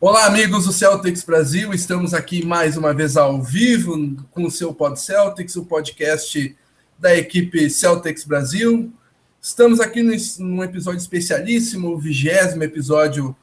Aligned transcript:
Olá, 0.00 0.26
amigos 0.26 0.64
do 0.64 0.72
Celtics 0.72 1.22
Brasil. 1.22 1.72
Estamos 1.72 2.12
aqui 2.12 2.44
mais 2.44 2.76
uma 2.76 2.92
vez 2.92 3.16
ao 3.16 3.40
vivo 3.40 4.16
com 4.32 4.44
o 4.44 4.50
seu 4.50 4.74
Pod 4.74 5.00
Celtics, 5.00 5.54
o 5.56 5.64
podcast 5.64 6.54
da 6.98 7.16
equipe 7.16 7.70
Celtics 7.70 8.24
Brasil. 8.24 8.92
Estamos 9.40 9.80
aqui 9.80 10.02
num 10.38 10.62
episódio 10.64 10.98
especialíssimo, 10.98 11.90
o 11.90 11.98
vigésimo 11.98 12.64
episódio 12.64 13.34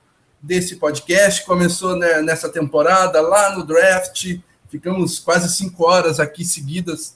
desse 0.41 0.75
podcast. 0.75 1.45
Começou 1.45 1.95
né, 1.95 2.21
nessa 2.21 2.49
temporada, 2.49 3.21
lá 3.21 3.55
no 3.55 3.65
draft. 3.65 4.37
Ficamos 4.69 5.19
quase 5.19 5.55
cinco 5.55 5.85
horas 5.85 6.19
aqui 6.19 6.43
seguidas 6.43 7.15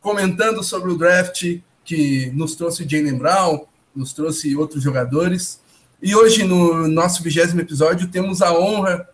comentando 0.00 0.62
sobre 0.62 0.90
o 0.90 0.98
draft 0.98 1.60
que 1.84 2.30
nos 2.34 2.56
trouxe 2.56 2.86
Jalen 2.86 3.16
Brown, 3.16 3.64
nos 3.94 4.12
trouxe 4.12 4.54
outros 4.56 4.82
jogadores. 4.82 5.61
E 6.02 6.16
hoje, 6.16 6.42
no 6.42 6.88
nosso 6.88 7.22
vigésimo 7.22 7.60
episódio, 7.60 8.08
temos 8.08 8.42
a 8.42 8.52
honra 8.52 9.08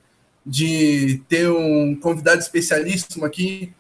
de 0.45 1.23
ter 1.29 1.51
um 1.51 1.95
convidado 1.95 2.41
especialíssimo 2.41 3.27
aqui, 3.27 3.75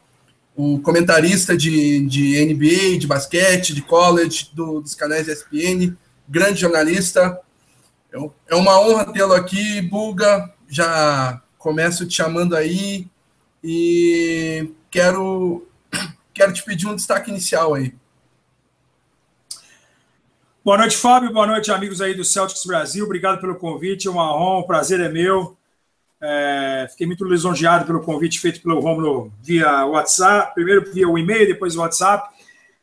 o 0.54 0.78
comentarista 0.80 1.56
de, 1.56 2.04
de 2.06 2.44
NBA, 2.44 2.98
de 2.98 3.06
basquete, 3.06 3.72
de 3.72 3.80
college, 3.80 4.50
do, 4.52 4.82
dos 4.82 4.94
canais 4.94 5.26
ESPN, 5.26 5.96
grande 6.28 6.60
jornalista. 6.60 7.40
É 8.46 8.54
uma 8.54 8.78
honra 8.78 9.10
tê-lo 9.10 9.32
aqui, 9.32 9.80
Bulga. 9.80 10.52
Já 10.68 11.42
começo 11.56 12.06
te 12.06 12.14
chamando 12.14 12.54
aí 12.54 13.08
e 13.64 14.70
quero, 14.90 15.66
quero 16.34 16.52
te 16.52 16.62
pedir 16.62 16.86
um 16.86 16.94
destaque 16.94 17.30
inicial 17.30 17.72
aí. 17.72 17.94
Boa 20.68 20.76
noite, 20.76 20.98
Fábio. 20.98 21.32
Boa 21.32 21.46
noite, 21.46 21.72
amigos 21.72 22.02
aí 22.02 22.12
do 22.12 22.22
Celtics 22.22 22.66
Brasil. 22.66 23.02
Obrigado 23.02 23.40
pelo 23.40 23.54
convite. 23.54 24.06
É 24.06 24.10
uma 24.10 24.36
honra, 24.36 24.58
o 24.58 24.66
prazer 24.66 25.00
é 25.00 25.08
meu. 25.08 25.56
É, 26.20 26.86
fiquei 26.90 27.06
muito 27.06 27.24
lisonjeado 27.24 27.86
pelo 27.86 28.02
convite 28.02 28.38
feito 28.38 28.60
pelo 28.60 28.78
Romulo 28.78 29.32
via 29.42 29.86
WhatsApp, 29.86 30.52
primeiro 30.52 30.92
via 30.92 31.08
o 31.08 31.16
e-mail, 31.16 31.46
depois 31.46 31.74
o 31.74 31.80
WhatsApp. 31.80 32.28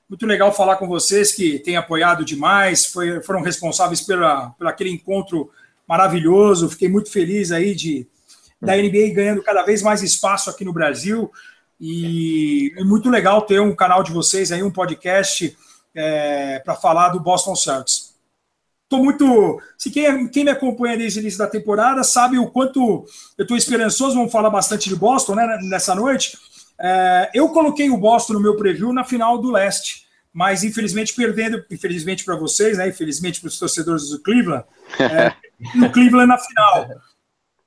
Muito 0.09 0.25
legal 0.25 0.51
falar 0.51 0.77
com 0.77 0.87
vocês 0.87 1.31
que 1.31 1.59
têm 1.59 1.77
apoiado 1.77 2.25
demais, 2.25 2.87
foi, 2.87 3.21
foram 3.21 3.43
responsáveis 3.43 4.01
pela, 4.01 4.49
por 4.57 4.65
aquele 4.65 4.89
encontro 4.89 5.51
maravilhoso. 5.88 6.71
Fiquei 6.71 6.89
muito 6.89 7.11
feliz 7.11 7.51
aí 7.51 7.75
de 7.75 8.07
da 8.59 8.75
NBA 8.75 9.13
ganhando 9.13 9.43
cada 9.43 9.61
vez 9.61 9.83
mais 9.83 10.01
espaço 10.01 10.49
aqui 10.49 10.65
no 10.65 10.73
Brasil. 10.73 11.31
E 11.79 12.73
é 12.77 12.83
muito 12.83 13.11
legal 13.11 13.43
ter 13.43 13.61
um 13.61 13.75
canal 13.75 14.01
de 14.01 14.11
vocês 14.11 14.51
aí, 14.51 14.63
um 14.63 14.71
podcast 14.71 15.55
é, 15.95 16.59
para 16.59 16.75
falar 16.75 17.09
do 17.09 17.19
Boston 17.19 17.55
Celtics. 17.55 18.13
Estou 18.83 19.03
muito. 19.03 19.59
Se 19.77 19.89
quem, 19.89 20.27
quem, 20.27 20.43
me 20.43 20.51
acompanha 20.51 20.97
desde 20.97 21.19
o 21.19 21.21
início 21.21 21.39
da 21.39 21.47
temporada 21.47 22.03
sabe 22.03 22.38
o 22.38 22.47
quanto 22.47 23.05
eu 23.38 23.43
estou 23.43 23.57
esperançoso. 23.57 24.16
Vamos 24.16 24.31
falar 24.31 24.49
bastante 24.49 24.89
de 24.89 24.95
Boston 24.95 25.35
né, 25.35 25.57
nessa 25.63 25.95
noite. 25.95 26.38
É, 26.79 27.31
eu 27.33 27.49
coloquei 27.49 27.89
o 27.89 27.97
Boston 27.97 28.33
no 28.33 28.39
meu 28.39 28.55
preview 28.57 28.93
na 28.93 29.03
final 29.03 29.39
do 29.39 29.49
leste, 29.49 30.05
mas 30.31 30.63
infelizmente 30.63 31.16
perdendo, 31.16 31.63
infelizmente 31.71 32.23
para 32.23 32.35
vocês, 32.35 32.77
né, 32.77 32.88
infelizmente 32.88 33.39
para 33.39 33.47
os 33.47 33.57
torcedores 33.57 34.09
do 34.09 34.21
Cleveland, 34.21 34.66
é, 34.99 35.33
no 35.73 35.91
Cleveland 35.91 36.27
na 36.27 36.38
final. 36.38 36.88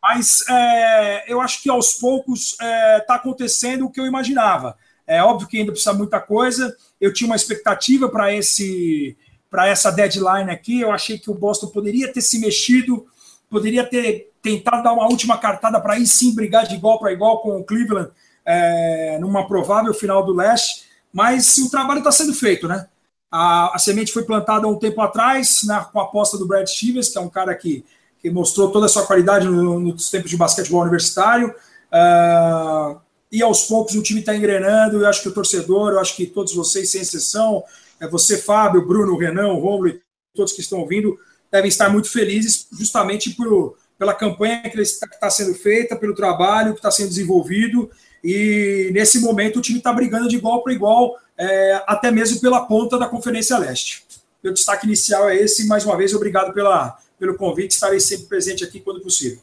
Mas 0.01 0.49
é, 0.49 1.33
eu 1.33 1.41
acho 1.41 1.63
que 1.63 1.69
aos 1.69 1.95
poucos 1.95 2.53
está 2.53 3.15
é, 3.15 3.17
acontecendo 3.17 3.87
o 3.87 3.91
que 3.91 4.01
eu 4.01 4.07
imaginava. 4.07 4.77
É 5.09 5.23
óbvio 5.23 5.49
que 5.49 5.59
ainda 5.59 5.73
precisa 5.73 5.95
muita 5.95 6.21
coisa. 6.21 6.77
Eu 7.01 7.13
tinha 7.13 7.27
uma 7.27 7.37
expectativa 7.37 8.09
para 8.09 8.33
esse 8.33 9.17
para 9.51 9.67
essa 9.67 9.91
deadline 9.91 10.51
aqui. 10.51 10.83
Eu 10.83 10.93
achei 10.93 11.19
que 11.19 11.31
o 11.31 11.35
Boston 11.35 11.69
poderia 11.69 12.13
ter 12.13 12.21
se 12.21 12.39
mexido, 12.39 13.07
poderia 13.49 13.83
ter 13.83 14.31
tentado 14.43 14.83
dar 14.83 14.93
uma 14.93 15.09
última 15.09 15.39
cartada 15.39 15.81
para 15.81 15.95
aí 15.95 16.07
sim 16.07 16.35
brigar 16.35 16.67
de 16.67 16.75
igual 16.75 16.99
para 16.99 17.13
igual 17.13 17.41
com 17.41 17.59
o 17.59 17.65
Cleveland 17.65 18.11
é, 18.45 19.19
numa 19.19 19.47
provável 19.49 19.95
final 19.95 20.25
do 20.25 20.35
leste. 20.35 20.87
Mas 21.11 21.57
o 21.57 21.71
trabalho 21.71 21.99
está 21.99 22.13
sendo 22.13 22.35
feito, 22.35 22.69
né? 22.69 22.87
A, 23.31 23.75
a, 23.75 23.79
semente 23.79 24.13
foi 24.13 24.25
plantada 24.25 24.69
um 24.69 24.79
tempo 24.79 25.01
atrás, 25.01 25.63
né, 25.65 25.85
com 25.93 26.01
a 26.01 26.05
aposta 26.05 26.39
do 26.39 26.47
Brad 26.47 26.67
Stevens, 26.67 27.11
que 27.11 27.19
é 27.19 27.21
um 27.21 27.29
cara 27.29 27.55
que, 27.55 27.85
que 28.21 28.31
mostrou 28.31 28.71
toda 28.71 28.87
a 28.87 28.89
sua 28.89 29.07
qualidade 29.07 29.47
no, 29.47 29.79
nos 29.79 30.11
tempos 30.11 30.31
de 30.31 30.37
basquetebol 30.37 30.83
universitário. 30.83 31.55
Uh, 31.93 32.99
e 33.31 33.43
aos 33.43 33.65
poucos 33.65 33.95
o 33.95 34.03
time 34.03 34.21
está 34.21 34.35
engrenando. 34.35 35.01
Eu 35.01 35.07
acho 35.07 35.23
que 35.23 35.29
o 35.29 35.33
torcedor, 35.33 35.93
eu 35.93 36.01
acho 36.01 36.17
que 36.17 36.27
todos 36.27 36.55
vocês, 36.55 36.91
sem 36.91 37.03
exceção, 37.03 37.63
é 38.01 38.09
você, 38.09 38.39
Fábio, 38.39 38.87
Bruno, 38.87 39.17
Renan, 39.17 39.53
Romulo 39.55 39.89
e 39.89 40.01
todos 40.35 40.53
que 40.53 40.61
estão 40.61 40.81
ouvindo, 40.81 41.19
devem 41.51 41.69
estar 41.69 41.89
muito 41.89 42.11
felizes 42.11 42.67
justamente 42.73 43.31
por, 43.31 43.77
pela 43.99 44.15
campanha 44.15 44.63
que 44.63 44.81
está 44.81 45.31
sendo 45.31 45.55
feita, 45.55 45.97
pelo 45.97 46.15
trabalho 46.15 46.73
que 46.73 46.79
está 46.79 46.91
sendo 46.91 47.09
desenvolvido. 47.09 47.91
E 48.23 48.91
nesse 48.93 49.21
momento 49.21 49.59
o 49.59 49.63
time 49.63 49.79
está 49.79 49.93
brigando 49.93 50.29
de 50.29 50.37
igual 50.37 50.63
para 50.63 50.73
igual, 50.73 51.19
é, 51.37 51.83
até 51.87 52.11
mesmo 52.11 52.41
pela 52.41 52.65
ponta 52.67 52.99
da 52.99 53.07
Conferência 53.07 53.59
Leste. 53.59 54.05
Meu 54.43 54.53
destaque 54.53 54.87
inicial 54.87 55.29
é 55.29 55.37
esse. 55.37 55.67
Mais 55.67 55.85
uma 55.85 55.97
vez, 55.97 56.15
obrigado 56.15 56.53
pela, 56.53 56.97
pelo 57.19 57.35
convite. 57.37 57.73
Estarei 57.73 58.01
sempre 58.01 58.27
presente 58.27 58.65
aqui 58.65 58.81
quando 58.81 59.01
possível. 59.01 59.41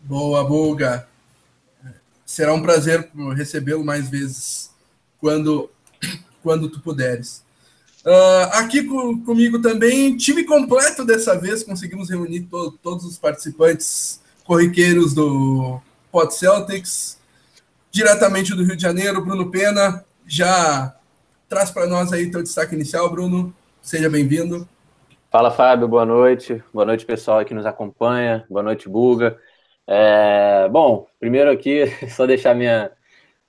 Boa, 0.00 0.44
Bulga 0.44 1.11
será 2.32 2.54
um 2.54 2.62
prazer 2.62 3.10
recebê-lo 3.36 3.84
mais 3.84 4.08
vezes 4.08 4.70
quando, 5.18 5.68
quando 6.42 6.70
tu 6.70 6.80
puderes. 6.80 7.44
Uh, 8.06 8.48
aqui 8.54 8.84
com, 8.84 9.20
comigo 9.22 9.60
também, 9.60 10.16
time 10.16 10.42
completo 10.42 11.04
dessa 11.04 11.38
vez, 11.38 11.62
conseguimos 11.62 12.08
reunir 12.08 12.40
to, 12.44 12.72
todos 12.82 13.04
os 13.04 13.18
participantes 13.18 14.18
corriqueiros 14.44 15.12
do 15.12 15.78
Pod 16.10 16.34
Celtics, 16.34 17.18
diretamente 17.90 18.54
do 18.54 18.64
Rio 18.64 18.76
de 18.76 18.82
Janeiro, 18.82 19.22
Bruno 19.22 19.50
Pena, 19.50 20.02
já 20.26 20.96
traz 21.50 21.70
para 21.70 21.86
nós 21.86 22.14
aí 22.14 22.30
teu 22.30 22.42
destaque 22.42 22.74
inicial, 22.74 23.10
Bruno, 23.10 23.54
seja 23.82 24.08
bem-vindo. 24.08 24.66
Fala, 25.30 25.50
Fábio, 25.50 25.86
boa 25.86 26.06
noite, 26.06 26.64
boa 26.72 26.86
noite 26.86 27.04
pessoal 27.04 27.44
que 27.44 27.52
nos 27.52 27.66
acompanha, 27.66 28.46
boa 28.48 28.62
noite, 28.62 28.88
Buga. 28.88 29.38
É, 29.94 30.70
bom, 30.70 31.06
primeiro 31.20 31.50
aqui, 31.50 31.84
só 32.08 32.24
deixar 32.24 32.54
minha, 32.54 32.90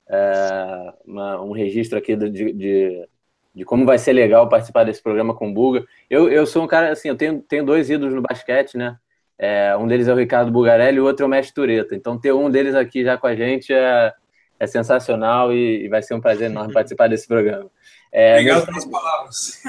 é, 0.06 0.92
uma, 1.06 1.40
um 1.40 1.52
registro 1.52 1.96
aqui 1.98 2.14
de, 2.14 2.28
de, 2.30 3.08
de, 3.54 3.64
como 3.64 3.86
vai 3.86 3.96
ser 3.96 4.12
legal 4.12 4.46
participar 4.46 4.84
desse 4.84 5.02
programa 5.02 5.34
com 5.34 5.48
o 5.48 5.54
Buga. 5.54 5.86
Eu, 6.10 6.30
eu 6.30 6.46
sou 6.46 6.62
um 6.62 6.66
cara, 6.66 6.92
assim, 6.92 7.08
eu 7.08 7.16
tenho, 7.16 7.40
tenho 7.40 7.64
dois 7.64 7.88
ídolos 7.88 8.14
no 8.14 8.20
basquete, 8.20 8.76
né? 8.76 8.98
É, 9.38 9.74
um 9.74 9.86
deles 9.86 10.06
é 10.06 10.12
o 10.12 10.16
Ricardo 10.16 10.52
Bugarelli 10.52 10.98
e 10.98 11.00
o 11.00 11.06
outro 11.06 11.24
é 11.24 11.26
o 11.26 11.30
Mestre 11.30 11.54
Tureta. 11.54 11.96
Então, 11.96 12.20
ter 12.20 12.32
um 12.32 12.50
deles 12.50 12.74
aqui 12.74 13.02
já 13.02 13.16
com 13.16 13.26
a 13.26 13.34
gente 13.34 13.72
é, 13.72 14.12
é 14.60 14.66
sensacional 14.66 15.50
e, 15.50 15.86
e 15.86 15.88
vai 15.88 16.02
ser 16.02 16.12
um 16.12 16.20
prazer 16.20 16.50
enorme 16.50 16.74
participar 16.74 17.08
desse 17.08 17.26
programa. 17.26 17.70
É, 18.12 18.34
Obrigado 18.34 18.66
pelas 18.66 18.84
palavras. 18.84 19.62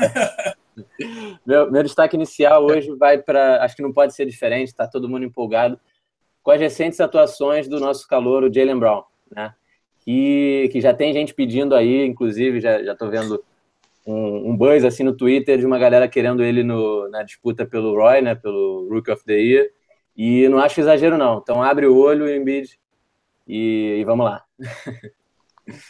meu, 1.47 1.71
meu 1.71 1.83
destaque 1.83 2.17
inicial 2.17 2.65
hoje 2.65 2.93
vai 2.97 3.17
para. 3.17 3.63
Acho 3.63 3.77
que 3.77 3.81
não 3.81 3.93
pode 3.93 4.13
ser 4.13 4.25
diferente, 4.25 4.67
está 4.67 4.85
todo 4.85 5.07
mundo 5.07 5.23
empolgado 5.23 5.79
com 6.45 6.51
as 6.51 6.61
recentes 6.61 7.01
atuações 7.01 7.67
do 7.67 7.79
nosso 7.79 8.07
calor, 8.07 8.43
o 8.43 8.53
Jalen 8.53 8.77
Brown, 8.77 9.01
né? 9.35 9.51
Que, 10.01 10.69
que 10.71 10.79
já 10.79 10.93
tem 10.93 11.11
gente 11.11 11.33
pedindo 11.33 11.73
aí, 11.73 12.05
inclusive, 12.05 12.61
já, 12.61 12.83
já 12.83 12.95
tô 12.95 13.09
vendo 13.09 13.43
um, 14.05 14.51
um 14.51 14.55
buzz 14.55 14.85
assim 14.85 15.01
no 15.01 15.17
Twitter 15.17 15.57
de 15.57 15.65
uma 15.65 15.79
galera 15.79 16.07
querendo 16.07 16.43
ele 16.43 16.63
no, 16.63 17.09
na 17.09 17.23
disputa 17.23 17.65
pelo 17.65 17.95
Roy, 17.95 18.21
né? 18.21 18.35
Pelo 18.35 18.87
Rookie 18.87 19.09
of 19.09 19.25
the 19.25 19.33
Year. 19.33 19.71
E 20.15 20.47
não 20.47 20.59
acho 20.59 20.79
exagero, 20.79 21.17
não. 21.17 21.39
Então 21.39 21.63
abre 21.63 21.87
o 21.87 21.97
olho, 21.97 22.29
Embiid, 22.29 22.79
e, 23.47 23.97
e 23.99 24.03
vamos 24.03 24.27
lá. 24.27 24.43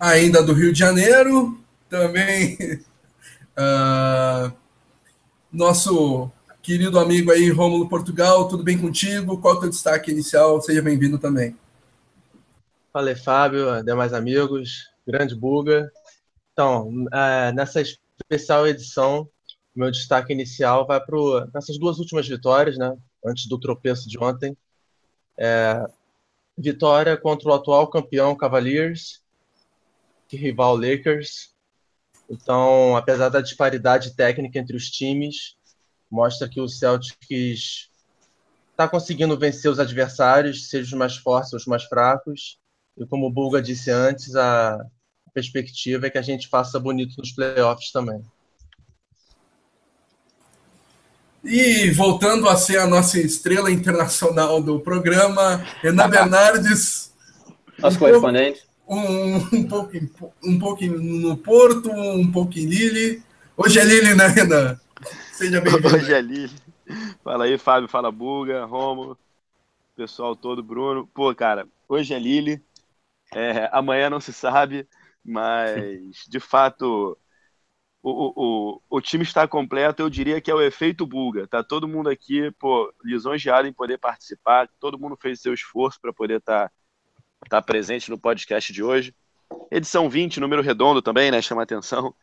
Ainda 0.00 0.42
do 0.42 0.54
Rio 0.54 0.72
de 0.72 0.78
Janeiro, 0.78 1.58
também 1.90 2.56
uh, 3.58 4.50
nosso 5.52 6.32
Querido 6.64 6.98
amigo 6.98 7.30
aí, 7.30 7.50
Rômulo 7.50 7.90
Portugal, 7.90 8.48
tudo 8.48 8.64
bem 8.64 8.80
contigo? 8.80 9.38
Qual 9.38 9.52
é 9.52 9.56
o 9.58 9.60
teu 9.60 9.68
destaque 9.68 10.10
inicial? 10.10 10.62
Seja 10.62 10.80
bem-vindo 10.80 11.18
também. 11.18 11.54
Fala 12.90 13.14
Fábio, 13.14 13.84
demais 13.84 14.14
amigos, 14.14 14.88
grande 15.06 15.34
buga. 15.34 15.92
Então, 16.54 17.04
é, 17.12 17.52
nessa 17.52 17.82
especial 17.82 18.66
edição, 18.66 19.28
meu 19.76 19.90
destaque 19.90 20.32
inicial 20.32 20.86
vai 20.86 20.98
para 21.04 21.18
essas 21.54 21.78
duas 21.78 21.98
últimas 21.98 22.26
vitórias, 22.26 22.78
né? 22.78 22.96
Antes 23.22 23.46
do 23.46 23.60
tropeço 23.60 24.08
de 24.08 24.18
ontem. 24.18 24.56
É, 25.36 25.84
vitória 26.56 27.14
contra 27.14 27.50
o 27.50 27.52
atual 27.52 27.88
campeão 27.88 28.34
Cavaliers, 28.34 29.22
que 30.26 30.38
rival 30.38 30.78
Lakers. 30.78 31.50
Então, 32.26 32.96
apesar 32.96 33.28
da 33.28 33.42
disparidade 33.42 34.16
técnica 34.16 34.58
entre 34.58 34.74
os 34.74 34.88
times, 34.88 35.58
mostra 36.14 36.48
que 36.48 36.60
o 36.60 36.68
Celtics 36.68 37.90
está 38.70 38.86
conseguindo 38.88 39.36
vencer 39.36 39.68
os 39.68 39.80
adversários, 39.80 40.68
seja 40.68 40.86
os 40.86 40.92
mais 40.92 41.16
fortes 41.16 41.52
ou 41.52 41.56
os 41.58 41.66
mais 41.66 41.82
fracos. 41.82 42.56
E 42.96 43.04
como 43.04 43.26
o 43.26 43.30
Bulga 43.30 43.60
disse 43.60 43.90
antes, 43.90 44.36
a 44.36 44.78
perspectiva 45.34 46.06
é 46.06 46.10
que 46.10 46.18
a 46.18 46.22
gente 46.22 46.48
faça 46.48 46.78
bonito 46.78 47.16
nos 47.18 47.32
playoffs 47.32 47.90
também. 47.90 48.22
E 51.42 51.90
voltando 51.90 52.48
a 52.48 52.56
ser 52.56 52.78
a 52.78 52.86
nossa 52.86 53.18
estrela 53.18 53.70
internacional 53.70 54.62
do 54.62 54.78
programa, 54.78 55.66
Renan 55.82 56.08
Bernardes. 56.08 57.12
Nosso 57.76 57.98
correspondente. 57.98 58.62
Um, 58.88 59.36
um, 59.36 59.64
pouco, 59.64 59.92
um 60.44 60.58
pouco 60.60 60.84
no 60.84 61.36
Porto, 61.36 61.90
um 61.90 62.30
pouco 62.30 62.56
em 62.56 62.66
Lille. 62.66 63.22
Hoje 63.56 63.80
é 63.80 63.84
Lille, 63.84 64.14
né, 64.14 64.28
Renan? 64.28 64.78
Seja 65.34 65.60
bem-vindo. 65.60 65.88
Fala 67.24 67.44
aí, 67.44 67.58
Fábio, 67.58 67.88
fala 67.88 68.12
Buga, 68.12 68.64
Romo, 68.66 69.18
pessoal 69.96 70.36
todo, 70.36 70.62
Bruno. 70.62 71.08
Pô, 71.08 71.34
cara, 71.34 71.66
hoje 71.88 72.14
é 72.14 72.18
Lille. 72.20 72.62
É, 73.34 73.68
amanhã 73.72 74.08
não 74.08 74.20
se 74.20 74.32
sabe, 74.32 74.88
mas 75.24 76.24
de 76.28 76.38
fato 76.38 77.18
o, 78.00 78.76
o, 78.76 78.82
o 78.88 79.00
time 79.00 79.24
está 79.24 79.48
completo, 79.48 80.02
eu 80.02 80.08
diria 80.08 80.40
que 80.40 80.52
é 80.52 80.54
o 80.54 80.62
efeito 80.62 81.04
Bulga. 81.04 81.48
Tá 81.48 81.64
todo 81.64 81.88
mundo 81.88 82.08
aqui, 82.08 82.52
pô, 82.52 82.94
lisonjeado 83.02 83.66
em 83.66 83.72
poder 83.72 83.98
participar, 83.98 84.68
todo 84.78 85.00
mundo 85.00 85.18
fez 85.20 85.40
seu 85.40 85.52
esforço 85.52 86.00
para 86.00 86.12
poder 86.12 86.38
estar 86.38 86.68
tá, 86.68 87.48
tá 87.48 87.60
presente 87.60 88.08
no 88.08 88.18
podcast 88.18 88.72
de 88.72 88.84
hoje. 88.84 89.12
Edição 89.68 90.08
20, 90.08 90.38
número 90.38 90.62
redondo 90.62 91.02
também, 91.02 91.32
né? 91.32 91.42
Chama 91.42 91.64
atenção. 91.64 92.14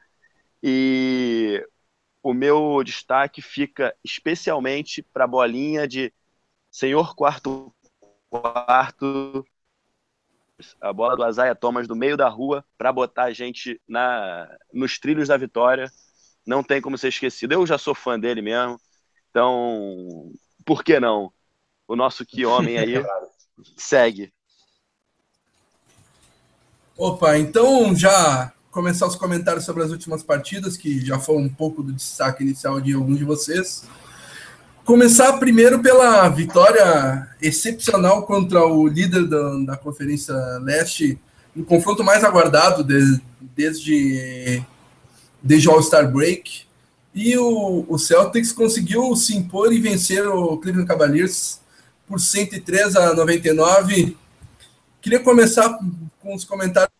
E 0.63 1.61
o 2.23 2.33
meu 2.33 2.83
destaque 2.83 3.41
fica 3.41 3.95
especialmente 4.03 5.01
para 5.01 5.23
a 5.23 5.27
bolinha 5.27 5.87
de 5.87 6.13
senhor 6.69 7.15
quarto 7.15 7.73
quarto 8.29 9.45
a 10.79 10.93
bola 10.93 11.15
do 11.15 11.23
Azaia 11.23 11.55
Thomas 11.55 11.87
do 11.87 11.95
meio 11.95 12.15
da 12.15 12.29
rua 12.29 12.63
para 12.77 12.93
botar 12.93 13.23
a 13.23 13.33
gente 13.33 13.81
na, 13.87 14.47
nos 14.71 14.99
trilhos 14.99 15.27
da 15.27 15.35
vitória. 15.35 15.91
Não 16.45 16.63
tem 16.63 16.79
como 16.79 16.97
ser 16.99 17.07
esquecido. 17.07 17.53
Eu 17.53 17.65
já 17.65 17.79
sou 17.79 17.95
fã 17.95 18.19
dele 18.19 18.43
mesmo. 18.43 18.79
Então, 19.29 20.31
por 20.63 20.83
que 20.83 20.99
não? 20.99 21.33
O 21.87 21.95
nosso 21.95 22.23
que 22.25 22.45
homem 22.45 22.77
aí 22.77 22.93
segue. 23.75 24.31
Opa, 26.95 27.39
então 27.39 27.95
já 27.95 28.53
começar 28.71 29.05
os 29.05 29.15
comentários 29.15 29.65
sobre 29.65 29.83
as 29.83 29.91
últimas 29.91 30.23
partidas, 30.23 30.77
que 30.77 31.05
já 31.05 31.19
foi 31.19 31.35
um 31.37 31.49
pouco 31.49 31.83
do 31.83 31.91
destaque 31.91 32.41
inicial 32.41 32.79
de 32.79 32.93
alguns 32.93 33.17
de 33.17 33.25
vocês. 33.25 33.83
Começar 34.85 35.33
primeiro 35.33 35.79
pela 35.79 36.27
vitória 36.29 37.27
excepcional 37.41 38.25
contra 38.25 38.65
o 38.65 38.87
líder 38.87 39.27
da, 39.27 39.57
da 39.65 39.77
Conferência 39.77 40.33
Leste, 40.59 41.19
no 41.53 41.65
confronto 41.65 42.03
mais 42.03 42.23
aguardado 42.23 42.83
de, 42.83 43.21
desde, 43.55 44.63
desde 45.43 45.67
o 45.67 45.71
All-Star 45.73 46.09
Break. 46.09 46.63
E 47.13 47.37
o, 47.37 47.85
o, 47.89 47.99
Celtics 47.99 48.53
conseguiu 48.53 49.13
se 49.17 49.35
impor 49.35 49.73
e 49.73 49.81
vencer 49.81 50.25
o 50.25 50.57
Cleveland 50.57 50.87
Cavaliers 50.87 51.59
por 52.07 52.21
103 52.21 52.95
a 52.95 53.13
99. 53.13 54.17
Queria 55.01 55.19
começar 55.19 55.77
com 56.21 56.33
os 56.33 56.45
comentários 56.45 56.90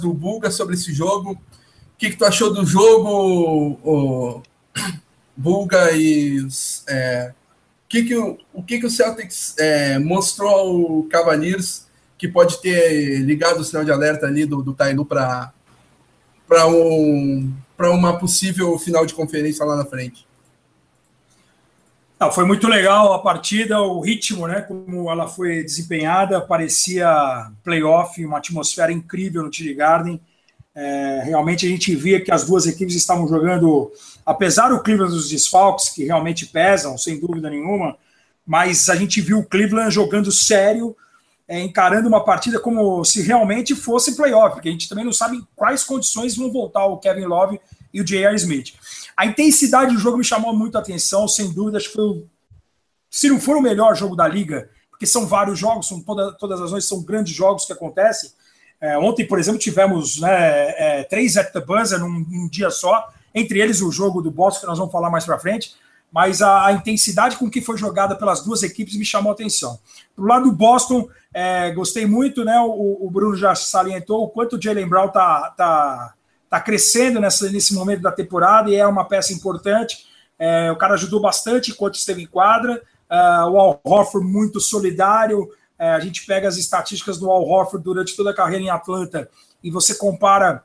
do 0.00 0.12
Bulga 0.12 0.50
sobre 0.50 0.74
esse 0.74 0.92
jogo. 0.92 1.32
O 1.32 1.38
que, 1.96 2.10
que 2.10 2.16
tu 2.16 2.24
achou 2.26 2.52
do 2.52 2.66
jogo, 2.66 3.78
o, 3.82 4.42
Bulga 5.34 5.90
e 5.92 6.46
é, 6.86 7.32
que 7.88 8.02
que 8.04 8.16
o, 8.16 8.62
que, 8.62 8.78
que 8.78 8.86
o 8.86 8.90
Celtics 8.90 9.56
é, 9.58 9.98
mostrou 9.98 10.50
ao 10.50 11.02
Cavaliers 11.04 11.86
que 12.18 12.28
pode 12.28 12.60
ter 12.60 13.20
ligado 13.20 13.60
o 13.60 13.64
sinal 13.64 13.84
de 13.84 13.90
alerta 13.90 14.26
ali 14.26 14.44
do, 14.44 14.62
do 14.62 14.74
Tailu 14.74 15.06
para 15.06 15.52
um, 16.66 17.50
uma 17.78 18.18
possível 18.18 18.78
final 18.78 19.06
de 19.06 19.14
conferência 19.14 19.64
lá 19.64 19.76
na 19.76 19.86
frente? 19.86 20.26
Não, 22.20 22.30
foi 22.30 22.44
muito 22.44 22.68
legal 22.68 23.14
a 23.14 23.18
partida, 23.18 23.80
o 23.80 23.98
ritmo, 23.98 24.46
né? 24.46 24.60
Como 24.60 25.10
ela 25.10 25.26
foi 25.26 25.64
desempenhada, 25.64 26.38
parecia 26.38 27.50
playoff, 27.64 28.22
uma 28.22 28.36
atmosfera 28.36 28.92
incrível 28.92 29.42
no 29.42 29.50
TD 29.50 29.72
Garden. 29.72 30.20
É, 30.74 31.22
realmente 31.24 31.64
a 31.64 31.68
gente 31.70 31.96
via 31.96 32.20
que 32.20 32.30
as 32.30 32.44
duas 32.44 32.66
equipes 32.66 32.94
estavam 32.94 33.26
jogando, 33.26 33.90
apesar 34.26 34.68
do 34.68 34.82
Cleveland 34.82 35.14
dos 35.14 35.30
desfalques, 35.30 35.88
que 35.88 36.04
realmente 36.04 36.44
pesam, 36.44 36.98
sem 36.98 37.18
dúvida 37.18 37.48
nenhuma, 37.48 37.96
mas 38.46 38.90
a 38.90 38.96
gente 38.96 39.18
viu 39.22 39.38
o 39.38 39.46
Cleveland 39.46 39.90
jogando 39.90 40.30
sério, 40.30 40.94
é, 41.48 41.58
encarando 41.62 42.06
uma 42.06 42.22
partida 42.22 42.60
como 42.60 43.02
se 43.02 43.22
realmente 43.22 43.74
fosse 43.74 44.14
playoff, 44.14 44.56
porque 44.56 44.68
a 44.68 44.72
gente 44.72 44.90
também 44.90 45.06
não 45.06 45.12
sabe 45.12 45.38
em 45.38 45.46
quais 45.56 45.82
condições 45.84 46.36
vão 46.36 46.52
voltar 46.52 46.84
o 46.84 46.98
Kevin 46.98 47.24
Love 47.24 47.58
e 47.94 48.00
o 48.00 48.04
J.R. 48.04 48.36
Smith. 48.36 48.74
A 49.20 49.26
intensidade 49.26 49.92
do 49.92 50.00
jogo 50.00 50.16
me 50.16 50.24
chamou 50.24 50.56
muito 50.56 50.78
a 50.78 50.80
atenção, 50.80 51.28
sem 51.28 51.52
dúvida, 51.52 51.76
acho 51.76 51.88
que 51.88 51.94
foi 51.94 52.04
o, 52.04 52.26
se 53.10 53.28
não 53.28 53.38
for 53.38 53.54
o 53.54 53.60
melhor 53.60 53.94
jogo 53.94 54.16
da 54.16 54.26
liga, 54.26 54.70
porque 54.88 55.04
são 55.04 55.26
vários 55.26 55.58
jogos, 55.58 55.88
são 55.88 56.00
toda, 56.00 56.32
todas 56.32 56.58
as 56.58 56.70
noites 56.70 56.88
são 56.88 57.02
grandes 57.02 57.34
jogos 57.34 57.66
que 57.66 57.72
acontecem, 57.74 58.30
é, 58.80 58.96
ontem, 58.96 59.26
por 59.26 59.38
exemplo, 59.38 59.60
tivemos 59.60 60.18
né, 60.18 60.30
é, 60.70 61.04
três 61.04 61.36
at 61.36 61.52
the 61.52 61.60
buzzer 61.60 61.98
num, 61.98 62.24
num, 62.26 62.48
dia 62.48 62.70
só, 62.70 63.12
entre 63.34 63.60
eles 63.60 63.82
o 63.82 63.92
jogo 63.92 64.22
do 64.22 64.30
Boston, 64.30 64.62
que 64.62 64.66
nós 64.68 64.78
vamos 64.78 64.90
falar 64.90 65.10
mais 65.10 65.26
para 65.26 65.38
frente, 65.38 65.74
mas 66.10 66.40
a, 66.40 66.68
a, 66.68 66.72
intensidade 66.72 67.36
com 67.36 67.50
que 67.50 67.60
foi 67.60 67.76
jogada 67.76 68.16
pelas 68.16 68.42
duas 68.42 68.62
equipes 68.62 68.96
me 68.96 69.04
chamou 69.04 69.32
a 69.32 69.34
atenção. 69.34 69.78
Do 70.16 70.24
lado 70.24 70.48
do 70.48 70.56
Boston, 70.56 71.06
é, 71.34 71.70
gostei 71.72 72.06
muito, 72.06 72.42
né? 72.42 72.58
O, 72.60 73.04
o, 73.06 73.10
Bruno 73.10 73.36
já 73.36 73.54
salientou 73.54 74.24
o 74.24 74.28
quanto 74.30 74.56
o 74.56 74.62
Jalen 74.62 74.88
Brown 74.88 75.08
tá, 75.08 75.52
tá, 75.54 76.14
tá 76.50 76.60
crescendo 76.60 77.20
nessa, 77.20 77.48
nesse 77.48 77.72
momento 77.72 78.02
da 78.02 78.10
temporada 78.10 78.68
e 78.68 78.74
é 78.74 78.84
uma 78.84 79.04
peça 79.04 79.32
importante. 79.32 80.06
É, 80.36 80.70
o 80.72 80.76
cara 80.76 80.94
ajudou 80.94 81.20
bastante 81.20 81.70
enquanto 81.70 81.94
esteve 81.94 82.22
em 82.22 82.26
quadra. 82.26 82.82
Uh, 83.08 83.50
o 83.50 83.58
Al 83.58 83.80
Horford 83.84 84.26
muito 84.26 84.60
solidário, 84.60 85.48
é, 85.78 85.90
a 85.90 86.00
gente 86.00 86.26
pega 86.26 86.48
as 86.48 86.56
estatísticas 86.56 87.18
do 87.18 87.30
Al 87.30 87.42
Horford 87.42 87.84
durante 87.84 88.16
toda 88.16 88.30
a 88.30 88.34
carreira 88.34 88.64
em 88.64 88.70
Atlanta 88.70 89.30
e 89.62 89.70
você 89.70 89.94
compara 89.94 90.64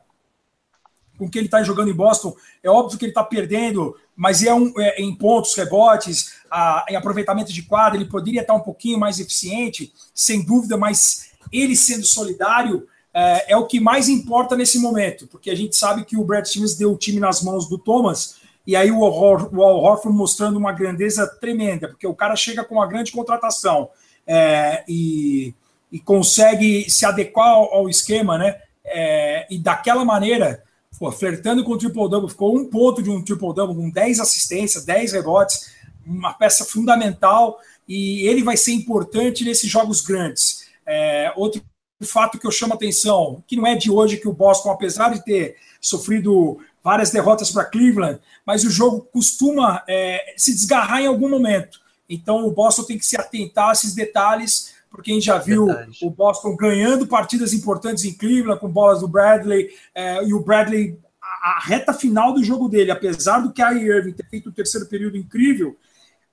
com 1.18 1.26
o 1.26 1.30
que 1.30 1.38
ele 1.38 1.48
está 1.48 1.64
jogando 1.64 1.90
em 1.90 1.94
Boston, 1.94 2.36
é 2.62 2.70
óbvio 2.70 3.00
que 3.00 3.06
ele 3.06 3.12
está 3.12 3.24
perdendo, 3.24 3.96
mas 4.16 4.44
é, 4.44 4.54
um, 4.54 4.74
é, 4.78 5.02
em 5.02 5.16
pontos, 5.16 5.56
rebotes, 5.56 6.34
a, 6.52 6.86
em 6.90 6.96
aproveitamento 6.96 7.54
de 7.54 7.64
quadra, 7.64 7.98
ele 7.98 8.10
poderia 8.10 8.42
estar 8.42 8.54
um 8.54 8.60
pouquinho 8.60 9.00
mais 9.00 9.20
eficiente, 9.20 9.94
sem 10.14 10.44
dúvida, 10.44 10.78
mas 10.78 11.32
ele 11.52 11.76
sendo 11.76 12.06
solidário 12.06 12.88
é, 13.16 13.54
é, 13.54 13.58
o 13.58 13.66
que 13.66 13.80
mais 13.80 14.10
importa 14.10 14.58
nesse 14.58 14.78
momento, 14.78 15.26
porque 15.28 15.50
a 15.50 15.56
gente 15.56 15.74
sabe 15.74 16.04
que 16.04 16.18
o 16.18 16.26
Brad 16.26 16.46
Stevens 16.46 16.76
deu 16.76 16.92
o 16.92 16.98
time 16.98 17.18
nas 17.18 17.42
mãos 17.42 17.70
do 17.70 17.78
Thomas, 17.78 18.36
e 18.68 18.76
aí 18.76 18.92
o 18.92 19.00
o 19.00 19.64
Al 19.64 19.78
Horford 19.78 20.18
mostrando 20.18 20.58
uma 20.58 20.74
grandeza 20.74 21.26
tremenda, 21.26 21.88
porque 21.88 22.06
o 22.06 22.14
cara 22.14 22.36
chega 22.36 22.62
com 22.66 22.76
uma 22.76 22.86
grande 22.86 23.14
contratação, 23.14 23.90
é, 24.28 24.84
e, 24.86 25.54
e, 25.90 25.98
consegue 25.98 26.90
se 26.92 27.06
adequar 27.06 27.48
ao, 27.48 27.74
ao 27.74 27.90
esquema, 27.90 28.38
né? 28.38 28.60
É, 28.84 29.48
e 29.50 29.60
daquela 29.60 30.04
maneira, 30.04 30.62
pô, 31.00 31.10
flertando 31.10 31.64
com 31.64 31.72
o 31.72 31.78
triple-double, 31.78 32.30
ficou 32.30 32.54
um 32.54 32.66
ponto 32.66 33.02
de 33.02 33.10
um 33.10 33.24
triple-double, 33.24 33.76
com 33.76 33.90
10 33.90 34.20
assistências, 34.20 34.84
10 34.84 35.14
rebotes, 35.14 35.74
uma 36.06 36.34
peça 36.34 36.66
fundamental, 36.66 37.60
e 37.88 38.28
ele 38.28 38.44
vai 38.44 38.58
ser 38.58 38.74
importante 38.74 39.46
nesses 39.46 39.70
jogos 39.70 40.02
grandes. 40.02 40.66
É, 40.86 41.32
outro 41.36 41.62
fato 42.04 42.38
que 42.38 42.46
eu 42.46 42.52
chamo 42.52 42.74
a 42.74 42.76
atenção, 42.76 43.44
que 43.48 43.56
não 43.56 43.66
é 43.66 43.76
de 43.76 43.90
hoje 43.90 44.18
que 44.18 44.28
o 44.28 44.34
Boston, 44.34 44.72
apesar 44.72 45.14
de 45.14 45.24
ter 45.24 45.56
sofrido 45.80 46.58
várias 46.84 47.10
derrotas 47.10 47.52
para 47.52 47.66
Cleveland, 47.66 48.20
mas 48.46 48.64
o 48.64 48.70
jogo 48.70 49.08
costuma 49.12 49.84
é, 49.88 50.34
se 50.36 50.54
desgarrar 50.54 51.02
em 51.02 51.08
algum 51.08 51.30
momento. 51.30 51.80
Então 52.10 52.46
o 52.46 52.52
Boston 52.52 52.84
tem 52.84 52.98
que 52.98 53.06
se 53.06 53.20
atentar 53.20 53.70
a 53.70 53.72
esses 53.72 53.96
detalhes, 53.96 54.76
porque 54.90 55.12
a 55.12 55.14
gente 55.14 55.26
já 55.26 55.38
viu 55.38 55.66
Verdade. 55.66 56.00
o 56.02 56.10
Boston 56.10 56.56
ganhando 56.56 57.08
partidas 57.08 57.54
importantes 57.54 58.04
em 58.04 58.14
Cleveland 58.14 58.60
com 58.60 58.70
bolas 58.70 59.00
do 59.00 59.08
Bradley, 59.08 59.70
é, 59.94 60.24
e 60.24 60.34
o 60.34 60.42
Bradley, 60.42 61.00
a, 61.22 61.58
a, 61.58 61.60
reta 61.62 61.94
final 61.94 62.34
do 62.34 62.44
jogo 62.44 62.68
dele, 62.68 62.92
apesar 62.92 63.40
do 63.40 63.54
Kyrie 63.54 63.88
Irving 63.88 64.14
ter 64.14 64.28
feito 64.30 64.50
um 64.50 64.54
terceiro 64.54 64.86
período 64.88 65.18
incrível, 65.18 65.76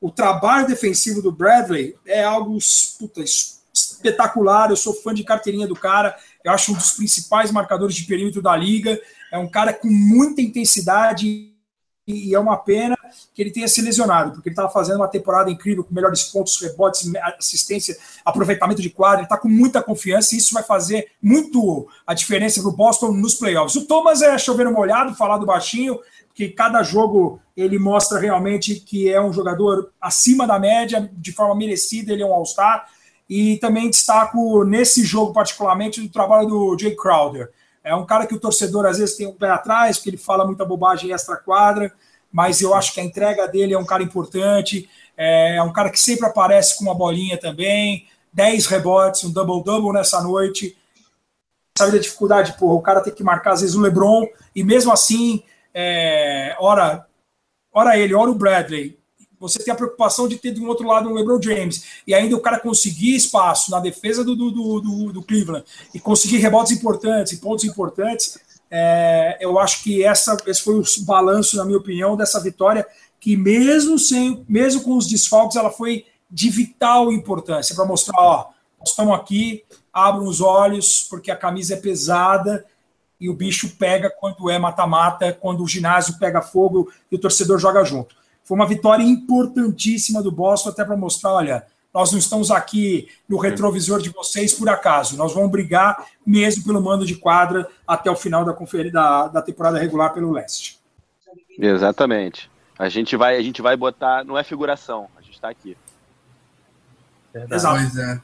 o 0.00 0.10
trabalho 0.10 0.66
defensivo 0.66 1.22
do 1.22 1.30
Bradley 1.30 1.94
é 2.04 2.24
algo 2.24 2.58
puta, 2.98 3.22
espetacular. 4.02 4.70
Eu 4.70 4.76
sou 4.76 4.92
fã 4.92 5.14
de 5.14 5.22
carteirinha 5.22 5.66
do 5.66 5.76
cara, 5.76 6.16
eu 6.44 6.52
acho 6.52 6.72
um 6.72 6.74
dos 6.74 6.92
principais 6.92 7.50
marcadores 7.50 7.94
de 7.94 8.04
perímetro 8.04 8.42
da 8.42 8.56
liga. 8.56 9.00
É 9.30 9.38
um 9.38 9.48
cara 9.48 9.72
com 9.72 9.88
muita 9.88 10.42
intensidade 10.42 11.52
e 12.06 12.34
é 12.34 12.38
uma 12.38 12.56
pena 12.56 12.96
que 13.32 13.40
ele 13.40 13.52
tenha 13.52 13.68
se 13.68 13.80
lesionado, 13.80 14.32
porque 14.32 14.48
ele 14.48 14.54
estava 14.54 14.68
fazendo 14.68 14.96
uma 14.96 15.06
temporada 15.06 15.50
incrível, 15.50 15.84
com 15.84 15.94
melhores 15.94 16.24
pontos, 16.24 16.60
rebotes, 16.60 17.08
assistência, 17.38 17.96
aproveitamento 18.24 18.82
de 18.82 18.90
quadra, 18.90 19.18
ele 19.18 19.26
está 19.26 19.36
com 19.36 19.48
muita 19.48 19.80
confiança 19.80 20.34
e 20.34 20.38
isso 20.38 20.52
vai 20.52 20.64
fazer 20.64 21.12
muito 21.22 21.88
a 22.04 22.12
diferença 22.12 22.60
para 22.60 22.70
o 22.70 22.76
Boston 22.76 23.12
nos 23.12 23.34
playoffs. 23.34 23.76
O 23.76 23.86
Thomas 23.86 24.20
é 24.20 24.36
chovendo 24.36 24.72
molhado, 24.72 25.14
falar 25.14 25.38
do 25.38 25.46
baixinho, 25.46 26.00
que 26.34 26.48
cada 26.48 26.82
jogo 26.82 27.40
ele 27.56 27.78
mostra 27.78 28.18
realmente 28.18 28.76
que 28.76 29.08
é 29.08 29.20
um 29.20 29.32
jogador 29.32 29.92
acima 30.00 30.46
da 30.46 30.58
média, 30.58 31.08
de 31.12 31.32
forma 31.32 31.54
merecida, 31.54 32.12
ele 32.12 32.22
é 32.22 32.26
um 32.26 32.32
All-Star, 32.32 32.88
e 33.32 33.56
também 33.56 33.88
destaco 33.88 34.62
nesse 34.62 35.02
jogo 35.02 35.32
particularmente 35.32 36.02
o 36.02 36.08
trabalho 36.10 36.46
do 36.46 36.76
Jay 36.78 36.94
Crowder, 36.94 37.50
é 37.82 37.94
um 37.94 38.04
cara 38.04 38.26
que 38.26 38.34
o 38.34 38.38
torcedor 38.38 38.84
às 38.84 38.98
vezes 38.98 39.16
tem 39.16 39.26
um 39.26 39.32
pé 39.32 39.48
atrás, 39.48 39.96
porque 39.96 40.10
ele 40.10 40.18
fala 40.18 40.46
muita 40.46 40.66
bobagem 40.66 41.12
extra-quadra, 41.12 41.90
mas 42.30 42.60
eu 42.60 42.74
acho 42.74 42.92
que 42.92 43.00
a 43.00 43.04
entrega 43.04 43.48
dele 43.48 43.72
é 43.72 43.78
um 43.78 43.86
cara 43.86 44.02
importante, 44.02 44.86
é, 45.16 45.56
é 45.56 45.62
um 45.62 45.72
cara 45.72 45.88
que 45.88 45.98
sempre 45.98 46.26
aparece 46.26 46.76
com 46.76 46.84
uma 46.84 46.94
bolinha 46.94 47.40
também, 47.40 48.06
10 48.34 48.66
rebotes, 48.66 49.24
um 49.24 49.32
double-double 49.32 49.94
nessa 49.94 50.20
noite. 50.20 50.76
Sabe 51.78 51.92
da 51.92 51.98
dificuldade, 51.98 52.52
porra, 52.58 52.74
o 52.74 52.82
cara 52.82 53.00
tem 53.00 53.14
que 53.14 53.24
marcar 53.24 53.52
às 53.52 53.62
vezes 53.62 53.74
o 53.74 53.80
LeBron, 53.80 54.26
e 54.54 54.62
mesmo 54.62 54.92
assim, 54.92 55.42
é, 55.72 56.54
ora, 56.60 57.06
ora 57.72 57.96
ele, 57.96 58.14
ora 58.14 58.30
o 58.30 58.34
Bradley, 58.34 59.01
você 59.42 59.58
tem 59.58 59.72
a 59.72 59.76
preocupação 59.76 60.28
de 60.28 60.36
ter 60.36 60.52
de 60.52 60.60
um 60.60 60.68
outro 60.68 60.86
lado 60.86 61.08
um 61.08 61.14
LeBron 61.14 61.42
James, 61.42 61.84
e 62.06 62.14
ainda 62.14 62.36
o 62.36 62.40
cara 62.40 62.60
conseguir 62.60 63.16
espaço 63.16 63.70
na 63.70 63.80
defesa 63.80 64.24
do, 64.24 64.36
do, 64.36 64.50
do, 64.50 65.12
do 65.12 65.22
Cleveland 65.22 65.64
e 65.92 65.98
conseguir 65.98 66.38
rebotes 66.38 66.72
importantes 66.72 67.32
e 67.32 67.38
pontos 67.38 67.64
importantes, 67.64 68.38
é, 68.70 69.36
eu 69.40 69.58
acho 69.58 69.82
que 69.82 70.02
essa, 70.02 70.36
esse 70.46 70.62
foi 70.62 70.78
o 70.78 70.84
balanço, 71.00 71.56
na 71.56 71.64
minha 71.64 71.76
opinião, 71.76 72.16
dessa 72.16 72.40
vitória, 72.40 72.86
que 73.20 73.36
mesmo 73.36 73.98
sem, 73.98 74.44
mesmo 74.48 74.82
com 74.82 74.96
os 74.96 75.06
desfalques, 75.06 75.56
ela 75.56 75.70
foi 75.70 76.06
de 76.30 76.48
vital 76.48 77.12
importância 77.12 77.74
para 77.74 77.84
mostrar, 77.84 78.18
ó, 78.18 78.48
nós 78.78 78.90
estamos 78.90 79.14
aqui, 79.14 79.64
abram 79.92 80.24
os 80.24 80.40
olhos, 80.40 81.06
porque 81.10 81.30
a 81.30 81.36
camisa 81.36 81.74
é 81.74 81.76
pesada 81.76 82.64
e 83.20 83.28
o 83.28 83.34
bicho 83.34 83.76
pega 83.76 84.08
quando 84.08 84.48
é 84.48 84.58
mata-mata, 84.58 85.32
quando 85.32 85.62
o 85.62 85.68
ginásio 85.68 86.18
pega 86.18 86.40
fogo 86.40 86.90
e 87.10 87.16
o 87.16 87.18
torcedor 87.18 87.58
joga 87.58 87.84
junto. 87.84 88.21
Foi 88.52 88.56
uma 88.58 88.66
vitória 88.66 89.02
importantíssima 89.02 90.22
do 90.22 90.30
Boston, 90.30 90.68
até 90.68 90.84
para 90.84 90.94
mostrar, 90.94 91.32
olha, 91.32 91.66
nós 91.94 92.12
não 92.12 92.18
estamos 92.18 92.50
aqui 92.50 93.08
no 93.26 93.38
retrovisor 93.38 93.98
de 93.98 94.10
vocês 94.10 94.52
por 94.52 94.68
acaso. 94.68 95.16
Nós 95.16 95.32
vamos 95.32 95.50
brigar 95.50 96.06
mesmo 96.26 96.62
pelo 96.62 96.78
mando 96.78 97.06
de 97.06 97.14
quadra 97.14 97.66
até 97.88 98.10
o 98.10 98.14
final 98.14 98.44
da, 98.44 98.52
da, 98.92 99.28
da 99.28 99.40
temporada 99.40 99.78
regular 99.78 100.12
pelo 100.12 100.30
leste. 100.30 100.78
Exatamente. 101.58 102.50
A 102.78 102.90
gente 102.90 103.16
vai, 103.16 103.38
a 103.38 103.42
gente 103.42 103.62
vai 103.62 103.74
botar, 103.74 104.22
não 104.22 104.36
é 104.36 104.44
figuração, 104.44 105.08
a 105.16 105.22
gente 105.22 105.32
está 105.32 105.48
aqui. 105.48 105.74
Exato. 107.34 107.80
Pois 107.80 107.96
é. 107.96 108.20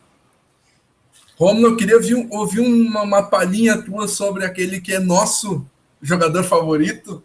Romulo, 1.38 1.68
eu 1.68 1.76
queria 1.78 1.96
ouvir, 1.96 2.28
ouvir 2.30 2.60
uma, 2.60 3.00
uma 3.00 3.22
palhinha 3.22 3.80
tua 3.80 4.06
sobre 4.06 4.44
aquele 4.44 4.78
que 4.78 4.92
é 4.92 4.98
nosso 4.98 5.64
jogador 6.02 6.44
favorito, 6.44 7.24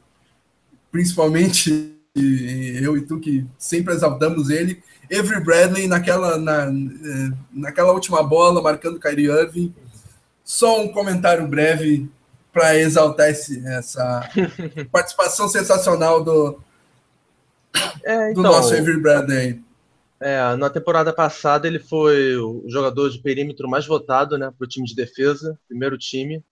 principalmente 0.89 1.92
eu 2.15 2.95
e 2.95 3.01
tu 3.01 3.19
que 3.19 3.45
sempre 3.57 3.93
exaltamos 3.93 4.49
ele, 4.49 4.83
Avery 5.11 5.43
Bradley 5.43 5.87
naquela, 5.87 6.37
na, 6.37 6.65
eh, 6.65 7.31
naquela 7.51 7.91
última 7.91 8.21
bola, 8.21 8.61
marcando 8.61 8.99
Kyrie 8.99 9.29
Irving. 9.29 9.73
Só 10.43 10.81
um 10.81 10.91
comentário 10.91 11.47
breve 11.47 12.09
para 12.51 12.77
exaltar 12.77 13.29
esse, 13.29 13.65
essa 13.65 14.29
participação 14.91 15.47
sensacional 15.47 16.23
do, 16.23 16.61
é, 18.03 18.31
então, 18.31 18.43
do 18.43 18.49
nosso 18.49 18.73
Avery 18.73 18.99
Bradley. 18.99 19.63
É, 20.19 20.55
na 20.55 20.69
temporada 20.69 21.11
passada 21.11 21.67
ele 21.67 21.79
foi 21.79 22.37
o 22.37 22.63
jogador 22.67 23.09
de 23.09 23.19
perímetro 23.19 23.67
mais 23.67 23.85
votado 23.85 24.37
né, 24.37 24.51
para 24.55 24.65
o 24.65 24.67
time 24.67 24.85
de 24.85 24.95
defesa, 24.95 25.59
primeiro 25.67 25.97
time. 25.97 26.43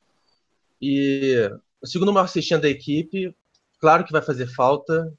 E 0.82 1.50
o 1.82 1.88
segundo 1.88 2.12
maior 2.12 2.26
assistente 2.26 2.64
da 2.64 2.70
equipe, 2.70 3.34
claro 3.80 4.04
que 4.04 4.12
vai 4.12 4.22
fazer 4.22 4.48
falta, 4.48 5.14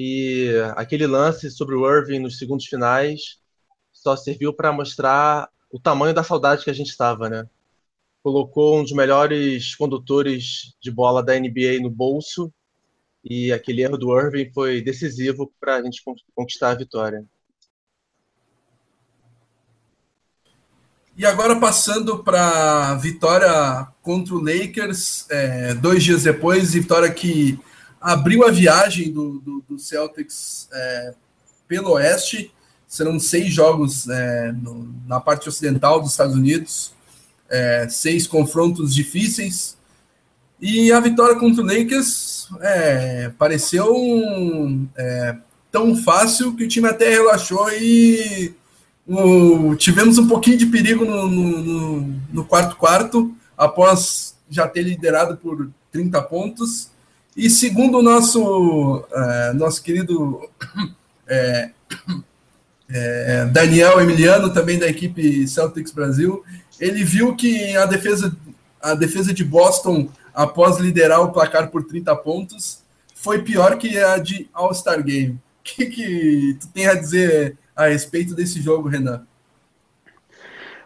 e 0.00 0.52
aquele 0.76 1.08
lance 1.08 1.50
sobre 1.50 1.74
o 1.74 1.84
Irving 1.84 2.20
nos 2.20 2.38
segundos 2.38 2.66
finais 2.66 3.40
só 3.92 4.14
serviu 4.14 4.54
para 4.54 4.70
mostrar 4.70 5.48
o 5.72 5.80
tamanho 5.80 6.14
da 6.14 6.22
saudade 6.22 6.62
que 6.62 6.70
a 6.70 6.72
gente 6.72 6.90
estava, 6.90 7.28
né? 7.28 7.48
Colocou 8.22 8.78
um 8.78 8.84
dos 8.84 8.92
melhores 8.92 9.74
condutores 9.74 10.76
de 10.80 10.92
bola 10.92 11.20
da 11.20 11.34
NBA 11.34 11.80
no 11.82 11.90
bolso 11.90 12.52
e 13.24 13.50
aquele 13.50 13.82
erro 13.82 13.98
do 13.98 14.16
Irving 14.16 14.52
foi 14.52 14.80
decisivo 14.80 15.52
para 15.58 15.78
a 15.78 15.82
gente 15.82 16.00
conquistar 16.32 16.70
a 16.70 16.76
vitória. 16.76 17.26
E 21.16 21.26
agora 21.26 21.58
passando 21.58 22.22
para 22.22 22.94
vitória 22.94 23.88
contra 24.00 24.32
o 24.32 24.40
Lakers, 24.40 25.28
é, 25.28 25.74
dois 25.74 26.04
dias 26.04 26.22
depois, 26.22 26.72
vitória 26.72 27.12
que 27.12 27.58
abriu 28.00 28.46
a 28.46 28.50
viagem 28.50 29.12
do, 29.12 29.40
do, 29.40 29.64
do 29.68 29.78
Celtics 29.78 30.68
é, 30.72 31.14
pelo 31.66 31.92
Oeste. 31.92 32.52
Serão 32.86 33.18
seis 33.20 33.52
jogos 33.52 34.08
é, 34.08 34.52
no, 34.52 34.94
na 35.06 35.20
parte 35.20 35.48
ocidental 35.48 36.00
dos 36.00 36.12
Estados 36.12 36.34
Unidos, 36.34 36.92
é, 37.48 37.86
seis 37.88 38.26
confrontos 38.26 38.94
difíceis. 38.94 39.76
E 40.60 40.90
a 40.90 40.98
vitória 40.98 41.36
contra 41.36 41.62
o 41.62 41.66
Lakers 41.66 42.48
é, 42.60 43.30
pareceu 43.38 43.94
é, 44.96 45.36
tão 45.70 45.96
fácil 45.96 46.56
que 46.56 46.64
o 46.64 46.68
time 46.68 46.88
até 46.88 47.10
relaxou 47.10 47.70
e 47.72 48.54
o, 49.06 49.74
tivemos 49.76 50.18
um 50.18 50.26
pouquinho 50.26 50.58
de 50.58 50.66
perigo 50.66 51.04
no, 51.04 51.28
no, 51.28 52.00
no 52.32 52.44
quarto 52.44 52.76
quarto, 52.76 53.34
após 53.56 54.36
já 54.50 54.66
ter 54.66 54.82
liderado 54.82 55.36
por 55.36 55.70
30 55.92 56.20
pontos. 56.22 56.90
E 57.38 57.48
segundo 57.48 57.98
o 57.98 58.02
nosso, 58.02 58.96
uh, 58.96 59.54
nosso 59.54 59.80
querido 59.80 60.40
é, 61.28 61.70
é, 62.90 63.44
Daniel 63.44 64.00
Emiliano, 64.00 64.52
também 64.52 64.76
da 64.76 64.88
equipe 64.88 65.46
Celtics 65.46 65.92
Brasil, 65.92 66.44
ele 66.80 67.04
viu 67.04 67.36
que 67.36 67.76
a 67.76 67.86
defesa, 67.86 68.36
a 68.82 68.92
defesa 68.92 69.32
de 69.32 69.44
Boston, 69.44 70.10
após 70.34 70.78
liderar 70.78 71.20
o 71.20 71.30
placar 71.30 71.70
por 71.70 71.84
30 71.84 72.16
pontos, 72.16 72.82
foi 73.14 73.40
pior 73.40 73.78
que 73.78 73.96
a 73.96 74.18
de 74.18 74.50
All-Star 74.52 75.00
Game. 75.04 75.34
O 75.34 75.40
que, 75.62 75.86
que 75.86 76.56
tu 76.58 76.66
tem 76.66 76.88
a 76.88 76.94
dizer 76.94 77.56
a 77.76 77.86
respeito 77.86 78.34
desse 78.34 78.60
jogo, 78.60 78.88
Renan? 78.88 79.24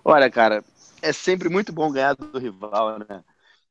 Olha, 0.05 0.31
cara, 0.31 0.63
é 1.01 1.15
sempre 1.15 1.49
muito 1.49 1.73
bom 1.73 1.91
ganhar 1.91 2.15
do 2.15 2.39
rival, 2.39 2.99
né? 2.99 3.23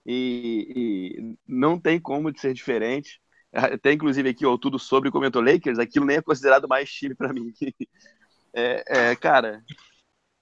E, 0.05 0.73
e 0.75 1.37
não 1.47 1.79
tem 1.79 1.99
como 1.99 2.31
de 2.31 2.39
ser 2.39 2.53
diferente. 2.53 3.21
Até 3.53 3.91
inclusive 3.91 4.29
aqui, 4.29 4.45
ó, 4.45 4.57
tudo 4.57 4.79
sobre 4.79 5.11
comentou 5.11 5.41
Lakers, 5.41 5.77
aquilo 5.77 6.05
nem 6.05 6.17
é 6.17 6.21
considerado 6.21 6.67
mais 6.67 6.91
time 6.91 7.15
para 7.15 7.33
mim. 7.33 7.53
É, 8.53 9.11
é, 9.11 9.15
cara, 9.15 9.63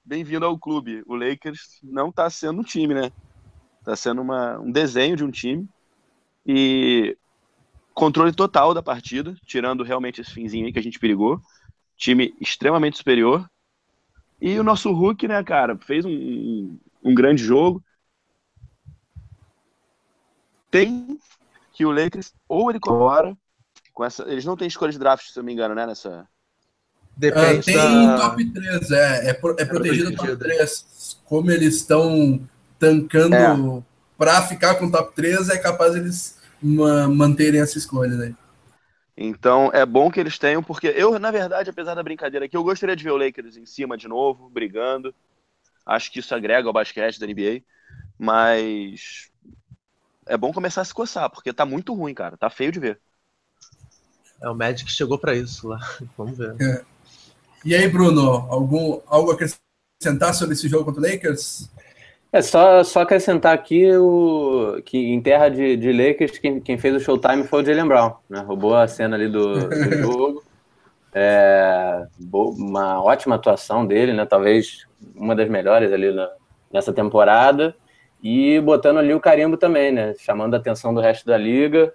bem-vindo 0.03 0.43
ao 0.43 0.57
clube. 0.57 1.03
O 1.05 1.13
Lakers 1.13 1.79
não 1.83 2.11
tá 2.11 2.27
sendo 2.27 2.61
um 2.61 2.63
time, 2.63 2.95
né? 2.95 3.11
Tá 3.85 3.95
sendo 3.95 4.19
uma, 4.23 4.57
um 4.59 4.71
desenho 4.71 5.15
de 5.15 5.23
um 5.23 5.29
time. 5.29 5.69
E 6.43 7.15
controle 7.93 8.33
total 8.33 8.73
da 8.73 8.81
partida, 8.81 9.35
tirando 9.45 9.83
realmente 9.83 10.21
esse 10.21 10.31
finzinho 10.31 10.65
aí 10.65 10.73
que 10.73 10.79
a 10.79 10.81
gente 10.81 10.97
perigou. 10.97 11.39
Time 11.95 12.33
extremamente 12.41 12.97
superior. 12.97 13.47
E 14.41 14.57
o 14.57 14.63
nosso 14.63 14.91
Hulk, 14.91 15.27
né, 15.27 15.43
cara, 15.43 15.77
fez 15.77 16.03
um, 16.03 16.79
um 17.03 17.13
grande 17.13 17.43
jogo 17.43 17.83
tem 20.69 21.19
que 21.73 21.85
o 21.85 21.91
Lakers 21.91 22.33
ou 22.47 22.69
ele 22.69 22.79
colabora 22.79 23.37
com 23.93 24.03
essa. 24.03 24.23
Eles 24.23 24.45
não 24.45 24.57
têm 24.57 24.67
escolha 24.67 24.91
de 24.91 24.99
draft, 24.99 25.27
se 25.27 25.37
eu 25.37 25.41
não 25.41 25.47
me 25.47 25.53
engano, 25.53 25.75
né? 25.75 25.85
Nessa. 25.85 26.27
Depende. 27.15 27.59
Uh, 27.59 27.63
tem 27.63 27.75
da... 28.07 28.17
top 28.17 28.45
3, 28.51 28.91
é. 28.91 29.29
É, 29.29 29.33
pro, 29.33 29.55
é, 29.57 29.61
é 29.61 29.65
protegido 29.65 30.15
top 30.15 30.37
3. 30.37 31.21
Como 31.25 31.51
eles 31.51 31.75
estão 31.75 32.41
tancando 32.77 33.35
é. 33.35 33.83
para 34.17 34.41
ficar 34.43 34.75
com 34.75 34.89
top 34.89 35.13
3, 35.15 35.49
é 35.49 35.57
capaz 35.57 35.95
eles 35.95 36.39
manterem 36.61 37.61
essa 37.61 37.77
escolha 37.77 38.15
né? 38.17 38.35
Então 39.15 39.69
é 39.73 39.85
bom 39.85 40.09
que 40.09 40.19
eles 40.19 40.37
tenham, 40.37 40.63
porque 40.63 40.87
eu, 40.87 41.19
na 41.19 41.29
verdade, 41.29 41.69
apesar 41.69 41.93
da 41.93 42.03
brincadeira 42.03 42.45
aqui, 42.45 42.55
eu 42.55 42.63
gostaria 42.63 42.95
de 42.95 43.03
ver 43.03 43.11
o 43.11 43.17
Lakers 43.17 43.57
em 43.57 43.65
cima 43.65 43.97
de 43.97 44.07
novo, 44.07 44.49
brigando. 44.49 45.13
Acho 45.85 46.11
que 46.11 46.19
isso 46.19 46.33
agrega 46.33 46.67
ao 46.67 46.73
basquete 46.73 47.19
da 47.19 47.27
NBA. 47.27 47.61
Mas 48.17 49.28
é 50.29 50.37
bom 50.37 50.53
começar 50.53 50.81
a 50.81 50.85
se 50.85 50.93
coçar, 50.93 51.29
porque 51.29 51.51
tá 51.51 51.65
muito 51.65 51.93
ruim, 51.93 52.13
cara. 52.13 52.37
Tá 52.37 52.49
feio 52.49 52.71
de 52.71 52.79
ver. 52.79 52.99
É, 54.41 54.47
o 54.47 54.55
Magic 54.55 54.89
chegou 54.89 55.17
para 55.17 55.35
isso 55.35 55.67
lá. 55.67 55.79
Vamos 56.17 56.37
ver. 56.37 56.55
É. 56.61 56.81
E 57.65 57.75
aí, 57.75 57.89
Bruno, 57.89 58.47
algum, 58.49 59.01
algo 59.07 59.31
a 59.31 59.33
acrescentar 59.33 60.33
sobre 60.33 60.53
esse 60.53 60.69
jogo 60.69 60.85
contra 60.85 61.01
o 61.01 61.03
Lakers? 61.03 61.69
É 62.31 62.41
só, 62.43 62.83
só 62.83 63.01
acrescentar 63.01 63.53
aqui 63.53 63.91
o, 63.97 64.81
que 64.85 64.97
em 64.97 65.19
terra 65.19 65.49
de, 65.49 65.75
de 65.75 65.91
Lakers, 65.91 66.37
quem, 66.37 66.61
quem 66.61 66.77
fez 66.77 66.95
o 66.95 66.99
showtime 66.99 67.43
foi 67.43 67.63
o 67.63 67.65
Jalen 67.65 67.87
Brown, 67.87 68.13
né? 68.29 68.39
Roubou 68.41 68.75
a 68.75 68.87
cena 68.87 69.15
ali 69.15 69.27
do, 69.27 69.67
do 69.67 69.97
jogo. 69.97 70.43
É, 71.11 72.05
uma 72.31 73.01
ótima 73.03 73.35
atuação 73.35 73.85
dele, 73.85 74.13
né? 74.13 74.27
Talvez 74.27 74.85
uma 75.15 75.35
das 75.35 75.49
melhores 75.49 75.91
ali 75.91 76.13
na, 76.13 76.29
nessa 76.71 76.93
temporada 76.93 77.75
e 78.21 78.59
botando 78.59 78.97
ali 78.97 79.13
o 79.13 79.19
carimbo 79.19 79.57
também, 79.57 79.91
né? 79.91 80.13
Chamando 80.19 80.53
a 80.53 80.57
atenção 80.57 80.93
do 80.93 80.99
resto 80.99 81.25
da 81.25 81.37
liga, 81.37 81.93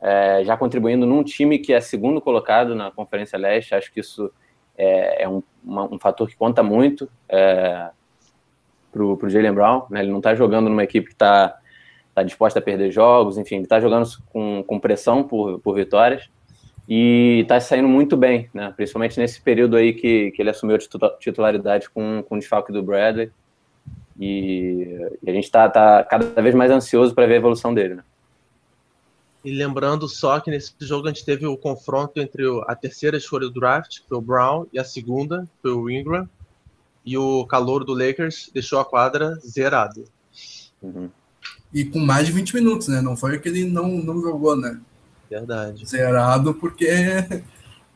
é, 0.00 0.44
já 0.44 0.56
contribuindo 0.56 1.06
num 1.06 1.24
time 1.24 1.58
que 1.58 1.72
é 1.72 1.80
segundo 1.80 2.20
colocado 2.20 2.74
na 2.74 2.90
Conferência 2.90 3.38
Leste. 3.38 3.74
Acho 3.74 3.92
que 3.92 4.00
isso 4.00 4.30
é, 4.76 5.24
é 5.24 5.28
um, 5.28 5.42
uma, 5.64 5.92
um, 5.94 5.98
fator 5.98 6.28
que 6.28 6.36
conta 6.36 6.62
muito 6.62 7.08
é, 7.28 7.88
para 8.92 9.02
o 9.02 9.28
Jalen 9.28 9.52
Brown. 9.52 9.86
Né? 9.90 10.00
Ele 10.00 10.10
não 10.10 10.18
está 10.18 10.34
jogando 10.34 10.68
numa 10.68 10.84
equipe 10.84 11.08
que 11.08 11.14
está 11.14 11.58
tá 12.14 12.22
disposta 12.22 12.60
a 12.60 12.62
perder 12.62 12.90
jogos, 12.90 13.36
enfim, 13.36 13.56
ele 13.56 13.64
está 13.64 13.78
jogando 13.78 14.08
com, 14.32 14.64
com 14.66 14.80
pressão 14.80 15.22
por, 15.22 15.58
por 15.60 15.74
vitórias. 15.74 16.30
e 16.88 17.40
está 17.42 17.60
saindo 17.60 17.88
muito 17.88 18.16
bem, 18.16 18.48
né? 18.54 18.72
Principalmente 18.74 19.18
nesse 19.18 19.40
período 19.42 19.76
aí 19.76 19.92
que, 19.92 20.30
que 20.30 20.40
ele 20.40 20.50
assumiu 20.50 20.76
a 20.76 21.18
titularidade 21.18 21.90
com, 21.90 22.22
com 22.26 22.36
o 22.36 22.38
desfalque 22.38 22.72
do 22.72 22.82
Bradley. 22.82 23.30
E, 24.18 25.16
e 25.22 25.30
a 25.30 25.32
gente 25.32 25.44
está 25.44 25.68
tá 25.68 26.02
cada 26.04 26.42
vez 26.42 26.54
mais 26.54 26.70
ansioso 26.70 27.14
para 27.14 27.26
ver 27.26 27.34
a 27.34 27.38
evolução 27.38 27.74
dele, 27.74 27.96
né? 27.96 28.04
E 29.44 29.52
lembrando 29.52 30.08
só 30.08 30.40
que 30.40 30.50
nesse 30.50 30.72
jogo 30.80 31.06
a 31.06 31.12
gente 31.12 31.24
teve 31.24 31.46
o 31.46 31.56
confronto 31.56 32.20
entre 32.20 32.42
a 32.66 32.74
terceira 32.74 33.16
escolha 33.16 33.46
do 33.46 33.60
draft, 33.60 34.00
que 34.00 34.08
foi 34.08 34.18
o 34.18 34.20
Brown, 34.20 34.66
e 34.72 34.78
a 34.78 34.82
segunda, 34.82 35.46
foi 35.62 35.70
o 35.70 35.88
Ingram. 35.88 36.28
E 37.04 37.16
o 37.16 37.46
calor 37.46 37.84
do 37.84 37.94
Lakers 37.94 38.50
deixou 38.52 38.80
a 38.80 38.84
quadra 38.84 39.36
zerada. 39.36 40.02
Uhum. 40.82 41.08
E 41.72 41.84
com 41.84 42.00
mais 42.00 42.26
de 42.26 42.32
20 42.32 42.56
minutos, 42.56 42.88
né? 42.88 43.00
Não 43.00 43.16
foi 43.16 43.38
que 43.38 43.48
ele 43.48 43.64
não, 43.64 43.86
não 43.86 44.20
jogou, 44.20 44.56
né? 44.56 44.80
Verdade. 45.30 45.86
Zerado 45.86 46.52
porque 46.54 46.88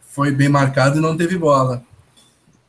foi 0.02 0.30
bem 0.30 0.48
marcado 0.48 0.98
e 0.98 1.02
não 1.02 1.16
teve 1.16 1.36
bola. 1.36 1.82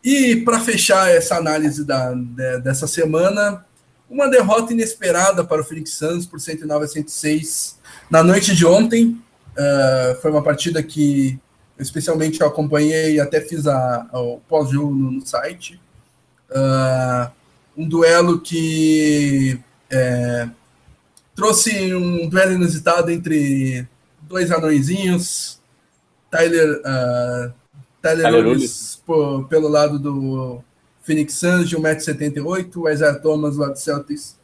E 0.03 0.38
para 0.38 0.60
fechar 0.60 1.10
essa 1.12 1.36
análise 1.36 1.86
da, 1.86 2.13
de, 2.13 2.60
dessa 2.60 2.88
semana, 2.88 3.65
uma 4.10 4.29
derrota 4.29 4.74
inesperada 4.74 5.43
para 5.43 5.62
o 5.62 5.63
Phoenix 5.63 5.93
Suns 5.93 6.25
por 6.25 6.39
109 6.39 6.86
a 6.86 6.88
106 6.88 7.79
na 8.10 8.24
noite 8.24 8.55
de 8.55 8.65
ontem. 8.65 9.22
Uh, 9.51 10.22
foi 10.22 10.31
uma 10.31 10.43
partida 10.43 10.81
que 10.81 11.39
especialmente 11.77 12.41
eu 12.41 12.48
acompanhei 12.48 13.15
e 13.15 13.20
até 13.20 13.41
fiz 13.41 13.67
a, 13.67 14.08
a 14.12 14.20
o 14.20 14.39
pós-jogo 14.48 14.93
no, 14.93 15.12
no, 15.12 15.25
site. 15.25 15.79
Uh, 16.50 17.31
um 17.77 17.88
duelo 17.88 18.39
que 18.39 19.60
é, 19.89 20.48
trouxe 21.36 21.93
um 21.96 22.27
duelo 22.27 22.53
inusitado 22.53 23.10
entre 23.10 23.88
dois 24.22 24.51
anõezinhos, 24.51 25.60
Tyler, 26.29 26.81
uh, 26.81 27.53
Tyler, 28.01 28.31
Lewis 28.31 29.01
pelo 29.50 29.67
lado 29.67 30.00
do 30.00 30.62
Phoenix 31.03 31.36
Suns 31.36 31.70
de 31.70 31.77
1,78m, 31.77 32.75
o 32.75 32.89
Isaiah 32.89 33.20
Thomas 33.20 33.58
lá 33.58 33.67
do 33.70 33.77
Celtics 33.77 34.39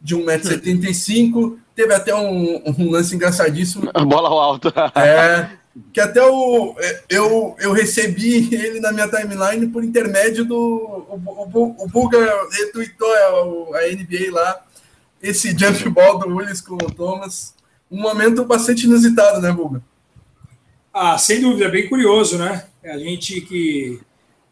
de 0.00 0.16
1,75m. 0.16 1.58
Teve 1.74 1.94
até 1.94 2.14
um, 2.14 2.62
um, 2.66 2.90
lance 2.90 3.14
engraçadíssimo. 3.14 3.90
Bola 4.06 4.28
ao 4.28 4.38
alto. 4.38 4.72
é, 4.96 5.50
que 5.92 6.00
até 6.00 6.22
o, 6.22 6.74
eu, 7.08 7.56
eu 7.58 7.72
recebi 7.72 8.54
ele 8.54 8.80
na 8.80 8.92
minha 8.92 9.08
timeline 9.08 9.66
por 9.68 9.84
intermédio 9.84 10.44
do. 10.44 10.56
O, 10.56 11.20
o, 11.26 11.84
o 11.84 11.88
Buga 11.88 12.18
retweetou 12.52 13.08
a, 13.72 13.78
a 13.78 13.92
NBA 13.92 14.32
lá, 14.32 14.60
esse 15.22 15.56
jump 15.56 15.88
ball 15.90 16.18
do 16.18 16.36
Willis 16.36 16.60
com 16.60 16.74
o 16.74 16.90
Thomas. 16.90 17.54
Um 17.90 18.00
momento 18.00 18.44
bastante 18.44 18.86
inusitado, 18.86 19.40
né, 19.40 19.50
Buga? 19.50 19.82
Ah, 20.92 21.16
sem 21.16 21.40
dúvida, 21.40 21.68
bem 21.68 21.88
curioso, 21.88 22.36
né? 22.36 22.66
A 22.84 22.98
gente 22.98 23.40
que 23.42 24.00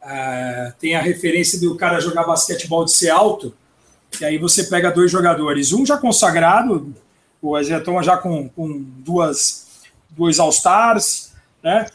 uh, 0.00 0.72
tem 0.78 0.94
a 0.94 1.02
referência 1.02 1.58
do 1.58 1.76
cara 1.76 2.00
jogar 2.00 2.22
basquetebol 2.22 2.84
de 2.84 2.92
ser 2.92 3.10
alto, 3.10 3.52
e 4.20 4.24
aí 4.24 4.38
você 4.38 4.64
pega 4.64 4.90
dois 4.92 5.10
jogadores, 5.10 5.72
um 5.72 5.84
já 5.84 5.98
consagrado, 5.98 6.94
o 7.42 7.58
Ezeton 7.58 8.00
já 8.04 8.16
com, 8.16 8.48
com 8.48 8.80
duas, 8.98 9.82
dois 10.10 10.38
All-Stars, 10.38 11.32
né? 11.62 11.86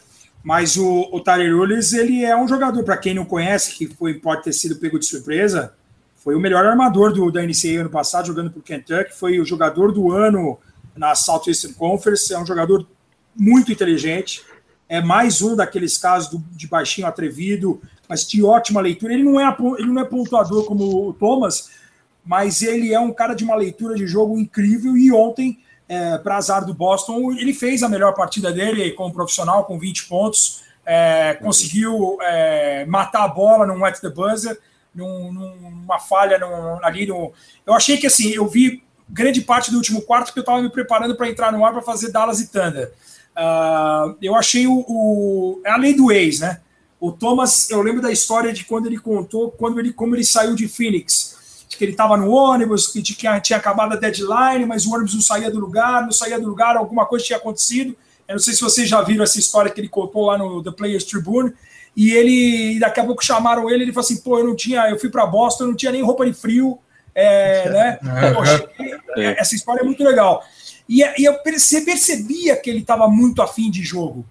Mas 0.43 0.75
o, 0.75 1.07
o 1.09 1.21
Tyler 1.21 1.53
ele 1.93 2.25
é 2.25 2.35
um 2.35 2.47
jogador, 2.47 2.83
para 2.83 2.97
quem 2.97 3.13
não 3.13 3.23
conhece, 3.23 3.75
que 3.75 3.87
foi, 3.87 4.15
pode 4.15 4.43
ter 4.43 4.51
sido 4.51 4.75
pego 4.75 4.99
de 4.99 5.05
surpresa, 5.05 5.73
foi 6.17 6.35
o 6.35 6.39
melhor 6.39 6.65
armador 6.65 7.13
do, 7.13 7.31
da 7.31 7.41
NCAA 7.41 7.79
ano 7.79 7.89
passado, 7.89 8.27
jogando 8.27 8.51
por 8.51 8.61
Kentucky, 8.61 9.13
foi 9.13 9.39
o 9.39 9.45
jogador 9.45 9.93
do 9.93 10.11
ano 10.11 10.59
na 10.97 11.15
Southeastern 11.15 11.73
Conference, 11.75 12.33
é 12.33 12.37
um 12.37 12.45
jogador 12.45 12.85
muito 13.35 13.71
inteligente, 13.71 14.43
é 14.87 15.01
mais 15.01 15.41
um 15.41 15.55
daqueles 15.55 15.97
casos 15.97 16.29
do, 16.29 16.37
de 16.51 16.67
baixinho 16.67 17.07
atrevido, 17.07 17.81
mas 18.07 18.27
de 18.27 18.43
ótima 18.43 18.81
leitura. 18.81 19.13
Ele 19.13 19.23
não 19.23 19.39
é, 19.39 19.57
ele 19.79 19.87
não 19.87 20.01
é 20.01 20.05
pontuador 20.05 20.65
como 20.65 21.09
o 21.09 21.13
Thomas, 21.13 21.71
mas 22.23 22.61
ele 22.61 22.93
é 22.93 22.99
um 22.99 23.11
cara 23.11 23.33
de 23.33 23.43
uma 23.43 23.55
leitura 23.55 23.95
de 23.95 24.05
jogo 24.05 24.37
incrível. 24.37 24.95
E 24.95 25.11
ontem, 25.11 25.59
é, 25.87 26.17
para 26.17 26.37
azar 26.37 26.65
do 26.65 26.73
Boston, 26.73 27.31
ele 27.33 27.53
fez 27.53 27.83
a 27.83 27.89
melhor 27.89 28.13
partida 28.13 28.51
dele 28.51 28.91
como 28.91 29.13
profissional, 29.13 29.65
com 29.65 29.79
20 29.79 30.05
pontos. 30.05 30.63
É, 30.85 31.35
conseguiu 31.35 32.17
é, 32.21 32.85
matar 32.85 33.23
a 33.23 33.27
bola 33.27 33.65
num 33.65 33.81
wet 33.81 34.01
the 34.01 34.09
buzzer, 34.09 34.59
num, 34.93 35.31
numa 35.31 35.97
falha 35.97 36.37
num, 36.37 36.85
ali 36.85 37.05
no. 37.05 37.31
Eu 37.65 37.73
achei 37.73 37.97
que 37.97 38.05
assim, 38.05 38.31
eu 38.31 38.47
vi 38.47 38.83
grande 39.09 39.41
parte 39.41 39.71
do 39.71 39.77
último 39.77 40.01
quarto 40.01 40.27
porque 40.27 40.39
eu 40.39 40.43
estava 40.43 40.61
me 40.61 40.69
preparando 40.69 41.15
para 41.15 41.29
entrar 41.29 41.51
no 41.51 41.65
ar 41.65 41.71
para 41.71 41.81
fazer 41.81 42.11
Dallas 42.11 42.39
e 42.41 42.51
Thunder. 42.51 42.91
Uh, 43.35 44.15
eu 44.21 44.35
achei 44.35 44.67
o, 44.67 44.85
o, 44.87 45.61
É 45.65 45.71
a 45.71 45.77
lei 45.77 45.93
do 45.93 46.11
ex, 46.11 46.39
né? 46.39 46.59
O 46.99 47.11
Thomas, 47.11 47.69
eu 47.69 47.81
lembro 47.81 48.01
da 48.01 48.11
história 48.11 48.53
de 48.53 48.63
quando 48.63 48.85
ele 48.85 48.97
contou 48.97 49.51
quando 49.51 49.79
ele, 49.79 49.91
como 49.91 50.15
ele 50.15 50.23
saiu 50.23 50.55
de 50.55 50.67
Phoenix. 50.67 51.65
De 51.67 51.75
que 51.75 51.83
ele 51.83 51.91
estava 51.91 52.15
no 52.15 52.29
ônibus, 52.29 52.87
que 52.87 53.01
tinha, 53.01 53.39
tinha 53.39 53.57
acabado 53.57 53.93
a 53.93 53.95
deadline, 53.95 54.65
mas 54.65 54.85
o 54.85 54.93
ônibus 54.93 55.13
não 55.13 55.21
saía 55.21 55.51
do 55.51 55.59
lugar, 55.59 56.03
não 56.03 56.11
saía 56.11 56.39
do 56.39 56.47
lugar, 56.47 56.77
alguma 56.77 57.05
coisa 57.05 57.25
tinha 57.25 57.37
acontecido. 57.37 57.95
Eu 58.27 58.35
não 58.35 58.39
sei 58.39 58.53
se 58.53 58.61
vocês 58.61 58.87
já 58.87 59.01
viram 59.01 59.23
essa 59.23 59.37
história 59.37 59.69
que 59.69 59.81
ele 59.81 59.89
contou 59.89 60.27
lá 60.27 60.37
no 60.37 60.63
The 60.63 60.71
Players 60.71 61.03
Tribune. 61.03 61.53
E 61.95 62.11
ele, 62.11 62.79
daqui 62.79 62.99
a 62.99 63.03
pouco 63.03 63.23
chamaram 63.23 63.69
ele, 63.69 63.83
ele 63.83 63.93
falou 63.93 64.05
assim: 64.05 64.21
pô, 64.21 64.39
eu 64.39 64.45
não 64.45 64.55
tinha, 64.55 64.89
eu 64.89 64.99
fui 64.99 65.09
para 65.09 65.25
Boston, 65.25 65.65
eu 65.65 65.67
não 65.67 65.75
tinha 65.75 65.91
nem 65.91 66.01
roupa 66.01 66.25
de 66.25 66.33
frio, 66.33 66.79
é, 67.13 67.69
né? 67.69 67.99
Poxa, 68.33 68.67
essa 69.37 69.55
história 69.55 69.81
é 69.81 69.83
muito 69.83 70.03
legal. 70.03 70.43
E, 70.93 71.01
e 71.17 71.25
eu 71.25 71.39
percebia 71.39 72.55
que 72.55 72.69
ele 72.69 72.81
estava 72.81 73.07
muito 73.07 73.41
afim 73.41 73.71
de 73.71 73.81
jogo. 73.81 74.23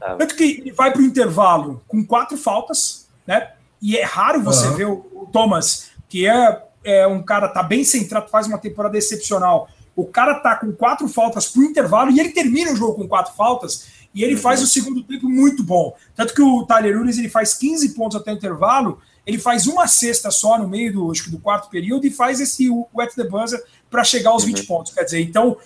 Ah. 0.00 0.14
Tanto 0.14 0.34
que 0.34 0.44
ele 0.44 0.72
vai 0.72 0.90
para 0.90 1.02
o 1.02 1.04
intervalo 1.04 1.82
com 1.86 2.02
quatro 2.02 2.38
faltas, 2.38 3.06
né? 3.26 3.52
E 3.82 3.98
é 3.98 4.02
raro 4.02 4.42
você 4.42 4.66
uhum. 4.66 4.74
ver 4.74 4.86
o, 4.86 5.06
o, 5.12 5.28
Thomas, 5.30 5.90
que 6.08 6.26
é, 6.26 6.62
é 6.82 7.06
um 7.06 7.22
cara 7.22 7.48
tá 7.48 7.62
bem 7.62 7.84
centrado, 7.84 8.30
faz 8.30 8.46
uma 8.46 8.56
temporada 8.56 8.96
excepcional. 8.96 9.68
O 9.94 10.06
cara 10.06 10.36
tá 10.36 10.56
com 10.56 10.72
quatro 10.72 11.06
faltas 11.06 11.48
para 11.48 11.60
o 11.60 11.64
intervalo 11.64 12.10
e 12.10 12.18
ele 12.18 12.30
termina 12.30 12.72
o 12.72 12.76
jogo 12.76 12.94
com 12.94 13.06
quatro 13.06 13.34
faltas 13.34 13.86
e 14.14 14.24
ele 14.24 14.36
uhum. 14.36 14.40
faz 14.40 14.62
o 14.62 14.66
segundo 14.66 15.02
tempo 15.02 15.28
muito 15.28 15.62
bom. 15.62 15.94
Tanto 16.14 16.32
que 16.32 16.40
o 16.40 16.64
Tyler 16.64 16.98
Ulis 16.98 17.18
ele 17.18 17.28
faz 17.28 17.52
15 17.52 17.90
pontos 17.90 18.18
até 18.18 18.32
o 18.32 18.36
intervalo, 18.36 19.02
ele 19.26 19.38
faz 19.38 19.66
uma 19.66 19.86
cesta 19.86 20.30
só 20.30 20.56
no 20.56 20.66
meio 20.66 20.94
do, 20.94 21.10
acho 21.10 21.24
que 21.24 21.30
do 21.30 21.38
quarto 21.38 21.68
período 21.68 22.06
e 22.06 22.10
faz 22.10 22.40
esse 22.40 22.70
wet 22.94 23.14
the 23.14 23.24
buzzer 23.24 23.62
para 23.90 24.02
chegar 24.02 24.30
aos 24.30 24.44
uhum. 24.44 24.54
20 24.54 24.62
pontos. 24.66 24.94
Quer 24.94 25.04
dizer, 25.04 25.20
então 25.20 25.58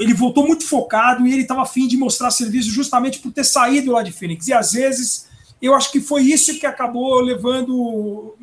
ele 0.00 0.14
voltou 0.14 0.46
muito 0.46 0.66
focado 0.66 1.26
e 1.26 1.32
ele 1.32 1.42
estava 1.42 1.62
afim 1.62 1.86
de 1.86 1.96
mostrar 1.96 2.30
serviço 2.30 2.70
justamente 2.70 3.18
por 3.18 3.30
ter 3.30 3.44
saído 3.44 3.92
lá 3.92 4.02
de 4.02 4.10
Phoenix. 4.10 4.48
E 4.48 4.52
às 4.52 4.72
vezes 4.72 5.28
eu 5.60 5.74
acho 5.74 5.92
que 5.92 6.00
foi 6.00 6.22
isso 6.22 6.58
que 6.58 6.64
acabou 6.64 7.20
levando, 7.20 8.34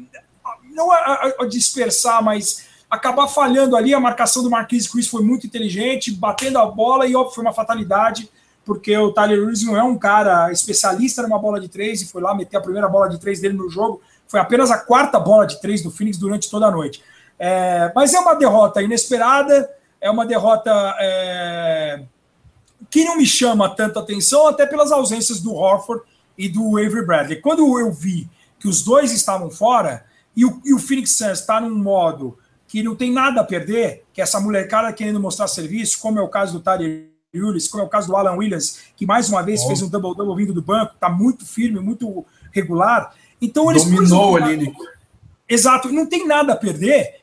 não 0.72 0.92
a, 0.92 1.34
a 1.40 1.46
dispersar, 1.48 2.24
mas 2.24 2.66
acabar 2.90 3.28
falhando 3.28 3.76
ali. 3.76 3.94
A 3.94 4.00
marcação 4.00 4.44
do 4.44 4.52
Marquise 4.52 4.90
Chris 4.90 5.08
foi 5.08 5.24
muito 5.24 5.48
inteligente, 5.48 6.12
batendo 6.12 6.60
a 6.60 6.66
bola, 6.68 7.08
e 7.08 7.16
óbvio, 7.16 7.34
foi 7.34 7.44
uma 7.44 7.54
fatalidade, 7.54 8.30
porque 8.64 8.96
o 8.96 9.12
Tyler 9.12 9.40
Lewis 9.40 9.64
não 9.64 9.76
é 9.76 9.82
um 9.82 9.98
cara 9.98 10.52
especialista 10.52 11.24
numa 11.24 11.40
bola 11.40 11.60
de 11.60 11.70
três 11.70 12.02
e 12.02 12.08
foi 12.08 12.22
lá 12.22 12.36
meter 12.36 12.58
a 12.58 12.62
primeira 12.62 12.88
bola 12.88 13.10
de 13.10 13.20
três 13.20 13.42
dele 13.42 13.56
no 13.56 13.68
jogo. 13.68 14.00
Foi 14.28 14.40
apenas 14.40 14.70
a 14.70 14.78
quarta 14.78 15.20
bola 15.20 15.48
de 15.48 15.60
três 15.60 15.82
do 15.82 15.90
Phoenix 15.90 16.20
durante 16.20 16.50
toda 16.52 16.68
a 16.68 16.72
noite. 16.72 17.02
É, 17.40 17.92
mas 17.96 18.14
é 18.14 18.20
uma 18.20 18.36
derrota 18.36 18.82
inesperada 18.82 19.70
é 20.00 20.10
uma 20.10 20.26
derrota 20.26 20.72
é, 21.00 22.04
que 22.90 23.04
não 23.04 23.18
me 23.18 23.26
chama 23.26 23.70
tanta 23.70 24.00
atenção, 24.00 24.48
até 24.48 24.66
pelas 24.66 24.92
ausências 24.92 25.40
do 25.40 25.54
Horford 25.54 26.04
e 26.38 26.48
do 26.48 26.78
Avery 26.78 27.06
Bradley. 27.06 27.42
Quando 27.42 27.80
eu 27.80 27.92
vi 27.92 28.30
que 28.60 28.68
os 28.68 28.82
dois 28.82 29.12
estavam 29.12 29.50
fora 29.50 30.06
e 30.36 30.46
o, 30.46 30.62
e 30.64 30.74
o 30.74 30.80
Phoenix 30.80 31.12
Suns 31.18 31.40
está 31.40 31.60
num 31.60 31.76
modo 31.76 32.38
que 32.68 32.84
não 32.84 32.96
tem 32.96 33.12
nada 33.12 33.42
a 33.42 33.44
perder, 33.44 34.04
que 34.14 34.22
essa 34.22 34.40
molecada 34.40 34.92
querendo 34.92 35.20
mostrar 35.20 35.48
serviço, 35.48 36.00
como 36.00 36.20
é 36.20 36.22
o 36.22 36.28
caso 36.28 36.54
do 36.54 36.60
Tyler 36.60 37.08
Willis, 37.34 37.68
como 37.68 37.84
é 37.84 37.86
o 37.86 37.90
caso 37.90 38.08
do 38.08 38.16
Alan 38.16 38.36
Williams, 38.36 38.80
que 38.96 39.06
mais 39.06 39.30
uma 39.30 39.42
vez 39.42 39.64
fez 39.64 39.82
um 39.82 39.88
double-double 39.88 40.36
vindo 40.36 40.54
do 40.54 40.62
banco, 40.62 40.94
está 40.94 41.10
muito 41.10 41.46
firme, 41.46 41.80
muito 41.80 42.26
regular. 42.52 43.14
Então 43.42 43.72
eles 43.72 43.86
dominou 43.86 44.36
ali. 44.36 44.74
Exato, 45.48 45.90
não 45.90 46.06
tem 46.06 46.28
nada 46.28 46.54
a 46.54 46.58
perder 46.58 47.17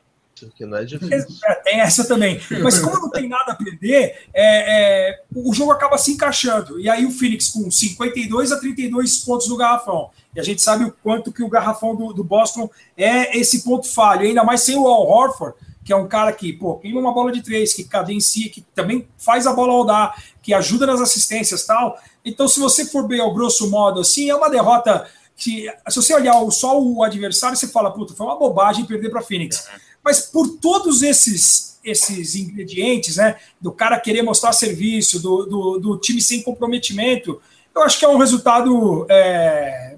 que 0.55 0.65
não 0.65 0.77
é 0.77 0.83
difícil. 0.83 1.37
É, 1.45 1.55
tem 1.55 1.79
essa 1.79 2.05
também. 2.05 2.41
Mas 2.61 2.79
como 2.79 2.99
não 2.99 3.09
tem 3.09 3.29
nada 3.29 3.53
a 3.53 3.55
perder, 3.55 4.27
é, 4.33 5.09
é, 5.13 5.23
o 5.33 5.53
jogo 5.53 5.71
acaba 5.71 5.97
se 5.97 6.11
encaixando. 6.11 6.79
E 6.79 6.89
aí 6.89 7.05
o 7.05 7.11
Phoenix 7.11 7.49
com 7.49 7.71
52 7.71 8.51
a 8.51 8.59
32 8.59 9.17
pontos 9.19 9.47
no 9.47 9.55
garrafão. 9.55 10.09
E 10.35 10.39
a 10.39 10.43
gente 10.43 10.61
sabe 10.61 10.83
o 10.83 10.91
quanto 10.91 11.31
que 11.31 11.41
o 11.41 11.49
garrafão 11.49 11.95
do, 11.95 12.11
do 12.11 12.23
Boston 12.23 12.69
é 12.97 13.37
esse 13.37 13.63
ponto 13.63 13.87
falho. 13.87 14.23
ainda 14.23 14.43
mais 14.43 14.61
sem 14.61 14.77
o 14.77 14.85
Al 14.85 15.07
Horford, 15.07 15.55
que 15.85 15.93
é 15.93 15.95
um 15.95 16.07
cara 16.07 16.33
que, 16.33 16.51
pô, 16.51 16.75
queima 16.75 16.99
uma 16.99 17.13
bola 17.13 17.31
de 17.31 17.41
três, 17.41 17.73
que 17.73 17.85
cadencia, 17.85 18.49
que 18.49 18.61
também 18.73 19.07
faz 19.17 19.47
a 19.47 19.53
bola 19.53 19.71
rodar, 19.71 20.21
que 20.41 20.53
ajuda 20.53 20.85
nas 20.85 20.99
assistências 20.99 21.65
tal. 21.65 21.97
Então, 22.25 22.47
se 22.47 22.59
você 22.59 22.85
for 22.85 23.07
bem 23.07 23.21
ao 23.21 23.33
grosso 23.33 23.69
modo 23.69 24.01
assim, 24.01 24.29
é 24.29 24.35
uma 24.35 24.49
derrota 24.49 25.07
que, 25.37 25.69
se 25.89 25.95
você 25.95 26.13
olhar 26.13 26.33
só 26.51 26.81
o 26.81 27.03
adversário, 27.03 27.55
você 27.55 27.67
fala, 27.67 27.91
puta, 27.91 28.13
foi 28.13 28.25
uma 28.25 28.37
bobagem 28.37 28.85
perder 28.85 29.09
para 29.09 29.21
Phoenix. 29.21 29.67
Mas 30.05 30.21
por 30.21 30.47
todos 30.59 31.01
esses 31.01 31.75
esses 31.83 32.35
ingredientes, 32.35 33.17
né, 33.17 33.35
do 33.61 33.71
cara 33.71 33.99
querer 33.99 34.23
mostrar 34.23 34.51
serviço, 34.53 35.21
do, 35.21 35.45
do, 35.45 35.79
do 35.79 35.97
time 35.99 36.19
sem 36.19 36.41
comprometimento, 36.41 37.39
eu 37.75 37.83
acho 37.83 37.99
que 37.99 38.05
é 38.05 38.09
um 38.09 38.17
resultado 38.17 39.05
é, 39.07 39.95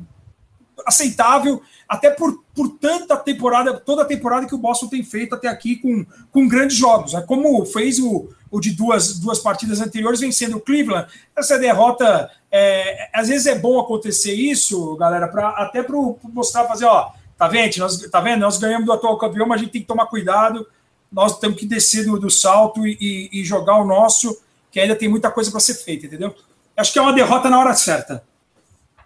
aceitável, 0.86 1.62
até 1.88 2.10
por, 2.10 2.44
por 2.54 2.70
tanta 2.78 3.16
temporada, 3.16 3.80
toda 3.80 4.02
a 4.02 4.06
temporada 4.06 4.46
que 4.46 4.56
o 4.56 4.58
Boston 4.58 4.88
tem 4.88 5.04
feito 5.04 5.34
até 5.36 5.48
aqui 5.48 5.78
com, 5.78 6.06
com 6.32 6.48
grandes 6.48 6.76
jogos. 6.76 7.14
Né? 7.14 7.22
Como 7.22 7.66
fez 7.66 8.00
o, 8.00 8.28
o 8.52 8.60
de 8.60 8.72
duas, 8.72 9.20
duas 9.20 9.40
partidas 9.40 9.80
anteriores, 9.80 10.20
vencendo 10.20 10.58
o 10.58 10.60
Cleveland. 10.60 11.08
Essa 11.36 11.58
derrota, 11.58 12.30
é, 12.52 13.10
às 13.14 13.30
vezes 13.30 13.48
é 13.48 13.58
bom 13.58 13.80
acontecer 13.80 14.34
isso, 14.34 14.98
galera, 14.98 15.28
pra, 15.30 15.50
até 15.50 15.82
para 15.82 15.96
mostrar, 16.24 16.66
fazer, 16.66 16.86
ó, 16.86 17.12
tá 17.38 17.48
vendo? 17.48 17.78
Nós, 17.78 17.98
tá 17.98 18.22
vendo? 18.22 18.42
Nós 18.42 18.58
ganhamos 18.58 18.86
do 18.86 18.94
atual 18.94 19.18
campeão, 19.18 19.48
mas 19.48 19.62
a 19.62 19.64
gente 19.64 19.74
tem 19.74 19.82
que 19.82 19.88
tomar 19.88 20.08
cuidado. 20.08 20.68
Nós 21.12 21.40
temos 21.40 21.58
que 21.58 21.66
descer 21.66 22.06
do, 22.06 22.20
do 22.20 22.30
salto 22.30 22.86
e, 22.86 22.98
e, 23.00 23.42
e 23.42 23.44
jogar 23.44 23.78
o 23.78 23.86
nosso, 23.86 24.38
que 24.72 24.80
ainda 24.80 24.96
tem 24.96 25.08
muita 25.08 25.32
coisa 25.32 25.52
para 25.52 25.60
ser 25.60 25.76
feita, 25.76 26.06
entendeu? 26.06 26.36
Acho 26.76 26.92
que 26.92 27.00
é 27.00 27.02
uma 27.02 27.14
derrota 27.14 27.50
na 27.50 27.60
hora 27.60 27.74
certa. 27.74 28.24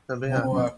Também 0.08 0.32
Boa. 0.42 0.76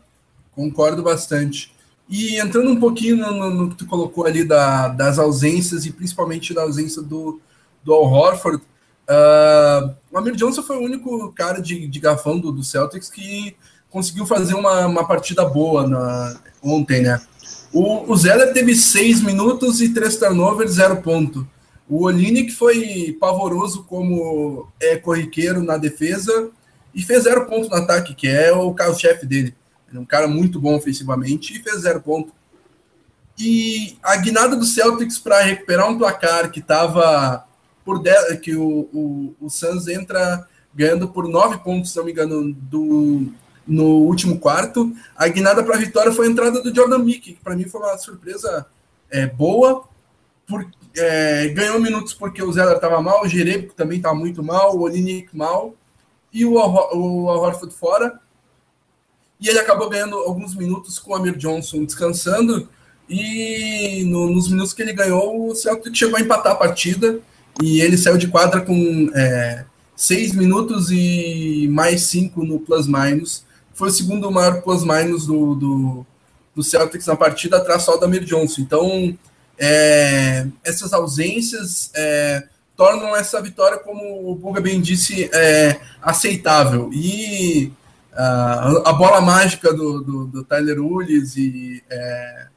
Concordo 0.51 1.01
bastante. 1.01 1.73
E 2.07 2.39
entrando 2.39 2.69
um 2.69 2.79
pouquinho 2.79 3.17
no, 3.17 3.49
no, 3.49 3.69
que 3.69 3.77
tu 3.77 3.87
colocou 3.87 4.25
ali 4.25 4.43
da, 4.43 4.89
das 4.89 5.17
ausências, 5.17 5.85
e 5.85 5.91
principalmente 5.91 6.53
da 6.53 6.61
ausência 6.61 7.01
do, 7.01 7.41
do 7.83 7.93
Al 7.93 8.03
Horford, 8.03 8.57
uh, 8.57 9.95
o 10.11 10.17
Amir 10.17 10.35
Johnson 10.35 10.61
foi 10.61 10.77
o 10.77 10.83
único 10.83 11.31
cara 11.33 11.61
de, 11.61 11.87
de 11.87 11.99
garfão 11.99 12.39
do, 12.39 12.51
do 12.51 12.63
Celtics 12.63 13.09
que 13.09 13.55
conseguiu 13.89 14.25
fazer 14.25 14.53
uma, 14.53 14.85
uma 14.85 15.07
partida 15.07 15.45
boa 15.45 15.87
na, 15.87 16.39
ontem, 16.61 17.01
né? 17.01 17.19
O, 17.73 18.11
o 18.11 18.15
Zeller 18.15 18.53
teve 18.53 18.75
seis 18.75 19.21
minutos 19.21 19.81
e 19.81 19.89
três 19.89 20.15
turnovers, 20.15 20.73
zero 20.73 21.01
ponto. 21.01 21.47
O 21.89 22.03
Olinick 22.03 22.51
foi 22.51 23.17
pavoroso 23.19 23.83
como 23.83 24.67
é 24.79 24.95
corriqueiro 24.95 25.63
na 25.63 25.75
defesa 25.75 26.51
e 26.93 27.01
fez 27.01 27.23
zero 27.23 27.47
ponto 27.47 27.69
no 27.69 27.75
ataque, 27.75 28.13
que 28.13 28.27
é 28.27 28.53
o 28.53 28.73
carro-chefe 28.73 29.25
dele. 29.25 29.55
Ele 29.89 29.97
é 29.97 29.99
um 29.99 30.05
cara 30.05 30.27
muito 30.27 30.61
bom 30.61 30.75
ofensivamente 30.75 31.57
e 31.57 31.63
fez 31.63 31.81
zero 31.81 31.99
ponto. 31.99 32.31
E 33.37 33.97
a 34.03 34.15
guinada 34.17 34.55
do 34.55 34.65
Celtics 34.65 35.17
para 35.17 35.41
recuperar 35.41 35.89
um 35.89 35.97
placar 35.97 36.51
que 36.51 36.59
estava 36.59 37.43
por 37.83 37.99
10, 37.99 38.39
que 38.39 38.55
o, 38.55 38.87
o, 38.93 39.35
o 39.41 39.49
Suns 39.49 39.87
entra 39.87 40.47
ganhando 40.73 41.07
por 41.07 41.27
nove 41.27 41.57
pontos, 41.57 41.91
se 41.91 41.97
não 41.97 42.05
me 42.05 42.11
engano, 42.11 42.53
do, 42.53 43.31
no 43.67 43.85
último 43.85 44.39
quarto. 44.39 44.93
A 45.15 45.27
guinada 45.27 45.63
para 45.63 45.75
a 45.75 45.79
vitória 45.79 46.11
foi 46.11 46.27
a 46.27 46.29
entrada 46.29 46.61
do 46.61 46.73
Jordan 46.73 46.99
Mickey, 46.99 47.33
que 47.33 47.43
para 47.43 47.55
mim 47.55 47.65
foi 47.65 47.81
uma 47.81 47.97
surpresa 47.97 48.65
é, 49.09 49.25
boa. 49.27 49.83
Por, 50.47 50.67
é, 50.95 51.47
ganhou 51.49 51.79
minutos 51.79 52.13
porque 52.13 52.43
o 52.43 52.51
Zeller 52.51 52.75
estava 52.75 53.01
mal, 53.01 53.23
o 53.23 53.27
Jerebico 53.27 53.73
também 53.73 53.97
estava 53.97 54.15
muito 54.15 54.43
mal, 54.43 54.75
o 54.75 54.81
Olinick 54.81 55.35
mal 55.35 55.73
e 56.31 56.45
o, 56.45 56.55
o, 56.55 56.95
o 56.95 57.25
Horford 57.25 57.73
fora. 57.73 58.19
E 59.39 59.49
ele 59.49 59.59
acabou 59.59 59.89
ganhando 59.89 60.15
alguns 60.15 60.55
minutos 60.55 60.97
com 60.97 61.11
o 61.11 61.15
Amir 61.15 61.37
Johnson 61.37 61.83
descansando. 61.83 62.69
E 63.09 64.05
no, 64.05 64.29
nos 64.29 64.49
minutos 64.49 64.73
que 64.73 64.81
ele 64.81 64.93
ganhou, 64.93 65.49
o 65.49 65.55
Celtic 65.55 65.93
chegou 65.93 66.17
a 66.17 66.21
empatar 66.21 66.53
a 66.53 66.55
partida. 66.55 67.19
E 67.61 67.81
ele 67.81 67.97
saiu 67.97 68.17
de 68.17 68.27
quadra 68.27 68.61
com 68.61 69.11
é, 69.13 69.65
seis 69.95 70.33
minutos 70.33 70.89
e 70.91 71.67
mais 71.69 72.03
cinco 72.03 72.45
no 72.45 72.59
plus-minus. 72.59 73.45
Foi 73.73 73.89
o 73.89 73.91
segundo 73.91 74.31
maior 74.31 74.61
plus-minus 74.61 75.25
do, 75.25 75.55
do, 75.55 76.05
do, 76.55 76.63
Celtics 76.63 77.07
na 77.07 77.15
partida, 77.15 77.57
atrás 77.57 77.83
só 77.83 77.97
do 77.97 78.05
Amir 78.05 78.23
Johnson. 78.23 78.61
Então, 78.61 79.17
é, 79.57 80.45
essas 80.63 80.93
ausências 80.93 81.91
é, 81.95 82.43
tornam 82.75 83.15
essa 83.15 83.41
vitória, 83.41 83.77
como 83.77 84.31
o 84.31 84.35
Buga 84.35 84.61
bem 84.61 84.81
disse, 84.81 85.29
é, 85.33 85.79
aceitável. 86.01 86.89
E 86.93 87.71
uh, 88.13 88.87
a 88.87 88.93
bola 88.93 89.21
mágica 89.21 89.73
do, 89.73 90.01
do, 90.01 90.25
do 90.25 90.43
Tyler 90.43 90.79
Ulis 90.79 91.35
e 91.35 91.83
é, 91.89 92.47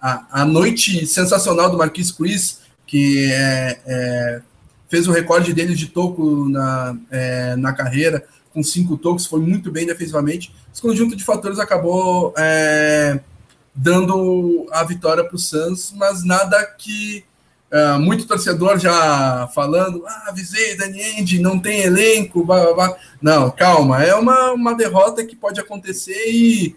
a, 0.00 0.42
a, 0.42 0.44
noite 0.44 1.06
sensacional 1.06 1.70
do 1.70 1.78
Marquis 1.78 2.10
Chris, 2.10 2.60
que 2.86 3.30
é, 3.30 3.80
é, 3.86 4.40
fez 4.88 5.06
o 5.06 5.12
recorde 5.12 5.52
dele 5.52 5.74
de 5.74 5.88
toco 5.88 6.48
na, 6.48 6.96
na 7.58 7.72
carreira, 7.74 8.24
com 8.52 8.62
cinco 8.62 8.96
tocos, 8.96 9.26
foi 9.26 9.40
muito 9.40 9.70
bem 9.70 9.86
defensivamente. 9.86 10.54
Esse 10.72 10.82
conjunto 10.82 11.16
de 11.16 11.24
fatores 11.24 11.58
acabou 11.58 12.32
é, 12.36 13.20
dando 13.74 14.66
a 14.70 14.82
vitória 14.84 15.24
para 15.24 15.36
o 15.36 15.38
Suns, 15.38 15.92
mas 15.96 16.24
nada 16.24 16.64
que 16.78 17.24
Uh, 17.70 18.00
muito 18.00 18.26
torcedor 18.26 18.78
já 18.78 19.46
falando, 19.54 20.02
ah, 20.06 20.24
avisei, 20.28 20.74
Daniende, 20.74 21.38
não 21.38 21.58
tem 21.58 21.82
elenco, 21.82 22.42
blá, 22.42 22.64
blá, 22.64 22.72
blá. 22.72 22.96
Não, 23.20 23.50
calma, 23.50 24.02
é 24.02 24.14
uma, 24.14 24.52
uma 24.52 24.74
derrota 24.74 25.22
que 25.22 25.36
pode 25.36 25.60
acontecer 25.60 26.30
e, 26.30 26.74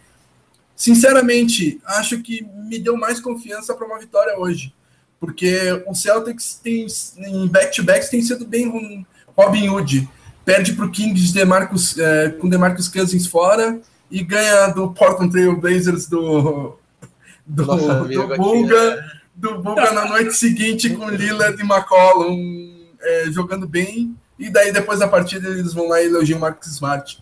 sinceramente, 0.75 1.79
acho 1.85 2.21
que 2.21 2.45
me 2.65 2.77
deu 2.77 2.97
mais 2.97 3.21
confiança 3.21 3.73
para 3.73 3.87
uma 3.87 3.99
vitória 3.99 4.37
hoje. 4.37 4.73
Porque 5.17 5.81
o 5.87 5.95
Celtics 5.95 6.59
tem, 6.61 6.85
em 7.19 7.47
back-to-backs 7.47 8.09
tem 8.09 8.21
sido 8.21 8.45
bem 8.45 9.05
Robin 9.37 9.69
Hood. 9.69 10.09
Perde 10.43 10.73
para 10.73 10.85
o 10.85 10.91
Kings 10.91 11.31
de 11.31 11.45
Marcus, 11.45 11.97
é, 11.97 12.29
com 12.29 12.49
DeMarcus 12.49 12.87
Cousins 12.87 13.27
fora 13.27 13.79
e 14.09 14.23
ganha 14.23 14.67
do 14.67 14.91
Portland 14.91 15.31
Trail 15.31 15.55
Blazers 15.59 16.07
do, 16.07 16.77
do, 17.45 17.65
do 17.65 18.37
Bulga. 18.37 18.93
Aqui, 18.93 19.01
né? 19.01 19.11
do 19.35 19.59
Buga 19.59 19.91
na 19.91 20.05
noite 20.05 20.33
seguinte 20.33 20.89
com 20.89 21.09
Lillard 21.09 21.59
e 21.59 21.65
McCollum 21.65 22.71
é, 23.01 23.31
jogando 23.31 23.67
bem, 23.67 24.15
e 24.37 24.49
daí 24.49 24.71
depois 24.71 24.99
da 24.99 25.07
partida 25.07 25.49
eles 25.49 25.73
vão 25.73 25.87
lá 25.87 26.01
e 26.01 26.05
elogiam 26.05 26.37
o 26.37 26.41
Marcus 26.41 26.67
Smart. 26.73 27.21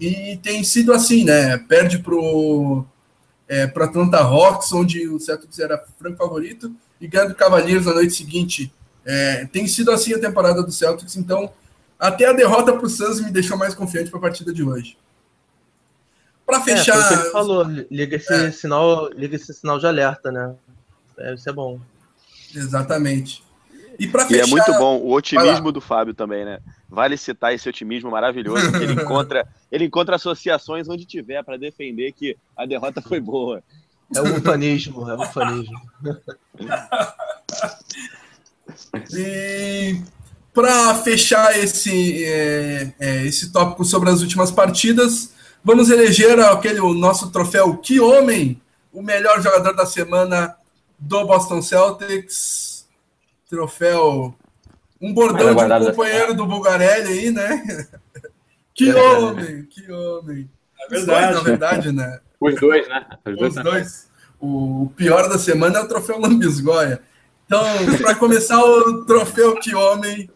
E 0.00 0.38
tem 0.42 0.62
sido 0.62 0.92
assim, 0.92 1.24
né? 1.24 1.58
Perde 1.58 1.98
pro, 1.98 2.84
é, 3.48 3.66
pro 3.66 3.84
Atlanta 3.84 4.18
Hawks, 4.18 4.72
onde 4.72 5.08
o 5.08 5.18
Celtics 5.18 5.58
era 5.58 5.82
franco 5.98 6.16
favorito, 6.16 6.74
e 7.00 7.06
ganha 7.06 7.28
do 7.28 7.34
Cavaliers 7.34 7.86
na 7.86 7.94
noite 7.94 8.14
seguinte. 8.14 8.72
É, 9.04 9.46
tem 9.46 9.66
sido 9.66 9.90
assim 9.90 10.14
a 10.14 10.18
temporada 10.18 10.62
do 10.62 10.70
Celtics, 10.70 11.16
então 11.16 11.50
até 11.98 12.26
a 12.26 12.32
derrota 12.32 12.72
para 12.72 12.86
o 12.86 12.88
Suns 12.88 13.20
me 13.20 13.30
deixou 13.30 13.56
mais 13.56 13.74
confiante 13.74 14.10
para 14.10 14.18
a 14.18 14.22
partida 14.22 14.52
de 14.52 14.62
hoje. 14.62 14.96
Para 16.46 16.62
fechar. 16.62 16.96
É, 16.96 17.02
foi 17.02 17.02
o 17.02 17.08
que 17.08 17.14
ele 17.14 17.32
falou, 17.32 17.64
liga 17.90 18.16
esse, 18.16 18.32
é. 18.32 18.50
sinal, 18.50 19.10
liga 19.10 19.36
esse 19.36 19.52
sinal 19.52 19.78
de 19.78 19.86
alerta, 19.86 20.32
né? 20.32 20.54
É, 21.18 21.34
isso 21.34 21.48
é 21.48 21.52
bom. 21.52 21.78
Exatamente. 22.54 23.44
E 23.98 24.06
para 24.06 24.24
fechar. 24.24 24.36
E 24.38 24.40
é 24.40 24.46
muito 24.46 24.72
bom 24.74 24.98
o 24.98 25.12
otimismo 25.12 25.72
do 25.72 25.80
Fábio 25.80 26.14
também, 26.14 26.44
né? 26.44 26.60
Vale 26.88 27.16
citar 27.16 27.52
esse 27.52 27.68
otimismo 27.68 28.10
maravilhoso 28.10 28.72
que 28.72 28.78
ele 28.78 28.94
encontra, 29.02 29.46
ele 29.70 29.84
encontra 29.84 30.16
associações 30.16 30.88
onde 30.88 31.04
tiver 31.04 31.42
para 31.42 31.58
defender 31.58 32.12
que 32.12 32.36
a 32.56 32.64
derrota 32.64 33.02
foi 33.02 33.20
boa. 33.20 33.62
É 34.14 34.22
o 34.22 34.38
ufanismo, 34.38 35.10
é 35.10 35.14
o 35.14 35.20
ufanismo. 35.20 35.78
e 39.12 40.00
para 40.58 40.92
fechar 40.96 41.56
esse, 41.56 42.24
é, 42.24 42.92
é, 42.98 43.24
esse 43.24 43.52
tópico 43.52 43.84
sobre 43.84 44.10
as 44.10 44.22
últimas 44.22 44.50
partidas, 44.50 45.32
vamos 45.62 45.88
eleger 45.88 46.36
aquele 46.40 46.80
o 46.80 46.92
nosso 46.92 47.30
troféu 47.30 47.76
Que 47.76 48.00
Homem, 48.00 48.60
o 48.92 49.00
melhor 49.00 49.40
jogador 49.40 49.72
da 49.76 49.86
semana 49.86 50.56
do 50.98 51.24
Boston 51.24 51.62
Celtics, 51.62 52.88
troféu, 53.48 54.34
um 55.00 55.14
bordão 55.14 55.54
de 55.54 55.62
um 55.62 55.86
companheiro 55.86 56.34
do 56.34 56.44
Bulgarelli 56.44 57.08
aí, 57.08 57.30
né? 57.30 57.88
Que 58.74 58.90
é 58.90 58.94
homem, 58.94 59.64
que 59.64 59.90
homem. 59.90 60.50
É 60.80 60.88
verdade. 60.88 61.32
Dois, 61.32 61.36
na 61.36 61.40
verdade, 61.42 61.92
né? 61.92 62.20
Os 62.40 62.54
dois, 62.60 62.88
né? 62.88 63.06
Os 63.26 63.36
dois. 63.36 63.50
Os 63.50 63.56
né? 63.56 63.62
dois. 63.62 64.08
O 64.40 64.92
pior 64.96 65.28
da 65.28 65.36
semana 65.36 65.78
é 65.78 65.82
o 65.82 65.88
troféu 65.88 66.20
Lambisgoia. 66.20 67.00
Então, 67.44 67.64
para 68.00 68.14
começar 68.14 68.62
o 68.62 69.04
troféu 69.04 69.58
Que 69.58 69.74
Homem, 69.74 70.30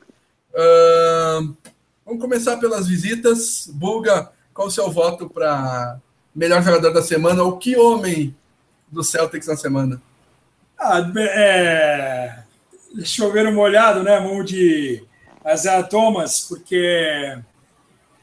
uh, 0.54 1.56
vamos 2.04 2.20
começar 2.20 2.56
pelas 2.58 2.86
visitas. 2.86 3.70
Bulga, 3.72 4.30
qual 4.54 4.68
o 4.68 4.70
seu 4.70 4.90
voto 4.90 5.28
para 5.28 5.98
melhor 6.34 6.62
jogador 6.62 6.92
da 6.92 7.02
semana 7.02 7.42
ou 7.42 7.58
Que 7.58 7.76
Homem 7.76 8.34
do 8.90 9.02
Celtics 9.02 9.48
na 9.48 9.56
semana? 9.56 10.00
Ah, 10.78 11.00
é, 11.16 12.42
chover 13.04 13.50
molhado, 13.52 14.02
né? 14.02 14.18
Mão 14.20 14.44
de 14.44 15.04
Isaiah 15.46 15.82
Thomas, 15.82 16.40
porque 16.40 17.36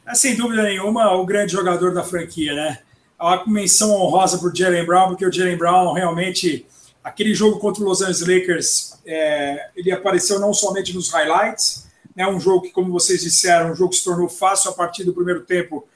é 0.06 0.16
sem 0.16 0.36
dúvida 0.36 0.64
nenhuma 0.64 1.14
o 1.14 1.26
grande 1.26 1.52
jogador 1.52 1.94
da 1.94 2.04
franquia, 2.04 2.54
né? 2.54 2.80
A 3.18 3.44
menção 3.48 3.92
honrosa 3.92 4.38
para 4.38 4.48
o 4.48 4.56
Jalen 4.56 4.86
Brown, 4.86 5.10
porque 5.10 5.26
o 5.26 5.32
Jalen 5.32 5.58
Brown 5.58 5.94
realmente, 5.94 6.66
aquele 7.04 7.34
jogo 7.34 7.60
contra 7.60 7.84
os 7.84 7.88
Los 7.88 8.02
Angeles 8.02 8.22
Lakers, 8.22 9.00
é, 9.06 9.70
ele 9.76 9.92
apareceu 9.92 10.40
não 10.40 10.54
somente 10.54 10.94
nos 10.94 11.10
highlights, 11.10 11.89
né? 12.20 12.28
Um 12.28 12.38
jogo 12.38 12.64
que, 12.64 12.72
como 12.72 12.92
vocês 12.92 13.22
disseram, 13.22 13.72
um 13.72 13.76
jogo 13.76 13.92
que 13.92 13.96
se 13.96 14.04
tornou 14.04 14.28
fácil 14.28 14.72
a 14.72 14.74
partir 14.74 15.06
do 15.06 15.14
primeiro 15.14 15.46
tempo, 15.46 15.88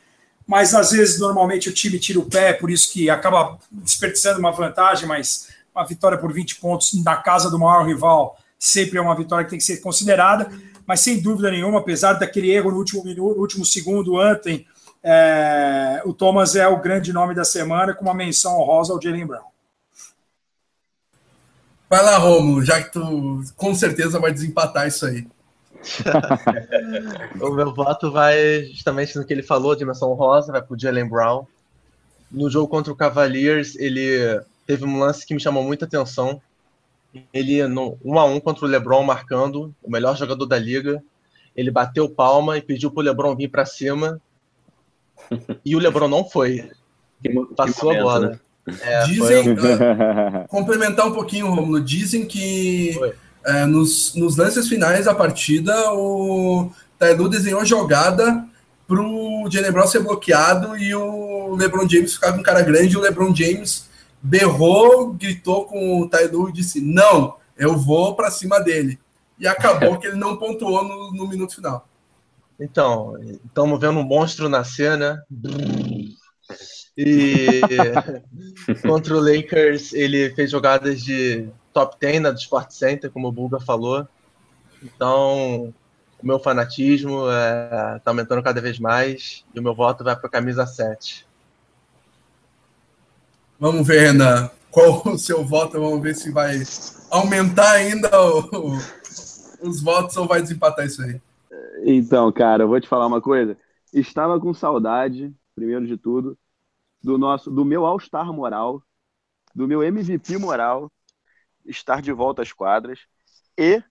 mas 0.47 0.73
às 0.73 0.91
vezes 0.91 1.19
normalmente 1.19 1.67
o 1.67 1.73
time 1.73 1.99
tira 1.99 2.17
o 2.17 2.25
pé, 2.25 2.53
por 2.53 2.71
isso 2.71 2.93
que 2.93 3.09
acaba 3.09 3.59
desperdiçando 3.69 4.39
uma 4.39 4.51
vantagem, 4.51 5.05
mas 5.05 5.49
uma 5.75 5.85
vitória 5.85 6.17
por 6.17 6.31
20 6.31 6.55
pontos 6.61 6.93
na 7.03 7.17
casa 7.17 7.49
do 7.49 7.59
maior 7.59 7.85
rival 7.85 8.39
sempre 8.57 8.97
é 8.97 9.01
uma 9.01 9.15
vitória 9.15 9.43
que 9.43 9.49
tem 9.49 9.59
que 9.59 9.65
ser 9.65 9.81
considerada, 9.81 10.49
mas 10.85 11.01
sem 11.01 11.19
dúvida 11.21 11.51
nenhuma, 11.51 11.79
apesar 11.79 12.13
daquele 12.13 12.51
erro 12.51 12.71
no 12.71 12.77
último 12.77 13.03
minuto, 13.03 13.35
no 13.35 13.41
último 13.41 13.65
segundo 13.65 14.15
ontem, 14.15 14.65
é, 15.03 16.01
o 16.05 16.13
Thomas 16.13 16.55
é 16.55 16.65
o 16.65 16.79
grande 16.79 17.11
nome 17.11 17.35
da 17.35 17.43
semana, 17.43 17.93
com 17.93 18.05
uma 18.05 18.13
menção 18.13 18.57
honrosa 18.57 18.93
ao 18.93 19.01
Jalen 19.01 19.27
Brown. 19.27 19.43
Vai 21.89 22.01
lá, 22.01 22.17
Romulo, 22.17 22.63
já 22.63 22.81
que 22.81 22.93
tu 22.93 23.43
com 23.57 23.75
certeza 23.75 24.19
vai 24.19 24.31
desempatar 24.31 24.87
isso 24.87 25.05
aí. 25.05 25.27
o 27.41 27.49
meu 27.51 27.73
voto 27.73 28.11
vai 28.11 28.65
justamente 28.65 29.15
no 29.17 29.25
que 29.25 29.33
ele 29.33 29.43
falou, 29.43 29.75
dimensão 29.75 30.13
rosa, 30.13 30.51
vai 30.51 30.61
pro 30.61 30.79
Jalen 30.79 31.07
Brown. 31.07 31.45
No 32.31 32.49
jogo 32.49 32.67
contra 32.67 32.91
o 32.91 32.95
Cavaliers, 32.95 33.75
ele 33.75 34.41
teve 34.65 34.85
um 34.85 34.99
lance 34.99 35.25
que 35.25 35.33
me 35.33 35.39
chamou 35.39 35.63
muita 35.63 35.85
atenção. 35.85 36.41
Ele, 37.31 37.67
no 37.67 37.97
1 38.03 38.19
a 38.19 38.25
1 38.25 38.39
contra 38.39 38.65
o 38.65 38.67
LeBron, 38.67 39.03
marcando, 39.03 39.73
o 39.83 39.91
melhor 39.91 40.17
jogador 40.17 40.45
da 40.45 40.57
liga. 40.57 41.03
Ele 41.55 41.69
bateu 41.69 42.09
palma 42.09 42.57
e 42.57 42.61
pediu 42.61 42.89
pro 42.89 43.03
LeBron 43.03 43.35
vir 43.35 43.49
para 43.49 43.65
cima. 43.65 44.19
E 45.63 45.75
o 45.75 45.79
LeBron 45.79 46.07
não 46.07 46.25
foi. 46.25 46.71
Passou 47.55 47.91
que 47.91 47.97
momento, 47.97 47.99
a 47.99 48.03
bola. 48.03 48.29
Né? 48.29 48.39
É, 48.81 49.03
dizem, 49.03 49.51
uh, 49.51 50.47
complementar 50.49 51.05
um 51.05 51.13
pouquinho, 51.13 51.53
Romulo, 51.53 51.81
dizem 51.81 52.25
que 52.25 52.97
uh, 53.47 53.67
nos, 53.67 54.15
nos 54.15 54.35
lances 54.35 54.67
finais 54.67 55.05
da 55.05 55.15
partida 55.15 55.93
o 55.93 56.71
Tailu 56.97 57.29
desenhou 57.29 57.65
jogada 57.65 58.45
pro 58.87 59.47
Jalen 59.49 59.71
Brown 59.71 59.87
ser 59.87 60.01
bloqueado 60.01 60.77
e 60.77 60.93
o 60.93 61.55
LeBron 61.55 61.87
James 61.87 62.13
ficar 62.13 62.33
com 62.33 62.39
um 62.39 62.43
cara 62.43 62.61
grande 62.61 62.93
e 62.93 62.97
o 62.97 63.01
LeBron 63.01 63.33
James 63.33 63.87
berrou, 64.21 65.13
gritou 65.13 65.65
com 65.65 66.01
o 66.01 66.09
Tailu 66.09 66.49
e 66.49 66.53
disse, 66.53 66.79
não, 66.79 67.35
eu 67.57 67.77
vou 67.77 68.15
para 68.15 68.31
cima 68.31 68.59
dele. 68.59 68.99
E 69.37 69.47
acabou 69.47 69.97
que 69.99 70.07
ele 70.07 70.17
não 70.17 70.37
pontuou 70.37 70.83
no, 70.83 71.11
no 71.11 71.27
minuto 71.27 71.55
final. 71.55 71.87
Então, 72.59 73.17
estamos 73.45 73.79
vendo 73.79 73.99
um 73.99 74.03
monstro 74.03 74.47
nascer, 74.47 74.97
né? 74.97 75.21
E 76.97 77.61
contra 78.83 79.15
o 79.15 79.19
Lakers, 79.19 79.91
ele 79.93 80.33
fez 80.35 80.51
jogadas 80.51 81.01
de 81.01 81.49
top 81.73 81.97
10 81.99 82.21
na 82.21 82.31
do 82.31 82.37
Sport 82.37 82.71
Center, 82.71 83.11
como 83.11 83.27
o 83.27 83.31
Bulga 83.31 83.59
falou. 83.59 84.07
Então, 84.81 85.73
o 86.21 86.25
meu 86.25 86.39
fanatismo 86.39 87.21
está 87.27 87.95
é, 87.95 87.99
tá 87.99 88.11
aumentando 88.11 88.43
cada 88.43 88.61
vez 88.61 88.79
mais 88.79 89.43
e 89.53 89.59
o 89.59 89.63
meu 89.63 89.73
voto 89.73 90.03
vai 90.03 90.15
para 90.15 90.27
a 90.27 90.31
camisa 90.31 90.65
7. 90.65 91.27
Vamos 93.59 93.87
ver, 93.87 94.11
Renan, 94.11 94.49
qual 94.71 95.01
o 95.07 95.17
seu 95.17 95.43
voto? 95.43 95.79
Vamos 95.79 96.01
ver 96.01 96.15
se 96.15 96.31
vai 96.31 96.61
aumentar 97.09 97.71
ainda 97.71 98.09
o, 98.21 98.77
os 99.61 99.81
votos 99.81 100.15
ou 100.17 100.27
vai 100.27 100.41
desempatar 100.41 100.85
isso 100.85 101.01
aí. 101.01 101.21
Então, 101.85 102.31
cara, 102.31 102.63
eu 102.63 102.67
vou 102.67 102.79
te 102.79 102.87
falar 102.87 103.07
uma 103.07 103.21
coisa. 103.21 103.57
Estava 103.93 104.39
com 104.39 104.53
saudade, 104.53 105.33
primeiro 105.55 105.85
de 105.85 105.97
tudo, 105.97 106.37
do 107.01 107.17
nosso, 107.17 107.51
do 107.51 107.65
meu 107.65 107.85
All-Star 107.85 108.31
moral, 108.31 108.81
do 109.53 109.67
meu 109.67 109.83
MVP 109.83 110.37
moral, 110.37 110.89
estar 111.65 112.01
de 112.01 112.11
volta 112.11 112.41
às 112.41 112.51
quadras 112.51 112.99
e 113.57 113.81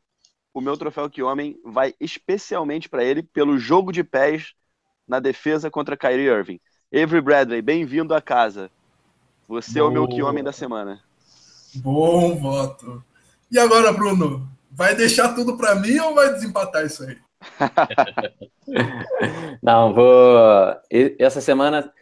o 0.55 0.61
meu 0.61 0.77
troféu 0.77 1.09
que 1.09 1.23
homem 1.23 1.59
vai 1.65 1.95
especialmente 2.01 2.89
para 2.89 3.05
ele 3.05 3.23
pelo 3.23 3.59
jogo 3.59 3.93
de 3.93 4.05
pés 4.05 4.55
na 5.07 5.19
defesa 5.19 5.71
contra 5.71 5.97
Kyrie 5.97 6.29
Irving. 6.29 6.61
Avery 6.93 7.21
Bradley, 7.21 7.63
bem-vindo 7.63 8.15
à 8.15 8.21
casa. 8.21 8.71
Você 9.49 9.79
Boa. 9.79 9.87
é 9.87 9.89
o 9.89 9.93
meu 9.93 10.07
que 10.07 10.23
homem 10.23 10.45
da 10.45 10.53
semana. 10.53 11.01
Bom 11.77 12.39
voto. 12.39 13.03
E 13.51 13.59
agora, 13.59 13.93
Bruno, 13.93 14.47
vai 14.71 14.95
deixar 14.95 15.35
tudo 15.35 15.57
para 15.57 15.75
mim 15.75 15.99
ou 15.99 16.15
vai 16.15 16.33
desempatar 16.33 16.85
isso 16.85 17.05
aí? 17.05 17.19
Não, 19.63 19.95
vou. 19.95 20.77
Essa 21.19 21.41
semana 21.41 21.93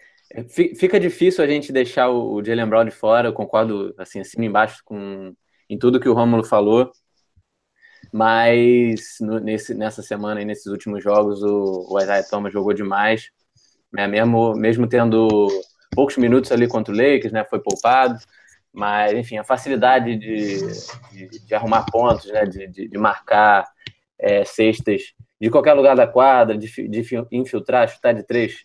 Fica 0.49 1.01
difícil 1.01 1.43
a 1.43 1.47
gente 1.47 1.73
deixar 1.73 2.09
o 2.09 2.43
Jalen 2.43 2.69
Brown 2.69 2.85
de 2.85 2.93
fora, 2.93 3.29
eu 3.29 3.33
concordo 3.33 3.93
assim, 3.99 4.21
acima 4.21 4.45
embaixo 4.45 4.81
com 4.85 5.35
em 5.71 5.79
tudo 5.79 6.01
que 6.01 6.09
o 6.09 6.13
Rômulo 6.13 6.45
falou. 6.45 6.91
Mas 8.13 9.17
no, 9.21 9.39
nesse, 9.39 9.75
nessa 9.75 10.03
semana 10.03 10.43
e 10.43 10.45
nesses 10.45 10.67
últimos 10.67 11.03
jogos 11.03 11.43
o, 11.43 11.87
o 11.89 12.01
Isaiah 12.01 12.27
Thomas 12.29 12.53
jogou 12.53 12.75
demais. 12.75 13.31
Né? 13.93 14.07
Mesmo, 14.07 14.55
mesmo 14.55 14.87
tendo 14.87 15.49
poucos 15.95 16.17
minutos 16.17 16.53
ali 16.53 16.69
contra 16.69 16.93
o 16.93 16.97
Lakers, 16.97 17.33
né? 17.33 17.45
Foi 17.45 17.61
poupado. 17.61 18.19
Mas, 18.73 19.13
enfim, 19.15 19.39
a 19.39 19.45
facilidade 19.45 20.17
de, 20.17 20.59
de, 21.13 21.47
de 21.47 21.55
arrumar 21.55 21.87
pontos, 21.91 22.27
né? 22.31 22.45
de, 22.45 22.67
de, 22.69 22.89
de 22.89 22.99
marcar 22.99 23.67
é, 24.19 24.45
cestas 24.45 25.15
de 25.41 25.51
qualquer 25.51 25.73
lugar 25.73 25.97
da 25.97 26.07
quadra, 26.07 26.57
de, 26.57 26.69
de 26.69 27.27
infiltrar, 27.33 27.89
chutar 27.89 28.13
de 28.13 28.23
três 28.23 28.63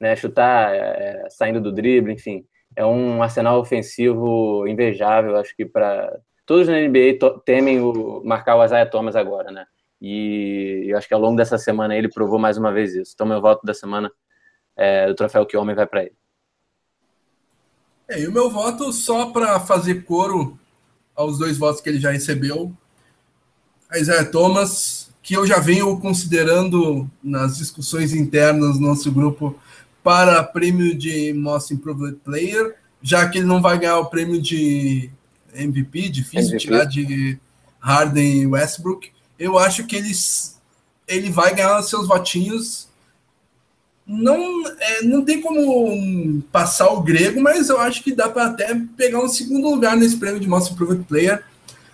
né, 0.00 0.14
chutar 0.14 0.74
é, 0.74 1.28
saindo 1.30 1.60
do 1.60 1.72
drible, 1.72 2.12
enfim, 2.12 2.44
é 2.74 2.84
um 2.84 3.22
arsenal 3.22 3.58
ofensivo 3.58 4.66
invejável. 4.68 5.36
Acho 5.36 5.54
que 5.56 5.64
para 5.64 6.14
todos 6.46 6.68
na 6.68 6.80
NBA 6.80 7.18
temem 7.44 7.80
o, 7.80 8.22
marcar 8.24 8.56
o 8.56 8.64
Isaiah 8.64 8.88
Thomas 8.88 9.16
agora, 9.16 9.50
né? 9.50 9.66
E 10.00 10.84
eu 10.86 10.96
acho 10.96 11.08
que 11.08 11.14
ao 11.14 11.20
longo 11.20 11.36
dessa 11.36 11.58
semana 11.58 11.96
ele 11.96 12.08
provou 12.08 12.38
mais 12.38 12.56
uma 12.56 12.72
vez 12.72 12.94
isso. 12.94 13.12
Então, 13.14 13.26
meu 13.26 13.40
voto 13.40 13.66
da 13.66 13.74
semana 13.74 14.10
é, 14.76 15.08
do 15.08 15.14
troféu 15.14 15.44
que 15.44 15.56
homem 15.56 15.74
vai 15.74 15.86
para 15.86 16.02
ele. 16.02 16.16
É, 18.08 18.20
e 18.20 18.28
o 18.28 18.32
meu 18.32 18.48
voto, 18.48 18.92
só 18.92 19.26
para 19.26 19.58
fazer 19.58 20.04
coro 20.04 20.58
aos 21.14 21.38
dois 21.38 21.58
votos 21.58 21.80
que 21.80 21.88
ele 21.88 21.98
já 21.98 22.10
recebeu, 22.12 22.72
Isaiah 23.94 24.30
Thomas, 24.30 25.12
que 25.22 25.34
eu 25.34 25.46
já 25.46 25.58
venho 25.58 25.98
considerando 25.98 27.10
nas 27.22 27.56
discussões 27.56 28.12
internas 28.12 28.78
do 28.78 28.86
nosso 28.86 29.10
grupo 29.10 29.58
para 30.04 30.44
prêmio 30.44 30.96
de 30.96 31.32
Most 31.32 31.74
Improved 31.74 32.18
Player, 32.22 32.76
já 33.02 33.28
que 33.28 33.38
ele 33.38 33.46
não 33.46 33.60
vai 33.60 33.76
ganhar 33.78 33.98
o 33.98 34.06
prêmio 34.06 34.40
de 34.40 35.10
MVP, 35.62 36.08
difícil 36.08 36.50
MVP. 36.50 36.58
tirar 36.58 36.84
de 36.84 37.38
Harden 37.80 38.42
e 38.42 38.46
Westbrook. 38.46 39.10
Eu 39.38 39.58
acho 39.58 39.86
que 39.86 39.96
eles, 39.96 40.60
ele 41.06 41.30
vai 41.30 41.54
ganhar 41.54 41.82
seus 41.82 42.06
votinhos. 42.06 42.88
Não, 44.06 44.66
é, 44.78 45.02
não 45.02 45.24
tem 45.24 45.40
como 45.40 46.42
passar 46.52 46.88
o 46.90 47.00
grego, 47.00 47.40
mas 47.40 47.68
eu 47.68 47.80
acho 47.80 48.02
que 48.02 48.14
dá 48.14 48.28
para 48.28 48.46
até 48.46 48.74
pegar 48.96 49.20
um 49.20 49.28
segundo 49.28 49.68
lugar 49.68 49.96
nesse 49.96 50.16
prêmio 50.16 50.40
de 50.40 50.48
Most 50.48 50.72
Improved 50.72 51.04
Player. 51.04 51.42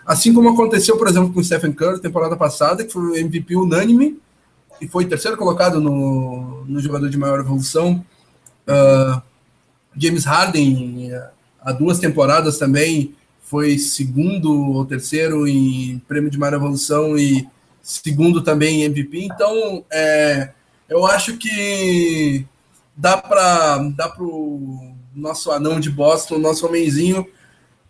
Assim 0.04 0.34
como 0.34 0.50
aconteceu, 0.50 0.96
por 0.98 1.08
exemplo, 1.08 1.32
com 1.32 1.40
o 1.40 1.44
Stephen 1.44 1.72
Curry 1.72 2.00
temporada 2.00 2.36
passada, 2.36 2.84
que 2.84 2.92
foi 2.92 3.02
o 3.02 3.16
MVP 3.16 3.56
unânime 3.56 4.18
e 4.80 4.88
foi 4.88 5.06
terceiro 5.06 5.36
colocado 5.36 5.80
no, 5.80 6.64
no 6.66 6.80
jogador 6.80 7.08
de 7.08 7.16
maior 7.16 7.38
evolução. 7.38 8.04
Uh, 8.66 9.22
James 9.96 10.24
Harden, 10.24 11.12
há 11.60 11.72
duas 11.72 11.98
temporadas 11.98 12.58
também, 12.58 13.14
foi 13.52 13.76
segundo 13.76 14.72
ou 14.72 14.86
terceiro 14.86 15.46
em 15.46 15.98
prêmio 16.08 16.30
de 16.30 16.38
maior 16.38 16.54
evolução 16.54 17.18
e 17.18 17.46
segundo 17.82 18.40
também 18.40 18.80
em 18.80 18.84
MVP. 18.84 19.26
Então, 19.26 19.84
é, 19.92 20.52
eu 20.88 21.06
acho 21.06 21.36
que 21.36 22.46
dá 22.96 23.18
para 23.18 23.76
dá 23.94 24.10
o 24.18 24.94
nosso 25.14 25.50
anão 25.50 25.78
de 25.78 25.90
Boston, 25.90 26.38
nosso 26.38 26.66
homenzinho, 26.66 27.26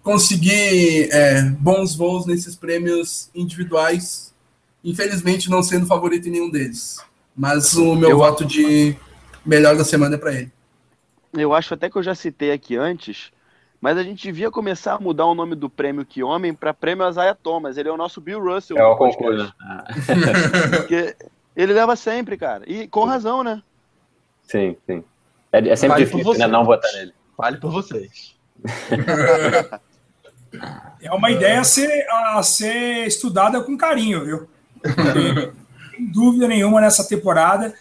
conseguir 0.03 1.09
é, 1.13 1.43
bons 1.43 1.95
voos 1.95 2.27
nesses 2.27 2.57
prêmios 2.57 3.31
individuais 3.33 4.33
infelizmente 4.85 5.49
não 5.49 5.63
sendo 5.63 5.87
favorito 5.87 6.29
em 6.29 6.33
nenhum 6.33 6.51
deles. 6.51 6.99
Mas 7.37 7.75
o 7.75 7.95
meu 7.95 8.11
eu... 8.11 8.19
voto 8.19 8.45
de 8.45 8.97
melhor 9.47 9.77
da 9.77 9.85
semana 9.85 10.17
é 10.17 10.19
para 10.19 10.35
ele. 10.35 10.53
Eu 11.33 11.55
acho 11.55 11.73
até 11.75 11.89
que 11.89 11.97
eu 11.97 12.03
já 12.03 12.15
citei 12.15 12.51
aqui 12.51 12.77
antes, 12.77 13.31
mas 13.83 13.99
a 13.99 14.03
gente 14.05 14.23
devia 14.23 14.49
começar 14.49 14.95
a 14.95 15.01
mudar 15.01 15.27
o 15.27 15.35
nome 15.35 15.57
do 15.57 15.69
prêmio 15.69 16.07
Que 16.07 16.23
Homem 16.23 16.55
para 16.55 16.73
prêmio 16.73 17.09
Isaiah 17.09 17.35
Thomas. 17.35 17.77
Ele 17.77 17.89
é 17.89 17.93
o 17.93 17.97
nosso 17.97 18.21
Bill 18.21 18.41
Russell. 18.41 18.79
É 18.79 18.87
o 18.87 18.95
concurso. 18.95 19.53
Porque 20.71 21.17
ele 21.57 21.73
leva 21.73 21.97
sempre, 21.97 22.37
cara. 22.37 22.63
E 22.65 22.87
com 22.87 23.05
razão, 23.05 23.43
né? 23.43 23.61
Sim, 24.45 24.77
sim. 24.87 25.03
É, 25.53 25.69
é 25.69 25.75
sempre 25.75 25.95
vale 25.95 26.05
difícil, 26.05 26.39
né? 26.39 26.47
Não 26.47 26.65
votar 26.65 26.93
nele. 26.93 27.13
Fale 27.37 27.59
por 27.59 27.73
vocês. 27.73 28.37
é 31.03 31.13
uma 31.13 31.33
ideia 31.33 31.61
a 31.61 31.65
ser, 31.65 32.07
a 32.09 32.41
ser 32.45 33.09
estudada 33.09 33.61
com 33.63 33.77
carinho, 33.77 34.25
viu? 34.25 34.49
Sem 35.91 36.07
dúvida 36.07 36.47
nenhuma 36.47 36.81
nessa 36.81 37.09
temporada, 37.09 37.75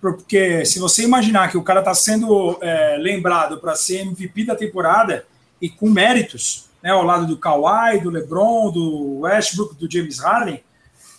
porque 0.00 0.64
se 0.64 0.78
você 0.78 1.02
imaginar 1.02 1.50
que 1.50 1.58
o 1.58 1.64
cara 1.64 1.80
está 1.80 1.94
sendo 1.94 2.56
é, 2.62 2.96
lembrado 2.96 3.58
para 3.58 3.74
ser 3.74 4.02
MVP 4.02 4.44
da 4.44 4.54
temporada 4.54 5.26
e 5.60 5.68
com 5.68 5.88
méritos, 5.88 6.68
né, 6.82 6.90
ao 6.90 7.02
lado 7.02 7.26
do 7.26 7.36
Kawhi, 7.36 8.00
do 8.00 8.10
LeBron, 8.10 8.70
do 8.70 9.20
Westbrook, 9.20 9.74
do 9.74 9.90
James 9.90 10.18
Harden, 10.18 10.62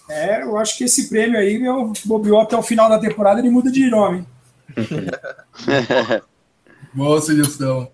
é, 0.09 0.41
eu 0.41 0.57
acho 0.57 0.77
que 0.77 0.85
esse 0.85 1.07
prêmio 1.07 1.39
aí, 1.39 1.59
meu, 1.59 1.93
bobeou 2.05 2.41
até 2.41 2.57
o 2.57 2.63
final 2.63 2.89
da 2.89 2.97
temporada, 2.97 3.39
ele 3.39 3.51
muda 3.51 3.71
de 3.71 3.89
nome. 3.89 4.25
Boa 6.93 7.21
sugestão. 7.21 7.91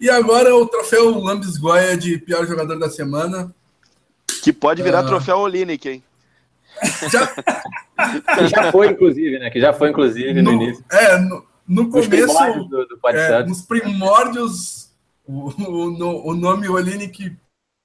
E 0.00 0.08
agora 0.08 0.54
o 0.56 0.66
troféu 0.66 1.10
Lambis 1.18 1.58
Goya 1.58 1.96
de 1.96 2.16
pior 2.18 2.46
jogador 2.46 2.78
da 2.78 2.88
semana. 2.88 3.54
Que 4.42 4.52
pode 4.52 4.82
virar 4.82 5.04
uh... 5.04 5.06
troféu 5.06 5.38
Olinick, 5.38 5.88
hein? 5.88 6.02
Já... 7.10 7.26
que 7.26 8.46
já 8.48 8.70
foi, 8.70 8.90
inclusive, 8.90 9.38
né? 9.38 9.50
Que 9.50 9.60
já 9.60 9.72
foi, 9.72 9.90
inclusive, 9.90 10.40
no, 10.40 10.52
no 10.52 10.62
início. 10.62 10.84
É, 10.90 11.18
no, 11.18 11.44
no 11.66 11.90
começo, 11.90 12.68
do, 12.68 12.86
do 12.86 13.08
é, 13.08 13.44
nos 13.44 13.62
primórdios, 13.62 14.87
o, 15.28 15.50
o, 15.62 16.30
o 16.30 16.34
nome 16.34 16.68
Olinick 16.68 17.36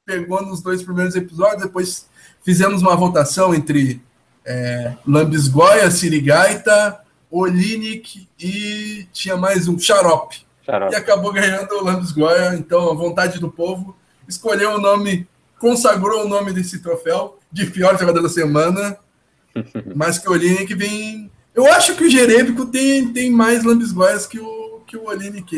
pegou 0.05 0.41
nos 0.45 0.61
dois 0.61 0.81
primeiros 0.81 1.15
episódios, 1.15 1.63
depois 1.63 2.07
fizemos 2.43 2.81
uma 2.81 2.95
votação 2.95 3.53
entre 3.53 4.01
é, 4.45 4.95
Lambisgoia, 5.05 5.89
Sirigaita, 5.91 7.01
Olinick 7.29 8.27
e 8.39 9.07
tinha 9.11 9.37
mais 9.37 9.67
um 9.67 9.77
Xarope. 9.77 10.45
Xarope. 10.65 10.93
E 10.93 10.95
acabou 10.95 11.33
ganhando 11.33 11.73
o 11.73 11.83
Lambisgoia, 11.83 12.55
então 12.55 12.89
a 12.89 12.93
vontade 12.93 13.39
do 13.39 13.51
povo 13.51 13.95
escolheu 14.27 14.75
o 14.75 14.81
nome, 14.81 15.27
consagrou 15.59 16.25
o 16.25 16.29
nome 16.29 16.53
desse 16.53 16.79
troféu 16.79 17.37
de 17.51 17.65
pior 17.67 17.97
jogador 17.99 18.21
da 18.21 18.29
semana, 18.29 18.97
mas 19.95 20.17
que 20.17 20.27
o 20.29 20.31
Olinick 20.31 20.73
vem 20.73 21.29
eu 21.55 21.71
acho 21.71 21.95
que 21.95 22.03
o 22.03 22.09
Jerebico 22.09 22.65
tem, 22.65 23.13
tem 23.13 23.29
mais 23.29 23.63
lambisgoias 23.63 24.25
que 24.25 24.39
o, 24.39 24.81
que 24.87 24.97
o 24.97 25.05
Olinick. 25.05 25.55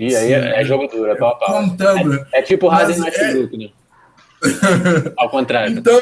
E 0.00 0.16
aí 0.16 0.32
é, 0.32 0.62
é 0.62 0.64
jogo 0.64 0.86
duro, 0.86 1.10
é 1.10 1.14
pau, 1.14 1.38
pau. 1.38 1.62
Contando. 1.62 2.26
É, 2.32 2.38
é 2.38 2.42
tipo 2.42 2.66
o 2.66 2.68
Harden 2.70 2.96
é... 3.06 3.56
né? 3.58 3.70
Ao 5.14 5.28
contrário. 5.28 5.78
Então, 5.78 6.00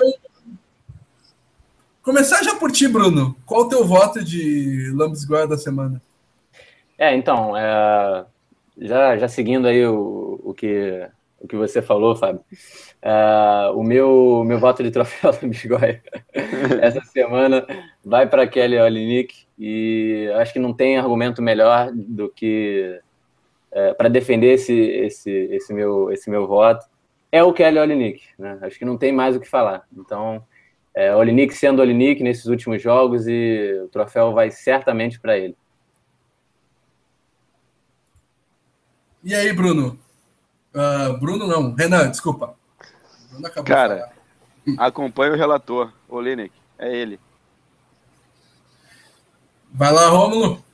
começar 2.01 2.45
já 2.45 2.55
por 2.55 2.71
ti, 2.71 2.87
Bruno. 2.87 3.35
Qual 3.45 3.63
o 3.63 3.69
teu 3.69 3.85
voto 3.85 4.23
de 4.23 4.93
lambisgoia 4.95 5.49
da 5.49 5.59
semana? 5.59 6.01
É, 6.97 7.13
então, 7.17 7.57
é... 7.57 8.25
Já, 8.81 9.19
já 9.19 9.27
seguindo 9.27 9.67
aí 9.67 9.85
o, 9.85 10.41
o, 10.45 10.55
que, 10.55 11.09
o 11.41 11.49
que 11.49 11.57
você 11.57 11.83
falou, 11.83 12.15
Fábio. 12.15 12.41
Uh, 13.03 13.77
o 13.77 13.83
meu, 13.83 14.45
meu 14.47 14.61
voto 14.61 14.81
de 14.81 14.93
troféu 14.93 15.33
do 15.41 15.49
Bisgoia 15.49 16.01
essa 16.81 17.01
semana 17.05 17.67
vai 18.05 18.29
para 18.29 18.47
Kelly 18.47 18.79
Olinick 18.79 19.47
e 19.59 20.29
acho 20.37 20.53
que 20.53 20.59
não 20.59 20.73
tem 20.73 20.99
argumento 20.99 21.43
melhor 21.43 21.91
do 21.93 22.29
que 22.29 23.01
uh, 23.79 23.95
para 23.97 24.09
defender 24.09 24.55
esse, 24.55 24.75
esse, 24.75 25.31
esse, 25.31 25.73
meu, 25.73 26.11
esse 26.11 26.29
meu 26.29 26.47
voto. 26.47 26.85
É 27.31 27.43
o 27.43 27.53
Kelly 27.53 27.79
Olinick, 27.79 28.23
né? 28.39 28.59
Acho 28.63 28.79
que 28.79 28.85
não 28.85 28.97
tem 28.97 29.13
mais 29.13 29.37
o 29.37 29.41
que 29.41 29.49
falar. 29.49 29.87
Então, 29.97 30.43
é, 30.95 31.15
Olinick 31.15 31.55
sendo 31.55 31.81
Olinick 31.81 32.23
nesses 32.23 32.47
últimos 32.47 32.83
jogos 32.83 33.27
e 33.29 33.81
o 33.85 33.89
troféu 33.89 34.33
vai 34.33 34.51
certamente 34.51 35.21
para 35.21 35.37
ele. 35.37 35.57
E 39.23 39.35
aí, 39.35 39.53
Bruno? 39.53 39.99
Uh, 40.75 41.19
Bruno 41.19 41.47
não, 41.47 41.75
Renan, 41.75 42.11
desculpa. 42.11 42.57
Cara, 43.65 44.11
acompanha 44.79 45.33
o 45.33 45.37
relator, 45.37 45.93
o 46.09 46.21
Lineck. 46.21 46.53
É 46.79 46.95
ele. 46.97 47.21
Vai 49.71 49.93
lá, 49.93 50.09
Rômulo. 50.09 50.65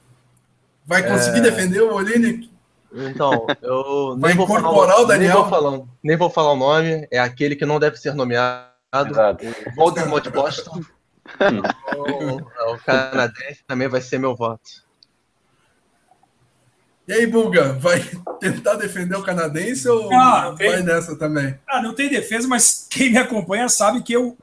Vai 0.87 1.07
conseguir 1.07 1.39
é... 1.39 1.43
defender 1.43 1.81
o 1.81 1.95
Olinik? 1.95 2.54
Então, 2.95 3.47
eu 3.61 4.17
Vai 4.19 4.33
incorporar 4.33 5.01
o, 5.01 5.05
Daniel. 5.05 5.35
Nem 5.35 5.43
vou, 5.43 5.49
falar, 5.49 5.81
nem 6.03 6.17
vou 6.17 6.31
falar 6.31 6.53
o 6.53 6.57
nome. 6.57 7.09
É 7.11 7.19
aquele 7.19 7.57
que 7.57 7.67
não 7.67 7.81
deve 7.81 7.97
ser 7.97 8.15
nomeado. 8.15 8.71
Exato. 9.11 9.45
O 9.45 9.75
Voldemort 9.75 10.29
Boston. 10.31 10.81
o, 11.97 12.75
o 12.75 12.79
canadense 12.85 13.65
também 13.67 13.89
vai 13.89 14.01
ser 14.01 14.19
meu 14.19 14.37
voto. 14.37 14.85
E 17.07 17.13
aí, 17.13 17.27
Bulga, 17.27 17.73
vai 17.75 18.03
tentar 18.41 18.77
defender 18.77 19.17
o 19.17 19.23
canadense 19.23 19.89
ou 19.89 20.11
ah, 20.15 20.55
vai 20.57 20.77
tem... 20.77 20.83
nessa 20.83 21.17
também? 21.17 21.59
Ah, 21.69 21.83
não 21.83 21.95
tem 21.95 22.09
defesa, 22.09 22.49
mas 22.49 22.87
quem 22.89 23.11
me 23.11 23.19
acompanha 23.19 23.69
sabe 23.69 24.03
que 24.03 24.15
eu. 24.15 24.39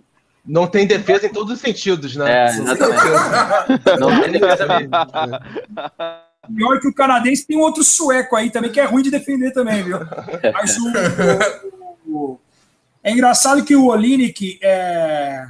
Não 0.46 0.68
tem 0.68 0.86
defesa 0.86 1.26
em 1.26 1.34
todos 1.34 1.54
os 1.54 1.60
sentidos, 1.60 2.16
né? 2.16 2.48
É, 2.48 2.50
exatamente. 2.50 3.98
não 4.00 4.22
tem 4.22 4.32
defesa 4.32 4.68
mesmo. 4.68 4.92
Pior 6.56 6.80
que 6.80 6.88
o 6.88 6.94
canadense 6.94 7.46
tem 7.46 7.58
um 7.58 7.62
outro 7.62 7.84
sueco 7.84 8.36
aí 8.36 8.50
também, 8.50 8.72
que 8.72 8.80
é 8.80 8.86
ruim 8.86 9.04
de 9.04 9.12
defender 9.12 9.52
também, 9.52 9.84
viu? 9.84 10.00
Mas 10.54 10.78
o, 10.78 10.88
o, 12.08 12.14
o... 12.14 12.40
é 13.04 13.12
engraçado 13.12 13.64
que 13.64 13.76
o 13.76 13.88
Olinick, 13.88 14.60
é... 14.62 15.48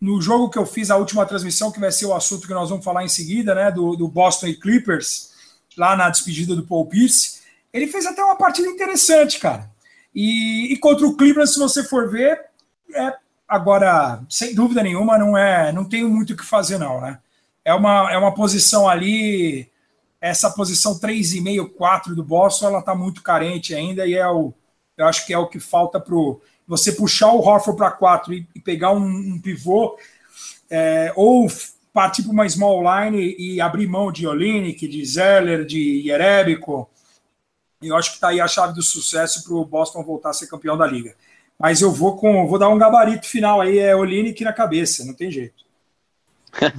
no 0.00 0.20
jogo 0.20 0.48
que 0.48 0.58
eu 0.58 0.64
fiz, 0.64 0.90
a 0.90 0.96
última 0.96 1.26
transmissão, 1.26 1.72
que 1.72 1.80
vai 1.80 1.90
ser 1.90 2.06
o 2.06 2.14
assunto 2.14 2.46
que 2.46 2.54
nós 2.54 2.70
vamos 2.70 2.84
falar 2.84 3.04
em 3.04 3.08
seguida, 3.08 3.54
né? 3.54 3.70
Do, 3.72 3.96
do 3.96 4.06
Boston 4.06 4.46
e 4.46 4.54
Clippers 4.54 5.32
lá 5.76 5.96
na 5.96 6.10
despedida 6.10 6.54
do 6.54 6.66
Paul 6.66 6.86
Pierce, 6.86 7.40
ele 7.72 7.86
fez 7.86 8.06
até 8.06 8.22
uma 8.22 8.36
partida 8.36 8.68
interessante, 8.68 9.38
cara. 9.38 9.70
E, 10.14 10.72
e 10.72 10.76
contra 10.76 11.06
o 11.06 11.16
Cleveland, 11.16 11.50
se 11.50 11.58
você 11.58 11.82
for 11.82 12.10
ver, 12.10 12.38
é, 12.94 13.14
agora, 13.48 14.22
sem 14.28 14.54
dúvida 14.54 14.82
nenhuma, 14.82 15.16
não 15.18 15.36
é, 15.36 15.72
não 15.72 15.84
tem 15.84 16.04
muito 16.04 16.34
o 16.34 16.36
que 16.36 16.44
fazer, 16.44 16.78
não, 16.78 17.00
né? 17.00 17.18
É 17.64 17.72
uma, 17.72 18.12
é 18.12 18.18
uma 18.18 18.34
posição 18.34 18.88
ali, 18.88 19.70
essa 20.22 20.48
posição 20.48 21.00
3,5, 21.00 21.70
4 21.70 22.14
do 22.14 22.22
Boston, 22.22 22.66
ela 22.68 22.80
tá 22.80 22.94
muito 22.94 23.24
carente 23.24 23.74
ainda, 23.74 24.06
e 24.06 24.14
é 24.14 24.28
o, 24.28 24.54
eu 24.96 25.06
acho 25.06 25.26
que 25.26 25.34
é 25.34 25.38
o 25.38 25.48
que 25.48 25.58
falta 25.58 25.98
para 25.98 26.14
você 26.64 26.92
puxar 26.92 27.32
o 27.32 27.40
Horford 27.40 27.76
para 27.76 27.90
4 27.90 28.32
e, 28.32 28.46
e, 28.54 28.60
pegar 28.60 28.92
um, 28.92 29.04
um 29.04 29.40
pivô, 29.40 29.98
é, 30.70 31.12
ou 31.16 31.50
partir 31.92 32.22
para 32.22 32.30
uma 32.30 32.48
small 32.48 32.84
line 32.84 33.34
e 33.36 33.60
abrir 33.60 33.88
mão 33.88 34.12
de 34.12 34.24
Olinick, 34.24 34.86
de 34.86 35.04
Zeller, 35.04 35.64
de 35.66 36.02
Jerebico. 36.04 36.88
Eu 37.82 37.96
acho 37.96 38.10
que 38.10 38.16
está 38.16 38.28
aí 38.28 38.40
a 38.40 38.46
chave 38.46 38.74
do 38.74 38.82
sucesso 38.82 39.42
para 39.42 39.54
o 39.54 39.64
Boston 39.64 40.04
voltar 40.04 40.30
a 40.30 40.34
ser 40.34 40.46
campeão 40.46 40.78
da 40.78 40.86
liga. 40.86 41.16
Mas 41.58 41.80
eu 41.80 41.90
vou 41.90 42.16
com, 42.16 42.46
vou 42.46 42.60
dar 42.60 42.68
um 42.68 42.78
gabarito 42.78 43.26
final 43.26 43.60
aí, 43.60 43.80
é 43.80 43.94
Olinick 43.94 44.42
na 44.44 44.52
cabeça, 44.52 45.04
não 45.04 45.14
tem 45.14 45.32
jeito. 45.32 45.61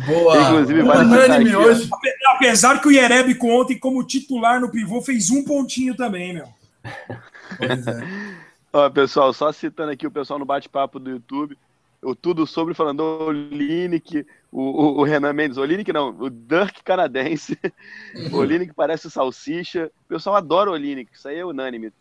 Boa. 0.06 0.38
Inclusive, 0.42 0.84
vale 0.84 1.06
unânime 1.06 1.56
hoje. 1.56 1.90
Apesar 2.36 2.80
que 2.82 2.88
o 2.88 2.94
Jerebico 2.94 3.48
ontem, 3.48 3.78
como 3.78 4.04
titular 4.04 4.60
no 4.62 4.70
pivô, 4.70 5.02
fez 5.02 5.30
um 5.30 5.44
pontinho 5.44 5.96
também, 5.96 6.34
meu. 6.34 6.48
Pois 7.58 7.88
é. 7.88 8.04
Ó, 8.74 8.90
pessoal, 8.90 9.32
só 9.34 9.52
citando 9.52 9.92
aqui 9.92 10.08
o 10.08 10.12
pessoal 10.12 10.40
no 10.40 10.46
bate-papo 10.46 10.98
do 10.98 11.12
YouTube, 11.12 11.56
o 12.02 12.16
Tudo 12.16 12.48
Sobre 12.48 12.74
falando 12.74 13.02
o 13.02 13.32
Linick, 13.32 14.26
o, 14.52 14.62
o, 14.62 15.00
o, 15.00 15.04
Renan 15.04 15.32
Mendes, 15.32 15.58
o 15.58 15.64
Linick 15.64 15.94
não, 15.94 16.10
o 16.10 16.28
Dirk 16.28 16.84
canadense, 16.84 17.56
o 18.34 18.44
Linick 18.44 18.74
parece 18.74 19.12
salsicha, 19.12 19.92
o 20.06 20.10
pessoal 20.10 20.36
adora 20.36 20.72
o 20.72 20.76
Linick, 20.76 21.12
isso 21.14 21.28
aí 21.28 21.38
é 21.38 21.46
unânime. 21.46 21.94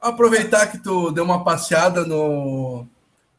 Aproveitar 0.00 0.68
que 0.68 0.78
tu 0.78 1.10
deu 1.10 1.24
uma 1.24 1.42
passeada 1.42 2.04
no, 2.06 2.86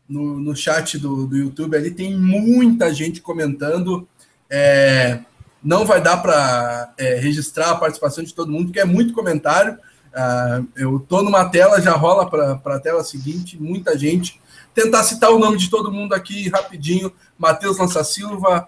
no, 0.08 0.40
no 0.40 0.56
chat 0.56 0.98
do, 0.98 1.28
do 1.28 1.38
YouTube, 1.38 1.76
ali 1.76 1.92
tem 1.92 2.18
muita 2.18 2.94
gente 2.94 3.22
comentando, 3.22 4.08
é, 4.50 5.20
não 5.64 5.86
vai 5.86 6.02
dar 6.02 6.18
para 6.18 6.94
é, 6.98 7.16
registrar 7.16 7.72
a 7.72 7.76
participação 7.76 8.24
de 8.24 8.34
todo 8.34 8.52
mundo, 8.52 8.66
porque 8.66 8.80
é 8.80 8.86
muito 8.86 9.14
comentário, 9.14 9.78
Uh, 10.18 10.68
eu 10.76 11.00
tô 11.00 11.22
numa 11.22 11.48
tela, 11.48 11.80
já 11.80 11.92
rola 11.92 12.28
para 12.28 12.76
a 12.76 12.80
tela 12.80 13.04
seguinte, 13.04 13.62
muita 13.62 13.96
gente. 13.96 14.42
Tentar 14.74 15.04
citar 15.04 15.30
o 15.30 15.38
nome 15.38 15.58
de 15.58 15.70
todo 15.70 15.92
mundo 15.92 16.14
aqui 16.14 16.50
rapidinho: 16.50 17.14
Matheus 17.38 17.78
Lança 17.78 18.04
Silva, 18.04 18.68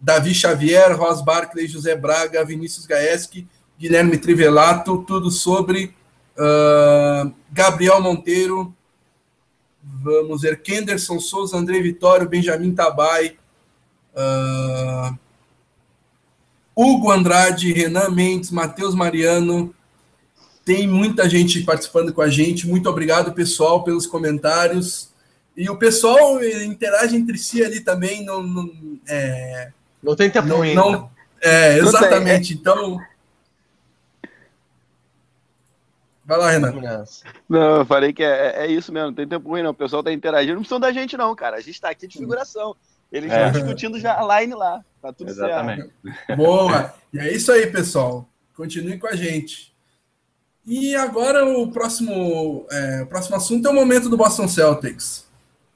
Davi 0.00 0.32
Xavier, 0.32 0.96
Ros 0.96 1.20
Barclay, 1.20 1.66
José 1.66 1.96
Braga, 1.96 2.44
Vinícius 2.44 2.86
Gaeski, 2.86 3.48
Guilherme 3.76 4.18
Trivelato, 4.18 5.02
tudo 5.04 5.32
sobre 5.32 5.92
uh, 6.38 7.32
Gabriel 7.50 8.00
Monteiro. 8.00 8.72
Vamos 10.02 10.42
ver, 10.42 10.62
Kenderson 10.62 11.20
Souza, 11.20 11.56
André 11.56 11.80
Vitório, 11.80 12.28
Benjamin 12.28 12.74
Tabai, 12.74 13.36
uh, 14.14 15.16
Hugo 16.74 17.10
Andrade, 17.10 17.72
Renan 17.72 18.10
Mendes, 18.10 18.50
Matheus 18.50 18.94
Mariano. 18.94 19.74
Tem 20.64 20.88
muita 20.88 21.28
gente 21.28 21.62
participando 21.62 22.12
com 22.12 22.22
a 22.22 22.28
gente. 22.28 22.66
Muito 22.66 22.88
obrigado, 22.88 23.32
pessoal, 23.32 23.84
pelos 23.84 24.06
comentários. 24.06 25.10
E 25.56 25.70
o 25.70 25.76
pessoal 25.76 26.42
interage 26.42 27.16
entre 27.16 27.38
si 27.38 27.62
ali 27.62 27.80
também, 27.80 28.24
não. 28.24 28.42
Não, 28.42 28.70
é, 29.06 29.70
não 30.02 30.16
tem 30.16 30.30
tempo 30.30 30.48
não, 30.48 30.64
não 30.74 31.10
É, 31.40 31.78
exatamente. 31.78 32.54
É. 32.54 32.56
Então. 32.56 33.00
Vai 36.24 36.38
lá, 36.38 36.50
Renan. 36.50 36.72
Não, 37.48 37.76
eu 37.76 37.84
falei 37.84 38.12
que 38.12 38.22
é, 38.22 38.64
é, 38.64 38.66
isso 38.66 38.92
mesmo, 38.92 39.08
não 39.08 39.14
tem 39.14 39.28
tempo 39.28 39.48
ruim, 39.48 39.62
não. 39.62 39.70
O 39.70 39.74
pessoal 39.74 40.02
tá 40.02 40.12
interagindo, 40.12 40.54
não 40.54 40.62
precisam 40.62 40.80
da 40.80 40.92
gente, 40.92 41.16
não, 41.16 41.34
cara. 41.34 41.56
A 41.56 41.60
gente 41.60 41.80
tá 41.80 41.90
aqui 41.90 42.06
de 42.06 42.18
figuração. 42.18 42.74
Eles 43.12 43.30
estão 43.30 43.46
é. 43.46 43.50
discutindo 43.50 44.00
já 44.00 44.18
a 44.18 44.40
line 44.40 44.54
lá. 44.54 44.82
Tá 45.00 45.12
tudo 45.12 45.30
Exatamente. 45.30 45.90
certo. 46.02 46.36
Boa! 46.36 46.94
E 47.12 47.18
é 47.18 47.32
isso 47.32 47.52
aí, 47.52 47.66
pessoal. 47.66 48.26
Continue 48.56 48.98
com 48.98 49.06
a 49.06 49.14
gente. 49.14 49.72
E 50.66 50.96
agora 50.96 51.46
o 51.46 51.70
próximo, 51.70 52.66
é, 52.70 53.02
o 53.02 53.06
próximo 53.06 53.36
assunto 53.36 53.68
é 53.68 53.70
o 53.70 53.74
momento 53.74 54.08
do 54.08 54.16
Boston 54.16 54.48
Celtics. 54.48 55.26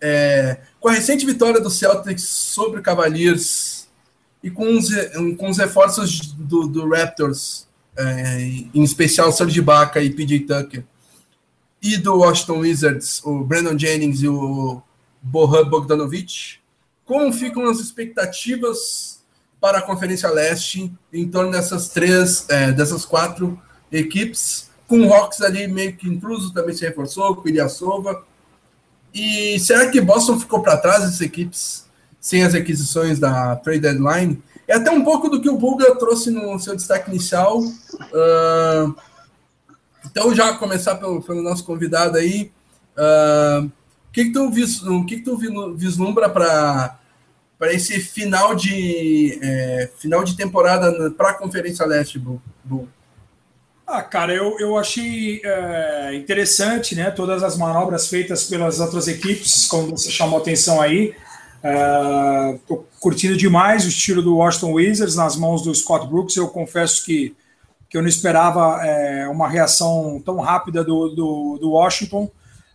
É, 0.01 0.61
com 0.81 0.89
a 0.89 0.93
recente 0.93 1.27
vitória 1.27 1.61
do 1.61 1.71
Celtics 1.71 2.25
sobre 2.25 2.81
o 2.81 2.83
Cavaliers 2.83 3.89
e 4.43 4.51
com 4.51 4.77
os, 4.77 4.89
com 5.37 5.51
os 5.51 5.59
reforços 5.59 6.33
do, 6.33 6.67
do 6.67 6.89
Raptors, 6.89 7.68
é, 7.99 8.41
em 8.73 8.83
especial 8.83 9.33
Serge 9.33 9.59
Ibaka 9.59 10.01
e 10.01 10.11
PJ 10.11 10.41
Tucker, 10.41 10.85
e 11.83 11.97
do 11.97 12.17
Washington 12.17 12.61
Wizards, 12.61 13.21
o 13.25 13.45
Brandon 13.45 13.79
Jennings 13.79 14.23
e 14.23 14.29
o 14.29 14.81
Bohan 15.21 15.69
Bogdanovic, 15.69 16.59
como 17.05 17.33
ficam 17.33 17.69
as 17.69 17.81
expectativas 17.81 19.21
para 19.61 19.79
a 19.79 19.83
Conferência 19.83 20.31
Leste, 20.31 20.93
em 21.13 21.29
torno 21.29 21.51
dessas 21.51 21.89
três, 21.89 22.49
é, 22.49 22.71
dessas 22.71 23.05
quatro 23.05 23.61
equipes, 23.91 24.71
com 24.87 25.01
o 25.01 25.13
Hawks 25.13 25.41
ali 25.41 25.67
meio 25.67 25.97
que 25.97 26.09
intruso, 26.09 26.53
também 26.53 26.75
se 26.75 26.85
reforçou, 26.85 27.37
com 27.37 27.47
o 27.47 27.49
Ilyasova. 27.49 28.25
E 29.13 29.59
será 29.59 29.91
que 29.91 30.01
Boston 30.01 30.39
ficou 30.39 30.63
para 30.63 30.77
trás 30.77 31.03
dessas 31.03 31.21
equipes 31.21 31.87
sem 32.21 32.43
as 32.45 32.55
aquisições 32.55 33.19
da 33.19 33.57
trade 33.57 33.81
deadline? 33.81 34.43
É 34.69 34.75
até 34.75 34.91
um 34.91 35.03
pouco 35.03 35.31
do 35.31 35.41
que 35.41 35.49
o 35.49 35.57
Bulga 35.57 35.97
trouxe 35.97 36.31
no 36.31 36.59
seu 36.59 36.77
destaque 36.77 37.11
inicial. 37.11 37.59
Uh, 37.59 38.95
então, 40.05 40.35
já 40.35 40.53
começar 40.53 40.97
pelo, 40.97 41.23
pelo 41.23 41.43
nosso 41.43 41.65
convidado 41.65 42.19
aí. 42.19 42.53
Uh, 42.95 43.65
o 43.65 44.13
que, 44.13 44.27
que, 44.27 44.33
tu, 44.33 44.45
o 44.45 45.07
que, 45.07 45.17
que 45.17 45.23
tu 45.23 45.37
vislumbra 45.75 46.29
para 46.29 46.99
para 47.59 47.73
esse 47.73 47.99
final 47.99 48.55
de 48.55 49.39
é, 49.43 49.91
final 49.99 50.23
de 50.23 50.37
temporada 50.37 51.11
para 51.11 51.31
a 51.31 51.35
Conferência 51.35 51.85
Leste, 51.85 52.19
Bu? 52.19 52.41
Ah, 53.85 54.03
cara, 54.03 54.35
eu, 54.35 54.57
eu 54.61 54.77
achei 54.77 55.41
é, 55.43 56.15
interessante, 56.15 56.95
né? 56.95 57.11
Todas 57.11 57.43
as 57.43 57.57
manobras 57.57 58.07
feitas 58.07 58.45
pelas 58.45 58.81
outras 58.81 59.09
equipes, 59.09 59.67
como 59.67 59.97
você 59.97 60.11
chamou 60.11 60.39
atenção 60.39 60.81
aí. 60.81 61.15
Estou 61.59 62.87
é, 62.89 63.01
curtindo 63.01 63.37
demais 63.37 63.85
o 63.85 63.89
estilo 63.89 64.23
do 64.23 64.37
Washington 64.37 64.73
Wizards 64.73 65.17
nas 65.17 65.37
mãos 65.37 65.63
do 65.63 65.75
Scott 65.75 66.07
Brooks. 66.07 66.37
Eu 66.37 66.49
confesso 66.49 67.05
que, 67.05 67.35
que 67.89 67.97
eu 67.97 68.03
não 68.03 68.09
esperava 68.09 68.85
é, 68.85 69.29
uma 69.29 69.49
reação 69.49 70.23
tão 70.25 70.39
rápida 70.39 70.85
do, 70.85 71.09
do, 71.09 71.59
do 71.61 71.71
Washington 71.71 72.31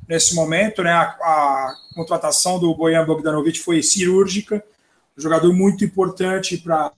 nesse 0.08 0.36
momento. 0.36 0.84
Né? 0.84 0.92
A, 0.92 1.04
a 1.04 1.76
contratação 1.96 2.60
do 2.60 2.76
Bojan 2.76 3.06
Bogdanovic 3.06 3.60
foi 3.60 3.82
cirúrgica 3.82 4.64
um 5.18 5.22
jogador 5.22 5.54
muito 5.54 5.86
importante 5.86 6.58
para 6.58 6.92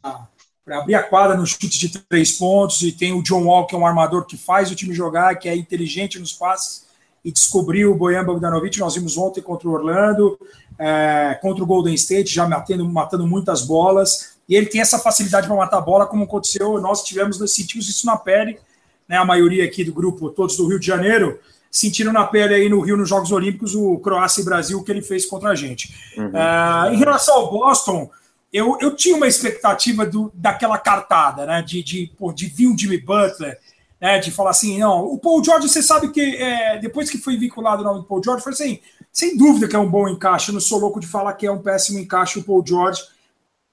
abrir 0.70 0.96
a 0.96 1.04
quadra 1.04 1.36
no 1.36 1.46
chute 1.46 1.78
de 1.78 1.90
três 1.90 2.32
pontos, 2.34 2.82
e 2.82 2.92
tem 2.92 3.14
o 3.14 3.22
John 3.22 3.44
Wall, 3.46 3.68
que 3.68 3.76
é 3.76 3.78
um 3.78 3.86
armador 3.86 4.26
que 4.26 4.38
faz 4.38 4.72
o 4.72 4.76
time 4.76 4.94
jogar, 4.94 5.36
que 5.36 5.50
é 5.50 5.56
inteligente 5.56 6.18
nos 6.18 6.34
passes, 6.34 6.86
e 7.24 7.32
descobriu 7.32 7.92
o 7.92 7.96
Bojan 7.96 8.24
Bogdanovic, 8.24 8.80
nós 8.80 8.96
vimos 8.96 9.18
ontem 9.18 9.42
contra 9.42 9.68
o 9.68 9.72
Orlando, 9.72 10.40
é, 10.78 11.38
contra 11.42 11.64
o 11.64 11.68
Golden 11.68 11.94
State, 11.94 12.34
já 12.34 12.48
matando, 12.48 12.88
matando 12.88 13.28
muitas 13.28 13.62
bolas, 13.62 14.36
e 14.48 14.56
ele 14.56 14.68
tem 14.68 14.82
essa 14.82 15.00
facilidade 15.00 15.48
para 15.48 15.56
matar 15.56 15.78
a 15.78 15.82
bola, 15.82 16.06
como 16.06 16.24
aconteceu, 16.24 16.80
nós 16.80 17.04
tivemos, 17.04 17.38
sentimos 17.54 17.90
isso 17.90 18.06
na 18.06 18.18
pele, 18.18 18.60
né, 19.08 19.18
a 19.18 19.26
maioria 19.26 19.64
aqui 19.66 19.84
do 19.84 19.94
grupo, 19.94 20.30
todos 20.30 20.58
do 20.58 20.68
Rio 20.68 20.80
de 20.80 20.86
Janeiro, 20.86 21.40
sentiram 21.72 22.14
na 22.14 22.26
pele 22.26 22.54
aí 22.54 22.70
no 22.70 22.80
Rio, 22.80 22.96
nos 22.96 23.10
Jogos 23.10 23.32
Olímpicos, 23.32 23.76
o 23.76 23.98
Croácia 24.00 24.42
e 24.42 24.46
Brasil 24.46 24.82
que 24.84 24.92
ele 24.92 25.02
fez 25.02 25.26
contra 25.26 25.50
a 25.50 25.56
gente. 25.56 25.94
Uhum. 26.18 26.28
Uh, 26.30 26.94
em 26.94 26.98
relação 26.98 27.36
ao 27.36 27.52
Boston, 27.52 28.10
eu, 28.52 28.78
eu 28.80 28.96
tinha 28.96 29.18
uma 29.18 29.28
expectativa 29.28 30.06
do, 30.06 30.32
daquela 30.34 30.78
cartada, 30.78 31.46
né? 31.46 31.62
De, 31.62 31.84
de, 31.84 32.10
pô, 32.18 32.32
de 32.32 32.46
vir 32.46 32.68
um 32.68 32.78
Jimmy 32.78 32.98
Butler, 32.98 33.60
né? 34.00 34.20
De 34.20 34.32
falar 34.32 34.52
assim, 34.52 34.78
não, 34.80 35.06
o 35.06 35.18
Paul 35.18 35.44
George, 35.44 35.70
você 35.70 35.82
sabe 35.82 36.10
que 36.12 36.22
é, 36.22 36.78
depois 36.80 37.10
que 37.10 37.18
foi 37.18 37.38
vinculado 37.38 37.82
o 37.82 37.86
nome 37.86 38.02
do 38.02 38.06
Paul 38.06 38.24
George, 38.24 38.44
foi 38.44 38.54
assim, 38.54 38.80
sem 39.12 39.38
dúvida 39.38 39.68
que 39.68 39.76
é 39.76 39.80
um 39.80 39.90
bom 39.90 40.08
encaixe. 40.08 40.50
Eu 40.50 40.54
não 40.54 40.62
sou 40.62 40.80
louco 40.80 41.00
de 41.00 41.08
falar 41.08 41.34
que 41.34 41.46
é 41.46 41.52
um 41.52 41.62
péssimo 41.62 42.00
encaixe 42.00 42.40
o 42.40 42.44
Paul 42.44 42.64
George 42.66 43.02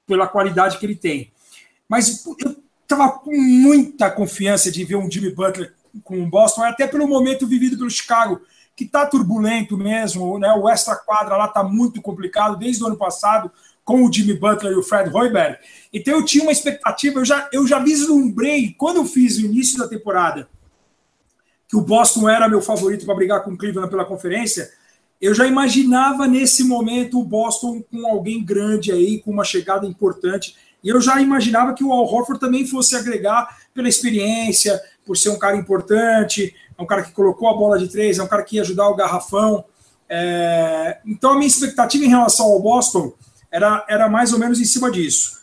pela 0.07 0.27
qualidade 0.27 0.79
que 0.79 0.87
ele 0.87 0.97
tem. 0.97 1.33
Mas 1.89 2.25
eu 2.27 2.57
estava 2.83 3.11
com 3.11 3.37
muita 3.37 4.11
confiança 4.11 4.71
de 4.71 4.85
ver 4.85 4.97
um 4.97 5.11
Jimmy 5.11 5.35
Butler 5.35 5.75
com 6.05 6.23
o 6.23 6.27
Boston, 6.27 6.63
até 6.63 6.87
pelo 6.87 7.07
momento 7.07 7.47
vivido 7.47 7.77
pelo 7.77 7.91
Chicago, 7.91 8.41
que 8.75 8.85
está 8.85 9.05
turbulento 9.05 9.77
mesmo, 9.77 10.39
né? 10.39 10.53
O 10.53 10.69
extra 10.69 10.97
quadra 10.97 11.37
lá 11.37 11.47
está 11.47 11.63
muito 11.63 12.01
complicado 12.01 12.57
desde 12.57 12.83
o 12.83 12.87
ano 12.87 12.97
passado 12.97 13.51
com 13.85 14.05
o 14.05 14.13
Jimmy 14.13 14.35
Butler 14.35 14.73
e 14.73 14.77
o 14.77 14.83
Fred 14.83 15.11
Hoiberg. 15.15 15.59
Então 15.93 16.15
eu 16.15 16.25
tinha 16.25 16.45
uma 16.45 16.53
expectativa, 16.53 17.21
eu 17.21 17.25
já, 17.25 17.49
eu 17.53 17.67
já 17.67 17.79
vislumbrei 17.79 18.75
quando 18.79 18.97
eu 18.97 19.05
fiz 19.05 19.39
o 19.39 19.41
início 19.41 19.79
da 19.79 19.89
temporada 19.89 20.49
que 21.73 21.77
o 21.79 21.81
Boston 21.81 22.29
era 22.29 22.51
meu 22.51 22.61
favorito 22.61 23.07
para 23.07 23.15
brigar 23.15 23.43
com 23.43 23.53
o 23.53 23.57
Cleveland 23.57 23.91
pela 23.91 24.05
conferência. 24.05 24.71
Eu 25.19 25.35
já 25.35 25.47
imaginava 25.47 26.27
nesse 26.27 26.65
momento 26.65 27.19
o 27.19 27.25
Boston 27.25 27.83
com 27.91 28.07
alguém 28.07 28.45
grande 28.45 28.93
aí, 28.93 29.23
com 29.23 29.31
uma 29.31 29.43
chegada 29.43 29.87
importante. 29.87 30.55
E 30.85 30.91
eu 30.91 31.01
já 31.01 31.19
imaginava 31.23 31.73
que 31.73 31.83
o 31.83 31.91
Al 31.91 32.05
Horford 32.05 32.39
também 32.39 32.67
fosse 32.67 32.95
agregar 32.95 33.57
pela 33.73 33.89
experiência, 33.89 34.79
por 35.07 35.17
ser 35.17 35.31
um 35.31 35.39
cara 35.39 35.57
importante, 35.57 36.55
é 36.77 36.83
um 36.83 36.85
cara 36.85 37.05
que 37.05 37.13
colocou 37.13 37.49
a 37.49 37.55
bola 37.55 37.79
de 37.79 37.89
três, 37.89 38.19
é 38.19 38.23
um 38.23 38.29
cara 38.29 38.43
que 38.43 38.57
ia 38.57 38.63
ajudar 38.63 38.91
o 38.91 38.95
garrafão. 38.95 39.65
É... 40.07 40.99
Então 41.07 41.33
a 41.33 41.37
minha 41.37 41.47
expectativa 41.47 42.05
em 42.05 42.09
relação 42.09 42.45
ao 42.45 42.61
Boston 42.61 43.15
era, 43.53 43.85
era 43.89 44.09
mais 44.09 44.33
ou 44.33 44.39
menos 44.39 44.59
em 44.59 44.65
cima 44.65 44.91
disso, 44.91 45.43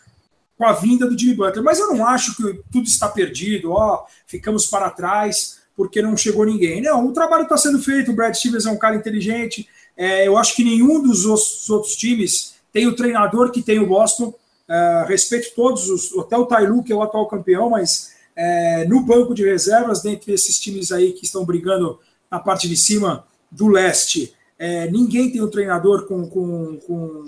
com 0.57 0.65
a 0.65 0.73
vinda 0.73 1.07
do 1.07 1.17
Jimmy 1.17 1.35
Butler. 1.35 1.63
Mas 1.63 1.79
eu 1.79 1.93
não 1.93 2.05
acho 2.05 2.35
que 2.35 2.61
tudo 2.71 2.87
está 2.87 3.07
perdido, 3.07 3.71
ó, 3.71 4.05
ficamos 4.25 4.65
para 4.65 4.89
trás 4.89 5.59
porque 5.77 6.01
não 6.01 6.17
chegou 6.17 6.45
ninguém. 6.45 6.81
Não, 6.81 7.07
o 7.07 7.13
trabalho 7.13 7.43
está 7.43 7.55
sendo 7.55 7.79
feito, 7.81 8.11
o 8.11 8.13
Brad 8.13 8.33
Stevens 8.33 8.65
é 8.65 8.71
um 8.71 8.77
cara 8.77 8.97
inteligente. 8.97 9.69
É, 9.95 10.27
eu 10.27 10.37
acho 10.37 10.53
que 10.53 10.63
nenhum 10.63 11.01
dos 11.01 11.25
outros 11.69 11.95
times 11.95 12.55
tem 12.73 12.87
o 12.87 12.95
treinador 12.95 13.51
que 13.51 13.61
tem 13.61 13.79
o 13.79 13.87
Boston. 13.87 14.33
É, 14.67 15.05
respeito 15.07 15.55
todos, 15.55 15.89
os, 15.89 16.17
até 16.19 16.35
o 16.35 16.45
Tailu, 16.45 16.83
que 16.83 16.91
é 16.91 16.95
o 16.95 17.01
atual 17.01 17.27
campeão, 17.27 17.69
mas 17.69 18.11
é, 18.35 18.85
no 18.85 19.01
banco 19.01 19.33
de 19.33 19.45
reservas, 19.45 20.01
dentre 20.01 20.33
esses 20.33 20.59
times 20.59 20.91
aí 20.91 21.13
que 21.13 21.25
estão 21.25 21.45
brigando 21.45 21.99
na 22.29 22.39
parte 22.39 22.67
de 22.67 22.75
cima 22.75 23.25
do 23.49 23.67
leste, 23.67 24.33
é, 24.57 24.91
ninguém 24.91 25.31
tem 25.31 25.41
um 25.41 25.49
treinador 25.49 26.05
com, 26.05 26.29
com, 26.29 26.77
com, 26.85 27.25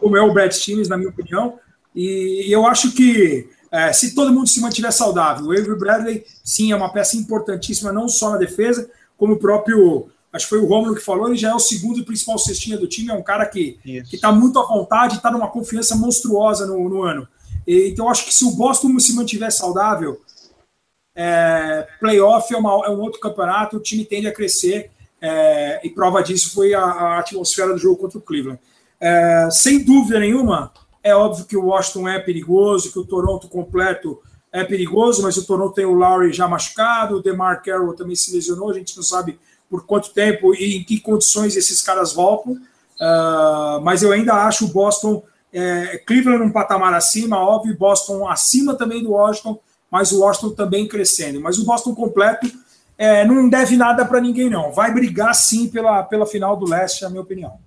como 0.00 0.16
é 0.16 0.22
o 0.22 0.32
Brad 0.32 0.52
Stevens, 0.52 0.88
na 0.88 0.96
minha 0.96 1.10
opinião, 1.10 1.58
e 1.94 2.46
eu 2.48 2.66
acho 2.66 2.92
que 2.92 3.48
é, 3.70 3.92
se 3.92 4.14
todo 4.14 4.32
mundo 4.32 4.48
se 4.48 4.60
mantiver 4.60 4.92
saudável, 4.92 5.46
o 5.46 5.52
Avery 5.52 5.78
Bradley, 5.78 6.24
sim, 6.44 6.72
é 6.72 6.76
uma 6.76 6.92
peça 6.92 7.16
importantíssima, 7.16 7.92
não 7.92 8.08
só 8.08 8.30
na 8.30 8.36
defesa, 8.36 8.90
como 9.16 9.34
o 9.34 9.38
próprio, 9.38 10.08
acho 10.32 10.46
que 10.46 10.50
foi 10.50 10.58
o 10.58 10.66
Romulo 10.66 10.94
que 10.94 11.00
falou, 11.00 11.28
ele 11.28 11.36
já 11.36 11.50
é 11.50 11.54
o 11.54 11.58
segundo 11.58 12.04
principal 12.04 12.38
cestinha 12.38 12.76
do 12.76 12.86
time, 12.86 13.10
é 13.10 13.14
um 13.14 13.22
cara 13.22 13.46
que 13.46 13.78
está 14.12 14.32
muito 14.32 14.58
à 14.58 14.66
vontade, 14.66 15.16
está 15.16 15.30
numa 15.30 15.48
confiança 15.48 15.94
monstruosa 15.96 16.66
no, 16.66 16.88
no 16.88 17.02
ano. 17.02 17.26
Então, 17.66 18.08
acho 18.08 18.24
que 18.24 18.34
se 18.34 18.44
o 18.44 18.50
Boston 18.50 18.98
se 18.98 19.14
mantiver 19.14 19.52
saudável, 19.52 20.20
é, 21.14 21.86
playoff 22.00 22.52
é, 22.52 22.56
uma, 22.56 22.86
é, 22.86 22.90
um 22.90 23.00
outro 23.00 23.20
campeonato, 23.20 23.76
o 23.76 23.80
time 23.80 24.04
tende 24.04 24.26
a 24.26 24.32
crescer, 24.32 24.90
é, 25.20 25.80
e 25.84 25.90
prova 25.90 26.22
disso 26.22 26.52
foi 26.52 26.74
a, 26.74 26.82
a, 26.82 27.18
atmosfera 27.20 27.72
do 27.72 27.78
jogo 27.78 27.96
contra 27.96 28.18
o 28.18 28.22
Cleveland. 28.22 28.58
É, 29.04 29.48
sem 29.50 29.84
dúvida 29.84 30.20
nenhuma, 30.20 30.72
é 31.02 31.12
óbvio 31.12 31.44
que 31.44 31.56
o 31.56 31.66
Washington 31.66 32.08
é 32.08 32.20
perigoso, 32.20 32.92
que 32.92 32.98
o 33.00 33.04
Toronto 33.04 33.48
completo 33.48 34.22
é 34.52 34.62
perigoso, 34.62 35.22
mas 35.22 35.36
o 35.36 35.44
Toronto 35.44 35.74
tem 35.74 35.84
o 35.84 35.92
Lowry 35.92 36.32
já 36.32 36.46
machucado, 36.46 37.16
o 37.16 37.22
DeMar 37.22 37.64
Carroll 37.64 37.96
também 37.96 38.14
se 38.14 38.32
lesionou, 38.32 38.70
a 38.70 38.74
gente 38.74 38.96
não 38.96 39.02
sabe 39.02 39.40
por 39.68 39.84
quanto 39.84 40.12
tempo 40.12 40.54
e 40.54 40.76
em 40.76 40.84
que 40.84 41.00
condições 41.00 41.56
esses 41.56 41.82
caras 41.82 42.12
voltam, 42.12 42.52
uh, 42.52 43.80
mas 43.82 44.04
eu 44.04 44.12
ainda 44.12 44.34
acho 44.34 44.66
o 44.66 44.68
Boston 44.68 45.20
é, 45.52 45.98
Cleveland 46.06 46.44
um 46.44 46.52
patamar 46.52 46.94
acima, 46.94 47.38
óbvio, 47.38 47.76
Boston 47.76 48.28
acima 48.28 48.74
também 48.74 49.02
do 49.02 49.10
Washington, 49.10 49.58
mas 49.90 50.12
o 50.12 50.20
Washington 50.20 50.50
também 50.54 50.88
crescendo. 50.88 51.40
Mas 51.40 51.58
o 51.58 51.64
Boston 51.64 51.94
completo 51.94 52.46
é, 52.96 53.26
não 53.26 53.48
deve 53.48 53.76
nada 53.76 54.04
para 54.04 54.20
ninguém, 54.20 54.48
não. 54.48 54.72
Vai 54.72 54.94
brigar 54.94 55.34
sim 55.34 55.68
pela, 55.68 56.02
pela 56.04 56.24
final 56.24 56.56
do 56.56 56.66
leste, 56.66 57.02
na 57.02 57.10
minha 57.10 57.20
opinião. 57.20 57.58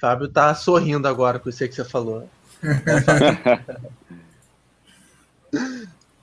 Fábio 0.00 0.28
tá 0.28 0.54
sorrindo 0.54 1.06
agora 1.06 1.38
com 1.38 1.50
isso 1.50 1.58
que 1.68 1.74
você 1.74 1.84
falou. 1.84 2.28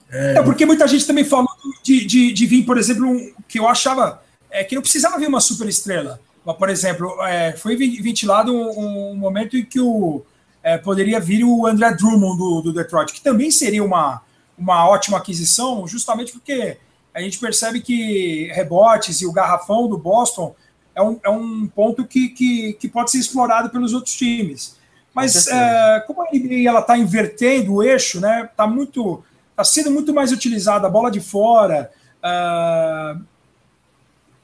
é, 0.10 0.42
porque 0.42 0.66
muita 0.66 0.88
gente 0.88 1.06
também 1.06 1.24
falou 1.24 1.48
de, 1.84 2.06
de, 2.06 2.34
de 2.34 2.46
vir, 2.46 2.66
por 2.66 2.78
exemplo, 2.78 3.06
um, 3.08 3.34
que 3.48 3.60
eu 3.60 3.68
achava 3.68 4.24
é, 4.50 4.64
que 4.64 4.74
não 4.76 4.82
precisava 4.82 5.20
vir 5.20 5.28
uma 5.28 5.40
super 5.40 5.68
estrela. 5.68 6.20
Mas, 6.44 6.58
por 6.58 6.70
exemplo, 6.70 7.22
é, 7.24 7.52
foi 7.54 7.76
ventilado 7.76 8.52
um, 8.54 9.12
um 9.12 9.16
momento 9.16 9.56
em 9.56 9.64
que 9.66 9.80
o, 9.80 10.26
é, 10.64 10.78
poderia 10.78 11.20
vir 11.20 11.44
o 11.44 11.68
André 11.68 11.94
Drummond 11.94 12.38
do, 12.38 12.62
do, 12.62 12.74
Detroit, 12.74 13.14
que 13.14 13.22
também 13.22 13.52
seria 13.52 13.84
uma, 13.84 14.22
uma 14.58 14.88
ótima 14.88 15.18
aquisição, 15.18 15.88
justamente 15.88 16.32
porque 16.32 16.78
a 17.14 17.22
gente 17.22 17.38
percebe 17.38 17.82
que 17.82 18.52
rebotes 18.54 19.22
e 19.22 19.26
o 19.26 19.32
garrafão 19.32 19.88
do 19.88 19.98
Boston 19.98 20.56
é 20.98 21.02
um, 21.02 21.20
é 21.24 21.30
um 21.30 21.68
ponto 21.68 22.04
que, 22.06 22.30
que, 22.30 22.74
que 22.74 22.88
pode 22.88 23.12
ser 23.12 23.20
explorado 23.20 23.70
pelos 23.70 23.94
outros 23.94 24.16
times. 24.16 24.76
Mas 25.14 25.48
é, 25.48 26.04
como 26.08 26.24
a 26.24 26.26
NBA 26.26 26.68
ela 26.68 26.80
está 26.80 26.98
invertendo 26.98 27.76
o 27.76 27.84
eixo, 27.84 28.20
né? 28.20 28.50
Está 28.52 28.66
muito, 28.66 29.24
está 29.52 29.64
sendo 29.64 29.92
muito 29.92 30.14
mais 30.14 30.32
utilizada 30.32 30.88
a 30.88 30.90
bola 30.90 31.12
de 31.12 31.20
fora. 31.20 31.92
Uh, 32.20 33.24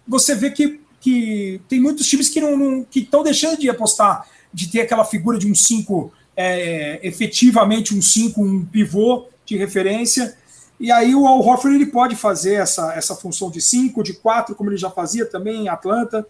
você 0.07 0.35
vê 0.35 0.51
que, 0.51 0.79
que 1.01 1.59
tem 1.67 1.81
muitos 1.81 2.07
times 2.07 2.29
que 2.29 2.39
não, 2.39 2.83
que 2.83 2.99
estão 2.99 3.23
deixando 3.23 3.59
de 3.59 3.69
apostar 3.69 4.27
de 4.53 4.67
ter 4.67 4.81
aquela 4.81 5.03
figura 5.03 5.39
de 5.39 5.47
um 5.47 5.55
5, 5.55 6.13
é, 6.37 6.99
efetivamente 7.01 7.95
um 7.95 8.01
5, 8.01 8.39
um 8.41 8.63
pivô 8.63 9.27
de 9.45 9.57
referência. 9.57 10.37
E 10.79 10.91
aí 10.91 11.15
o 11.15 11.25
Al 11.25 11.39
Horford 11.39 11.75
ele 11.75 11.87
pode 11.87 12.15
fazer 12.15 12.55
essa, 12.55 12.93
essa 12.93 13.15
função 13.15 13.49
de 13.49 13.61
5, 13.61 14.03
de 14.03 14.13
4, 14.13 14.53
como 14.53 14.69
ele 14.69 14.77
já 14.77 14.91
fazia 14.91 15.25
também 15.25 15.63
em 15.63 15.69
Atlanta. 15.69 16.25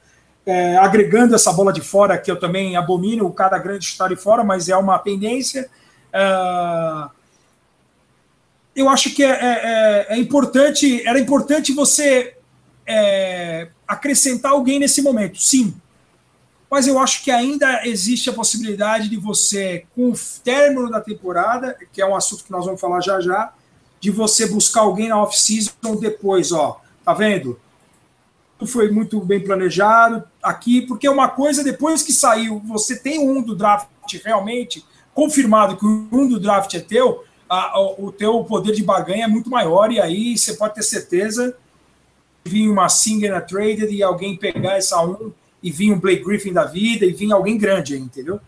É, 0.45 0.77
agregando 0.77 1.35
essa 1.35 1.53
bola 1.53 1.71
de 1.71 1.81
fora, 1.81 2.17
que 2.17 2.29
eu 2.29 2.39
também 2.39 2.75
abomino, 2.75 3.25
o 3.25 3.33
cada 3.33 3.57
grande 3.57 3.85
estar 3.85 4.07
de 4.07 4.15
fora, 4.15 4.43
mas 4.43 4.69
é 4.69 4.75
uma 4.75 4.99
pendência. 4.99 5.69
É, 6.11 7.23
eu 8.75 8.89
acho 8.89 9.13
que 9.13 9.23
é, 9.23 9.29
é, 9.29 9.37
é, 9.41 10.07
é 10.09 10.17
importante, 10.17 11.05
era 11.07 11.19
importante 11.19 11.73
você 11.73 12.35
é, 12.85 13.69
acrescentar 13.87 14.51
alguém 14.51 14.79
nesse 14.79 15.01
momento, 15.01 15.39
sim. 15.39 15.73
Mas 16.69 16.87
eu 16.87 16.97
acho 16.97 17.23
que 17.23 17.29
ainda 17.29 17.85
existe 17.85 18.31
a 18.31 18.33
possibilidade 18.33 19.07
de 19.07 19.15
você, 19.15 19.85
com 19.95 20.09
o 20.09 20.13
término 20.43 20.89
da 20.89 20.99
temporada, 20.99 21.77
que 21.91 22.01
é 22.01 22.05
um 22.05 22.15
assunto 22.15 22.43
que 22.43 22.51
nós 22.51 22.65
vamos 22.65 22.81
falar 22.81 22.99
já 22.99 23.21
já, 23.21 23.53
de 23.99 24.09
você 24.09 24.47
buscar 24.47 24.81
alguém 24.81 25.07
na 25.07 25.21
off-season 25.21 25.95
depois, 25.99 26.51
ó. 26.51 26.81
Tá 27.05 27.13
vendo? 27.13 27.59
Foi 28.65 28.89
muito 28.89 29.19
bem 29.19 29.41
planejado 29.41 30.23
aqui, 30.41 30.81
porque 30.83 31.09
uma 31.09 31.27
coisa, 31.27 31.63
depois 31.63 32.01
que 32.01 32.13
saiu, 32.13 32.61
você 32.65 32.97
tem 32.97 33.19
um 33.19 33.41
do 33.41 33.55
draft 33.55 33.89
realmente 34.23 34.85
confirmado 35.13 35.75
que 35.75 35.85
um 35.85 36.27
do 36.27 36.39
draft 36.39 36.73
é 36.73 36.79
teu, 36.79 37.23
a, 37.49 37.79
o 37.79 38.11
teu 38.11 38.43
poder 38.45 38.73
de 38.73 38.81
barganha 38.81 39.25
é 39.25 39.27
muito 39.27 39.49
maior, 39.49 39.91
e 39.91 39.99
aí 39.99 40.37
você 40.37 40.53
pode 40.53 40.75
ter 40.75 40.83
certeza 40.83 41.55
vir 42.45 42.69
uma 42.69 42.89
Singer 42.89 43.45
Traded 43.45 43.91
e 43.91 44.03
alguém 44.03 44.35
pegar 44.35 44.77
essa 44.77 45.01
um 45.01 45.31
e 45.61 45.71
vir 45.71 45.91
um 45.91 45.99
Blake 45.99 46.23
Griffin 46.23 46.51
da 46.51 46.65
vida 46.65 47.05
e 47.05 47.13
vir 47.13 47.31
alguém 47.31 47.57
grande, 47.57 47.97
entendeu? 47.97 48.39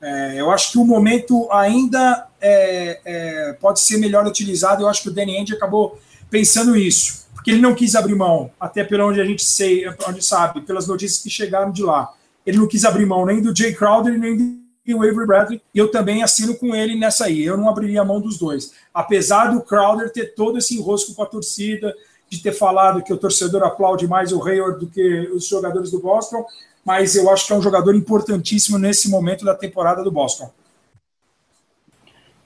É, 0.00 0.40
eu 0.40 0.50
acho 0.50 0.72
que 0.72 0.78
o 0.78 0.84
momento 0.84 1.50
ainda 1.50 2.26
é, 2.40 3.00
é, 3.04 3.52
pode 3.54 3.80
ser 3.80 3.98
melhor 3.98 4.26
utilizado. 4.26 4.82
Eu 4.82 4.88
acho 4.88 5.02
que 5.02 5.08
o 5.08 5.12
Danny 5.12 5.36
Ainge 5.36 5.54
acabou 5.54 5.98
pensando 6.30 6.76
isso, 6.76 7.23
porque 7.44 7.50
ele 7.50 7.60
não 7.60 7.74
quis 7.74 7.94
abrir 7.94 8.14
mão, 8.14 8.50
até 8.58 8.82
pelo 8.82 9.06
onde 9.06 9.20
a 9.20 9.24
gente 9.24 9.44
sei, 9.44 9.84
onde 10.08 10.24
sabe, 10.24 10.62
pelas 10.62 10.88
notícias 10.88 11.22
que 11.22 11.28
chegaram 11.28 11.70
de 11.70 11.82
lá. 11.82 12.10
Ele 12.46 12.56
não 12.56 12.66
quis 12.66 12.86
abrir 12.86 13.04
mão 13.04 13.26
nem 13.26 13.42
do 13.42 13.54
Jay 13.54 13.74
Crowder 13.74 14.18
nem 14.18 14.34
do 14.34 14.96
Avery 14.96 15.26
Bradley. 15.26 15.62
E 15.74 15.78
eu 15.78 15.90
também 15.90 16.22
assino 16.22 16.54
com 16.54 16.74
ele 16.74 16.98
nessa 16.98 17.26
aí. 17.26 17.44
Eu 17.44 17.58
não 17.58 17.68
abriria 17.68 18.00
a 18.00 18.04
mão 18.04 18.18
dos 18.18 18.38
dois, 18.38 18.72
apesar 18.94 19.52
do 19.52 19.60
Crowder 19.60 20.10
ter 20.10 20.34
todo 20.34 20.56
esse 20.56 20.74
enrosco 20.74 21.14
com 21.14 21.22
a 21.22 21.26
torcida, 21.26 21.94
de 22.30 22.42
ter 22.42 22.52
falado 22.52 23.02
que 23.02 23.12
o 23.12 23.18
torcedor 23.18 23.62
aplaude 23.62 24.08
mais 24.08 24.32
o 24.32 24.42
Hayward 24.42 24.80
do 24.80 24.86
que 24.86 25.28
os 25.28 25.46
jogadores 25.46 25.90
do 25.90 26.00
Boston, 26.00 26.46
mas 26.82 27.14
eu 27.14 27.28
acho 27.28 27.46
que 27.46 27.52
é 27.52 27.56
um 27.56 27.62
jogador 27.62 27.94
importantíssimo 27.94 28.78
nesse 28.78 29.10
momento 29.10 29.44
da 29.44 29.54
temporada 29.54 30.02
do 30.02 30.10
Boston. 30.10 30.50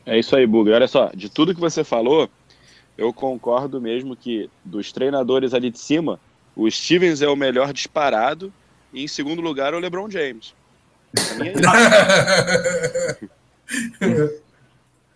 É 0.04 0.18
isso 0.18 0.34
aí, 0.34 0.44
Bug. 0.44 0.72
Olha 0.72 0.88
só, 0.88 1.12
de 1.14 1.28
tudo 1.28 1.54
que 1.54 1.60
você 1.60 1.84
falou, 1.84 2.28
eu 2.98 3.12
concordo 3.12 3.80
mesmo 3.80 4.14
que 4.14 4.50
dos 4.62 4.92
treinadores 4.92 5.54
ali 5.54 5.70
de 5.70 5.78
cima, 5.78 6.20
o 6.54 6.70
Stevens 6.70 7.22
é 7.22 7.28
o 7.28 7.36
melhor 7.36 7.72
disparado 7.72 8.52
e 8.92 9.04
em 9.04 9.08
segundo 9.08 9.40
lugar 9.40 9.72
o 9.72 9.78
LeBron 9.78 10.10
James. 10.10 10.52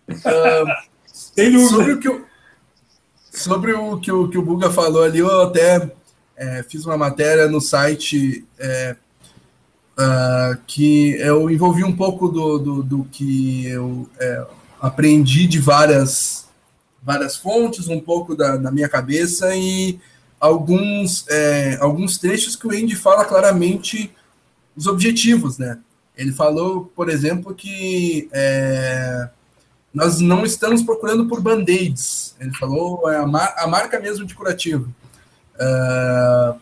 uh, 0.09 1.69
sobre 1.69 1.93
o 1.93 2.01
que 2.01 2.09
eu, 2.09 2.25
Sobre 3.33 3.73
o 3.73 3.99
que 3.99 4.13
o, 4.13 4.29
que 4.29 4.37
o 4.37 4.43
Buga 4.43 4.71
falou 4.71 5.03
ali, 5.03 5.21
eu 5.21 5.43
até 5.43 5.91
é, 6.37 6.63
fiz 6.69 6.85
uma 6.85 6.99
matéria 6.99 7.49
no 7.49 7.63
site 7.63 8.45
é, 8.59 8.95
uh, 9.99 10.61
que 10.67 11.13
eu 11.13 11.51
envolvi 11.51 11.83
um 11.83 11.97
pouco 11.97 12.29
do, 12.29 12.59
do, 12.59 12.83
do 12.83 13.05
que 13.05 13.67
eu 13.67 14.07
é, 14.21 14.45
aprendi 14.83 15.47
de 15.47 15.59
várias, 15.59 16.47
várias 17.03 17.37
fontes, 17.37 17.89
um 17.89 18.01
pouco 18.01 18.37
da, 18.37 18.57
da 18.57 18.71
minha 18.71 18.89
cabeça 18.89 19.55
e 19.55 19.99
alguns, 20.39 21.27
é, 21.29 21.79
alguns 21.81 22.19
trechos 22.19 22.57
que 22.57 22.67
o 22.67 22.71
Andy 22.71 22.97
fala 22.97 23.25
claramente 23.25 24.13
os 24.77 24.87
objetivos, 24.87 25.59
né? 25.59 25.79
Ele 26.17 26.33
falou, 26.33 26.93
por 26.95 27.09
exemplo, 27.09 27.55
que 27.55 28.29
é, 28.33 29.29
nós 29.93 30.21
não 30.21 30.45
estamos 30.45 30.83
procurando 30.83 31.27
por 31.27 31.41
band-aids. 31.41 32.35
Ele 32.41 32.53
falou 32.55 33.11
é 33.11 33.17
a, 33.17 33.27
mar, 33.27 33.55
a, 33.57 33.67
marca 33.67 34.01
mesmo 34.01 34.25
de 34.25 34.35
curativo. 34.35 34.93
Uh, 35.55 36.59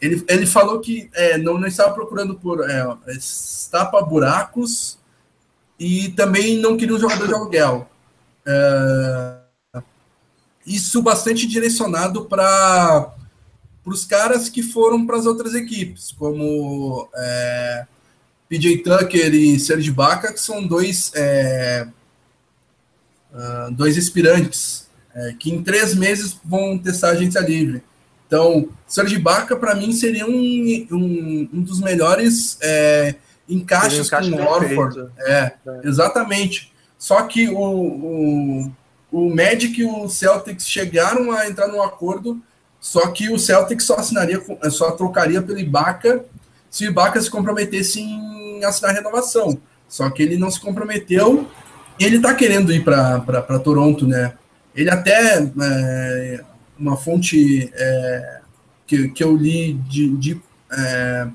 ele, 0.00 0.24
ele 0.28 0.46
falou 0.46 0.80
que 0.80 1.10
é, 1.14 1.38
não, 1.38 1.58
não 1.58 1.66
estava 1.66 1.92
procurando 1.94 2.34
por 2.34 2.68
é, 2.68 2.84
tapa-buracos 3.70 4.98
e 5.78 6.10
também 6.10 6.58
não 6.58 6.76
queria 6.76 6.94
um 6.94 7.00
jogador 7.00 7.26
de 7.26 7.34
aluguel. 7.34 7.88
Uh, 8.46 9.43
isso 10.66 11.02
bastante 11.02 11.46
direcionado 11.46 12.24
para 12.26 13.14
os 13.84 14.04
caras 14.04 14.48
que 14.48 14.62
foram 14.62 15.06
para 15.06 15.16
as 15.16 15.26
outras 15.26 15.54
equipes, 15.54 16.12
como 16.12 17.08
é, 17.14 17.86
PJ 18.48 18.78
Tucker 18.78 19.34
e 19.34 19.58
Serge 19.58 19.90
Baca, 19.90 20.32
que 20.32 20.40
são 20.40 20.66
dois 20.66 21.12
é, 21.14 21.86
uh, 23.32 23.72
dois 23.72 23.98
aspirantes, 23.98 24.88
é, 25.14 25.34
que 25.38 25.50
em 25.52 25.62
três 25.62 25.94
meses 25.94 26.38
vão 26.44 26.78
testar 26.78 27.08
a 27.08 27.12
agência 27.12 27.40
livre. 27.40 27.82
Então, 28.26 28.68
Serge 28.86 29.18
Baca, 29.18 29.56
para 29.56 29.74
mim, 29.74 29.92
seria 29.92 30.26
um, 30.26 30.86
um, 30.90 31.48
um 31.52 31.60
dos 31.62 31.80
melhores 31.80 32.58
é, 32.60 33.14
encaixes 33.48 34.10
um 34.12 34.30
com 34.30 34.42
o 34.42 34.46
Orford. 34.46 35.08
É, 35.18 35.52
é, 35.66 35.80
exatamente. 35.84 36.72
Só 36.98 37.22
que 37.22 37.48
o, 37.48 37.58
o, 37.58 38.72
o 39.16 39.34
Magic 39.34 39.80
e 39.80 39.84
o 39.84 40.08
Celtics 40.08 40.66
chegaram 40.66 41.30
a 41.30 41.48
entrar 41.48 41.68
num 41.68 41.82
acordo, 41.82 42.40
só 42.80 43.08
que 43.08 43.30
o 43.30 43.38
Celtics 43.38 43.84
só 43.86 43.96
assinaria, 43.96 44.42
só 44.70 44.90
trocaria 44.92 45.40
pelo 45.40 45.58
Ibaka 45.58 46.24
se 46.70 46.86
o 46.86 46.90
Ibaka 46.90 47.20
se 47.20 47.30
comprometesse 47.30 48.00
em 48.00 48.64
assinar 48.64 48.90
a 48.90 48.94
renovação. 48.94 49.58
Só 49.88 50.10
que 50.10 50.22
ele 50.22 50.36
não 50.36 50.50
se 50.50 50.60
comprometeu 50.60 51.48
ele 51.98 52.16
está 52.16 52.34
querendo 52.34 52.72
ir 52.72 52.82
para 52.82 53.58
Toronto, 53.62 54.06
né? 54.06 54.34
Ele 54.74 54.90
até, 54.90 55.38
é, 55.38 56.40
uma 56.78 56.96
fonte 56.96 57.70
é, 57.72 58.40
que, 58.86 59.08
que 59.08 59.22
eu 59.22 59.36
li 59.36 59.74
de, 59.74 60.16
de, 60.16 60.40
é, 60.72 61.28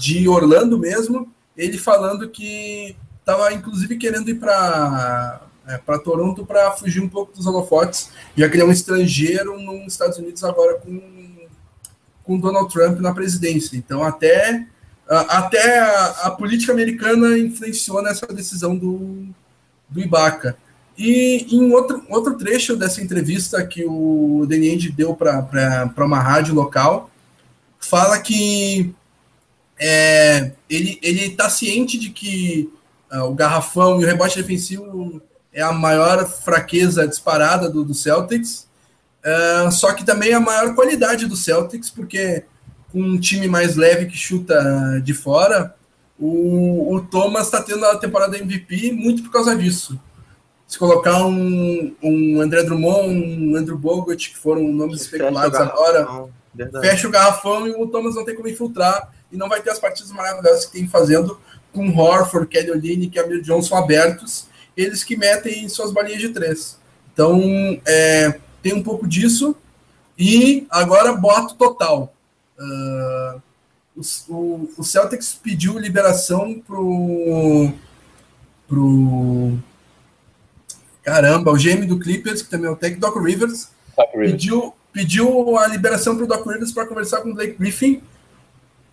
de 0.00 0.28
Orlando 0.28 0.78
mesmo, 0.78 1.32
ele 1.56 1.78
falando 1.78 2.28
que 2.28 2.94
estava 3.20 3.52
inclusive 3.52 3.96
querendo 3.96 4.28
ir 4.28 4.34
para 4.34 5.40
é, 5.70 5.78
para 5.78 5.98
Toronto 5.98 6.44
para 6.44 6.72
fugir 6.72 7.00
um 7.00 7.08
pouco 7.08 7.32
dos 7.32 7.46
holofotes, 7.46 8.10
já 8.36 8.48
que 8.48 8.56
ele 8.56 8.62
é 8.62 8.66
um 8.66 8.72
estrangeiro 8.72 9.58
nos 9.60 9.92
Estados 9.92 10.18
Unidos 10.18 10.42
agora 10.42 10.74
com, 10.78 11.00
com 12.24 12.38
Donald 12.38 12.72
Trump 12.72 12.98
na 12.98 13.14
presidência. 13.14 13.76
Então, 13.76 14.02
até, 14.02 14.66
até 15.08 15.78
a, 15.78 16.06
a 16.24 16.30
política 16.30 16.72
americana 16.72 17.38
influenciou 17.38 18.02
nessa 18.02 18.26
decisão 18.26 18.76
do, 18.76 19.26
do 19.88 20.00
Ibaka. 20.00 20.56
E 20.98 21.46
em 21.50 21.72
outro, 21.72 22.02
outro 22.08 22.36
trecho 22.36 22.76
dessa 22.76 23.00
entrevista 23.00 23.64
que 23.66 23.84
o 23.86 24.44
Deniende 24.46 24.90
deu 24.90 25.14
para 25.14 25.92
uma 25.98 26.20
rádio 26.20 26.54
local, 26.54 27.10
fala 27.78 28.18
que 28.18 28.94
é, 29.78 30.52
ele 30.68 30.98
está 31.02 31.48
ciente 31.48 31.98
de 31.98 32.10
que 32.10 32.70
uh, 33.10 33.24
o 33.24 33.34
garrafão 33.34 34.00
e 34.00 34.04
o 34.04 34.06
rebote 34.06 34.36
defensivo 34.36 35.22
é 35.60 35.62
a 35.62 35.72
maior 35.72 36.26
fraqueza 36.26 37.06
disparada 37.06 37.68
do, 37.68 37.84
do 37.84 37.94
Celtics, 37.94 38.68
uh, 39.24 39.70
só 39.70 39.92
que 39.92 40.04
também 40.04 40.30
é 40.30 40.34
a 40.34 40.40
maior 40.40 40.74
qualidade 40.74 41.26
do 41.26 41.36
Celtics, 41.36 41.90
porque 41.90 42.44
com 42.90 43.00
um 43.00 43.20
time 43.20 43.46
mais 43.46 43.76
leve 43.76 44.06
que 44.06 44.16
chuta 44.16 45.00
de 45.02 45.14
fora, 45.14 45.74
o, 46.18 46.94
o 46.94 47.00
Thomas 47.02 47.46
está 47.46 47.62
tendo 47.62 47.84
a 47.86 47.96
temporada 47.96 48.36
MVP 48.36 48.92
muito 48.92 49.22
por 49.22 49.32
causa 49.32 49.56
disso. 49.56 49.98
Se 50.66 50.78
colocar 50.78 51.24
um, 51.24 51.94
um 52.02 52.40
André 52.40 52.62
Drummond, 52.62 53.08
um 53.08 53.56
Andrew 53.56 53.76
Bogut, 53.78 54.30
que 54.30 54.38
foram 54.38 54.62
nomes 54.68 55.02
especulados 55.02 55.58
agora, 55.58 56.28
verdade. 56.54 56.86
fecha 56.86 57.08
o 57.08 57.10
garrafão 57.10 57.66
e 57.66 57.70
o 57.70 57.86
Thomas 57.86 58.14
não 58.14 58.24
tem 58.24 58.36
como 58.36 58.48
infiltrar 58.48 59.10
e 59.32 59.36
não 59.36 59.48
vai 59.48 59.60
ter 59.62 59.70
as 59.70 59.78
partidas 59.78 60.12
maravilhosas 60.12 60.66
que 60.66 60.72
tem 60.72 60.86
fazendo 60.86 61.40
com 61.72 61.88
Horford, 61.96 62.48
Kelly 62.48 62.70
Olynyk 62.70 63.16
e 63.16 63.20
Amir 63.20 63.40
Johnson 63.40 63.76
abertos, 63.76 64.49
eles 64.80 65.04
que 65.04 65.16
metem 65.16 65.68
suas 65.68 65.92
balinhas 65.92 66.20
de 66.20 66.30
três. 66.30 66.78
Então, 67.12 67.40
é, 67.86 68.38
tem 68.62 68.74
um 68.74 68.82
pouco 68.82 69.06
disso. 69.06 69.56
E 70.18 70.66
agora 70.70 71.14
boto 71.14 71.54
total. 71.54 72.14
Uh, 72.58 73.40
o, 74.28 74.70
o 74.76 74.84
Celtics 74.84 75.34
pediu 75.34 75.78
liberação 75.78 76.60
pro, 76.60 77.72
pro 78.68 79.58
caramba, 81.02 81.50
o 81.50 81.56
GM 81.56 81.86
do 81.86 81.98
Clippers, 81.98 82.42
que 82.42 82.50
também 82.50 82.68
é 82.68 82.70
o 82.70 82.76
Tech, 82.76 82.96
Doc 82.96 83.16
Rivers, 83.16 83.68
Doc 83.96 84.12
Rivers. 84.12 84.32
Pediu, 84.32 84.74
pediu 84.92 85.58
a 85.58 85.66
liberação 85.66 86.16
pro 86.16 86.26
Doc 86.26 86.46
Rivers 86.46 86.72
para 86.72 86.86
conversar 86.86 87.22
com 87.22 87.30
o 87.30 87.34
Blake 87.34 87.56
Griffin 87.58 88.02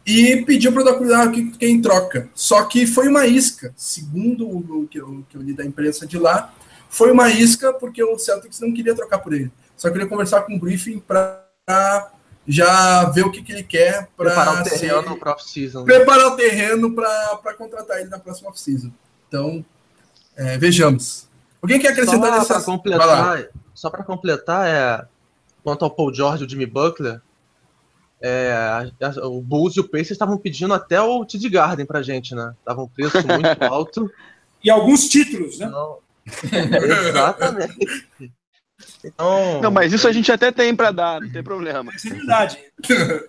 e 0.08 0.41
pediu 0.45 0.72
para 0.72 0.82
o 0.82 0.86
Doc 0.86 1.01
Rivers 1.01 1.20
ah, 1.20 1.30
que, 1.30 1.51
que 1.51 1.68
em 1.68 1.82
troca. 1.82 2.30
Só 2.34 2.64
que 2.64 2.88
foi 2.88 3.10
uma 3.10 3.28
isca, 3.28 3.74
segundo 3.76 4.47
o 4.47 4.88
que 4.88 4.97
eu, 4.97 5.26
que 5.30 5.36
eu 5.36 5.41
li 5.41 5.53
da 5.53 5.66
imprensa 5.66 6.08
de 6.08 6.18
lá, 6.18 6.53
foi 6.89 7.12
uma 7.12 7.30
isca 7.30 7.74
porque 7.74 8.01
o 8.01 8.18
Celtics 8.18 8.62
não 8.62 8.74
queria 8.74 8.95
trocar 8.95 9.20
por 9.20 9.34
ele. 9.34 9.51
Só 9.76 9.89
queria 9.89 10.08
conversar 10.08 10.43
com 10.43 10.55
o 10.55 10.60
Griffin 10.60 10.99
para 10.99 11.43
já 12.47 13.03
ver 13.10 13.26
o 13.26 13.32
que, 13.32 13.43
que 13.43 13.51
ele 13.51 13.64
quer 13.64 14.08
para 14.16 14.28
preparar 14.28 14.62
o 14.62 14.64
terreno 14.64 15.20
para 15.20 15.34
off-season. 15.34 15.84
Preparar 15.84 16.28
o 16.28 16.36
terreno 16.38 16.95
para 16.95 17.53
contratar 17.58 17.99
ele 17.99 18.10
na 18.10 18.18
próxima 18.18 18.49
off-season. 18.49 18.89
Então, 19.28 19.66
é, 20.38 20.58
vejamos. 20.58 21.28
Alguém 21.62 21.80
quer 21.80 21.89
acrescentar 21.89 22.45
só 22.45 22.53
para 22.53 22.64
completar, 22.64 23.45
só 23.74 23.89
para 23.89 24.03
completar 24.05 24.68
é 24.68 25.05
quanto 25.62 25.84
ao 25.84 25.91
Paul 25.91 26.14
George 26.14 26.43
e 26.43 26.47
o 26.47 26.49
Jimmy 26.49 26.66
Butler, 26.66 27.22
é, 28.22 28.51
a, 28.51 29.07
a, 29.07 29.28
o 29.28 29.41
Bulls 29.41 29.76
e 29.76 29.80
o 29.80 29.88
Pacers 29.88 30.11
estavam 30.11 30.38
pedindo 30.38 30.74
até 30.74 30.99
o 31.01 31.24
Tid 31.26 31.47
Garden 31.49 31.86
pra 31.86 32.01
gente, 32.01 32.34
né? 32.34 32.53
Tava 32.65 32.82
um 32.82 32.88
preço 32.88 33.18
muito 33.18 33.63
alto. 33.63 34.11
E 34.63 34.70
alguns 34.70 35.07
títulos, 35.07 35.59
né? 35.59 35.68
Não, 35.68 35.99
exatamente. 37.07 38.07
Então... 39.03 39.61
Não, 39.61 39.72
mas 39.72 39.93
isso 39.93 40.07
a 40.07 40.11
gente 40.11 40.32
até 40.32 40.51
tem 40.51 40.76
para 40.76 40.91
dar, 40.91 41.22
não 41.22 41.32
tem 41.32 41.43
problema. 41.43 41.91
Isso 41.95 42.07
é 42.07 42.11
verdade. 42.11 42.57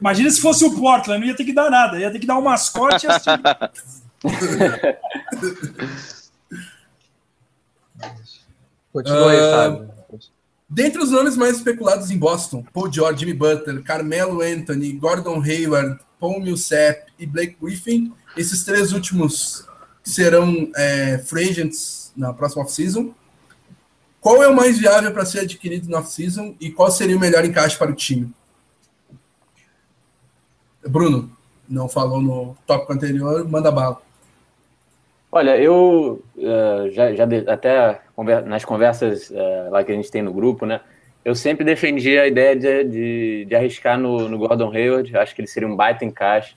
Imagina 0.00 0.30
se 0.30 0.40
fosse 0.40 0.64
o 0.64 0.74
Portland, 0.74 1.20
não 1.20 1.26
ia 1.26 1.36
ter 1.36 1.44
que 1.44 1.52
dar 1.52 1.70
nada, 1.70 1.98
ia 1.98 2.10
ter 2.10 2.18
que 2.18 2.26
dar 2.26 2.38
um 2.38 2.42
mascote 2.42 3.06
e 3.06 3.10
assim. 3.10 3.30
Continua 8.92 9.30
aí, 9.30 9.38
Fábio. 9.38 9.87
Dentre 10.70 11.02
os 11.02 11.10
nomes 11.10 11.34
mais 11.34 11.56
especulados 11.56 12.10
em 12.10 12.18
Boston, 12.18 12.62
Paul 12.74 12.92
George, 12.92 13.20
Jimmy 13.20 13.32
Butler, 13.32 13.82
Carmelo 13.82 14.42
Anthony, 14.42 14.92
Gordon 14.92 15.42
Hayward, 15.42 15.98
Paul 16.20 16.40
Millsap 16.40 17.10
e 17.18 17.24
Blake 17.24 17.56
Griffin, 17.60 18.12
esses 18.36 18.64
três 18.64 18.92
últimos 18.92 19.66
serão 20.02 20.70
é, 20.76 21.18
free 21.18 21.48
agents 21.48 22.12
na 22.14 22.34
próxima 22.34 22.62
off-season. 22.62 23.14
Qual 24.20 24.42
é 24.42 24.48
o 24.48 24.54
mais 24.54 24.78
viável 24.78 25.10
para 25.10 25.24
ser 25.24 25.40
adquirido 25.40 25.88
na 25.88 26.00
off-season 26.00 26.54
e 26.60 26.70
qual 26.70 26.90
seria 26.90 27.16
o 27.16 27.20
melhor 27.20 27.44
encaixe 27.46 27.78
para 27.78 27.90
o 27.90 27.94
time? 27.94 28.30
Bruno, 30.86 31.30
não 31.66 31.88
falou 31.88 32.20
no 32.20 32.56
tópico 32.66 32.92
anterior, 32.92 33.48
manda 33.48 33.70
bala. 33.70 34.02
Olha, 35.32 35.56
eu 35.58 36.22
uh, 36.36 36.90
já, 36.90 37.14
já 37.14 37.24
de, 37.24 37.48
até 37.48 38.02
nas 38.46 38.64
conversas 38.64 39.30
uh, 39.30 39.70
lá 39.70 39.84
que 39.84 39.92
a 39.92 39.94
gente 39.94 40.10
tem 40.10 40.22
no 40.22 40.32
grupo, 40.32 40.66
né? 40.66 40.80
Eu 41.24 41.34
sempre 41.34 41.64
defendi 41.64 42.18
a 42.18 42.26
ideia 42.26 42.56
de, 42.56 42.84
de, 42.84 43.44
de 43.44 43.54
arriscar 43.54 43.98
no, 43.98 44.28
no, 44.28 44.38
Gordon 44.38 44.72
Hayward. 44.72 45.16
Acho 45.16 45.34
que 45.34 45.40
ele 45.40 45.48
seria 45.48 45.68
um 45.68 45.76
baita 45.76 46.04
encaixe. 46.04 46.56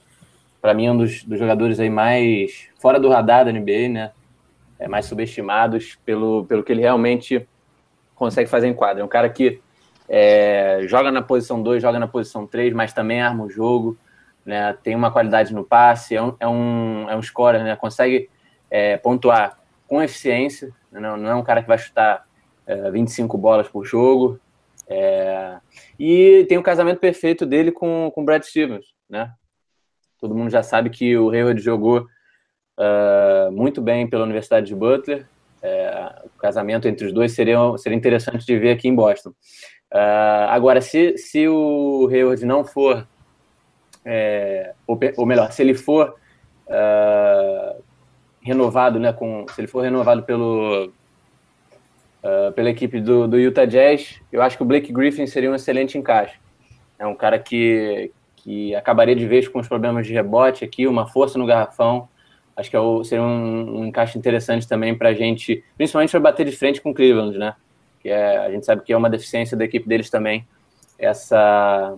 Para 0.62 0.74
mim, 0.74 0.86
é 0.86 0.91
um 0.91 0.97
dos, 0.97 1.24
dos, 1.24 1.38
jogadores 1.38 1.80
aí 1.80 1.89
mais 1.89 2.70
fora 2.80 2.99
do 2.99 3.09
radar 3.09 3.45
da 3.45 3.51
NBA, 3.51 3.89
né? 3.89 4.12
É, 4.80 4.88
mais 4.88 5.05
subestimados 5.05 5.97
pelo, 6.05 6.45
pelo 6.45 6.64
que 6.64 6.72
ele 6.72 6.82
realmente 6.82 7.47
consegue 8.16 8.49
fazer 8.49 8.68
em 8.68 8.74
quadra. 8.74 9.01
É 9.01 9.05
um 9.05 9.09
cara 9.09 9.30
que 9.30 9.59
é, 10.07 10.82
joga 10.88 11.12
na 11.12 11.22
posição 11.22 11.62
2, 11.62 11.82
joga 11.82 11.99
na 11.99 12.07
posição 12.07 12.47
3, 12.47 12.74
mas 12.74 12.93
também 12.93 13.22
arma 13.22 13.43
o 13.43 13.49
jogo, 13.49 13.97
né? 14.45 14.76
Tem 14.84 14.95
uma 14.95 15.12
qualidade 15.12 15.53
no 15.53 15.64
passe, 15.64 16.16
é 16.16 16.22
um, 16.22 16.36
é 16.39 16.47
um, 16.47 17.09
é 17.09 17.16
um 17.16 17.22
scorer, 17.22 17.64
né? 17.64 17.76
Consegue 17.76 18.30
é, 18.70 18.97
pontuar 18.97 19.59
com 19.88 20.01
eficiência, 20.01 20.72
não, 20.91 21.17
não, 21.17 21.29
é 21.29 21.35
um 21.35 21.43
cara 21.43 21.61
que 21.61 21.67
vai 21.67 21.77
chutar 21.77 22.25
é, 22.65 22.91
25 22.91 23.37
bolas 23.37 23.67
por 23.67 23.85
jogo. 23.85 24.39
É, 24.87 25.57
e 25.99 26.45
tem 26.49 26.57
o 26.57 26.63
casamento 26.63 26.99
perfeito 26.99 27.45
dele 27.45 27.71
com 27.71 28.11
o 28.13 28.23
Brad 28.23 28.43
Stevens, 28.43 28.85
né? 29.09 29.31
Todo 30.19 30.35
mundo 30.35 30.51
já 30.51 30.61
sabe 30.61 30.89
que 30.89 31.17
o 31.17 31.29
Hayward 31.29 31.59
jogou 31.61 32.05
uh, 32.77 33.51
muito 33.51 33.81
bem 33.81 34.07
pela 34.07 34.23
Universidade 34.23 34.67
de 34.67 34.75
Butler. 34.75 35.25
É, 35.63 36.21
o 36.25 36.39
casamento 36.39 36.87
entre 36.87 37.05
os 37.05 37.13
dois 37.13 37.31
seria, 37.33 37.57
seria 37.77 37.97
interessante 37.97 38.45
de 38.45 38.57
ver 38.57 38.71
aqui 38.71 38.87
em 38.87 38.95
Boston. 38.95 39.29
Uh, 39.91 40.47
agora, 40.49 40.81
se, 40.81 41.17
se 41.17 41.47
o 41.47 42.07
Hayward 42.11 42.45
não 42.45 42.63
for, 42.63 43.07
é, 44.05 44.73
ou, 44.87 44.99
ou, 45.17 45.25
melhor, 45.25 45.51
se 45.51 45.61
ele 45.61 45.75
for 45.75 46.15
uh, 46.67 47.83
renovado, 48.41 48.99
né, 48.99 49.13
com, 49.13 49.45
se 49.53 49.61
ele 49.61 49.67
for 49.67 49.81
renovado 49.81 50.23
pelo, 50.23 50.91
uh, 52.23 52.51
pela 52.53 52.69
equipe 52.69 52.99
do, 52.99 53.27
do 53.27 53.39
Utah 53.39 53.65
Jazz, 53.65 54.19
eu 54.31 54.41
acho 54.41 54.57
que 54.57 54.63
o 54.63 54.65
Blake 54.65 54.91
Griffin 54.91 55.27
seria 55.27 55.51
um 55.51 55.55
excelente 55.55 55.97
encaixe. 55.97 56.39
É 56.97 57.05
um 57.05 57.15
cara 57.15 57.37
que, 57.39 58.11
que 58.37 58.75
acabaria 58.75 59.15
de 59.15 59.25
vez 59.25 59.47
com 59.47 59.59
os 59.59 59.67
problemas 59.67 60.05
de 60.05 60.13
rebote 60.13 60.65
aqui, 60.65 60.87
uma 60.87 61.07
força 61.07 61.37
no 61.37 61.45
garrafão. 61.45 62.07
Acho 62.55 62.69
que 62.69 62.75
é 62.75 62.79
o, 62.79 63.03
seria 63.03 63.23
um, 63.23 63.79
um 63.79 63.85
encaixe 63.85 64.17
interessante 64.17 64.67
também 64.67 64.95
para 64.95 65.09
a 65.09 65.13
gente, 65.13 65.63
principalmente 65.77 66.11
para 66.11 66.19
bater 66.19 66.45
de 66.45 66.55
frente 66.55 66.81
com 66.81 66.91
o 66.91 66.93
Cleveland, 66.93 67.37
né? 67.37 67.55
Que 68.01 68.09
é, 68.09 68.37
a 68.37 68.51
gente 68.51 68.65
sabe 68.65 68.83
que 68.83 68.91
é 68.91 68.97
uma 68.97 69.09
deficiência 69.09 69.55
da 69.55 69.63
equipe 69.63 69.87
deles 69.87 70.09
também, 70.09 70.45
essa, 70.97 71.95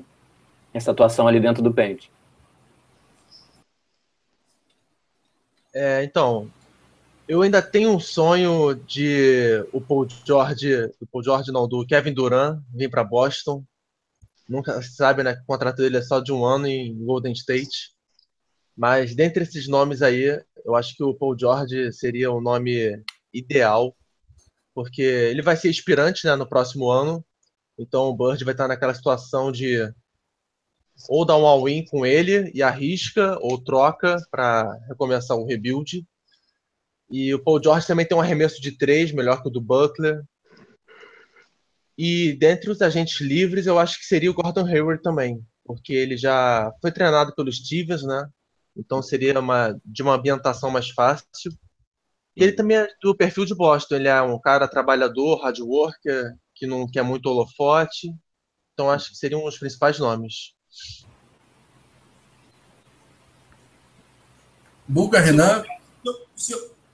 essa 0.73 0.91
atuação 0.91 1.27
ali 1.27 1.39
dentro 1.39 1.63
do 1.63 1.73
pente. 1.73 2.11
É, 5.73 6.03
então, 6.03 6.51
eu 7.27 7.41
ainda 7.41 7.61
tenho 7.61 7.89
um 7.89 7.99
sonho 7.99 8.75
de 8.75 9.65
o 9.71 9.81
Paul 9.81 10.07
George, 10.25 10.91
o 10.99 11.07
Paul 11.07 11.23
George 11.23 11.51
não, 11.51 11.67
do 11.67 11.85
Kevin 11.85 12.13
Durant 12.13 12.61
vir 12.73 12.89
para 12.89 13.03
Boston. 13.03 13.63
Nunca 14.47 14.81
se 14.81 14.95
sabe, 14.95 15.23
né? 15.23 15.33
O 15.43 15.45
contrato 15.45 15.77
dele 15.77 15.97
é 15.97 16.01
só 16.01 16.19
de 16.19 16.31
um 16.31 16.45
ano 16.45 16.67
em 16.67 16.95
Golden 17.03 17.33
State. 17.33 17.91
Mas 18.75 19.15
dentre 19.15 19.43
esses 19.43 19.67
nomes 19.67 20.01
aí, 20.01 20.41
eu 20.65 20.75
acho 20.75 20.95
que 20.95 21.03
o 21.03 21.13
Paul 21.13 21.37
George 21.37 21.91
seria 21.93 22.31
o 22.31 22.41
nome 22.41 23.01
ideal, 23.33 23.95
porque 24.73 25.01
ele 25.01 25.41
vai 25.41 25.55
ser 25.55 25.69
inspirante 25.69 26.25
né, 26.25 26.35
no 26.35 26.47
próximo 26.47 26.89
ano. 26.89 27.25
Então 27.77 28.03
o 28.09 28.15
Bird 28.15 28.43
vai 28.43 28.53
estar 28.53 28.67
naquela 28.67 28.93
situação 28.93 29.51
de 29.51 29.77
ou 31.09 31.25
dar 31.25 31.37
um 31.37 31.45
all-in 31.45 31.85
com 31.85 32.05
ele 32.05 32.51
e 32.53 32.61
arrisca, 32.61 33.37
ou 33.41 33.61
troca 33.61 34.17
para 34.31 34.73
recomeçar 34.87 35.37
um 35.37 35.45
rebuild. 35.45 36.05
E 37.09 37.33
o 37.33 37.43
Paul 37.43 37.61
George 37.61 37.85
também 37.85 38.05
tem 38.05 38.17
um 38.17 38.21
arremesso 38.21 38.61
de 38.61 38.77
três, 38.77 39.11
melhor 39.11 39.41
que 39.41 39.47
o 39.47 39.51
do 39.51 39.61
Butler. 39.61 40.23
E 41.97 42.33
dentre 42.33 42.71
os 42.71 42.81
agentes 42.81 43.21
livres, 43.21 43.67
eu 43.67 43.77
acho 43.77 43.99
que 43.99 44.05
seria 44.05 44.31
o 44.31 44.33
Gordon 44.33 44.65
Hayward 44.65 45.01
também, 45.01 45.45
porque 45.63 45.93
ele 45.93 46.17
já 46.17 46.71
foi 46.81 46.91
treinado 46.91 47.35
pelos 47.35 47.57
Stevens, 47.57 48.03
né? 48.03 48.27
Então 48.75 49.01
seria 49.01 49.39
uma, 49.39 49.79
de 49.85 50.01
uma 50.01 50.15
ambientação 50.15 50.71
mais 50.71 50.89
fácil. 50.89 51.51
E 52.35 52.43
ele 52.43 52.53
também 52.53 52.77
é 52.77 52.87
do 53.01 53.15
perfil 53.15 53.45
de 53.45 53.53
Boston, 53.53 53.95
ele 53.95 54.07
é 54.07 54.19
um 54.21 54.39
cara 54.39 54.67
trabalhador, 54.67 55.43
hard 55.43 55.59
worker, 55.59 56.35
que 56.55 56.65
não 56.65 56.89
quer 56.89 57.03
muito 57.03 57.27
holofote. 57.27 58.09
Então 58.73 58.89
acho 58.89 59.11
que 59.11 59.17
seriam 59.17 59.45
os 59.45 59.57
principais 59.59 59.99
nomes. 59.99 60.55
Buga, 64.87 65.19
Renan. 65.19 65.63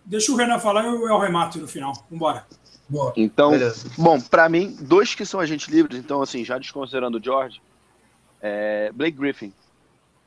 Deixa 0.05 0.31
o 0.31 0.35
Renan 0.35 0.59
falar 0.59 0.83
e 0.83 0.87
eu 0.87 1.15
arremato 1.15 1.59
no 1.59 1.67
final. 1.67 1.93
Vambora. 2.09 2.45
Boa. 2.87 3.13
Então, 3.15 3.51
Beleza. 3.51 3.89
bom, 3.97 4.19
para 4.19 4.49
mim, 4.49 4.75
dois 4.81 5.13
que 5.13 5.25
são 5.25 5.39
agentes 5.39 5.67
livres, 5.67 5.99
então, 5.99 6.21
assim, 6.21 6.43
já 6.43 6.57
desconsiderando 6.57 7.19
o 7.19 7.23
George, 7.23 7.61
é 8.41 8.91
Blake 8.91 9.17
Griffin. 9.17 9.53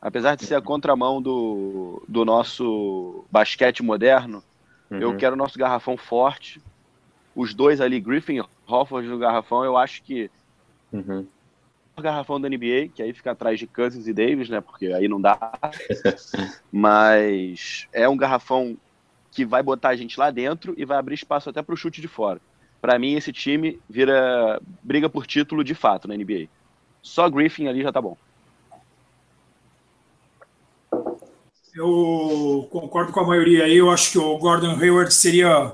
Apesar 0.00 0.36
de 0.36 0.46
ser 0.46 0.55
a 0.55 0.62
contramão 0.62 1.20
do, 1.20 2.03
do 2.09 2.24
nosso 2.24 3.24
basquete 3.30 3.82
moderno, 3.82 4.42
uhum. 4.90 4.98
eu 4.98 5.16
quero 5.16 5.34
o 5.34 5.38
nosso 5.38 5.59
garrafão 5.59 5.96
forte. 5.96 6.62
Os 7.34 7.55
dois 7.55 7.80
ali, 7.80 8.00
Griffin 8.00 8.38
e 8.38 8.44
Hofford 8.66 9.09
no 9.09 9.18
garrafão, 9.18 9.64
eu 9.64 9.76
acho 9.76 10.03
que 10.03 10.30
uhum 10.92 11.26
garrafão 12.01 12.40
da 12.40 12.49
NBA, 12.49 12.88
que 12.95 13.03
aí 13.03 13.12
fica 13.12 13.32
atrás 13.32 13.59
de 13.59 13.66
Cousins 13.66 14.07
e 14.07 14.12
Davis, 14.12 14.49
né? 14.49 14.61
Porque 14.61 14.86
aí 14.86 15.09
não 15.09 15.20
dá. 15.20 15.59
Mas 16.72 17.86
é 17.93 18.09
um 18.09 18.16
garrafão 18.16 18.76
que 19.30 19.45
vai 19.45 19.62
botar 19.62 19.90
a 19.90 19.97
gente 19.97 20.18
lá 20.18 20.30
dentro 20.30 20.74
e 20.76 20.84
vai 20.84 20.99
abrir 20.99 21.14
espaço 21.14 21.51
até 21.51 21.62
para 21.62 21.74
o 21.74 21.76
chute 21.76 22.01
de 22.01 22.09
fora. 22.09 22.40
Para 22.80 22.99
mim, 22.99 23.14
esse 23.14 23.32
time 23.32 23.80
vira 23.88 24.61
briga 24.82 25.09
por 25.09 25.26
título 25.26 25.62
de 25.62 25.74
fato 25.74 26.09
na 26.09 26.16
NBA. 26.16 26.49
Só 27.01 27.28
Griffin 27.28 27.66
ali 27.66 27.82
já 27.82 27.93
tá 27.93 28.01
bom. 28.01 28.16
Eu 31.74 32.68
concordo 32.70 33.12
com 33.12 33.20
a 33.20 33.26
maioria 33.26 33.64
aí. 33.64 33.76
Eu 33.76 33.90
acho 33.90 34.12
que 34.12 34.18
o 34.18 34.36
Gordon 34.36 34.76
Hayward 34.76 35.12
seria. 35.12 35.72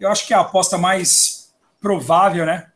Eu 0.00 0.10
acho 0.10 0.26
que 0.26 0.34
é 0.34 0.36
a 0.36 0.40
aposta 0.40 0.76
mais 0.76 1.54
provável, 1.80 2.44
né? 2.44 2.71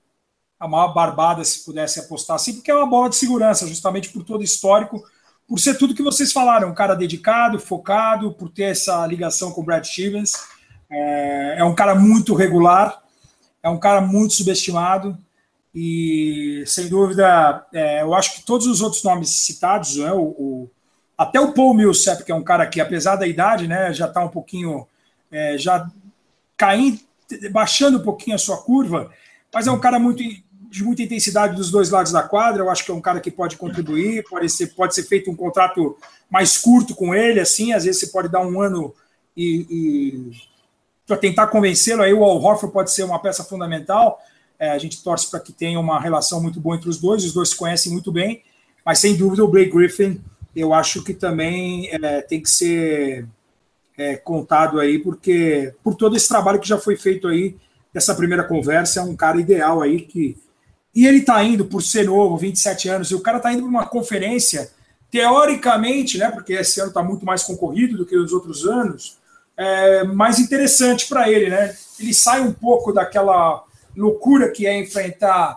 A 0.59 0.67
maior 0.67 0.95
barbada 0.95 1.45
se 1.45 1.65
pudesse 1.65 2.01
apostar 2.01 2.37
assim, 2.37 2.55
porque 2.55 2.71
é 2.71 2.75
uma 2.75 2.87
bola 2.87 3.11
de 3.11 3.17
segurança, 3.17 3.67
justamente 3.67 4.09
por 4.09 4.25
todo 4.25 4.43
histórico, 4.43 5.03
por 5.47 5.61
ser 5.61 5.77
tudo 5.77 5.95
que 5.95 6.03
vocês 6.03 6.33
falaram, 6.33 6.71
um 6.71 6.75
cara 6.75 6.95
dedicado, 6.95 7.59
focado, 7.59 8.33
por 8.33 8.49
ter 8.49 8.65
essa 8.65 9.07
ligação 9.07 9.53
com 9.53 9.61
o 9.61 9.65
Brad 9.65 9.85
Stevens. 9.85 10.33
É, 10.91 11.57
é 11.59 11.65
um 11.65 11.75
cara 11.75 11.95
muito 11.95 12.35
regular, 12.35 13.03
é 13.63 13.69
um 13.69 13.79
cara 13.79 14.01
muito 14.01 14.35
subestimado, 14.35 15.17
e 15.79 16.65
sem 16.67 16.89
dúvida, 16.89 17.67
é, 17.71 18.01
eu 18.01 18.15
acho 18.15 18.37
que 18.37 18.47
todos 18.47 18.67
os 18.67 18.81
outros 18.81 19.03
nomes 19.05 19.29
citados, 19.29 19.97
né, 19.97 20.11
o, 20.11 20.23
o, 20.23 20.71
até 21.19 21.39
o 21.39 21.53
Paul 21.53 21.75
Millsap, 21.75 22.25
que 22.25 22.33
é 22.33 22.35
um 22.35 22.43
cara 22.43 22.67
que, 22.67 22.81
apesar 22.81 23.17
da 23.17 23.27
idade, 23.27 23.69
né, 23.69 23.93
já 23.93 24.07
está 24.07 24.25
um 24.25 24.29
pouquinho, 24.29 24.87
é, 25.31 25.59
já 25.59 25.87
caindo, 26.57 26.99
baixando 27.51 27.99
um 27.99 28.03
pouquinho 28.03 28.37
a 28.37 28.39
sua 28.39 28.57
curva, 28.63 29.11
mas 29.53 29.67
é 29.67 29.71
um 29.71 29.79
cara 29.79 29.99
muito 29.99 30.23
de 30.71 30.83
muita 30.83 31.03
intensidade 31.03 31.57
dos 31.57 31.71
dois 31.71 31.91
lados 31.91 32.13
da 32.13 32.23
quadra. 32.23 32.63
Eu 32.63 32.71
acho 32.71 32.85
que 32.85 32.91
é 32.91 32.95
um 32.95 33.01
cara 33.01 33.21
que 33.21 33.31
pode 33.31 33.57
contribuir, 33.57 34.25
pode 34.29 34.49
ser, 34.49 34.69
pode 34.69 34.95
ser 34.95 35.05
feito 35.05 35.31
um 35.31 35.37
contrato 35.37 35.97
mais 36.31 36.59
curto 36.59 36.95
com 36.95 37.15
ele, 37.15 37.41
assim, 37.41 37.73
às 37.73 37.85
vezes 37.85 38.01
você 38.01 38.07
pode 38.09 38.29
dar 38.29 38.41
um 38.41 38.61
ano 38.61 38.95
e, 39.37 39.67
e 39.71 40.31
para 41.07 41.17
tentar 41.17 41.47
convencê-lo. 41.49 42.03
Aí 42.03 42.13
o 42.13 42.25
Al 42.25 42.43
Horford 42.43 42.73
pode 42.73 42.91
ser 42.91 43.05
uma 43.05 43.21
peça 43.21 43.45
fundamental. 43.45 44.19
É, 44.59 44.71
a 44.71 44.79
gente 44.79 45.03
torce 45.03 45.31
para 45.31 45.41
que 45.41 45.53
tenha 45.53 45.79
uma 45.79 46.01
relação 46.01 46.43
muito 46.43 46.59
boa 46.59 46.77
entre 46.77 46.89
os 46.89 46.99
dois, 46.99 47.25
os 47.25 47.33
dois 47.33 47.51
se 47.51 47.57
conhecem 47.57 47.93
muito 47.93 48.11
bem, 48.11 48.43
mas 48.85 48.99
sem 48.99 49.15
dúvida 49.15 49.45
o 49.45 49.49
Blake 49.49 49.71
Griffin, 49.71 50.21
eu 50.55 50.73
acho 50.73 51.05
que 51.05 51.13
também 51.13 51.91
é, 51.93 52.23
tem 52.23 52.41
que 52.41 52.49
ser 52.49 53.27
é, 53.99 54.17
contado 54.17 54.81
aí, 54.81 54.99
porque 54.99 55.75
por 55.85 55.95
todo 55.95 56.17
esse 56.17 56.27
trabalho 56.27 56.59
que 56.59 56.69
já 56.69 56.79
foi 56.79 56.97
feito 56.97 57.29
aí, 57.29 57.57
essa 57.95 58.15
primeira 58.15 58.45
conversa, 58.45 59.01
é 59.01 59.03
um 59.03 59.17
cara 59.17 59.41
ideal 59.41 59.83
aí 59.83 60.01
que. 60.01 60.37
E 60.97 61.07
ele 61.07 61.19
está 61.19 61.45
indo, 61.45 61.67
por 61.67 61.83
ser 61.83 62.07
novo, 62.07 62.39
27 62.39 62.89
anos, 62.89 63.11
e 63.11 63.15
o 63.15 63.21
cara 63.21 63.37
está 63.37 63.53
indo 63.53 63.61
para 63.61 63.69
uma 63.69 63.87
conferência, 63.87 64.71
teoricamente, 65.11 66.17
né, 66.17 66.31
porque 66.31 66.55
esse 66.55 66.81
ano 66.81 66.89
está 66.89 67.03
muito 67.03 67.27
mais 67.27 67.43
concorrido 67.43 67.99
do 67.99 68.07
que 68.07 68.17
os 68.17 68.33
outros 68.33 68.65
anos, 68.65 69.19
é, 69.59 70.05
mais 70.05 70.39
interessante 70.39 71.07
para 71.07 71.31
ele, 71.31 71.51
né? 71.51 71.77
Ele 72.01 72.15
sai 72.15 72.41
um 72.41 72.53
pouco 72.53 72.93
daquela 72.93 73.63
loucura 73.95 74.51
que 74.51 74.67
é 74.67 74.79
enfrentar 74.79 75.57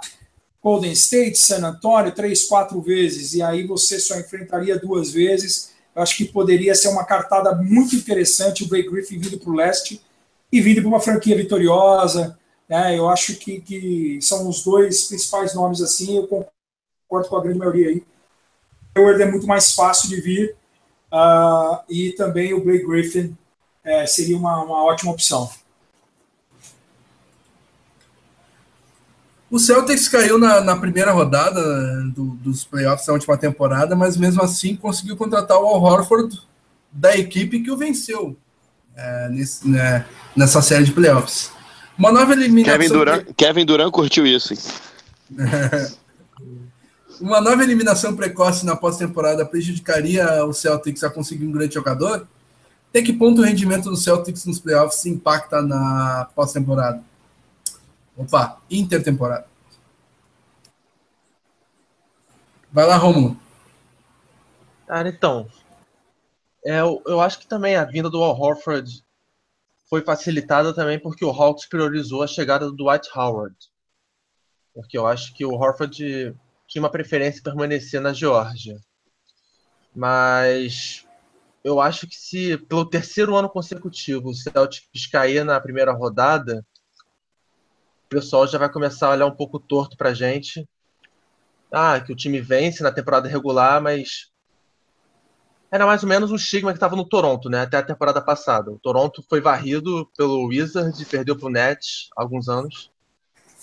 Golden 0.61 0.91
State, 0.91 1.37
San 1.37 1.65
Antonio, 1.65 2.11
três, 2.11 2.45
quatro 2.45 2.81
vezes, 2.81 3.33
e 3.33 3.41
aí 3.41 3.65
você 3.65 3.99
só 3.99 4.19
enfrentaria 4.19 4.77
duas 4.77 5.11
vezes. 5.11 5.71
Eu 5.95 6.01
acho 6.01 6.17
que 6.17 6.25
poderia 6.25 6.75
ser 6.75 6.89
uma 6.89 7.05
cartada 7.05 7.55
muito 7.55 7.95
interessante 7.95 8.63
o 8.63 8.67
Blake 8.67 8.89
Griffin 8.89 9.19
vindo 9.19 9.37
para 9.37 9.49
o 9.49 9.55
leste 9.55 10.01
e 10.51 10.61
vindo 10.61 10.81
para 10.81 10.89
uma 10.89 10.99
franquia 10.99 11.35
vitoriosa. 11.35 12.38
Né? 12.69 12.97
Eu 12.97 13.09
acho 13.09 13.35
que, 13.35 13.59
que 13.59 14.19
são 14.21 14.47
os 14.47 14.63
dois 14.63 15.05
principais 15.05 15.55
nomes 15.55 15.81
assim. 15.81 16.17
Eu 16.17 16.27
concordo 16.27 17.27
com 17.29 17.37
a 17.37 17.41
grande 17.41 17.57
maioria 17.57 17.89
aí. 17.89 18.03
O 18.95 19.01
Howard 19.01 19.21
é 19.21 19.25
muito 19.31 19.47
mais 19.47 19.73
fácil 19.73 20.09
de 20.09 20.21
vir 20.21 20.55
uh, 21.11 21.79
e 21.89 22.11
também 22.11 22.53
o 22.53 22.63
Blake 22.63 22.85
Griffin 22.85 23.35
é, 23.83 24.05
seria 24.05 24.37
uma, 24.37 24.63
uma 24.63 24.83
ótima 24.83 25.11
opção. 25.11 25.49
O 29.49 29.57
Celtics 29.57 30.07
caiu 30.07 30.37
na, 30.37 30.61
na 30.61 30.75
primeira 30.75 31.11
rodada 31.11 31.59
do, 32.13 32.25
dos 32.35 32.63
playoffs 32.63 33.07
da 33.07 33.13
última 33.13 33.35
temporada, 33.35 33.95
mas 33.95 34.15
mesmo 34.15 34.43
assim 34.43 34.75
conseguiu 34.75 35.17
contratar 35.17 35.57
o 35.57 35.65
Al 35.65 35.81
Horford 35.81 36.39
da 36.91 37.17
equipe 37.17 37.61
que 37.61 37.71
o 37.71 37.77
venceu 37.77 38.37
é, 38.95 39.29
nesse, 39.29 39.67
né, 39.67 40.05
nessa 40.35 40.61
série 40.61 40.83
de 40.83 40.91
playoffs. 40.91 41.51
Uma 41.99 42.13
nova 42.13 42.31
eliminação. 42.31 42.79
Kevin 42.79 42.93
Durant, 42.93 43.25
Kevin 43.35 43.65
Durant 43.65 43.91
curtiu 43.91 44.25
isso. 44.25 44.53
Uma 47.19 47.41
nova 47.41 47.61
eliminação 47.61 48.15
precoce 48.15 48.65
na 48.65 48.73
pós-temporada 48.73 49.45
prejudicaria 49.45 50.45
o 50.45 50.53
Celtics 50.53 51.03
a 51.03 51.09
conseguir 51.09 51.45
um 51.45 51.51
grande 51.51 51.73
jogador? 51.73 52.25
Até 52.89 53.01
que 53.01 53.11
ponto 53.11 53.41
o 53.41 53.43
rendimento 53.43 53.89
do 53.89 53.97
Celtics 53.97 54.45
nos 54.45 54.61
playoffs 54.61 55.05
impacta 55.05 55.61
na 55.61 56.29
pós-temporada? 56.33 57.03
Opa, 58.15 58.61
intertemporada. 58.71 59.45
Vai 62.71 62.87
lá, 62.87 62.95
Romulo. 62.95 63.37
Cara, 64.87 65.09
então. 65.09 65.49
É, 66.63 66.79
eu, 66.79 67.01
eu 67.05 67.19
acho 67.19 67.39
que 67.39 67.47
também 67.47 67.75
a 67.75 67.83
vinda 67.83 68.09
do 68.09 68.23
Al 68.23 68.39
Horford 68.39 69.03
foi 69.89 70.03
facilitada 70.03 70.73
também 70.73 70.99
porque 70.99 71.25
o 71.25 71.31
Hawks 71.31 71.65
priorizou 71.67 72.21
a 72.21 72.27
chegada 72.27 72.67
do 72.67 72.75
Dwight 72.75 73.09
Howard. 73.15 73.55
Porque 74.73 74.97
eu 74.97 75.07
acho 75.07 75.33
que 75.33 75.43
o 75.43 75.53
Horford 75.53 76.35
tinha 76.67 76.81
uma 76.81 76.91
preferência 76.91 77.39
em 77.39 77.43
permanecer 77.43 77.99
na 77.99 78.13
Geórgia. 78.13 78.79
Mas 79.93 81.05
eu 81.63 81.81
acho 81.81 82.07
que 82.07 82.15
se 82.15 82.57
pelo 82.57 82.85
terceiro 82.85 83.35
ano 83.35 83.49
consecutivo 83.49 84.29
o 84.29 84.35
Celtics 84.35 85.07
cair 85.07 85.43
na 85.43 85.59
primeira 85.59 85.91
rodada, 85.91 86.63
o 88.05 88.09
pessoal 88.09 88.47
já 88.47 88.59
vai 88.59 88.71
começar 88.71 89.07
a 89.07 89.11
olhar 89.11 89.25
um 89.25 89.35
pouco 89.35 89.59
torto 89.59 89.97
pra 89.97 90.13
gente. 90.13 90.67
Ah, 91.71 91.99
que 91.99 92.11
o 92.11 92.15
time 92.15 92.39
vence 92.39 92.83
na 92.83 92.91
temporada 92.91 93.27
regular, 93.27 93.81
mas 93.81 94.28
era 95.71 95.85
mais 95.85 96.03
ou 96.03 96.09
menos 96.09 96.31
o 96.31 96.35
estigma 96.35 96.71
que 96.71 96.77
estava 96.77 96.95
no 96.95 97.05
Toronto, 97.05 97.49
né? 97.49 97.61
Até 97.61 97.77
a 97.77 97.83
temporada 97.83 98.21
passada. 98.21 98.71
O 98.71 98.79
Toronto 98.79 99.23
foi 99.29 99.39
varrido 99.39 100.09
pelo 100.17 100.47
Wizards 100.47 100.99
e 100.99 101.05
perdeu 101.05 101.35
pro 101.35 101.49
Nets 101.49 102.09
há 102.17 102.21
alguns 102.21 102.49
anos. 102.49 102.91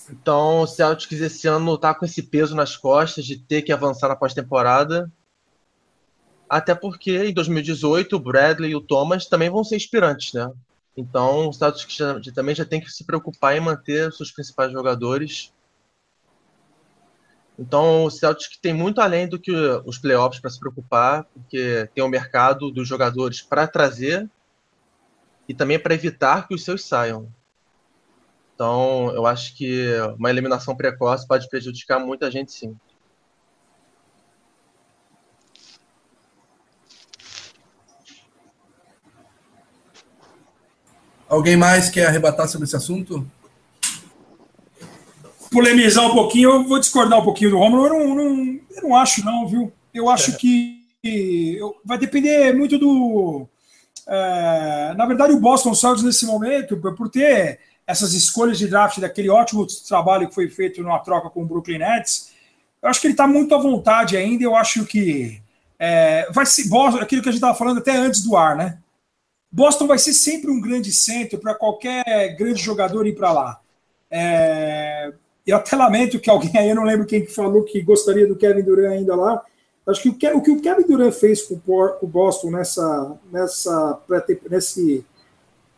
Então 0.09 0.61
o 0.61 0.67
Celtics 0.67 1.19
esse 1.19 1.47
ano 1.47 1.77
tá 1.77 1.93
com 1.93 2.05
esse 2.05 2.23
peso 2.23 2.55
nas 2.55 2.77
costas 2.77 3.25
de 3.25 3.37
ter 3.37 3.61
que 3.61 3.73
avançar 3.73 4.07
na 4.07 4.15
pós-temporada 4.15 5.11
até 6.49 6.73
porque 6.73 7.25
em 7.25 7.33
2018 7.33 8.15
o 8.15 8.19
Bradley 8.19 8.71
e 8.71 8.75
o 8.75 8.81
Thomas 8.81 9.25
também 9.25 9.49
vão 9.49 9.63
ser 9.63 9.75
inspirantes, 9.75 10.33
né? 10.33 10.51
Então 10.95 11.49
o 11.49 11.53
Celtics 11.53 11.95
já, 11.95 12.19
já, 12.21 12.31
também 12.31 12.55
já 12.55 12.65
tem 12.65 12.79
que 12.79 12.89
se 12.89 13.03
preocupar 13.03 13.55
em 13.55 13.59
manter 13.59 14.11
seus 14.13 14.31
principais 14.31 14.71
jogadores. 14.71 15.53
Então 17.57 18.05
o 18.05 18.11
Celtics 18.11 18.57
tem 18.61 18.73
muito 18.73 19.01
além 19.01 19.27
do 19.27 19.39
que 19.39 19.51
os 19.85 19.97
playoffs 19.97 20.39
para 20.39 20.49
se 20.49 20.59
preocupar, 20.59 21.23
porque 21.33 21.89
tem 21.93 22.03
o 22.03 22.09
mercado 22.09 22.71
dos 22.71 22.87
jogadores 22.87 23.41
para 23.41 23.67
trazer 23.67 24.29
e 25.49 25.53
também 25.53 25.79
para 25.79 25.93
evitar 25.93 26.47
que 26.47 26.53
os 26.53 26.63
seus 26.63 26.85
saiam. 26.85 27.27
Então 28.53 29.11
eu 29.13 29.25
acho 29.25 29.55
que 29.55 29.87
uma 30.19 30.29
eliminação 30.29 30.75
precoce 30.75 31.27
pode 31.27 31.49
prejudicar 31.49 31.99
muita 31.99 32.29
gente 32.29 32.51
sim. 32.51 32.75
Alguém 41.29 41.57
mais 41.57 41.89
quer 41.89 42.05
arrebatar 42.07 42.47
sobre 42.47 42.65
esse 42.65 42.75
assunto? 42.75 43.29
Polemizar 45.57 46.05
um 46.05 46.13
pouquinho, 46.13 46.51
eu 46.51 46.63
vou 46.65 46.79
discordar 46.79 47.19
um 47.19 47.23
pouquinho 47.23 47.49
do 47.49 47.57
Romulo. 47.57 47.87
Eu 47.87 47.93
não, 47.93 48.15
não, 48.15 48.59
eu 48.69 48.83
não 48.83 48.95
acho, 48.95 49.25
não, 49.25 49.47
viu? 49.47 49.73
Eu 49.91 50.07
acho 50.07 50.29
é. 50.29 50.35
que 50.35 51.59
vai 51.83 51.97
depender 51.97 52.53
muito 52.53 52.77
do. 52.77 53.47
É, 54.05 54.93
na 54.95 55.03
verdade, 55.07 55.33
o 55.33 55.39
Boston 55.39 55.73
Celtics, 55.73 56.03
nesse 56.03 56.27
momento, 56.27 56.77
por 56.77 57.09
ter 57.09 57.59
essas 57.87 58.13
escolhas 58.13 58.59
de 58.59 58.67
draft 58.67 58.99
daquele 58.99 59.31
ótimo 59.31 59.65
trabalho 59.87 60.29
que 60.29 60.35
foi 60.35 60.47
feito 60.47 60.83
numa 60.83 60.99
troca 60.99 61.27
com 61.27 61.41
o 61.41 61.45
Brooklyn 61.47 61.79
Nets, 61.79 62.33
eu 62.79 62.87
acho 62.87 63.01
que 63.01 63.07
ele 63.07 63.15
está 63.15 63.27
muito 63.27 63.55
à 63.55 63.57
vontade 63.57 64.15
ainda. 64.15 64.43
Eu 64.43 64.55
acho 64.55 64.85
que 64.85 65.41
é, 65.79 66.29
vai 66.31 66.45
ser 66.45 66.69
aquilo 67.01 67.23
que 67.23 67.29
a 67.29 67.31
gente 67.31 67.39
estava 67.39 67.57
falando 67.57 67.79
até 67.79 67.97
antes 67.97 68.21
do 68.21 68.37
ar, 68.37 68.55
né? 68.55 68.77
Boston 69.51 69.87
vai 69.87 69.97
ser 69.97 70.13
sempre 70.13 70.51
um 70.51 70.61
grande 70.61 70.93
centro 70.93 71.39
para 71.39 71.55
qualquer 71.55 72.35
grande 72.37 72.61
jogador 72.61 73.07
ir 73.07 73.15
para 73.15 73.31
lá. 73.31 73.59
É, 74.11 75.11
eu 75.47 75.57
até 75.57 75.75
lamento 75.75 76.19
que 76.19 76.29
alguém 76.29 76.51
aí, 76.57 76.69
eu 76.69 76.75
não 76.75 76.83
lembro 76.83 77.05
quem 77.05 77.25
que 77.25 77.33
falou 77.33 77.63
que 77.63 77.81
gostaria 77.81 78.27
do 78.27 78.35
Kevin 78.35 78.63
Durant 78.63 78.91
ainda 78.91 79.15
lá. 79.15 79.41
Acho 79.87 80.01
que 80.01 80.09
o 80.09 80.17
que 80.41 80.51
o, 80.51 80.61
Kevin 80.61 80.85
Durant 80.85 81.13
fez 81.13 81.41
com 81.43 81.55
o 81.55 82.07
Boston 82.07 82.51
nessa, 82.51 83.17
nessa, 83.31 84.01
nesse, 84.49 85.05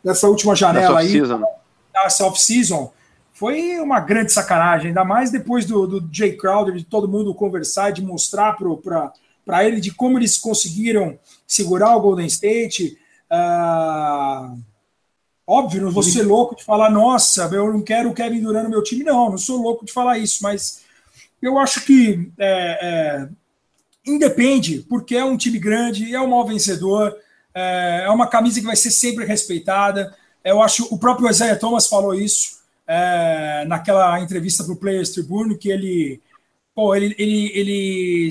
nessa 0.02 0.28
última 0.28 0.56
janela 0.56 0.98
aí, 0.98 1.20
nessa 1.94 2.26
off-season, 2.26 2.92
foi 3.32 3.78
uma 3.78 4.00
grande 4.00 4.32
sacanagem, 4.32 4.88
ainda 4.88 5.04
mais 5.04 5.30
depois 5.30 5.64
do, 5.64 5.86
do 5.86 6.08
Jay 6.12 6.36
Crowder, 6.36 6.74
de 6.74 6.84
todo 6.84 7.08
mundo 7.08 7.32
conversar, 7.32 7.92
de 7.92 8.02
mostrar 8.02 8.56
para 9.46 9.64
ele 9.64 9.80
de 9.80 9.92
como 9.92 10.18
eles 10.18 10.36
conseguiram 10.36 11.16
segurar 11.46 11.96
o 11.96 12.00
Golden 12.00 12.26
State, 12.26 12.98
ah, 13.30 14.52
óbvio, 15.50 15.82
não 15.82 15.90
vou 15.90 16.02
ser 16.02 16.22
louco 16.22 16.54
de 16.54 16.62
falar, 16.62 16.88
nossa, 16.90 17.50
eu 17.52 17.72
não 17.72 17.82
quero 17.82 18.08
o 18.08 18.14
Kevin 18.14 18.40
Durant 18.40 18.64
no 18.64 18.70
meu 18.70 18.84
time, 18.84 19.02
não, 19.02 19.30
não 19.30 19.38
sou 19.38 19.60
louco 19.60 19.84
de 19.84 19.92
falar 19.92 20.16
isso, 20.16 20.44
mas 20.44 20.82
eu 21.42 21.58
acho 21.58 21.84
que 21.84 22.30
é, 22.38 22.78
é, 22.80 23.28
independe, 24.06 24.86
porque 24.88 25.16
é 25.16 25.24
um 25.24 25.36
time 25.36 25.58
grande, 25.58 26.14
é 26.14 26.20
um 26.20 26.28
mau 26.28 26.46
vencedor, 26.46 27.16
é, 27.52 28.04
é 28.06 28.10
uma 28.10 28.28
camisa 28.28 28.60
que 28.60 28.66
vai 28.66 28.76
ser 28.76 28.92
sempre 28.92 29.24
respeitada. 29.24 30.14
Eu 30.44 30.62
acho 30.62 30.86
o 30.88 30.98
próprio 30.98 31.28
Isaiah 31.28 31.58
Thomas 31.58 31.88
falou 31.88 32.14
isso 32.14 32.60
é, 32.86 33.64
naquela 33.66 34.20
entrevista 34.20 34.62
para 34.62 34.72
o 34.72 34.76
Players 34.76 35.10
Tribune, 35.10 35.58
que 35.58 35.68
ele, 35.68 36.20
pô, 36.72 36.94
ele, 36.94 37.12
ele, 37.18 37.50
ele 37.58 38.30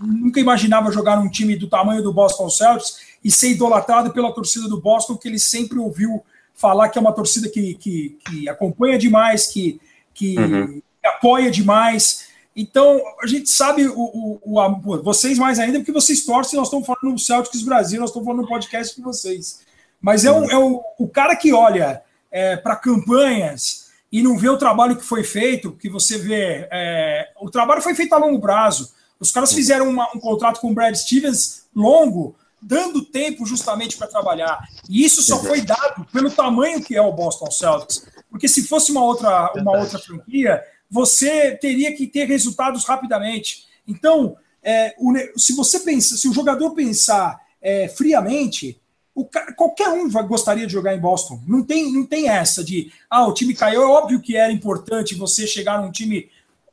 nunca 0.00 0.38
imaginava 0.38 0.92
jogar 0.92 1.16
num 1.16 1.28
time 1.28 1.56
do 1.56 1.68
tamanho 1.68 2.02
do 2.02 2.12
Boston 2.12 2.48
Celtics 2.48 2.98
e 3.24 3.30
ser 3.30 3.50
idolatrado 3.50 4.12
pela 4.12 4.32
torcida 4.32 4.68
do 4.68 4.80
Boston, 4.80 5.16
que 5.16 5.26
ele 5.26 5.38
sempre 5.38 5.76
ouviu 5.78 6.22
falar 6.60 6.90
que 6.90 6.98
é 6.98 7.00
uma 7.00 7.12
torcida 7.12 7.48
que, 7.48 7.74
que, 7.74 8.18
que 8.26 8.48
acompanha 8.48 8.98
demais, 8.98 9.46
que, 9.46 9.80
que 10.12 10.38
uhum. 10.38 10.82
apoia 11.02 11.50
demais. 11.50 12.28
Então, 12.54 13.00
a 13.22 13.26
gente 13.26 13.48
sabe, 13.48 13.86
o, 13.86 13.94
o, 13.94 14.40
o, 14.44 15.02
vocês 15.02 15.38
mais 15.38 15.58
ainda, 15.58 15.78
porque 15.78 15.92
vocês 15.92 16.24
torcem, 16.24 16.58
nós 16.58 16.68
estamos 16.68 16.86
falando 16.86 17.12
no 17.12 17.18
Celtics 17.18 17.62
Brasil, 17.62 17.98
nós 17.98 18.10
estamos 18.10 18.26
falando 18.26 18.42
no 18.42 18.48
podcast 18.48 18.94
de 18.94 19.00
vocês. 19.00 19.60
Mas 20.00 20.26
é, 20.26 20.30
um, 20.30 20.50
é 20.50 20.58
o, 20.58 20.82
o 20.98 21.08
cara 21.08 21.34
que 21.34 21.52
olha 21.52 22.02
é, 22.30 22.56
para 22.56 22.76
campanhas 22.76 23.88
e 24.12 24.22
não 24.22 24.36
vê 24.36 24.50
o 24.50 24.58
trabalho 24.58 24.96
que 24.96 25.04
foi 25.04 25.24
feito, 25.24 25.72
que 25.72 25.88
você 25.88 26.18
vê. 26.18 26.68
É, 26.70 27.30
o 27.40 27.50
trabalho 27.50 27.80
foi 27.80 27.94
feito 27.94 28.14
a 28.14 28.18
longo 28.18 28.40
prazo. 28.40 28.92
Os 29.18 29.32
caras 29.32 29.52
fizeram 29.52 29.88
uma, 29.88 30.08
um 30.14 30.20
contrato 30.20 30.60
com 30.60 30.70
o 30.70 30.74
Brad 30.74 30.94
Stevens 30.94 31.64
longo, 31.74 32.34
dando 32.62 33.04
tempo 33.04 33.46
justamente 33.46 33.96
para 33.96 34.06
trabalhar. 34.06 34.60
E 34.88 35.04
isso 35.04 35.22
só 35.22 35.38
foi 35.42 35.62
dado 35.62 36.04
pelo 36.12 36.30
tamanho 36.30 36.82
que 36.82 36.96
é 36.96 37.02
o 37.02 37.12
Boston 37.12 37.50
Celtics. 37.50 38.06
Porque 38.30 38.48
se 38.48 38.66
fosse 38.66 38.92
uma 38.92 39.02
outra, 39.02 39.52
uma 39.56 39.76
outra 39.78 39.98
franquia, 39.98 40.62
você 40.90 41.56
teria 41.56 41.94
que 41.94 42.06
ter 42.06 42.24
resultados 42.24 42.84
rapidamente. 42.84 43.66
Então, 43.86 44.36
é, 44.62 44.94
o, 44.98 45.12
se 45.38 45.54
você 45.54 45.80
pensa, 45.80 46.16
se 46.16 46.28
o 46.28 46.32
jogador 46.32 46.72
pensar 46.72 47.40
é, 47.60 47.88
friamente, 47.88 48.80
o, 49.14 49.26
qualquer 49.56 49.88
um 49.88 50.08
vai, 50.08 50.26
gostaria 50.26 50.66
de 50.66 50.72
jogar 50.72 50.94
em 50.94 51.00
Boston. 51.00 51.40
Não 51.46 51.62
tem, 51.62 51.92
não 51.92 52.06
tem 52.06 52.28
essa 52.28 52.62
de 52.62 52.92
ah, 53.08 53.26
o 53.26 53.34
time 53.34 53.54
caiu. 53.54 53.82
É 53.82 53.86
óbvio 53.86 54.20
que 54.20 54.36
era 54.36 54.52
importante 54.52 55.14
você 55.14 55.46
chegar 55.46 55.80
num 55.82 55.90
time. 55.90 56.30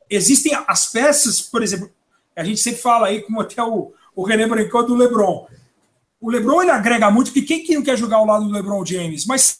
Existem 0.08 0.52
as 0.66 0.86
peças, 0.86 1.40
por 1.40 1.62
exemplo, 1.62 1.90
a 2.34 2.44
gente 2.44 2.60
sempre 2.60 2.80
fala 2.80 3.08
aí, 3.08 3.20
como 3.22 3.40
até 3.40 3.62
o, 3.62 3.92
o 4.14 4.22
René 4.22 4.46
brincou 4.46 4.86
do 4.86 4.94
LeBron. 4.94 5.46
O 6.20 6.30
LeBron 6.30 6.62
ele 6.62 6.70
agrega 6.70 7.10
muito, 7.10 7.32
porque 7.32 7.42
quem 7.42 7.62
que 7.62 7.74
não 7.74 7.82
quer 7.82 7.96
jogar 7.96 8.16
ao 8.16 8.26
lado 8.26 8.44
do 8.44 8.52
LeBron 8.52 8.84
James? 8.84 9.24
Mas 9.24 9.58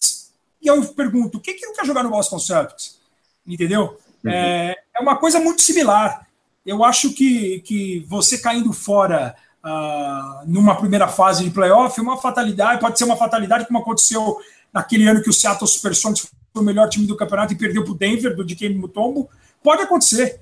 e 0.60 0.66
eu 0.66 0.84
pergunto, 0.94 1.40
quem 1.40 1.56
que 1.56 1.64
não 1.64 1.74
quer 1.74 1.86
jogar 1.86 2.02
no 2.02 2.10
Boston 2.10 2.38
Celtics? 2.38 2.98
Entendeu? 3.46 3.98
Uhum. 4.24 4.30
É, 4.30 4.76
é 4.94 5.00
uma 5.00 5.16
coisa 5.16 5.38
muito 5.38 5.62
similar. 5.62 6.26
Eu 6.66 6.84
acho 6.84 7.12
que, 7.12 7.60
que 7.60 8.04
você 8.08 8.38
caindo 8.38 8.72
fora 8.72 9.34
uh, 9.64 10.46
numa 10.46 10.76
primeira 10.76 11.08
fase 11.08 11.44
de 11.44 11.50
playoff 11.50 11.98
é 11.98 12.02
uma 12.02 12.18
fatalidade, 12.18 12.80
pode 12.80 12.98
ser 12.98 13.04
uma 13.04 13.16
fatalidade 13.16 13.66
como 13.66 13.78
aconteceu 13.78 14.38
naquele 14.72 15.08
ano 15.08 15.22
que 15.22 15.30
o 15.30 15.32
Seattle 15.32 15.66
Supersonics 15.66 16.28
foi 16.52 16.62
o 16.62 16.64
melhor 16.64 16.88
time 16.88 17.06
do 17.06 17.16
campeonato 17.16 17.52
e 17.52 17.56
perdeu 17.56 17.84
para 17.84 17.92
o 17.92 17.96
Denver, 17.96 18.36
do 18.36 18.44
Dikembe 18.44 18.74
Mutombo. 18.74 19.30
Pode 19.62 19.82
acontecer 19.82 20.40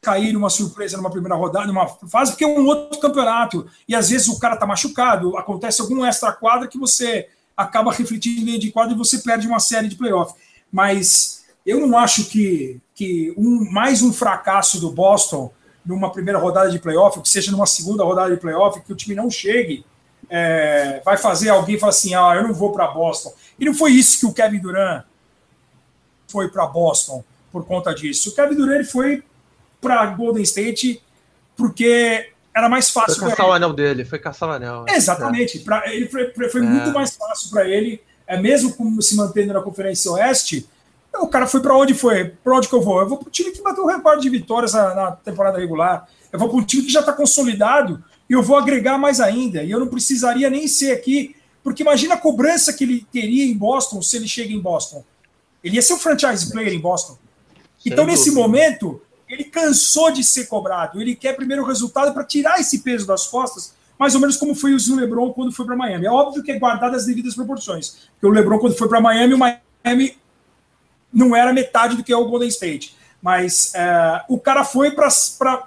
cair 0.00 0.36
uma 0.36 0.48
surpresa 0.48 0.96
numa 0.96 1.10
primeira 1.10 1.34
rodada, 1.34 1.66
numa 1.66 1.86
fase, 1.86 2.32
porque 2.32 2.44
é 2.44 2.46
um 2.46 2.66
outro 2.66 3.00
campeonato. 3.00 3.66
E 3.88 3.94
às 3.94 4.10
vezes 4.10 4.28
o 4.28 4.38
cara 4.38 4.56
tá 4.56 4.66
machucado, 4.66 5.36
acontece 5.36 5.80
algum 5.80 6.04
extra 6.04 6.32
quadra 6.32 6.68
que 6.68 6.78
você 6.78 7.28
acaba 7.56 7.92
refletindo 7.92 8.44
dentro 8.44 8.60
de 8.60 8.70
quadra 8.70 8.94
e 8.94 8.98
você 8.98 9.18
perde 9.18 9.46
uma 9.46 9.58
série 9.58 9.88
de 9.88 9.96
playoff. 9.96 10.32
Mas 10.70 11.44
eu 11.66 11.84
não 11.86 11.98
acho 11.98 12.26
que, 12.26 12.80
que 12.94 13.34
um, 13.36 13.70
mais 13.70 14.02
um 14.02 14.12
fracasso 14.12 14.80
do 14.80 14.90
Boston 14.90 15.52
numa 15.84 16.12
primeira 16.12 16.38
rodada 16.38 16.70
de 16.70 16.78
playoff, 16.78 17.16
ou 17.16 17.22
que 17.22 17.28
seja 17.28 17.50
numa 17.50 17.66
segunda 17.66 18.04
rodada 18.04 18.34
de 18.34 18.40
playoff, 18.40 18.80
que 18.80 18.92
o 18.92 18.96
time 18.96 19.14
não 19.14 19.30
chegue, 19.30 19.84
é, 20.30 21.00
vai 21.04 21.16
fazer 21.16 21.48
alguém 21.48 21.78
falar 21.78 21.90
assim: 21.90 22.14
ah, 22.14 22.34
eu 22.36 22.46
não 22.46 22.54
vou 22.54 22.72
para 22.72 22.86
Boston. 22.88 23.32
E 23.58 23.64
não 23.64 23.74
foi 23.74 23.92
isso 23.92 24.20
que 24.20 24.26
o 24.26 24.32
Kevin 24.32 24.58
Durant 24.58 25.04
foi 26.28 26.48
para 26.48 26.66
Boston 26.66 27.24
por 27.50 27.64
conta 27.64 27.94
disso. 27.94 28.30
O 28.30 28.34
Kevin 28.34 28.54
Durant 28.54 28.84
foi 28.84 29.24
para 29.80 30.06
Golden 30.06 30.42
State 30.42 31.02
porque 31.56 32.30
era 32.54 32.68
mais 32.68 32.90
fácil. 32.90 33.20
Foi 33.20 33.30
caçar 33.30 33.48
o 33.48 33.52
anel 33.52 33.72
dele, 33.72 34.04
foi 34.04 34.18
caçar 34.18 34.48
o 34.48 34.52
anel. 34.52 34.84
É. 34.88 34.96
Exatamente. 34.96 35.58
Pra, 35.60 35.82
ele 35.92 36.08
foi, 36.08 36.32
foi 36.48 36.60
é. 36.60 36.64
muito 36.64 36.92
mais 36.92 37.16
fácil 37.16 37.50
para 37.50 37.68
ele, 37.68 38.00
é 38.26 38.40
mesmo 38.40 38.72
como 38.74 39.00
se 39.02 39.16
mantendo 39.16 39.52
na 39.52 39.60
Conferência 39.60 40.10
Oeste. 40.12 40.68
O 41.14 41.26
cara 41.26 41.46
foi 41.46 41.60
para 41.60 41.76
onde 41.76 41.94
foi? 41.94 42.26
Para 42.26 42.56
onde 42.56 42.68
que 42.68 42.74
eu 42.74 42.82
vou? 42.82 43.00
Eu 43.00 43.08
vou 43.08 43.18
para 43.18 43.28
o 43.28 43.30
time 43.30 43.50
que 43.50 43.62
bateu 43.62 43.84
o 43.84 43.88
recorde 43.88 44.22
de 44.22 44.28
vitórias 44.28 44.72
na, 44.72 44.94
na 44.94 45.12
temporada 45.12 45.58
regular. 45.58 46.08
Eu 46.32 46.38
vou 46.38 46.48
para 46.48 46.58
um 46.58 46.64
time 46.64 46.82
que 46.84 46.92
já 46.92 47.00
está 47.00 47.12
consolidado 47.12 48.02
e 48.28 48.34
eu 48.34 48.42
vou 48.42 48.56
agregar 48.56 48.98
mais 48.98 49.20
ainda. 49.20 49.62
E 49.62 49.70
eu 49.70 49.80
não 49.80 49.88
precisaria 49.88 50.50
nem 50.50 50.68
ser 50.68 50.92
aqui, 50.92 51.34
porque 51.64 51.82
imagina 51.82 52.14
a 52.14 52.18
cobrança 52.18 52.72
que 52.72 52.84
ele 52.84 53.06
teria 53.10 53.44
em 53.44 53.56
Boston 53.56 54.02
se 54.02 54.16
ele 54.16 54.28
chega 54.28 54.52
em 54.52 54.60
Boston. 54.60 55.02
Ele 55.64 55.76
ia 55.76 55.82
ser 55.82 55.94
um 55.94 55.98
franchise 55.98 56.50
player 56.50 56.72
em 56.72 56.78
Boston. 56.78 57.16
Então, 57.84 58.04
nesse 58.04 58.30
momento, 58.30 59.00
ele 59.28 59.44
cansou 59.44 60.10
de 60.10 60.24
ser 60.24 60.46
cobrado. 60.46 61.00
Ele 61.00 61.14
quer 61.14 61.34
primeiro 61.34 61.62
o 61.62 61.66
resultado 61.66 62.12
para 62.14 62.24
tirar 62.24 62.58
esse 62.60 62.80
peso 62.80 63.06
das 63.06 63.26
costas, 63.26 63.74
mais 63.98 64.14
ou 64.14 64.20
menos 64.20 64.36
como 64.36 64.54
foi 64.54 64.74
o 64.74 64.96
LeBron 64.96 65.32
quando 65.32 65.52
foi 65.52 65.66
para 65.66 65.76
Miami. 65.76 66.06
É 66.06 66.10
óbvio 66.10 66.42
que 66.42 66.52
é 66.52 66.58
guardado 66.58 66.96
as 66.96 67.04
devidas 67.04 67.34
proporções. 67.34 68.08
Porque 68.12 68.26
o 68.26 68.30
LeBron, 68.30 68.58
quando 68.58 68.76
foi 68.76 68.88
para 68.88 69.00
Miami, 69.00 69.34
o 69.34 69.38
Miami 69.38 70.16
não 71.12 71.34
era 71.34 71.52
metade 71.52 71.96
do 71.96 72.04
que 72.04 72.12
é 72.12 72.16
o 72.16 72.24
Golden 72.24 72.48
State. 72.48 72.96
Mas 73.20 73.74
é, 73.74 74.22
o 74.28 74.38
cara 74.38 74.64
foi 74.64 74.92
para 74.92 75.10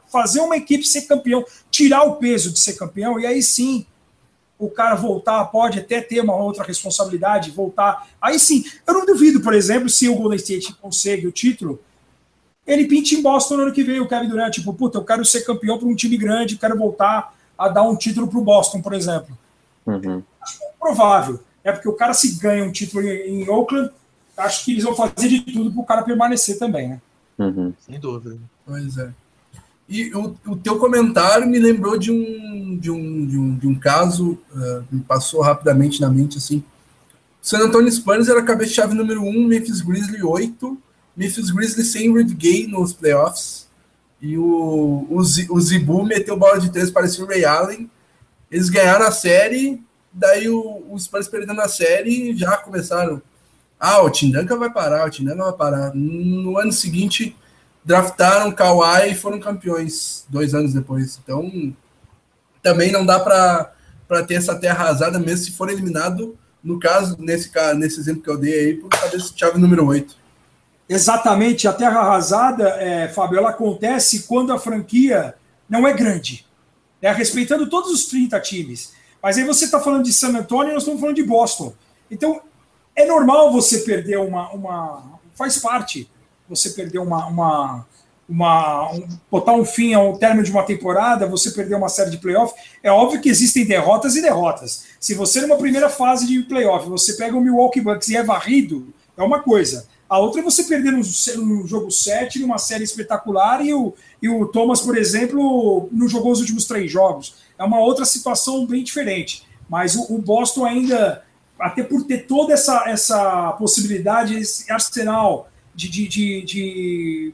fazer 0.08 0.40
uma 0.40 0.56
equipe 0.56 0.86
ser 0.86 1.02
campeão, 1.02 1.44
tirar 1.70 2.04
o 2.04 2.16
peso 2.16 2.52
de 2.52 2.60
ser 2.60 2.74
campeão, 2.74 3.20
e 3.20 3.26
aí 3.26 3.44
sim 3.44 3.86
o 4.58 4.70
cara 4.70 4.96
voltar, 4.96 5.44
pode 5.46 5.80
até 5.80 6.00
ter 6.00 6.22
uma 6.22 6.36
outra 6.36 6.64
responsabilidade, 6.64 7.52
voltar. 7.52 8.08
Aí 8.22 8.40
sim, 8.40 8.64
eu 8.88 8.94
não 8.94 9.06
duvido, 9.06 9.42
por 9.42 9.54
exemplo, 9.54 9.90
se 9.90 10.08
o 10.08 10.16
Golden 10.16 10.38
State 10.38 10.74
consegue 10.76 11.28
o 11.28 11.32
título 11.32 11.80
ele 12.66 12.86
pinta 12.86 13.16
em 13.16 13.22
Boston 13.22 13.58
no 13.58 13.64
ano 13.64 13.74
que 13.74 13.84
vem, 13.84 14.00
o 14.00 14.08
Kevin 14.08 14.30
Durant, 14.30 14.54
tipo, 14.54 14.74
puta, 14.74 14.98
eu 14.98 15.04
quero 15.04 15.26
ser 15.26 15.42
campeão 15.42 15.78
para 15.78 15.88
um 15.88 15.96
time 15.96 16.18
grande, 16.18 16.58
quero 16.58 16.78
voltar 16.78 17.36
a 17.58 17.68
dar 17.68 17.84
um 17.84 17.96
título 17.96 18.28
para 18.28 18.40
o 18.40 18.44
Boston, 18.44 18.82
por 18.82 18.94
exemplo. 18.94 19.38
Uhum. 19.86 20.24
Acho 20.42 20.60
que 20.60 20.66
é 20.66 20.72
provável. 20.80 21.40
É 21.64 21.72
porque 21.72 21.90
o 21.90 21.94
cara 21.94 22.14
se 22.14 22.40
ganha 22.40 22.64
um 22.64 22.72
título 22.72 23.04
em, 23.04 23.48
Oakland, 23.50 23.92
acho 24.38 24.66
que 24.66 24.72
eles 24.72 24.84
vão 24.84 24.96
fazer 24.96 25.28
de 25.28 25.42
tudo 25.42 25.72
para 25.72 25.82
o 25.82 25.86
cara 25.86 26.04
permanecer 26.04 26.58
também, 26.58 26.90
né? 26.90 27.02
Uhum. 27.38 27.74
Sem 27.80 28.00
dúvida. 28.00 28.38
Pois 28.66 28.98
é. 28.98 29.12
E 29.88 30.14
o, 30.16 30.36
o 30.48 30.56
teu 30.56 30.80
comentário 30.80 31.48
me 31.48 31.60
lembrou 31.60 31.98
de 31.98 32.12
um, 32.12 32.78
de 32.78 32.90
um, 32.90 33.26
de 33.28 33.38
um, 33.38 33.56
de 33.58 33.68
um 33.68 33.76
caso, 33.76 34.40
uh, 34.54 34.84
me 34.90 35.02
passou 35.02 35.42
rapidamente 35.42 36.00
na 36.00 36.10
mente, 36.10 36.38
assim. 36.38 36.64
O 37.42 37.46
San 37.46 37.60
Antonio 37.60 37.92
Spurs 37.92 38.30
era 38.30 38.42
cabeça-chave 38.42 38.94
número 38.96 39.22
1, 39.22 39.28
um, 39.28 39.46
Memphis 39.46 39.82
Grizzlies 39.82 40.24
8, 40.24 40.78
Memphis 41.16 41.52
Grizzlies 41.52 41.92
sem 41.92 42.10
Rudy 42.12 42.34
Gay 42.34 42.68
nos 42.68 42.94
playoffs. 42.94 43.70
E 44.22 44.38
o, 44.38 45.08
o, 45.10 45.18
o 45.18 45.62
Zibu 45.62 46.04
meteu 46.04 46.38
bola 46.38 46.60
de 46.60 46.72
três, 46.72 46.92
parecia 46.92 47.24
o 47.24 47.28
Ray 47.28 47.44
Allen. 47.44 47.90
Eles 48.52 48.70
ganharam 48.70 49.06
a 49.06 49.12
série, 49.12 49.82
daí 50.12 50.48
o, 50.50 50.86
o 50.90 51.00
Spurs 51.00 51.28
perdendo 51.28 51.62
a 51.62 51.68
série 51.68 52.36
já 52.36 52.58
começaram. 52.58 53.22
Ah, 53.80 54.02
o 54.04 54.10
Tindanka 54.10 54.56
vai 54.56 54.72
parar, 54.72 55.08
o 55.08 55.10
Tindanka 55.10 55.44
vai 55.44 55.54
parar. 55.54 55.92
No 55.96 56.58
ano 56.58 56.72
seguinte, 56.72 57.36
draftaram 57.84 58.52
Kawhi 58.52 59.12
e 59.12 59.16
foram 59.16 59.40
campeões 59.40 60.26
dois 60.30 60.54
anos 60.54 60.74
depois. 60.74 61.20
Então, 61.24 61.74
também 62.62 62.92
não 62.92 63.06
dá 63.06 63.20
para 63.20 64.24
ter 64.28 64.36
essa 64.36 64.54
terra 64.54 64.84
arrasada, 64.84 65.18
mesmo 65.18 65.46
se 65.46 65.52
for 65.52 65.70
eliminado, 65.70 66.38
no 66.64 66.80
caso, 66.80 67.18
nesse, 67.20 67.50
nesse 67.76 68.00
exemplo 68.00 68.22
que 68.22 68.30
eu 68.30 68.38
dei 68.38 68.54
aí, 68.54 68.74
por 68.76 68.90
cabeça 68.90 69.34
chave 69.36 69.58
número 69.58 69.86
8. 69.88 70.21
Exatamente, 70.94 71.70
a 71.70 71.74
terra 71.74 72.02
arrasada, 72.02 72.68
é, 72.72 73.08
Fábio, 73.08 73.38
ela 73.38 73.52
acontece 73.52 74.24
quando 74.24 74.52
a 74.52 74.60
franquia 74.60 75.34
não 75.70 75.88
é 75.88 75.94
grande, 75.94 76.46
né, 77.02 77.10
respeitando 77.14 77.70
todos 77.70 77.92
os 77.92 78.06
30 78.08 78.38
times. 78.42 78.92
Mas 79.24 79.38
aí 79.38 79.46
você 79.46 79.64
está 79.64 79.80
falando 79.80 80.04
de 80.04 80.12
San 80.12 80.38
Antonio 80.38 80.72
e 80.72 80.74
nós 80.74 80.84
estamos 80.84 81.00
falando 81.00 81.16
de 81.16 81.24
Boston. 81.24 81.74
Então, 82.10 82.42
é 82.94 83.06
normal 83.06 83.54
você 83.54 83.80
perder 83.80 84.18
uma. 84.18 84.52
uma 84.52 85.20
faz 85.34 85.58
parte 85.58 86.10
você 86.50 86.72
perder 86.72 87.00
uma. 87.00 87.26
uma, 87.28 87.86
uma 88.28 88.92
um, 88.92 89.08
botar 89.30 89.54
um 89.54 89.64
fim 89.64 89.94
ao 89.94 90.18
término 90.18 90.44
de 90.44 90.52
uma 90.52 90.64
temporada, 90.64 91.26
você 91.26 91.52
perder 91.52 91.76
uma 91.76 91.88
série 91.88 92.10
de 92.10 92.18
playoff. 92.18 92.54
É 92.84 92.92
óbvio 92.92 93.22
que 93.22 93.30
existem 93.30 93.66
derrotas 93.66 94.18
e 94.18 94.22
derrotas. 94.22 94.88
Se 95.00 95.14
você, 95.14 95.40
numa 95.40 95.56
primeira 95.56 95.90
fase 95.90 96.28
de 96.28 96.42
playoff, 96.44 96.90
você 96.90 97.14
pega 97.14 97.38
o 97.38 97.42
Milwaukee 97.42 97.80
Bucks 97.80 98.10
e 98.10 98.18
é 98.18 98.24
varrido, 98.24 98.94
é 99.16 99.24
uma 99.24 99.40
coisa. 99.40 99.88
A 100.12 100.20
outra 100.20 100.42
é 100.42 100.44
você 100.44 100.66
perder 100.66 100.92
no, 100.92 101.02
no 101.46 101.66
jogo 101.66 101.90
7, 101.90 102.40
numa 102.40 102.58
série 102.58 102.84
espetacular, 102.84 103.66
e 103.66 103.74
o, 103.74 103.94
e 104.22 104.28
o 104.28 104.46
Thomas, 104.46 104.82
por 104.82 104.98
exemplo, 104.98 105.88
não 105.90 106.06
jogou 106.06 106.34
os 106.34 106.42
últimos 106.42 106.66
três 106.66 106.92
jogos. 106.92 107.36
É 107.58 107.64
uma 107.64 107.80
outra 107.80 108.04
situação 108.04 108.68
bem 108.68 108.84
diferente. 108.84 109.48
Mas 109.70 109.96
o, 109.96 110.14
o 110.14 110.18
Boston 110.18 110.66
ainda, 110.66 111.24
até 111.58 111.82
por 111.82 112.04
ter 112.04 112.28
toda 112.28 112.52
essa, 112.52 112.90
essa 112.90 113.54
possibilidade, 113.54 114.38
esse 114.38 114.70
arsenal 114.70 115.50
de, 115.74 115.88
de, 115.88 116.10
de, 116.10 116.42
de, 116.42 117.34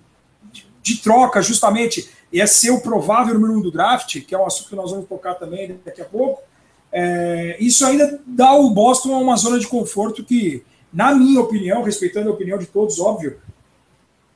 de 0.84 0.98
troca, 0.98 1.42
justamente, 1.42 2.08
e 2.32 2.40
é 2.40 2.46
ser 2.46 2.70
o 2.70 2.80
provável 2.80 3.34
número 3.34 3.58
um 3.58 3.62
do 3.64 3.72
draft, 3.72 4.22
que 4.22 4.36
é 4.36 4.38
um 4.38 4.46
assunto 4.46 4.70
que 4.70 4.76
nós 4.76 4.92
vamos 4.92 5.08
tocar 5.08 5.34
também 5.34 5.80
daqui 5.84 6.04
a 6.04 6.06
pouco, 6.06 6.44
é, 6.92 7.58
isso 7.60 7.84
ainda 7.84 8.22
dá 8.24 8.54
o 8.54 8.70
Boston 8.70 9.16
a 9.16 9.18
uma 9.18 9.36
zona 9.36 9.58
de 9.58 9.66
conforto 9.66 10.24
que 10.24 10.64
na 10.92 11.14
minha 11.14 11.42
opinião, 11.42 11.84
respeitando 11.84 12.30
a 12.30 12.34
opinião 12.34 12.58
de 12.58 12.66
todos, 12.66 13.00
óbvio, 13.00 13.38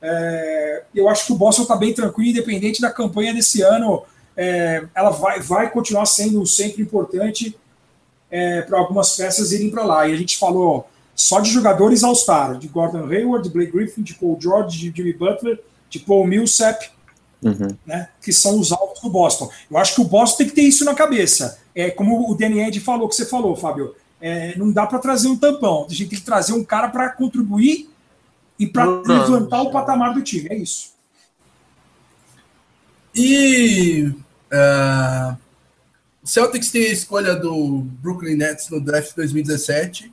é, 0.00 0.82
eu 0.94 1.08
acho 1.08 1.26
que 1.26 1.32
o 1.32 1.36
Boston 1.36 1.62
está 1.62 1.76
bem 1.76 1.94
tranquilo, 1.94 2.30
independente 2.30 2.80
da 2.80 2.90
campanha 2.90 3.32
desse 3.32 3.62
ano. 3.62 4.02
É, 4.36 4.84
ela 4.94 5.10
vai, 5.10 5.40
vai 5.40 5.70
continuar 5.70 6.06
sendo 6.06 6.44
sempre 6.46 6.82
importante 6.82 7.56
é, 8.30 8.62
para 8.62 8.78
algumas 8.78 9.14
peças 9.14 9.52
irem 9.52 9.70
para 9.70 9.84
lá. 9.84 10.08
E 10.08 10.12
a 10.12 10.16
gente 10.16 10.36
falou 10.38 10.88
só 11.14 11.38
de 11.38 11.50
jogadores 11.50 12.02
All-Star, 12.02 12.58
de 12.58 12.66
Gordon 12.66 13.06
Hayward, 13.06 13.46
de 13.46 13.54
Blake 13.54 13.72
Griffin, 13.72 14.02
de 14.02 14.14
Paul 14.14 14.38
George, 14.40 14.78
de 14.78 14.96
Jimmy 14.96 15.12
Butler, 15.12 15.60
de 15.88 16.00
Paul 16.00 16.26
Millsap, 16.26 16.90
uhum. 17.42 17.76
né, 17.86 18.08
que 18.20 18.32
são 18.32 18.58
os 18.58 18.72
alvos 18.72 19.00
do 19.00 19.10
Boston. 19.10 19.50
Eu 19.70 19.78
acho 19.78 19.94
que 19.94 20.00
o 20.00 20.04
Boston 20.04 20.38
tem 20.38 20.48
que 20.48 20.54
ter 20.54 20.62
isso 20.62 20.84
na 20.84 20.94
cabeça. 20.94 21.58
É 21.74 21.90
como 21.90 22.30
o 22.30 22.34
Danny 22.34 22.60
Ed 22.60 22.80
falou, 22.80 23.08
que 23.08 23.14
você 23.14 23.26
falou, 23.26 23.54
Fábio 23.54 23.94
é, 24.22 24.56
não 24.56 24.70
dá 24.70 24.86
para 24.86 25.00
trazer 25.00 25.26
um 25.26 25.36
tampão. 25.36 25.84
A 25.90 25.92
gente 25.92 26.10
tem 26.10 26.18
que 26.18 26.24
trazer 26.24 26.52
um 26.52 26.64
cara 26.64 26.88
para 26.88 27.10
contribuir 27.10 27.90
e 28.58 28.66
para 28.68 28.84
levantar 29.00 29.62
o 29.62 29.72
patamar 29.72 30.14
do 30.14 30.22
time. 30.22 30.48
É 30.48 30.56
isso. 30.56 30.92
E 33.12 34.14
uh, 34.52 35.36
o 36.22 36.26
Celtics 36.26 36.70
tem 36.70 36.84
a 36.84 36.92
escolha 36.92 37.34
do 37.34 37.80
Brooklyn 38.00 38.36
Nets 38.36 38.70
no 38.70 38.80
draft 38.80 39.14
2017. 39.16 40.12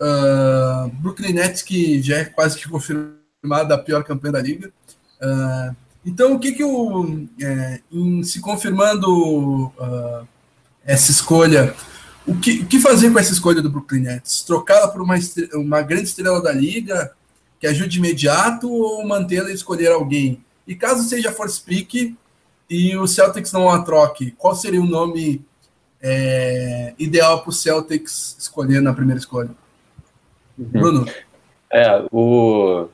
Uh, 0.00 0.88
Brooklyn 1.00 1.32
Nets 1.32 1.60
que 1.60 2.00
já 2.00 2.18
é 2.18 2.24
quase 2.24 2.56
que 2.56 2.68
confirmada 2.68 3.74
a 3.74 3.78
pior 3.78 4.04
campanha 4.04 4.34
da 4.34 4.42
liga. 4.42 4.72
Uh, 5.20 5.76
então, 6.04 6.34
o 6.34 6.38
que 6.38 6.52
que 6.52 6.64
o 6.64 7.26
é, 7.40 7.80
em 7.90 8.24
se 8.24 8.40
confirmando 8.40 9.72
essa 10.84 11.12
escolha, 11.12 11.76
o 12.26 12.38
que, 12.38 12.60
o 12.60 12.66
que 12.66 12.78
fazer 12.78 13.10
com 13.10 13.18
essa 13.18 13.32
escolha 13.32 13.60
do 13.60 13.70
Brooklyn 13.70 14.02
Nets? 14.02 14.42
Trocá-la 14.42 14.88
por 14.88 15.02
uma, 15.02 15.16
uma 15.54 15.82
grande 15.82 16.04
estrela 16.04 16.40
da 16.42 16.52
liga 16.52 17.12
que 17.58 17.66
ajude 17.66 17.98
imediato 17.98 18.70
ou 18.70 19.06
mantê-la 19.06 19.50
e 19.50 19.54
escolher 19.54 19.92
alguém? 19.92 20.44
E 20.66 20.74
caso 20.74 21.08
seja 21.08 21.32
force 21.32 21.60
pick 21.60 22.16
e 22.70 22.96
o 22.96 23.06
Celtics 23.06 23.52
não 23.52 23.68
a 23.68 23.82
troque, 23.82 24.30
qual 24.32 24.54
seria 24.54 24.80
o 24.80 24.86
nome 24.86 25.44
é, 26.00 26.94
ideal 26.98 27.40
para 27.40 27.50
o 27.50 27.52
Celtics 27.52 28.36
escolher 28.38 28.80
na 28.80 28.94
primeira 28.94 29.18
escolha? 29.18 29.50
Uhum. 30.58 30.66
Bruno? 30.66 31.06
É, 31.70 32.04
o... 32.10 32.88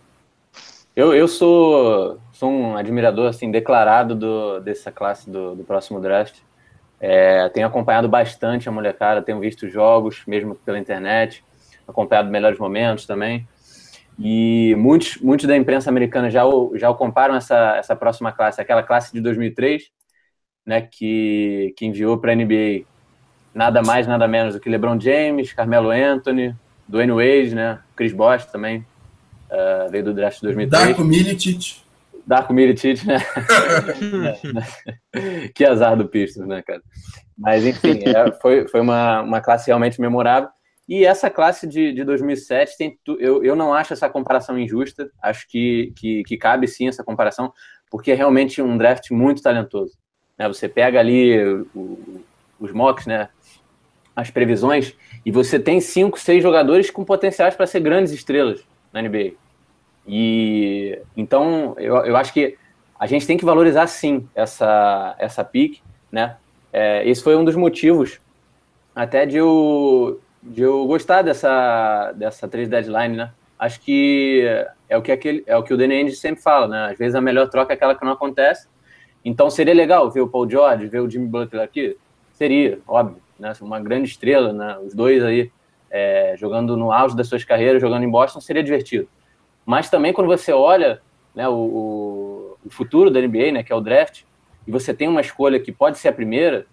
eu, 0.97 1.15
eu 1.15 1.29
sou 1.29 2.19
sou 2.33 2.49
um 2.49 2.77
admirador 2.77 3.29
assim 3.29 3.51
declarado 3.51 4.15
do, 4.15 4.61
dessa 4.61 4.93
classe 4.93 5.29
do, 5.29 5.57
do 5.57 5.65
próximo 5.65 6.01
draft. 6.01 6.37
É, 7.01 7.49
tenho 7.51 7.67
acompanhado 7.67 8.09
bastante 8.09 8.69
a 8.69 8.73
molecada, 8.73 9.23
tenho 9.23 9.39
visto 9.39 9.69
jogos, 9.69 10.23
mesmo 10.27 10.55
pela 10.55 10.79
internet, 10.79 11.45
acompanhado 11.87 12.31
melhores 12.31 12.59
momentos 12.59 13.07
também. 13.07 13.47
E 14.19 14.75
muitos, 14.77 15.17
muitos 15.19 15.47
da 15.47 15.57
imprensa 15.57 15.89
americana 15.91 16.29
já 16.29 16.45
o, 16.45 16.77
já 16.77 16.91
o 16.91 16.95
comparam 16.95 17.37
essa, 17.37 17.77
essa 17.77 17.95
próxima 17.95 18.33
classe, 18.33 18.61
aquela 18.61 18.83
classe 18.83 19.13
de 19.13 19.21
2003, 19.21 19.91
né, 20.67 20.83
que, 20.83 21.73
que 21.77 21.87
enviou 21.87 22.19
para 22.19 22.33
a 22.33 22.35
NBA 22.35 22.83
nada 23.55 23.81
mais, 23.81 24.07
nada 24.07 24.27
menos 24.27 24.55
do 24.55 24.61
que 24.61 24.69
LeBron 24.69 25.01
James, 25.01 25.53
Carmelo 25.53 25.91
Anthony, 25.91 26.55
Dwayne 26.89 27.13
Wade, 27.13 27.55
né, 27.55 27.79
Chris 27.95 28.13
Bosh 28.13 28.45
também, 28.47 28.85
uh, 29.51 29.89
veio 29.91 30.05
do 30.05 30.13
draft 30.13 30.37
de 30.37 30.43
2003. 30.43 30.87
Darko 30.87 31.05
Milicic. 31.05 31.88
Darko 32.29 32.53
Milicic, 32.53 33.07
né? 33.07 33.19
que 35.55 35.65
azar 35.65 35.97
do 35.97 36.07
Pistons, 36.07 36.47
né, 36.47 36.63
cara? 36.63 36.83
Mas, 37.37 37.65
enfim, 37.65 38.03
é, 38.05 38.31
foi, 38.33 38.69
foi 38.69 38.81
uma, 38.83 39.23
uma 39.23 39.41
classe 39.41 39.69
realmente 39.69 39.99
memorável. 39.99 40.51
E 40.87 41.07
essa 41.07 41.31
classe 41.31 41.67
de, 41.67 41.91
de 41.93 42.05
2007, 42.05 42.77
tem, 42.77 42.99
eu, 43.19 43.43
eu 43.43 43.57
não 43.57 43.73
acho 43.73 43.95
essa 43.95 44.11
comparação 44.11 44.59
injusta. 44.59 45.11
Acho 45.23 45.49
que, 45.49 45.95
que, 45.97 46.23
que 46.25 46.37
cabe 46.37 46.69
sim 46.69 46.87
essa 46.87 47.03
comparação, 47.03 47.51
porque 47.91 48.11
é 48.13 48.15
realmente 48.15 48.61
um 48.61 48.77
draft 48.77 49.11
muito 49.11 49.41
talentoso. 49.41 49.97
Né? 50.37 50.47
Você 50.49 50.69
pega 50.69 51.01
ali 51.01 51.43
o, 51.75 52.23
os 52.61 52.73
mocks, 52.73 53.07
né? 53.07 53.31
as 54.15 54.31
previsões, 54.31 54.95
e 55.25 55.31
você 55.31 55.59
tem 55.59 55.81
cinco, 55.81 56.19
seis 56.19 56.43
jogadores 56.43 56.91
com 56.91 57.05
potenciais 57.05 57.55
para 57.55 57.67
ser 57.67 57.81
grandes 57.81 58.13
estrelas 58.13 58.61
na 58.93 59.01
NBA. 59.01 59.35
E 60.09 60.99
então 61.15 61.75
eu, 61.77 61.97
eu 61.99 62.17
acho 62.17 62.33
que 62.33 62.57
a 62.99 63.07
gente 63.07 63.27
tem 63.27 63.37
que 63.37 63.45
valorizar 63.45 63.87
sim 63.87 64.27
essa, 64.35 65.15
essa 65.19 65.45
pick, 65.45 65.81
né? 66.11 66.37
É, 66.73 67.07
esse 67.09 67.23
foi 67.23 67.37
um 67.37 67.45
dos 67.45 67.55
motivos 67.55 68.19
até 68.95 69.25
de 69.25 69.37
eu, 69.37 70.21
de 70.43 70.63
eu 70.63 70.87
gostar 70.87 71.23
dessa, 71.23 72.13
dessa 72.13 72.49
trade 72.49 72.69
deadline, 72.69 73.17
né? 73.17 73.31
Acho 73.59 73.81
que 73.81 74.45
é 74.89 74.97
o 74.97 75.03
que, 75.03 75.13
aquele, 75.13 75.45
é 75.47 75.57
o, 75.57 75.63
que 75.63 75.75
o 75.75 75.77
Danny 75.77 76.11
sempre 76.13 76.43
fala, 76.43 76.67
né? 76.67 76.93
Às 76.93 76.99
vezes 76.99 77.15
a 77.15 77.21
melhor 77.21 77.49
troca 77.49 77.73
é 77.73 77.77
aquela 77.77 77.95
que 77.95 78.05
não 78.05 78.13
acontece. 78.13 78.67
Então 79.25 79.51
seria 79.51 79.75
legal 79.75 80.11
ver 80.11 80.23
o 80.23 80.29
Paul 80.29 80.51
George, 80.51 80.87
ver 80.87 81.01
o 81.01 81.11
Jimmy 81.11 81.27
Butler 81.29 81.63
aqui? 81.63 81.97
Seria, 82.33 82.79
óbvio, 82.89 83.21
né? 83.39 83.53
Uma 83.61 83.79
grande 83.79 84.09
estrela, 84.09 84.53
né? 84.53 84.79
Os 84.85 84.95
dois 84.95 85.23
aí 85.23 85.51
é, 85.91 86.35
jogando 86.39 86.77
no 86.77 86.91
auge 86.91 87.17
das 87.17 87.29
suas 87.29 87.45
carreiras, 87.45 87.81
jogando 87.81 88.05
em 88.05 88.11
Boston, 88.11 88.41
seria 88.41 88.63
divertido. 88.63 89.09
Mas 89.69 89.91
também 89.91 90.15
quando 90.15 90.29
você 90.29 90.51
olha 90.51 90.99
né, 91.35 91.47
o, 91.47 92.57
o, 92.65 92.71
futuro 92.71 93.11
da 93.11 93.21
NBA, 93.21 93.53
né, 93.53 93.63
que 93.63 93.71
é 93.71 93.77
o 93.77 93.83
draft, 93.83 94.23
e 94.67 94.71
você 94.71 94.95
tem 94.95 95.07
uma 95.07 95.21
escolha 95.21 95.61
que 95.61 95.71
pode 95.71 95.99
ser 95.99 96.09
a 96.09 96.13
primeira, 96.13 96.65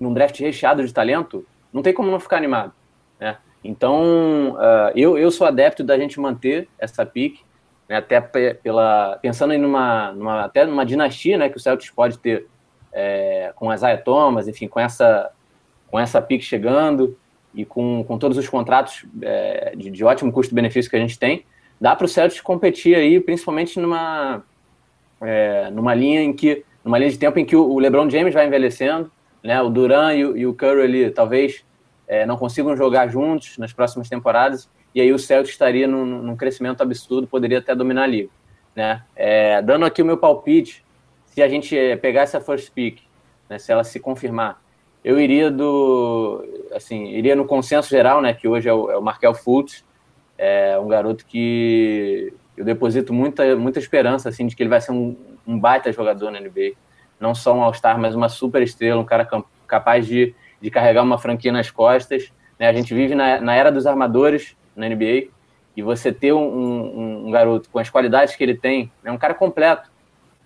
num 0.00 0.12
draft 0.12 0.36
recheado 0.40 0.84
de 0.84 0.92
talento, 0.92 1.46
não 1.72 1.80
tem 1.80 1.94
como 1.94 2.10
não 2.10 2.18
ficar 2.18 2.38
animado. 2.38 2.72
Né? 3.20 3.36
Então, 3.62 4.56
uh, 4.56 4.90
eu, 4.96 5.16
eu 5.16 5.30
sou 5.30 5.46
adepto 5.46 5.84
da 5.84 5.96
gente 5.96 6.18
manter 6.18 6.68
essa 6.76 7.06
pick, 7.06 7.38
né, 7.88 7.98
até 7.98 8.20
pela 8.20 9.16
pensando 9.22 9.54
em 9.54 9.58
numa, 9.58 10.10
numa, 10.10 10.44
até 10.46 10.66
numa 10.66 10.84
dinastia 10.84 11.38
né, 11.38 11.48
que 11.48 11.56
o 11.56 11.60
Celtics 11.60 11.94
pode 11.94 12.18
ter 12.18 12.48
é, 12.92 13.52
com 13.54 13.70
a 13.70 13.76
Isaiah 13.76 14.02
Thomas, 14.02 14.48
enfim, 14.48 14.66
com 14.66 14.80
essa, 14.80 15.30
com 15.88 16.00
essa 16.00 16.20
pick 16.20 16.42
chegando 16.42 17.16
e 17.54 17.64
com, 17.64 18.02
com 18.02 18.18
todos 18.18 18.36
os 18.36 18.48
contratos 18.48 19.06
é, 19.22 19.76
de, 19.76 19.88
de 19.88 20.04
ótimo 20.04 20.32
custo-benefício 20.32 20.90
que 20.90 20.96
a 20.96 21.00
gente 21.00 21.16
tem, 21.16 21.46
dá 21.82 21.96
para 21.96 22.04
o 22.04 22.08
Celtics 22.08 22.40
competir 22.40 22.94
aí, 22.94 23.18
principalmente 23.18 23.80
numa, 23.80 24.44
é, 25.20 25.68
numa 25.72 25.92
linha 25.92 26.22
em 26.22 26.32
que 26.32 26.64
numa 26.84 26.96
linha 26.96 27.10
de 27.10 27.18
tempo 27.18 27.40
em 27.40 27.44
que 27.44 27.56
o 27.56 27.76
LeBron 27.76 28.08
James 28.08 28.32
vai 28.32 28.46
envelhecendo, 28.46 29.10
né? 29.42 29.60
O 29.60 29.68
Duran 29.68 30.14
e 30.14 30.20
e 30.20 30.46
o 30.46 30.54
Curry 30.54 30.82
ali 30.82 31.10
talvez 31.10 31.64
é, 32.06 32.24
não 32.24 32.36
consigam 32.36 32.76
jogar 32.76 33.08
juntos 33.08 33.58
nas 33.58 33.72
próximas 33.72 34.08
temporadas 34.08 34.70
e 34.94 35.00
aí 35.00 35.12
o 35.12 35.18
Celtics 35.18 35.54
estaria 35.54 35.88
num, 35.88 36.06
num 36.06 36.36
crescimento 36.36 36.82
absurdo, 36.82 37.26
poderia 37.26 37.58
até 37.58 37.74
dominar 37.74 38.04
a 38.04 38.06
liga, 38.06 38.30
né? 38.76 39.02
É, 39.16 39.60
dando 39.60 39.84
aqui 39.84 40.02
o 40.02 40.06
meu 40.06 40.16
palpite, 40.16 40.84
se 41.26 41.42
a 41.42 41.48
gente 41.48 41.76
pegar 42.00 42.22
essa 42.22 42.40
first 42.40 42.70
pick, 42.72 43.00
né? 43.50 43.58
Se 43.58 43.72
ela 43.72 43.82
se 43.82 43.98
confirmar, 43.98 44.62
eu 45.02 45.18
iria 45.18 45.50
do, 45.50 46.44
assim, 46.72 47.06
iria 47.08 47.34
no 47.34 47.44
consenso 47.44 47.90
geral, 47.90 48.22
né? 48.22 48.32
Que 48.34 48.46
hoje 48.46 48.68
é 48.68 48.72
o, 48.72 48.88
é 48.88 48.96
o 48.96 49.02
Markel 49.02 49.34
Fultz, 49.34 49.84
é 50.38 50.78
um 50.78 50.88
garoto 50.88 51.24
que 51.26 52.32
eu 52.56 52.64
deposito 52.64 53.12
muita, 53.12 53.56
muita 53.56 53.78
esperança 53.78 54.28
assim, 54.28 54.46
de 54.46 54.54
que 54.54 54.62
ele 54.62 54.70
vai 54.70 54.80
ser 54.80 54.92
um, 54.92 55.16
um 55.46 55.58
baita 55.58 55.92
jogador 55.92 56.30
na 56.30 56.40
NBA. 56.40 56.72
Não 57.18 57.34
só 57.34 57.54
um 57.54 57.62
All-Star, 57.62 57.98
mas 57.98 58.14
uma 58.14 58.28
super 58.28 58.62
estrela, 58.62 59.00
um 59.00 59.04
cara 59.04 59.28
capaz 59.66 60.06
de, 60.06 60.34
de 60.60 60.70
carregar 60.70 61.02
uma 61.02 61.18
franquia 61.18 61.52
nas 61.52 61.70
costas. 61.70 62.32
Né? 62.58 62.68
A 62.68 62.72
gente 62.72 62.94
vive 62.94 63.14
na, 63.14 63.40
na 63.40 63.54
era 63.54 63.70
dos 63.70 63.86
armadores 63.86 64.56
na 64.74 64.88
NBA 64.88 65.28
e 65.76 65.82
você 65.82 66.12
ter 66.12 66.32
um, 66.32 66.42
um, 66.42 67.26
um, 67.26 67.30
garoto 67.30 67.68
com 67.70 67.78
as 67.78 67.88
qualidades 67.88 68.36
que 68.36 68.42
ele 68.42 68.56
tem, 68.56 68.90
é 69.02 69.06
né? 69.06 69.12
um 69.12 69.18
cara 69.18 69.34
completo, 69.34 69.90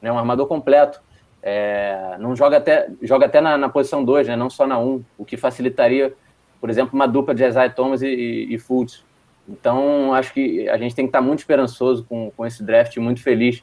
né? 0.00 0.12
um 0.12 0.18
armador 0.18 0.46
completo. 0.46 1.00
É, 1.42 2.16
não 2.18 2.34
joga 2.34 2.56
até, 2.56 2.88
joga 3.02 3.26
até 3.26 3.40
na, 3.40 3.56
na 3.56 3.68
posição 3.68 4.04
2, 4.04 4.28
né? 4.28 4.36
não 4.36 4.50
só 4.50 4.66
na 4.66 4.78
1, 4.78 4.88
um, 4.88 5.04
o 5.16 5.24
que 5.24 5.36
facilitaria, 5.36 6.12
por 6.60 6.70
exemplo, 6.70 6.94
uma 6.94 7.06
dupla 7.06 7.34
de 7.34 7.44
Isaiah 7.44 7.72
Thomas 7.72 8.02
e, 8.02 8.08
e, 8.08 8.54
e 8.54 8.58
Fultz. 8.58 9.05
Então, 9.48 10.12
acho 10.12 10.34
que 10.34 10.68
a 10.68 10.76
gente 10.76 10.94
tem 10.94 11.04
que 11.04 11.10
estar 11.10 11.20
muito 11.20 11.40
esperançoso 11.40 12.04
com, 12.08 12.30
com 12.36 12.44
esse 12.44 12.62
draft, 12.62 12.96
muito 12.96 13.22
feliz 13.22 13.62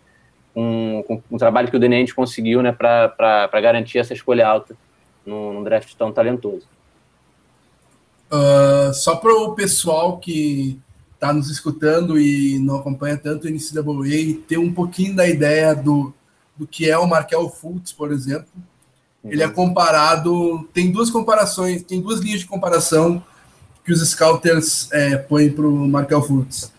com, 0.53 1.03
com, 1.07 1.19
com 1.19 1.35
o 1.35 1.39
trabalho 1.39 1.69
que 1.69 1.75
o 1.75 1.79
Denente 1.79 2.13
conseguiu 2.13 2.61
né, 2.61 2.71
para 2.71 3.61
garantir 3.61 3.97
essa 3.97 4.13
escolha 4.13 4.47
alta 4.47 4.75
num, 5.25 5.53
num 5.53 5.63
draft 5.63 5.93
tão 5.95 6.11
talentoso. 6.11 6.67
Uh, 8.31 8.93
só 8.93 9.15
para 9.15 9.33
o 9.33 9.53
pessoal 9.53 10.17
que 10.17 10.79
está 11.13 11.33
nos 11.33 11.49
escutando 11.49 12.19
e 12.19 12.59
não 12.59 12.77
acompanha 12.77 13.17
tanto 13.17 13.47
o 13.47 13.49
NCAA 13.49 14.41
ter 14.47 14.57
um 14.57 14.73
pouquinho 14.73 15.15
da 15.15 15.27
ideia 15.27 15.75
do, 15.75 16.13
do 16.55 16.67
que 16.67 16.89
é 16.89 16.97
o 16.97 17.07
Markel 17.07 17.49
Fultz, 17.49 17.93
por 17.93 18.11
exemplo. 18.11 18.49
Uhum. 19.23 19.31
Ele 19.31 19.43
é 19.43 19.47
uhum. 19.47 19.53
comparado, 19.53 20.67
tem 20.73 20.91
duas 20.91 21.09
comparações, 21.09 21.83
tem 21.83 22.01
duas 22.01 22.19
linhas 22.19 22.41
de 22.41 22.45
comparação 22.45 23.23
que 23.83 23.91
os 23.91 24.01
scouters 24.09 24.89
é, 24.91 25.17
põem 25.17 25.51
para 25.51 25.67
o 25.67 25.87
Markel 25.87 26.21
Fultz. 26.21 26.71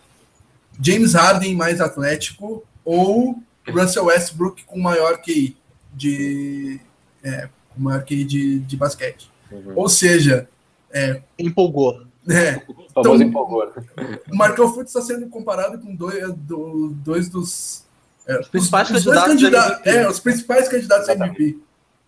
James 0.80 1.14
Harden 1.14 1.54
mais 1.54 1.80
atlético 1.80 2.64
ou 2.84 3.40
Russell 3.68 4.06
Westbrook 4.06 4.64
com 4.64 4.78
maior 4.78 5.18
QI 5.18 5.56
de, 5.92 6.80
é, 7.22 7.48
maior 7.76 8.04
QI 8.04 8.24
de, 8.24 8.58
de 8.60 8.76
basquete. 8.76 9.30
Uhum. 9.50 9.72
Ou 9.76 9.88
seja... 9.88 10.48
É, 10.90 11.22
empolgou. 11.38 12.02
É, 12.28 12.62
então, 12.96 13.16
empolgou. 13.16 13.70
O 14.30 14.36
Markel 14.36 14.72
Fultz 14.72 14.94
está 14.94 15.02
sendo 15.02 15.28
comparado 15.28 15.78
com 15.78 15.94
dois, 15.94 16.32
do, 16.34 16.90
dois 17.04 17.28
dos... 17.28 17.84
É, 18.26 18.38
os 18.40 18.48
principais 18.48 18.88
os, 18.88 19.04
candidatos, 19.04 19.28
candidatos 19.28 19.86
é, 19.86 20.08
os 20.08 20.20
principais 20.20 20.68
candidatos 20.68 21.08
a 21.08 21.12
MVP. 21.14 21.58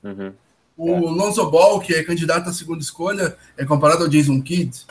Uhum. 0.03 0.33
O 0.77 0.91
é. 0.91 1.01
Lonzo 1.01 1.51
Ball, 1.51 1.81
que 1.81 1.95
é 1.95 2.03
candidato 2.03 2.49
à 2.49 2.53
segunda 2.53 2.81
escolha, 2.81 3.37
é 3.57 3.65
comparado 3.65 4.05
ao 4.05 4.09
Jason 4.09 4.41
Kidd. 4.43 4.87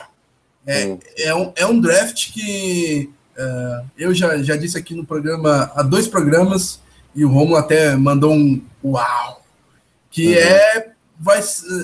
É, 0.66 0.98
é, 1.18 1.34
um, 1.34 1.52
é 1.54 1.64
um 1.64 1.80
draft 1.80 2.32
que 2.32 3.08
uh, 3.38 3.86
eu 3.96 4.12
já, 4.12 4.42
já 4.42 4.56
disse 4.56 4.76
aqui 4.76 4.94
no 4.94 5.06
programa, 5.06 5.70
há 5.74 5.82
dois 5.82 6.08
programas, 6.08 6.80
e 7.14 7.24
o 7.24 7.28
Romulo 7.28 7.56
até 7.56 7.94
mandou 7.94 8.34
um 8.34 8.60
uau, 8.84 9.44
que 10.10 10.26
uhum. 10.26 10.34
é, 10.34 10.88
vai, 11.18 11.40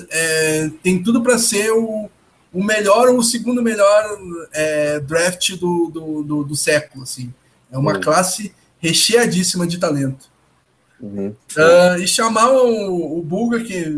é, 0.09 0.69
tem 0.83 1.01
tudo 1.01 1.23
para 1.23 1.37
ser 1.37 1.71
o, 1.71 2.09
o 2.53 2.63
melhor 2.63 3.09
ou 3.09 3.17
o 3.17 3.23
segundo 3.23 3.63
melhor 3.63 4.17
é, 4.51 4.99
draft 4.99 5.55
do, 5.57 5.89
do, 5.91 6.23
do, 6.23 6.43
do, 6.43 6.55
século. 6.55 7.03
Assim. 7.03 7.33
É 7.71 7.77
uma 7.77 7.99
classe 7.99 8.53
recheadíssima 8.79 9.65
de 9.65 9.79
talento. 9.79 10.29
Uhum. 11.03 11.35
Uh, 11.57 12.01
e 12.01 12.07
chamar 12.07 12.49
o, 12.53 13.19
o 13.19 13.21
Bulga, 13.21 13.61
que 13.61 13.75
é 13.75 13.89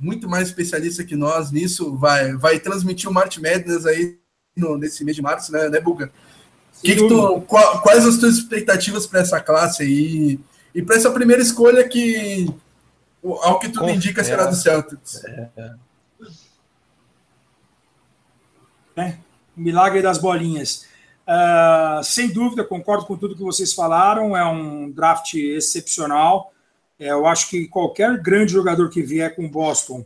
muito 0.00 0.26
mais 0.26 0.48
especialista 0.48 1.04
que 1.04 1.14
nós 1.14 1.52
nisso, 1.52 1.94
vai, 1.94 2.32
vai 2.32 2.58
transmitir 2.58 3.10
o 3.10 3.12
March 3.12 3.36
Madness 3.36 3.84
aí 3.84 4.16
no, 4.56 4.78
nesse 4.78 5.04
mês 5.04 5.14
de 5.14 5.20
março, 5.20 5.52
né, 5.52 5.68
né 5.68 5.78
Bulga? 5.78 6.10
Que 6.82 6.96
que 6.96 7.06
tu, 7.06 7.42
qual, 7.42 7.82
quais 7.82 8.06
as 8.06 8.16
tuas 8.16 8.38
expectativas 8.38 9.06
para 9.06 9.20
essa 9.20 9.40
classe 9.42 9.82
aí? 9.82 10.40
E 10.74 10.82
para 10.82 10.96
essa 10.96 11.10
primeira 11.10 11.42
escolha 11.42 11.86
que, 11.86 12.46
ao 13.22 13.58
que 13.58 13.68
tudo 13.68 13.90
indica, 13.90 14.24
será 14.24 14.46
do 14.46 14.56
Celtics? 14.56 15.22
É. 15.26 15.50
né? 18.96 19.18
Milagre 19.54 20.00
das 20.00 20.16
bolinhas. 20.16 20.86
Uh, 21.26 22.02
sem 22.02 22.28
dúvida, 22.28 22.64
concordo 22.64 23.06
com 23.06 23.16
tudo 23.16 23.36
que 23.36 23.42
vocês 23.42 23.72
falaram. 23.72 24.36
É 24.36 24.44
um 24.44 24.90
draft 24.90 25.34
excepcional. 25.34 26.52
É, 26.98 27.10
eu 27.10 27.26
acho 27.26 27.48
que 27.48 27.66
qualquer 27.66 28.16
grande 28.18 28.52
jogador 28.52 28.88
que 28.88 29.02
vier 29.02 29.34
com 29.34 29.48
Boston, 29.48 30.04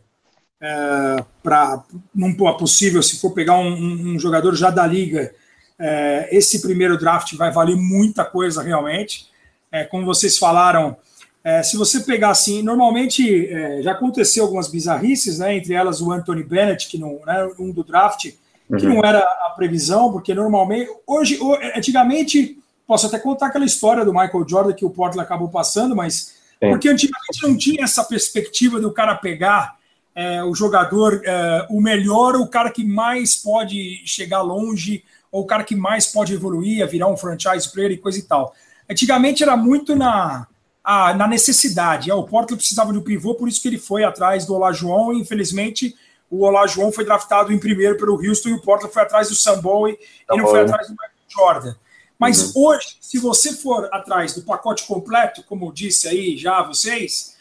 é, 0.60 1.24
para 1.42 1.84
não 2.14 2.34
possível, 2.34 3.02
se 3.02 3.20
for 3.20 3.32
pegar 3.32 3.58
um, 3.58 4.14
um 4.14 4.18
jogador 4.18 4.54
já 4.54 4.70
da 4.70 4.86
liga, 4.86 5.34
é, 5.78 6.28
esse 6.32 6.62
primeiro 6.62 6.96
draft 6.96 7.34
vai 7.34 7.52
valer 7.52 7.76
muita 7.76 8.24
coisa 8.24 8.62
realmente. 8.62 9.28
É, 9.70 9.84
como 9.84 10.06
vocês 10.06 10.38
falaram, 10.38 10.96
é, 11.44 11.62
se 11.62 11.76
você 11.76 12.00
pegar 12.00 12.30
assim, 12.30 12.62
normalmente 12.62 13.46
é, 13.46 13.82
já 13.82 13.92
aconteceu 13.92 14.44
algumas 14.44 14.68
bizarrices, 14.68 15.38
né, 15.38 15.54
entre 15.54 15.74
elas 15.74 16.00
o 16.00 16.10
Anthony 16.10 16.42
Bennett, 16.42 16.88
que 16.88 16.98
não, 16.98 17.20
né, 17.26 17.48
um 17.58 17.70
do 17.70 17.84
draft, 17.84 18.32
que 18.68 18.86
uhum. 18.86 18.94
não 18.94 19.04
era 19.04 19.18
a 19.18 19.52
previsão, 19.54 20.10
porque 20.10 20.34
normalmente, 20.34 20.90
hoje, 21.06 21.38
antigamente, 21.76 22.58
posso 22.86 23.06
até 23.06 23.18
contar 23.18 23.46
aquela 23.46 23.64
história 23.64 24.04
do 24.04 24.12
Michael 24.12 24.46
Jordan 24.48 24.72
que 24.72 24.84
o 24.84 24.90
Portland 24.90 25.24
acabou 25.24 25.48
passando, 25.48 25.94
mas 25.94 26.34
Sim. 26.62 26.70
porque 26.70 26.88
antigamente 26.88 27.42
não 27.42 27.56
tinha 27.56 27.84
essa 27.84 28.04
perspectiva 28.04 28.80
do 28.80 28.92
cara 28.92 29.14
pegar 29.14 29.76
é, 30.14 30.42
o 30.42 30.54
jogador, 30.54 31.20
é, 31.24 31.66
o 31.68 31.80
melhor, 31.80 32.36
o 32.36 32.48
cara 32.48 32.70
que 32.70 32.84
mais 32.84 33.36
pode 33.36 34.02
chegar 34.06 34.40
longe, 34.40 35.04
ou 35.30 35.42
o 35.42 35.46
cara 35.46 35.62
que 35.62 35.76
mais 35.76 36.06
pode 36.06 36.32
evoluir, 36.32 36.86
virar 36.88 37.08
um 37.08 37.16
franchise 37.16 37.70
player 37.70 37.92
e 37.92 37.98
coisa 37.98 38.18
e 38.18 38.22
tal. 38.22 38.54
Antigamente 38.88 39.42
era 39.42 39.56
muito 39.56 39.94
na, 39.94 40.46
a, 40.82 41.12
na 41.12 41.28
necessidade. 41.28 42.10
É, 42.10 42.14
o 42.14 42.22
Portland 42.22 42.56
precisava 42.56 42.92
de 42.92 42.98
um 42.98 43.02
pivô, 43.02 43.34
por 43.34 43.48
isso 43.48 43.60
que 43.60 43.68
ele 43.68 43.78
foi 43.78 44.04
atrás 44.04 44.46
do 44.46 44.54
Olá 44.54 44.72
João, 44.72 45.12
e 45.12 45.20
infelizmente 45.20 45.94
o 46.30 46.44
Olá 46.44 46.66
João 46.66 46.92
foi 46.92 47.04
draftado 47.04 47.52
em 47.52 47.58
primeiro 47.58 47.96
pelo 47.96 48.14
Houston 48.14 48.50
e 48.50 48.52
o 48.54 48.60
Portland 48.60 48.92
foi 48.92 49.02
atrás 49.02 49.28
do 49.28 49.34
Sam 49.34 49.60
Bowie 49.60 49.98
e 50.30 50.36
não 50.36 50.46
foi 50.46 50.60
atrás 50.60 50.88
do 50.88 50.92
Michael 50.92 51.10
Jordan. 51.28 51.74
Mas 52.18 52.54
uhum. 52.54 52.64
hoje, 52.64 52.96
se 53.00 53.18
você 53.18 53.52
for 53.52 53.88
atrás 53.92 54.34
do 54.34 54.42
pacote 54.42 54.86
completo, 54.86 55.42
como 55.44 55.72
disse 55.72 56.08
aí 56.08 56.36
já 56.36 56.62
vocês, 56.62 57.36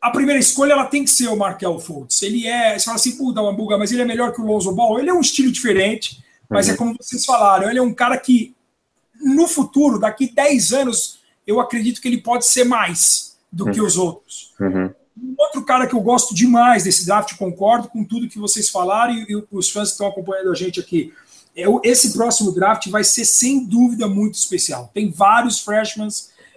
a 0.00 0.10
primeira 0.10 0.40
escolha 0.40 0.72
ela 0.72 0.86
tem 0.86 1.04
que 1.04 1.10
ser 1.10 1.28
o 1.28 1.36
Markel 1.36 1.78
Fultz. 1.78 2.22
Ele 2.22 2.46
é, 2.46 2.78
você 2.78 2.84
fala 2.84 2.96
assim, 2.96 3.16
puta, 3.16 3.40
Ambuga, 3.40 3.76
mas 3.76 3.92
ele 3.92 4.02
é 4.02 4.04
melhor 4.04 4.32
que 4.32 4.40
o 4.40 4.44
Lonzo 4.44 4.72
Ball. 4.72 4.98
Ele 4.98 5.10
é 5.10 5.14
um 5.14 5.20
estilo 5.20 5.52
diferente, 5.52 6.24
mas 6.48 6.68
é 6.68 6.70
uhum. 6.70 6.74
é 6.74 6.78
como 6.78 6.96
vocês 6.98 7.24
falaram, 7.24 7.68
ele 7.68 7.78
é 7.78 7.82
um 7.82 7.92
cara 7.92 8.16
que 8.16 8.54
no 9.20 9.46
futuro, 9.48 9.98
daqui 9.98 10.32
10 10.32 10.72
anos, 10.72 11.20
eu 11.46 11.60
acredito 11.60 12.00
que 12.00 12.08
ele 12.08 12.20
pode 12.20 12.46
ser 12.46 12.64
mais 12.64 13.36
do 13.50 13.66
uhum. 13.66 13.72
que 13.72 13.80
os 13.80 13.96
outros. 13.96 14.54
Uhum. 14.60 14.90
Um 15.20 15.34
outro 15.38 15.64
cara 15.64 15.86
que 15.86 15.94
eu 15.94 16.00
gosto 16.00 16.34
demais 16.34 16.84
desse 16.84 17.04
draft, 17.06 17.36
concordo 17.36 17.88
com 17.88 18.04
tudo 18.04 18.28
que 18.28 18.38
vocês 18.38 18.68
falaram 18.68 19.14
e, 19.14 19.26
e 19.28 19.44
os 19.50 19.70
fãs 19.70 19.88
que 19.88 19.92
estão 19.92 20.06
acompanhando 20.06 20.50
a 20.50 20.54
gente 20.54 20.78
aqui. 20.78 21.12
É, 21.56 21.64
esse 21.82 22.12
próximo 22.12 22.52
draft 22.52 22.88
vai 22.88 23.02
ser 23.02 23.24
sem 23.24 23.64
dúvida 23.64 24.06
muito 24.06 24.34
especial. 24.34 24.90
Tem 24.94 25.10
vários 25.10 25.60
freshmen 25.60 26.08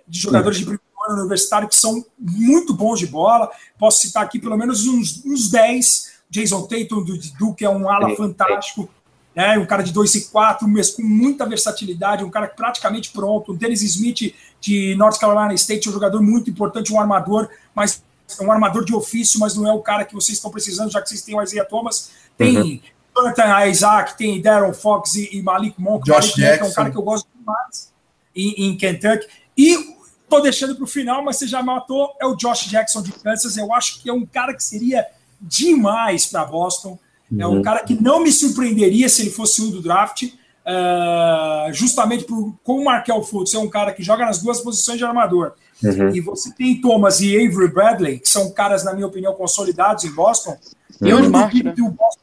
de 0.08 0.20
jogadores 0.20 0.58
de 0.60 0.64
primeiro 0.64 0.84
ano 1.10 1.22
universitário 1.22 1.68
que 1.68 1.76
são 1.76 2.06
muito 2.20 2.74
bons 2.74 3.00
de 3.00 3.08
bola. 3.08 3.50
Posso 3.80 4.00
citar 4.00 4.24
aqui 4.24 4.40
pelo 4.40 4.58
menos 4.58 4.86
uns, 4.86 5.26
uns 5.26 5.50
10. 5.50 6.12
Jason 6.30 6.62
Tatum 6.62 7.04
do 7.04 7.18
Duke 7.40 7.66
é 7.66 7.70
um 7.70 7.90
ala 7.90 8.16
fantástico. 8.16 8.88
É, 9.34 9.58
um 9.58 9.66
cara 9.66 9.82
de 9.82 9.94
2 9.94 10.16
e 10.16 10.22
4, 10.30 10.68
mas 10.68 10.92
com 10.92 11.04
muita 11.04 11.46
versatilidade, 11.46 12.24
um 12.24 12.30
cara 12.30 12.48
praticamente 12.48 13.12
pronto. 13.12 13.52
O 13.52 13.58
Dennis 13.58 13.82
Smith 13.82 14.36
de 14.60 14.94
North 14.96 15.18
Carolina 15.18 15.54
State, 15.54 15.90
um 15.90 15.94
jogador 15.94 16.22
muito 16.22 16.50
importante, 16.50 16.94
um 16.94 17.00
armador, 17.00 17.50
mas 17.74 18.04
é 18.40 18.44
um 18.44 18.52
armador 18.52 18.86
de 18.86 18.94
ofício, 18.94 19.40
mas 19.40 19.56
não 19.56 19.68
é 19.68 19.74
o 19.74 19.82
cara 19.82 20.06
que 20.06 20.14
vocês 20.14 20.38
estão 20.38 20.52
precisando, 20.52 20.92
já 20.92 21.02
que 21.02 21.10
vocês 21.10 21.22
têm 21.22 21.36
o 21.36 21.42
Isaiah 21.42 21.66
Thomas. 21.66 22.12
Tem 22.38 22.58
uhum. 22.58 22.80
Jonathan 23.16 23.68
Isaac, 23.68 24.18
tem 24.18 24.42
Darren 24.42 24.74
Fox 24.74 25.16
e, 25.16 25.38
e 25.38 25.42
Malik 25.42 25.80
Monk. 25.80 26.06
Josh 26.06 26.38
Malik 26.38 26.40
Monk 26.40 26.62
é 26.62 26.66
um 26.66 26.74
cara 26.74 26.92
que 26.92 26.98
eu 26.98 27.04
gosto 27.04 27.28
demais 27.38 27.92
em, 28.36 28.68
em 28.68 28.78
Kentucky. 28.78 29.28
E 29.58 29.96
tô 30.30 30.40
deixando 30.40 30.76
para 30.76 30.84
o 30.84 30.88
final, 30.88 31.24
mas 31.24 31.38
você 31.38 31.48
já 31.48 31.62
matou, 31.62 32.16
é 32.20 32.26
o 32.26 32.36
Josh 32.36 32.68
Jackson 32.68 33.02
de 33.02 33.12
Kansas. 33.12 33.58
Eu 33.58 33.74
acho 33.74 34.02
que 34.02 34.10
é 34.10 34.14
um 34.14 34.26
cara 34.26 34.54
que 34.54 34.64
seria 34.64 35.06
demais 35.42 36.26
para 36.28 36.46
Boston. 36.46 36.98
É 37.38 37.48
um 37.48 37.56
uhum. 37.56 37.62
cara 37.62 37.84
que 37.84 38.02
não 38.02 38.22
me 38.22 38.32
surpreenderia 38.32 39.08
se 39.08 39.22
ele 39.22 39.32
fosse 39.32 39.62
um 39.62 39.70
do 39.70 39.82
draft. 39.82 40.24
Uh, 40.24 41.74
justamente 41.74 42.24
por, 42.24 42.54
como 42.64 42.82
o 42.82 42.86
Markel 42.86 43.24
Fultz 43.24 43.54
é 43.54 43.58
um 43.58 43.68
cara 43.68 43.92
que 43.94 44.04
joga 44.04 44.26
nas 44.26 44.40
duas 44.40 44.62
posições 44.62 45.00
de 45.00 45.04
armador, 45.04 45.54
uhum. 45.84 46.16
e 46.16 46.22
você 46.22 46.52
tem 46.54 46.80
Thomas 46.80 47.22
e 47.22 47.36
Avery 47.36 47.72
Bradley, 47.72 48.20
que 48.20 48.30
são 48.30 48.52
caras, 48.52 48.84
na 48.84 48.94
minha 48.94 49.08
opinião, 49.08 49.34
consolidados 49.34 50.04
em 50.04 50.12
Boston, 50.12 50.58
uhum. 51.02 51.08
eu, 51.08 51.20
não 51.20 51.32
duvido 51.32 51.70
né? 51.70 51.76
do 51.76 51.90
Boston 51.90 52.22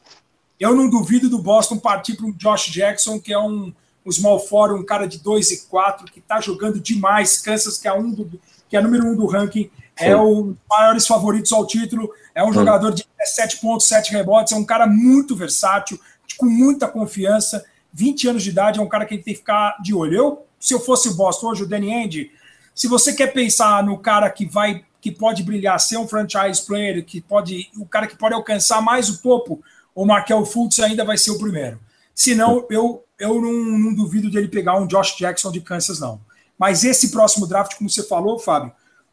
eu 0.59 0.75
não 0.75 0.89
duvido 0.89 1.29
do 1.29 1.39
Boston 1.39 1.77
partir 1.77 2.15
para 2.15 2.25
o 2.25 2.33
Josh 2.33 2.65
Jackson, 2.69 3.17
que 3.19 3.31
é 3.31 3.39
um, 3.39 3.73
um 4.05 4.11
small 4.11 4.39
forward, 4.39 4.81
um 4.81 4.85
cara 4.85 5.07
de 5.07 5.19
2 5.19 5.51
e 5.51 5.67
4, 5.67 6.11
que 6.11 6.19
está 6.19 6.41
jogando 6.41 6.79
demais, 6.79 7.37
Kansas, 7.37 7.77
que 7.77 7.87
é, 7.87 7.93
um 7.93 8.11
do, 8.11 8.29
que 8.67 8.75
é 8.75 8.81
número 8.81 9.07
um 9.07 9.15
do 9.15 9.25
ranking, 9.25 9.71
é 9.97 10.05
Sim. 10.05 10.11
é 10.11 10.17
o 10.17 10.53
maiores 10.69 11.07
favoritos 11.07 11.53
ao 11.53 11.65
título, 11.65 12.11
é 12.35 12.43
um 12.43 12.51
jogador 12.51 12.91
de 12.91 13.05
17 13.17 13.57
pontos, 13.61 13.87
7 13.87 14.11
rebotes, 14.11 14.51
é 14.51 14.55
um 14.57 14.65
cara 14.65 14.85
muito 14.85 15.33
versátil, 15.33 15.97
com 16.37 16.45
muita 16.45 16.87
confiança, 16.87 17.65
20 17.93 18.27
anos 18.27 18.43
de 18.43 18.49
idade, 18.49 18.79
é 18.79 18.81
um 18.81 18.87
cara 18.87 19.05
que 19.05 19.13
a 19.13 19.17
gente 19.17 19.25
tem 19.25 19.33
que 19.33 19.39
ficar 19.39 19.77
de 19.81 19.93
olho. 19.93 20.15
Eu, 20.15 20.45
se 20.59 20.73
eu 20.73 20.79
fosse 20.79 21.07
o 21.07 21.15
Boston 21.15 21.47
hoje, 21.47 21.63
o 21.63 21.67
Danny 21.67 21.93
Andy, 21.93 22.31
se 22.79 22.87
você 22.87 23.11
quer 23.11 23.33
pensar 23.33 23.83
no 23.83 23.97
cara 23.97 24.29
que 24.29 24.45
vai, 24.45 24.85
que 25.01 25.11
pode 25.11 25.43
brilhar, 25.43 25.77
ser 25.81 25.97
um 25.97 26.07
franchise 26.07 26.65
player, 26.65 27.03
que 27.03 27.19
pode, 27.19 27.69
o 27.77 27.85
cara 27.85 28.07
que 28.07 28.17
pode 28.17 28.33
alcançar 28.33 28.81
mais 28.81 29.09
o 29.09 29.21
topo, 29.21 29.61
o 29.93 30.05
Markel 30.05 30.45
Fultz 30.45 30.79
ainda 30.79 31.03
vai 31.03 31.17
ser 31.17 31.31
o 31.31 31.37
primeiro. 31.37 31.77
Se 32.15 32.33
não, 32.33 32.65
eu, 32.69 33.03
eu 33.19 33.41
não, 33.41 33.51
não 33.51 33.93
duvido 33.93 34.31
dele 34.31 34.47
pegar 34.47 34.79
um 34.79 34.87
Josh 34.87 35.17
Jackson 35.17 35.51
de 35.51 35.59
Kansas, 35.59 35.99
não. 35.99 36.21
Mas 36.57 36.85
esse 36.85 37.11
próximo 37.11 37.45
draft, 37.45 37.75
como 37.75 37.89
você 37.89 38.01
falou, 38.01 38.39
Fábio, 38.39 38.71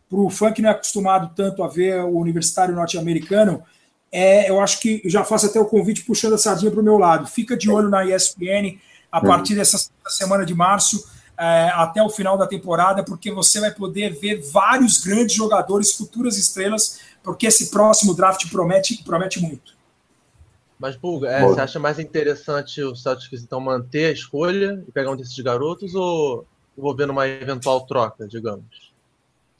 para 0.08 0.20
o 0.20 0.30
fã 0.30 0.52
que 0.52 0.62
não 0.62 0.68
é 0.68 0.72
acostumado 0.72 1.32
tanto 1.34 1.64
a 1.64 1.66
ver 1.66 2.04
o 2.04 2.18
universitário 2.18 2.72
norte-americano, 2.72 3.64
é, 4.12 4.48
eu 4.48 4.60
acho 4.60 4.78
que 4.78 5.02
já 5.06 5.24
faço 5.24 5.46
até 5.46 5.58
o 5.58 5.66
convite 5.66 6.04
puxando 6.04 6.34
a 6.34 6.38
sardinha 6.38 6.70
para 6.70 6.80
o 6.80 6.84
meu 6.84 6.98
lado. 6.98 7.26
Fica 7.26 7.56
de 7.56 7.68
olho 7.68 7.90
na 7.90 8.06
ESPN 8.06 8.78
a 9.10 9.20
partir 9.20 9.56
dessa 9.56 9.90
semana 10.06 10.46
de 10.46 10.54
março 10.54 11.15
é, 11.38 11.70
até 11.74 12.02
o 12.02 12.08
final 12.08 12.38
da 12.38 12.46
temporada, 12.46 13.04
porque 13.04 13.30
você 13.30 13.60
vai 13.60 13.70
poder 13.70 14.14
ver 14.18 14.40
vários 14.50 14.98
grandes 14.98 15.34
jogadores, 15.34 15.92
futuras 15.92 16.36
estrelas, 16.38 17.00
porque 17.22 17.46
esse 17.46 17.70
próximo 17.70 18.14
draft 18.14 18.48
promete, 18.50 19.02
promete 19.04 19.40
muito. 19.40 19.76
Mas, 20.78 20.96
Pulga, 20.96 21.30
é, 21.30 21.42
você 21.42 21.60
acha 21.60 21.78
mais 21.78 21.98
interessante 21.98 22.82
o 22.82 22.94
Celtics 22.94 23.42
então 23.42 23.60
manter 23.60 24.06
a 24.06 24.12
escolha 24.12 24.82
e 24.86 24.92
pegar 24.92 25.10
um 25.10 25.16
desses 25.16 25.38
garotos 25.38 25.94
ou 25.94 26.46
envolver 26.76 27.06
numa 27.06 27.26
eventual 27.26 27.86
troca, 27.86 28.26
digamos? 28.28 28.92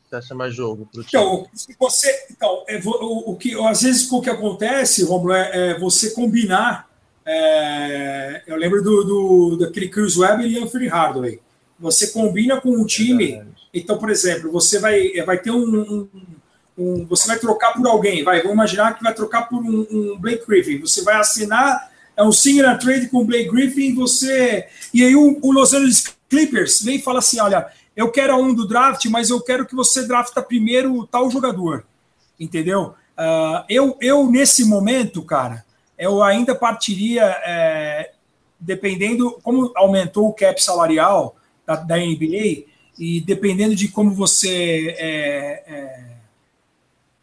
Você 0.07 0.17
acha 0.17 0.35
mais 0.35 0.55
jogo 0.55 0.87
para 0.93 1.01
o 1.01 1.05
time? 1.05 1.23
Então, 1.23 1.47
se 1.53 1.75
você, 1.79 2.27
então 2.31 2.65
é, 2.69 2.81
o, 2.85 3.33
o, 3.33 3.37
que, 3.37 3.59
às 3.67 3.83
vezes 3.83 4.11
o 4.11 4.21
que 4.21 4.31
acontece, 4.31 5.05
Romulo, 5.05 5.33
é, 5.33 5.71
é 5.71 5.79
você 5.79 6.11
combinar. 6.11 6.89
É, 7.25 8.45
eu 8.47 8.57
lembro 8.57 8.83
do, 8.83 9.05
do, 9.05 9.57
daquele 9.57 9.89
Chris 9.89 10.17
Webber 10.17 10.47
e 10.47 10.59
Anthony 10.59 10.87
Hardaway. 10.87 11.41
Você 11.79 12.09
combina 12.09 12.61
com 12.61 12.71
o 12.71 12.87
time. 12.87 13.43
Então, 13.73 13.99
por 13.99 14.11
exemplo, 14.11 14.51
você 14.51 14.79
vai, 14.79 15.13
é, 15.15 15.23
vai 15.25 15.39
ter 15.39 15.51
um, 15.51 15.65
um, 15.65 16.09
um, 16.79 17.07
Você 17.07 17.27
vai 17.27 17.39
trocar 17.39 17.73
por 17.73 17.87
alguém. 17.87 18.25
Vai, 18.25 18.39
vamos 18.39 18.55
imaginar 18.55 18.97
que 18.97 19.03
vai 19.03 19.15
trocar 19.15 19.49
por 19.49 19.63
um, 19.63 19.87
um 19.91 20.19
Blake 20.19 20.47
Griffin. 20.47 20.81
Você 20.81 21.03
vai 21.03 21.17
assinar 21.17 21.91
é 22.17 22.23
um 22.23 22.33
single 22.33 22.79
trade 22.79 23.09
com 23.09 23.19
o 23.19 23.25
Blake 23.25 23.51
Griffin. 23.51 23.95
Você 23.95 24.67
e 24.93 25.05
aí 25.05 25.15
o, 25.15 25.39
o 25.43 25.53
Los 25.53 25.75
Angeles 25.75 26.17
Clippers 26.29 26.81
vem 26.83 26.97
e 26.97 27.03
fala 27.03 27.19
assim: 27.19 27.39
olha, 27.41 27.67
eu 27.95 28.11
quero 28.11 28.37
um 28.37 28.55
do 28.55 28.67
draft, 28.67 29.05
mas 29.07 29.29
eu 29.29 29.41
quero 29.41 29.67
que 29.67 29.75
você 29.75 30.07
drafta 30.07 30.43
primeiro 30.43 31.07
tal 31.07 31.31
jogador, 31.31 31.85
entendeu? 32.41 32.95
Uh, 33.19 33.65
eu, 33.69 33.97
eu, 34.01 34.31
nesse 34.31 34.65
momento, 34.65 35.23
cara, 35.23 35.65
eu 35.99 36.23
ainda 36.23 36.55
partiria, 36.55 37.25
é, 37.45 38.13
dependendo 38.59 39.39
como 39.43 39.73
aumentou 39.75 40.29
o 40.29 40.35
cap 40.35 40.63
salarial 40.63 41.36
da, 41.67 41.77
da 41.77 41.97
NBA, 41.97 42.65
e 42.99 43.21
dependendo 43.21 43.75
de 43.75 43.89
como 43.89 44.13
você 44.13 44.95
é, 44.99 45.63
é, 45.67 46.07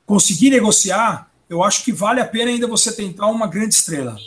conseguir 0.06 0.50
negociar, 0.50 1.30
eu 1.50 1.64
acho 1.64 1.84
que 1.84 1.92
vale 1.92 2.20
a 2.20 2.26
pena 2.26 2.52
ainda 2.52 2.68
você 2.68 2.92
tentar 2.92 3.28
uma 3.28 3.48
grande 3.48 3.76
estrela. 3.76 4.18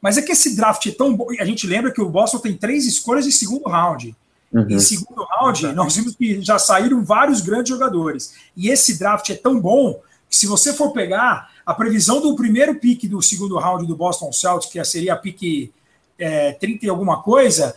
Mas 0.00 0.16
é 0.18 0.22
que 0.22 0.32
esse 0.32 0.54
draft 0.54 0.86
é 0.86 0.90
tão 0.90 1.14
bom. 1.16 1.26
A 1.38 1.44
gente 1.44 1.66
lembra 1.66 1.90
que 1.90 2.00
o 2.00 2.08
Boston 2.08 2.38
tem 2.38 2.54
três 2.54 2.86
escolhas 2.86 3.24
de 3.24 3.32
segundo 3.32 3.68
round. 3.68 4.14
Uhum. 4.52 4.66
Em 4.68 4.78
segundo 4.78 5.24
round, 5.24 5.66
nós 5.72 5.96
vimos 5.96 6.14
que 6.14 6.40
já 6.42 6.58
saíram 6.58 7.02
vários 7.04 7.40
grandes 7.40 7.70
jogadores. 7.70 8.34
E 8.56 8.68
esse 8.68 8.98
draft 8.98 9.28
é 9.30 9.34
tão 9.34 9.60
bom 9.60 10.00
que, 10.28 10.36
se 10.36 10.46
você 10.46 10.72
for 10.72 10.92
pegar 10.92 11.50
a 11.64 11.74
previsão 11.74 12.20
do 12.20 12.36
primeiro 12.36 12.74
pick 12.76 13.08
do 13.08 13.22
segundo 13.22 13.58
round 13.58 13.86
do 13.86 13.96
Boston 13.96 14.30
Celtics, 14.30 14.72
que 14.72 14.84
seria 14.84 15.14
a 15.14 15.16
pick 15.16 15.72
é, 16.18 16.52
30 16.52 16.86
e 16.86 16.88
alguma 16.88 17.22
coisa, 17.22 17.74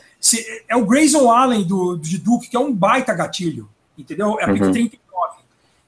é 0.67 0.75
o 0.75 0.85
Grayson 0.85 1.29
Allen 1.31 1.63
do, 1.63 1.97
de 1.97 2.17
Duke, 2.17 2.49
que 2.49 2.57
é 2.57 2.59
um 2.59 2.73
baita 2.73 3.13
gatilho. 3.13 3.69
Entendeu? 3.97 4.39
É 4.39 4.43
a 4.43 4.53
pick 4.53 4.63
uhum. 4.63 4.71
39. 4.71 5.37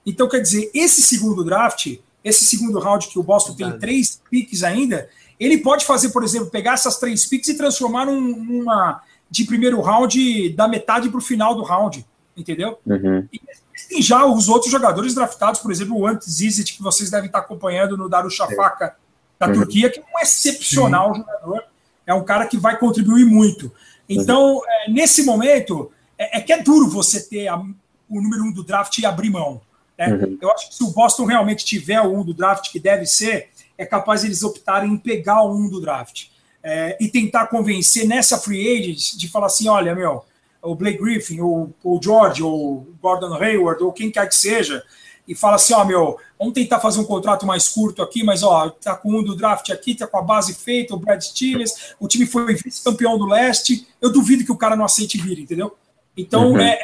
Então, 0.06 0.27
quer 0.27 0.39
dizer, 0.39 0.72
esse 0.73 1.01
segundo 1.01 1.43
draft, 1.43 1.95
esse 2.23 2.45
segundo 2.45 2.80
round 2.80 3.07
que 3.07 3.19
o 3.19 3.23
Boston 3.23 3.53
tem 3.53 3.77
três 3.77 4.22
picks 4.30 4.64
ainda, 4.64 5.07
ele 5.39 5.60
pode 5.60 5.85
fazer, 5.85 6.10
por 6.10 6.23
exemplo, 6.23 6.49
pegar 6.49 6.73
essas 6.73 6.97
três 6.97 7.26
picks 7.26 7.47
e 7.47 7.57
transformar 7.57 8.06
num, 8.06 8.22
numa 8.43 9.01
de 9.30 9.45
primeiro 9.45 9.80
round 9.80 10.49
da 10.53 10.68
metade 10.68 11.10
para 11.10 11.19
o 11.19 11.22
final 11.22 11.53
do 11.56 11.64
round, 11.64 12.06
entendeu? 12.35 12.80
Uhum. 12.85 13.27
E 13.31 13.39
tem 13.88 14.01
já 14.01 14.26
os 14.26 14.49
outros 14.49 14.72
jogadores 14.72 15.14
draftados, 15.14 15.61
por 15.61 15.72
exemplo, 15.72 15.95
o 15.95 16.07
Ant 16.07 16.22
Zizit, 16.23 16.76
que 16.76 16.81
vocês 16.81 17.10
devem 17.10 17.27
estar 17.27 17.39
acompanhando 17.39 17.95
no 17.95 18.10
Darusshafaka 18.10 18.95
da 19.38 19.47
uhum. 19.47 19.53
Turquia, 19.53 19.89
que 19.89 19.99
é 19.99 20.03
um 20.03 20.19
excepcional 20.19 21.14
Sim. 21.14 21.22
jogador, 21.22 21.64
é 22.06 22.14
um 22.14 22.23
cara 22.23 22.45
que 22.47 22.57
vai 22.57 22.77
contribuir 22.77 23.26
muito. 23.26 23.72
Então, 24.10 24.56
uhum. 24.56 24.61
é, 24.68 24.90
nesse 24.90 25.23
momento, 25.23 25.91
é, 26.18 26.40
é, 26.40 26.41
que 26.41 26.52
é 26.52 26.61
duro 26.61 26.90
você 26.90 27.22
ter 27.22 27.48
a, 27.48 27.57
o 27.57 28.22
número 28.22 28.44
um 28.44 28.52
do 28.52 28.64
draft 28.64 28.98
e 28.98 29.06
abrir 29.06 29.30
mão. 29.30 29.61
Né? 29.98 30.07
Uhum. 30.07 30.38
Eu 30.41 30.52
acho 30.52 30.69
que 30.69 30.76
se 30.76 30.84
o 30.84 30.91
Boston 30.91 31.26
realmente 31.26 31.64
tiver 31.64 32.02
o 32.02 32.18
um 32.18 32.23
do 32.23 32.34
draft, 32.34 32.72
que 32.72 32.80
deve 32.80 33.06
ser, 33.06 33.49
é 33.77 33.86
capaz 33.86 34.23
eles 34.23 34.44
optarem 34.44 34.91
em 34.91 34.98
pegar 34.98 35.44
o 35.44 35.56
um 35.56 35.69
do 35.69 35.80
draft 35.80 36.27
é, 36.64 36.98
e 36.99 37.07
tentar 37.07 37.48
convencer 37.48 38.07
nessa 38.07 38.38
free 38.38 38.77
agent 38.77 39.15
de 39.15 39.27
falar 39.27 39.48
assim: 39.48 39.68
olha, 39.68 39.95
meu, 39.95 40.26
o 40.61 40.76
Blake 40.76 40.99
Griffin, 40.99 41.40
ou 41.40 41.73
o 41.84 41.99
George, 42.02 42.44
ou 42.44 42.77
o 42.77 42.95
Gordon 43.02 43.34
Hayward, 43.34 43.84
ou 43.84 43.94
quem 43.94 44.11
quer 44.11 44.27
que 44.27 44.36
seja, 44.36 44.84
e 45.30 45.35
fala 45.35 45.57
assim: 45.57 45.73
ó, 45.73 45.85
meu, 45.85 46.18
vamos 46.39 46.56
tentar 46.56 46.80
fazer 46.80 46.99
um 46.99 47.03
contrato 47.03 47.45
mais 47.45 47.69
curto 47.69 48.01
aqui, 48.01 48.23
mas 48.23 48.41
ó, 48.41 48.69
tá 48.72 48.95
com 48.95 49.19
um 49.19 49.23
do 49.23 49.35
draft 49.35 49.69
aqui, 49.69 49.93
tá 49.93 50.07
com 50.07 50.18
a 50.18 50.23
base 50.23 50.56
feita, 50.56 50.95
o 50.95 50.97
Brad 50.97 51.22
Stevens, 51.22 51.93
o 51.99 52.07
time 52.07 52.26
foi 52.26 52.56
vice-campeão 52.56 53.15
do 53.15 53.27
leste. 53.27 53.88
Eu 54.01 54.11
duvido 54.11 54.43
que 54.43 54.51
o 54.51 54.57
cara 54.57 54.76
não 54.76 54.84
aceite 54.84 55.19
vir, 55.19 55.38
entendeu? 55.38 55.77
Então, 56.18 56.53
uhum. 56.53 56.60
é, 56.60 56.80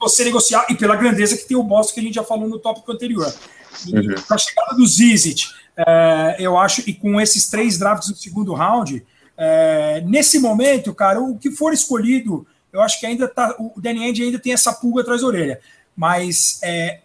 você 0.00 0.24
negociar, 0.24 0.64
e 0.70 0.76
pela 0.76 0.94
grandeza 0.94 1.36
que 1.36 1.44
tem 1.44 1.56
o 1.56 1.62
Boston, 1.62 1.94
que 1.94 2.00
a 2.00 2.02
gente 2.04 2.14
já 2.14 2.22
falou 2.22 2.48
no 2.48 2.60
tópico 2.60 2.92
anterior. 2.92 3.26
Uhum. 3.88 4.14
Para 4.26 4.36
a 4.36 4.38
chegada 4.38 4.76
do 4.76 4.86
Zizit, 4.86 5.52
é, 5.76 6.36
eu 6.38 6.56
acho, 6.56 6.88
e 6.88 6.94
com 6.94 7.20
esses 7.20 7.50
três 7.50 7.78
drafts 7.78 8.10
do 8.10 8.16
segundo 8.16 8.54
round, 8.54 9.04
é, 9.36 10.00
nesse 10.06 10.38
momento, 10.38 10.94
cara, 10.94 11.20
o 11.20 11.36
que 11.36 11.50
for 11.50 11.72
escolhido, 11.72 12.46
eu 12.72 12.80
acho 12.80 13.00
que 13.00 13.06
ainda 13.06 13.26
tá. 13.26 13.56
O 13.58 13.80
Danny 13.80 14.04
Ainge 14.04 14.22
ainda 14.22 14.38
tem 14.38 14.52
essa 14.52 14.72
pulga 14.72 15.02
atrás 15.02 15.20
da 15.20 15.26
orelha. 15.26 15.60
Mas 15.96 16.60
é, 16.62 17.00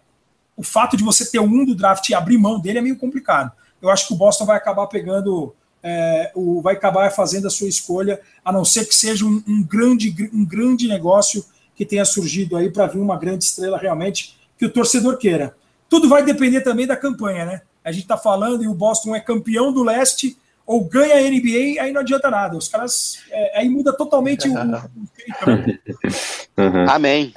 o 0.56 0.62
fato 0.62 0.96
de 0.96 1.04
você 1.04 1.30
ter 1.30 1.40
um 1.40 1.64
do 1.64 1.74
draft 1.74 2.08
e 2.08 2.14
abrir 2.14 2.38
mão 2.38 2.60
dele 2.60 2.78
é 2.78 2.82
meio 2.82 2.96
complicado. 2.96 3.52
Eu 3.80 3.90
acho 3.90 4.08
que 4.08 4.14
o 4.14 4.16
Boston 4.16 4.46
vai 4.46 4.56
acabar 4.56 4.86
pegando. 4.86 5.54
É, 5.86 6.32
o, 6.34 6.62
vai 6.62 6.74
acabar 6.74 7.10
fazendo 7.10 7.46
a 7.46 7.50
sua 7.50 7.68
escolha, 7.68 8.18
a 8.42 8.50
não 8.50 8.64
ser 8.64 8.86
que 8.86 8.96
seja 8.96 9.26
um, 9.26 9.42
um 9.46 9.62
grande, 9.62 10.30
um 10.32 10.42
grande 10.42 10.88
negócio 10.88 11.44
que 11.76 11.84
tenha 11.84 12.06
surgido 12.06 12.56
aí 12.56 12.70
para 12.70 12.86
vir 12.86 13.00
uma 13.00 13.18
grande 13.18 13.44
estrela 13.44 13.76
realmente 13.76 14.34
que 14.56 14.64
o 14.64 14.70
torcedor 14.70 15.18
queira. 15.18 15.54
Tudo 15.88 16.08
vai 16.08 16.24
depender 16.24 16.62
também 16.62 16.86
da 16.86 16.96
campanha, 16.96 17.44
né? 17.44 17.60
A 17.84 17.92
gente 17.92 18.04
está 18.04 18.16
falando 18.16 18.64
e 18.64 18.68
o 18.68 18.74
Boston 18.74 19.14
é 19.14 19.20
campeão 19.20 19.70
do 19.72 19.82
leste 19.82 20.38
ou 20.66 20.82
ganha 20.84 21.16
a 21.16 21.30
NBA, 21.30 21.82
aí 21.82 21.92
não 21.92 22.00
adianta 22.00 22.30
nada. 22.30 22.56
Os 22.56 22.68
caras. 22.68 23.18
É, 23.30 23.58
aí 23.58 23.68
muda 23.68 23.92
totalmente 23.92 24.48
o. 24.48 24.54
o 24.54 24.56
uhum. 26.62 26.88
Amém. 26.88 27.34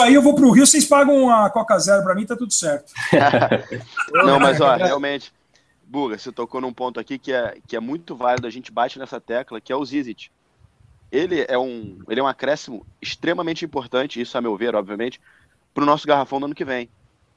Aí, 0.00 0.14
eu 0.14 0.22
vou 0.22 0.34
para 0.34 0.44
o 0.44 0.50
Rio, 0.50 0.66
vocês 0.66 0.84
pagam 0.84 1.30
a 1.30 1.50
Coca 1.50 1.78
Zero 1.78 2.02
para 2.02 2.14
mim, 2.14 2.26
tá 2.26 2.36
tudo 2.36 2.52
certo. 2.52 2.92
não, 4.12 4.38
mas 4.38 4.60
ó, 4.60 4.74
realmente. 4.76 5.32
Buga, 5.88 6.18
você 6.18 6.32
tocou 6.32 6.60
num 6.60 6.72
ponto 6.72 6.98
aqui 6.98 7.16
que 7.18 7.32
é, 7.32 7.58
que 7.66 7.76
é 7.76 7.80
muito 7.80 8.16
válido, 8.16 8.46
a 8.46 8.50
gente 8.50 8.72
bate 8.72 8.98
nessa 8.98 9.20
tecla, 9.20 9.60
que 9.60 9.72
é 9.72 9.76
o 9.76 9.84
Zizit. 9.84 10.32
Ele 11.12 11.46
é 11.48 11.56
um, 11.56 11.98
ele 12.08 12.18
é 12.18 12.22
um 12.22 12.26
acréscimo 12.26 12.84
extremamente 13.00 13.64
importante, 13.64 14.20
isso 14.20 14.36
a 14.36 14.40
meu 14.40 14.56
ver, 14.56 14.74
obviamente, 14.74 15.20
para 15.72 15.84
o 15.84 15.86
nosso 15.86 16.06
garrafão 16.06 16.40
do 16.40 16.46
ano 16.46 16.54
que 16.54 16.64
vem. 16.64 16.88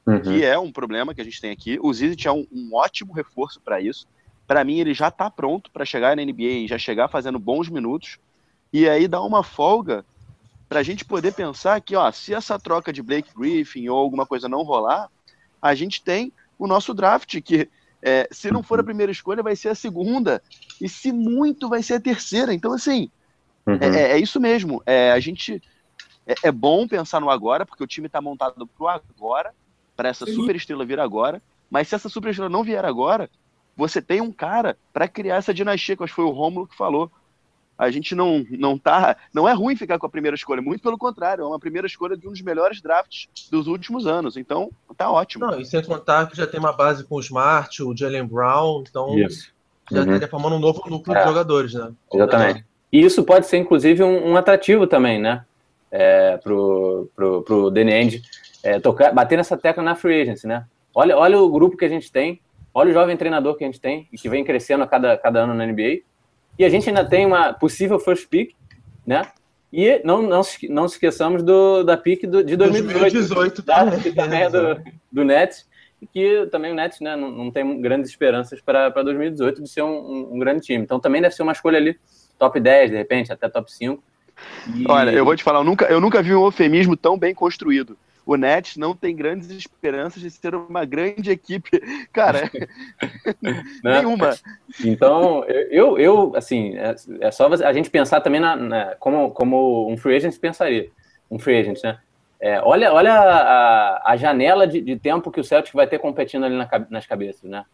Uhum. 0.08 0.22
Que 0.22 0.44
é 0.44 0.58
um 0.58 0.72
problema 0.72 1.14
que 1.14 1.22
a 1.22 1.24
gente 1.24 1.40
tem 1.40 1.52
aqui. 1.52 1.78
O 1.80 1.94
Zizit 1.94 2.28
é 2.28 2.32
um, 2.32 2.48
um 2.52 2.72
ótimo 2.74 3.14
reforço 3.14 3.62
para 3.62 3.80
isso 3.80 4.08
para 4.50 4.64
mim 4.64 4.80
ele 4.80 4.96
já 4.96 5.10
está 5.10 5.30
pronto 5.30 5.70
para 5.70 5.86
chegar 5.86 6.16
na 6.16 6.26
NBA 6.26 6.42
e 6.42 6.68
já 6.68 6.76
chegar 6.76 7.08
fazendo 7.08 7.38
bons 7.38 7.70
minutos. 7.70 8.18
E 8.74 8.90
aí 8.90 9.08
dá 9.08 9.22
uma 9.22 9.44
folga 9.44 10.04
para 10.70 10.80
a 10.80 10.84
gente 10.84 11.04
poder 11.04 11.34
pensar 11.34 11.82
que, 11.82 11.96
ó, 11.96 12.12
se 12.12 12.34
essa 12.34 12.60
troca 12.60 12.94
de 12.94 13.02
Blake 13.02 13.32
Griffin 13.36 13.90
ou 13.90 13.98
alguma 13.98 14.26
coisa 14.26 14.48
não 14.48 14.62
rolar, 14.62 15.10
a 15.60 15.74
gente 15.74 16.04
tem 16.04 16.32
o 16.60 16.68
nosso 16.68 16.94
draft, 16.94 17.42
que 17.42 17.68
é, 18.02 18.28
se 18.32 18.52
não 18.52 18.62
for 18.62 18.80
a 18.80 18.84
primeira 18.84 19.12
escolha, 19.12 19.42
vai 19.42 19.56
ser 19.56 19.70
a 19.70 19.76
segunda, 19.76 20.42
e 20.80 20.88
se 20.88 21.12
muito, 21.12 21.68
vai 21.68 21.82
ser 21.82 21.96
a 21.96 22.00
terceira. 22.00 22.54
Então, 22.54 22.72
assim, 22.72 23.10
uhum. 23.66 23.80
é, 23.82 24.12
é, 24.12 24.20
isso 24.20 24.40
mesmo. 24.40 24.82
É, 24.86 25.12
a 25.12 25.20
gente 25.20 25.62
é, 26.28 26.36
é, 26.44 26.52
bom 26.52 26.88
pensar 26.88 27.20
no 27.20 27.32
agora, 27.32 27.66
porque 27.66 27.84
o 27.84 27.88
time 27.88 28.06
está 28.06 28.22
montado 28.22 28.68
para 28.68 28.84
o 28.84 28.88
agora, 28.88 29.54
para 29.98 30.10
essa 30.10 30.26
super 30.28 30.56
estrela 30.56 30.86
vir 30.86 31.00
agora. 31.00 31.42
Mas 31.70 31.88
se 31.88 31.96
essa 31.96 32.08
super 32.10 32.30
estrela 32.30 32.50
não 32.50 32.64
vier 32.64 32.86
agora, 32.86 33.30
você 33.76 34.02
tem 34.02 34.22
um 34.22 34.32
cara 34.32 34.78
para 34.94 35.08
criar 35.08 35.38
essa 35.38 35.54
dinastia, 35.54 35.98
que 35.98 36.04
acho 36.04 36.12
que 36.12 36.16
foi 36.16 36.26
o 36.26 36.30
Rômulo 36.30 36.68
que 36.68 36.76
falou. 36.76 37.12
A 37.80 37.90
gente 37.90 38.14
não, 38.14 38.46
não 38.52 38.78
tá. 38.78 39.16
Não 39.34 39.48
é 39.48 39.54
ruim 39.54 39.74
ficar 39.74 39.98
com 39.98 40.06
a 40.06 40.10
primeira 40.10 40.36
escolha, 40.36 40.62
muito 40.62 40.84
pelo 40.84 40.98
contrário, 40.98 41.46
é 41.46 41.48
uma 41.48 41.60
primeira 41.60 41.88
escolha 41.88 42.18
de 42.18 42.28
um 42.28 42.32
dos 42.32 42.42
melhores 42.42 42.82
drafts 42.82 43.30
dos 43.50 43.68
últimos 43.68 44.06
anos. 44.06 44.36
Então, 44.36 44.70
tá 44.98 45.10
ótimo. 45.10 45.48
Não, 45.48 45.62
e 45.62 45.66
sem 45.66 45.82
contar 45.82 46.28
que 46.28 46.36
já 46.36 46.46
tem 46.46 46.60
uma 46.60 46.74
base 46.74 47.06
com 47.06 47.16
o 47.16 47.20
Smart, 47.22 47.82
o 47.82 47.96
Jalen 47.96 48.26
Brown, 48.26 48.84
então 48.88 49.18
isso. 49.18 49.54
já 49.90 50.00
uhum. 50.00 50.04
estaria 50.08 50.28
formando 50.28 50.58
um 50.58 50.60
novo 50.60 50.84
núcleo 50.90 51.16
é. 51.16 51.22
de 51.22 51.28
jogadores, 51.28 51.74
né? 51.74 51.90
Exatamente. 52.14 52.66
E 52.92 53.02
isso 53.02 53.24
pode 53.24 53.48
ser, 53.48 53.58
inclusive, 53.58 54.04
um, 54.04 54.32
um 54.32 54.36
atrativo 54.36 54.86
também, 54.86 55.18
né? 55.18 55.46
É, 55.90 56.38
pro, 56.38 57.10
pro, 57.16 57.42
pro 57.44 57.72
Danny 57.72 57.94
End 57.94 58.22
é, 58.62 58.78
tocar, 58.80 59.14
bater 59.14 59.38
nessa 59.38 59.58
tecla 59.58 59.82
na 59.82 59.96
free 59.96 60.22
agency, 60.22 60.46
né? 60.46 60.66
Olha, 60.94 61.18
olha 61.18 61.40
o 61.40 61.50
grupo 61.50 61.78
que 61.78 61.86
a 61.86 61.90
gente 61.90 62.12
tem, 62.12 62.42
Olha 62.74 62.92
o 62.92 62.94
jovem 62.94 63.18
treinador 63.18 63.56
que 63.56 63.64
a 63.64 63.68
gente 63.68 63.82
tem 63.82 64.08
e 64.12 64.18
que 64.18 64.30
vem 64.30 64.44
crescendo 64.44 64.84
a 64.84 64.88
cada, 64.88 65.18
cada 65.18 65.42
ano 65.42 65.54
na 65.54 65.66
NBA. 65.66 66.02
E 66.60 66.66
a 66.66 66.70
gente 66.70 66.90
ainda 66.90 67.06
tem 67.06 67.26
uma 67.26 67.54
possível 67.54 67.98
first 67.98 68.28
pick, 68.28 68.54
né? 69.08 69.22
E 69.72 70.02
não, 70.04 70.22
não, 70.22 70.42
não 70.70 70.88
se 70.88 70.96
esqueçamos 70.96 71.42
do, 71.42 71.84
da 71.84 71.96
pick 71.96 72.24
do, 72.28 72.44
de 72.44 72.58
2018, 72.58 73.00
2018 73.00 73.64
tá? 73.64 73.98
que 73.98 74.12
também 74.12 74.42
é 74.42 74.50
do, 74.50 74.82
do 75.10 75.24
Nets, 75.24 75.66
e 76.02 76.08
que 76.08 76.48
também 76.52 76.72
o 76.74 76.76
Nets 76.76 77.00
né, 77.00 77.16
não, 77.16 77.32
não 77.32 77.52
tem 77.52 77.80
grandes 77.80 78.10
esperanças 78.10 78.60
para 78.60 78.90
2018 78.90 79.64
de 79.64 79.70
ser 79.70 79.84
um, 79.84 79.88
um, 79.88 80.34
um, 80.34 80.40
grande 80.40 80.62
time. 80.62 80.84
Então 80.84 81.00
também 81.00 81.22
deve 81.22 81.34
ser 81.34 81.44
uma 81.44 81.54
escolha 81.54 81.78
ali, 81.78 81.98
top 82.38 82.60
10, 82.60 82.92
de 82.92 82.98
repente, 82.98 83.32
até 83.32 83.48
top 83.48 83.72
5. 83.72 84.04
E... 84.76 84.86
Olha, 84.90 85.12
eu 85.12 85.24
vou 85.24 85.36
te 85.38 85.44
falar, 85.44 85.60
eu 85.60 85.64
nunca, 85.64 85.86
eu 85.86 86.02
nunca 86.02 86.22
vi 86.22 86.36
um 86.36 86.44
eufemismo 86.44 86.98
tão 86.98 87.18
bem 87.18 87.34
construído 87.34 87.98
o 88.30 88.36
Nets 88.38 88.78
não 88.78 88.96
tem 88.96 89.16
grandes 89.16 89.50
esperanças 89.50 90.22
de 90.22 90.30
ser 90.30 90.54
uma 90.54 90.86
grande 90.86 91.32
equipe. 91.32 91.82
Cara, 92.14 92.48
nenhuma. 93.84 94.36
Então, 94.86 95.44
eu, 95.46 95.98
eu 95.98 96.36
assim, 96.36 96.78
é, 96.78 96.96
é, 97.22 97.32
só 97.32 97.48
a 97.48 97.74
gente 97.74 97.90
pensar 97.90 98.22
também 98.22 98.40
na, 98.40 98.56
na, 98.56 98.96
como, 99.00 99.32
como 99.32 99.92
um 99.92 99.98
free 99.98 100.16
agent 100.16 100.38
pensaria. 100.38 100.92
Um 101.30 101.40
free 101.40 101.60
agent, 101.60 101.82
né? 101.84 101.98
É, 102.40 102.62
olha 102.62 102.94
olha 102.94 103.14
a, 103.14 104.12
a 104.12 104.16
janela 104.16 104.68
de, 104.68 104.80
de, 104.80 104.96
tempo 104.96 105.32
que 105.32 105.40
o 105.40 105.44
Celtic 105.44 105.74
vai 105.74 105.88
ter 105.88 105.98
competindo 105.98 106.46
ali 106.46 106.56
na, 106.56 106.70
nas 106.88 107.08
cabeças, 107.08 107.50
né? 107.50 107.66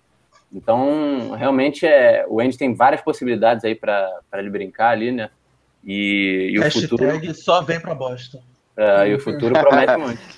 Então, 0.54 1.32
realmente, 1.32 1.86
é, 1.86 2.26
o 2.30 2.40
Andy 2.40 2.58
tem 2.58 2.74
várias 2.74 3.02
possibilidades 3.02 3.66
aí 3.66 3.76
para 3.76 4.22
ele 4.36 4.50
brincar 4.50 4.92
ali, 4.92 5.12
né? 5.12 5.30
E, 5.84 6.52
e 6.54 6.60
o 6.60 6.62
Hashtag 6.62 6.88
futuro... 6.88 7.36
só 7.36 7.62
vem 7.62 7.80
para 7.80 7.94
Boston. 7.94 8.42
É, 8.78 9.10
e 9.10 9.16
o 9.16 9.20
futuro 9.20 9.54
promete 9.54 9.98
muito. 9.98 10.22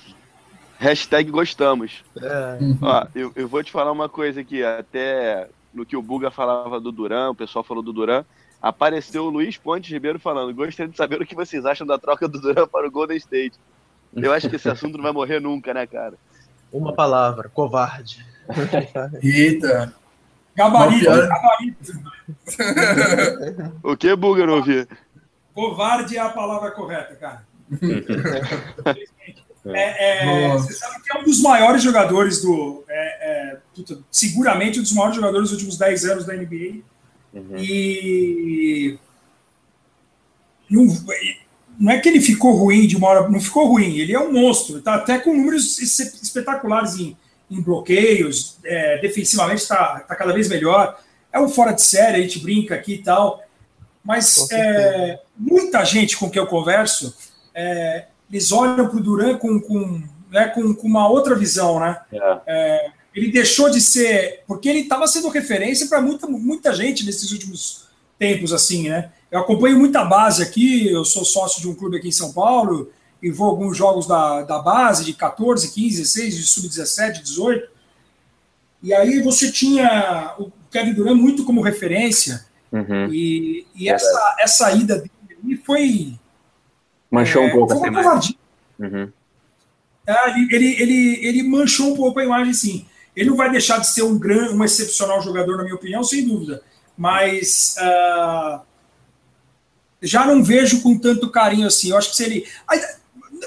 Hashtag 0.78 1.30
gostamos. 1.30 2.04
É. 2.16 2.58
Ó, 2.80 3.06
eu, 3.14 3.32
eu 3.34 3.48
vou 3.48 3.62
te 3.64 3.72
falar 3.72 3.90
uma 3.90 4.08
coisa 4.08 4.40
aqui, 4.40 4.62
até 4.62 5.48
no 5.74 5.84
que 5.84 5.96
o 5.96 6.02
Buga 6.02 6.30
falava 6.30 6.80
do 6.80 6.92
Duran, 6.92 7.30
o 7.30 7.34
pessoal 7.34 7.64
falou 7.64 7.82
do 7.82 7.92
Duran, 7.92 8.24
apareceu 8.62 9.24
o 9.24 9.30
Luiz 9.30 9.56
Pontes 9.56 9.90
Ribeiro 9.90 10.20
falando: 10.20 10.54
gostaria 10.54 10.90
de 10.90 10.96
saber 10.96 11.20
o 11.20 11.26
que 11.26 11.34
vocês 11.34 11.66
acham 11.66 11.84
da 11.84 11.98
troca 11.98 12.28
do 12.28 12.40
Duran 12.40 12.68
para 12.68 12.86
o 12.86 12.90
Golden 12.90 13.16
State. 13.16 13.58
Eu 14.14 14.32
acho 14.32 14.48
que 14.48 14.56
esse 14.56 14.68
assunto 14.68 14.96
não 14.96 15.02
vai 15.02 15.12
morrer 15.12 15.40
nunca, 15.40 15.74
né, 15.74 15.84
cara? 15.86 16.14
Uma 16.72 16.94
palavra, 16.94 17.48
covarde. 17.48 18.24
Eita. 19.20 19.92
Gabarito, 20.54 21.04
gabarito. 21.04 21.92
o 23.82 23.96
que, 23.96 24.14
Buga, 24.16 24.46
não 24.46 24.54
ouvi? 24.54 24.86
Covarde 25.54 26.16
é 26.16 26.20
a 26.20 26.30
palavra 26.30 26.70
correta, 26.70 27.16
cara. 27.16 27.46
É, 29.66 30.22
é, 30.22 30.48
você 30.52 30.72
sabe 30.72 31.02
que 31.02 31.16
é 31.16 31.20
um 31.20 31.24
dos 31.24 31.40
maiores 31.40 31.82
jogadores 31.82 32.40
do. 32.40 32.84
É, 32.88 33.52
é 33.52 33.58
seguramente 34.10 34.78
um 34.78 34.82
dos 34.82 34.92
maiores 34.92 35.16
jogadores 35.16 35.50
dos 35.50 35.52
últimos 35.52 35.76
10 35.76 36.04
anos 36.06 36.24
da 36.24 36.34
NBA. 36.34 36.82
Uhum. 37.32 37.56
E 37.58 38.98
não, 40.68 40.86
não 41.78 41.92
é 41.92 41.98
que 41.98 42.08
ele 42.08 42.20
ficou 42.20 42.54
ruim 42.54 42.86
de 42.86 42.96
uma 42.96 43.08
hora, 43.08 43.28
não 43.28 43.40
ficou 43.40 43.66
ruim, 43.66 43.98
ele 43.98 44.14
é 44.14 44.20
um 44.20 44.32
monstro, 44.32 44.78
está 44.78 44.94
até 44.94 45.18
com 45.18 45.34
números 45.34 45.78
espetaculares 45.78 46.98
em, 46.98 47.16
em 47.50 47.60
bloqueios, 47.60 48.58
é, 48.64 48.98
defensivamente 48.98 49.62
está 49.62 50.00
tá 50.00 50.14
cada 50.14 50.32
vez 50.32 50.48
melhor. 50.48 50.98
É 51.32 51.38
um 51.38 51.48
fora 51.48 51.72
de 51.72 51.82
série, 51.82 52.18
a 52.18 52.20
gente 52.20 52.40
brinca 52.40 52.74
aqui 52.74 52.94
e 52.94 53.02
tal, 53.02 53.42
mas 54.02 54.50
é, 54.50 55.20
muita 55.36 55.84
gente 55.84 56.16
com 56.16 56.30
quem 56.30 56.40
eu 56.40 56.48
converso, 56.48 57.14
é, 57.54 58.06
eles 58.30 58.52
olham 58.52 58.88
para 58.88 58.96
o 58.96 59.02
Duran 59.02 59.36
com, 59.38 59.60
com, 59.60 60.02
né, 60.30 60.48
com, 60.48 60.74
com, 60.74 60.86
uma 60.86 61.08
outra 61.08 61.34
visão, 61.34 61.80
né? 61.80 62.00
É. 62.12 62.40
é 62.46 62.90
ele 63.14 63.32
deixou 63.32 63.68
de 63.68 63.80
ser, 63.80 64.44
porque 64.46 64.68
ele 64.68 64.80
estava 64.80 65.06
sendo 65.06 65.28
referência 65.28 65.88
para 65.88 66.00
muita, 66.00 66.26
muita 66.26 66.72
gente 66.72 67.04
nesses 67.04 67.32
últimos 67.32 67.88
tempos, 68.18 68.52
assim, 68.52 68.88
né? 68.88 69.10
Eu 69.30 69.40
acompanho 69.40 69.78
muita 69.78 70.04
base 70.04 70.42
aqui, 70.42 70.88
eu 70.88 71.04
sou 71.04 71.24
sócio 71.24 71.60
de 71.60 71.68
um 71.68 71.74
clube 71.74 71.96
aqui 71.96 72.08
em 72.08 72.12
São 72.12 72.32
Paulo 72.32 72.90
e 73.22 73.30
vou 73.30 73.48
a 73.48 73.50
alguns 73.50 73.76
jogos 73.76 74.06
da, 74.06 74.42
da 74.42 74.58
base 74.58 75.04
de 75.04 75.12
14, 75.12 75.72
15, 75.72 76.00
16, 76.00 76.36
de 76.36 76.42
sub-17, 76.44 77.22
18. 77.22 77.68
E 78.82 78.94
aí 78.94 79.20
você 79.20 79.50
tinha 79.50 80.34
o 80.38 80.50
Kevin 80.70 80.94
Durant 80.94 81.16
muito 81.16 81.44
como 81.44 81.60
referência. 81.60 82.46
Uhum. 82.70 83.12
E, 83.12 83.66
e 83.74 83.88
essa, 83.88 84.36
essa 84.38 84.72
ida 84.72 84.98
dele 84.98 85.56
foi. 85.64 86.14
Manchou 87.10 87.42
é, 87.42 87.46
um 87.46 87.50
pouco 87.50 87.78
foi 87.78 87.88
uma 87.88 88.20
uhum. 88.78 89.12
é, 90.06 90.30
ele, 90.30 90.54
ele, 90.54 90.82
ele, 90.82 91.26
ele 91.26 91.42
manchou 91.42 91.92
um 91.92 91.96
pouco 91.96 92.18
a 92.18 92.24
imagem, 92.24 92.52
sim. 92.52 92.86
Ele 93.16 93.30
não 93.30 93.36
vai 93.36 93.50
deixar 93.50 93.78
de 93.78 93.88
ser 93.88 94.02
um, 94.02 94.16
gran, 94.16 94.52
um 94.52 94.62
excepcional 94.62 95.20
jogador, 95.20 95.56
na 95.56 95.64
minha 95.64 95.74
opinião, 95.74 96.04
sem 96.04 96.24
dúvida. 96.24 96.62
Mas 96.96 97.74
uh, 97.80 98.60
já 100.00 100.24
não 100.24 100.42
vejo 100.42 100.82
com 100.82 100.96
tanto 100.96 101.30
carinho 101.30 101.66
assim. 101.66 101.90
Eu 101.90 101.98
acho 101.98 102.10
que 102.10 102.16
se 102.16 102.24
ele. 102.24 102.46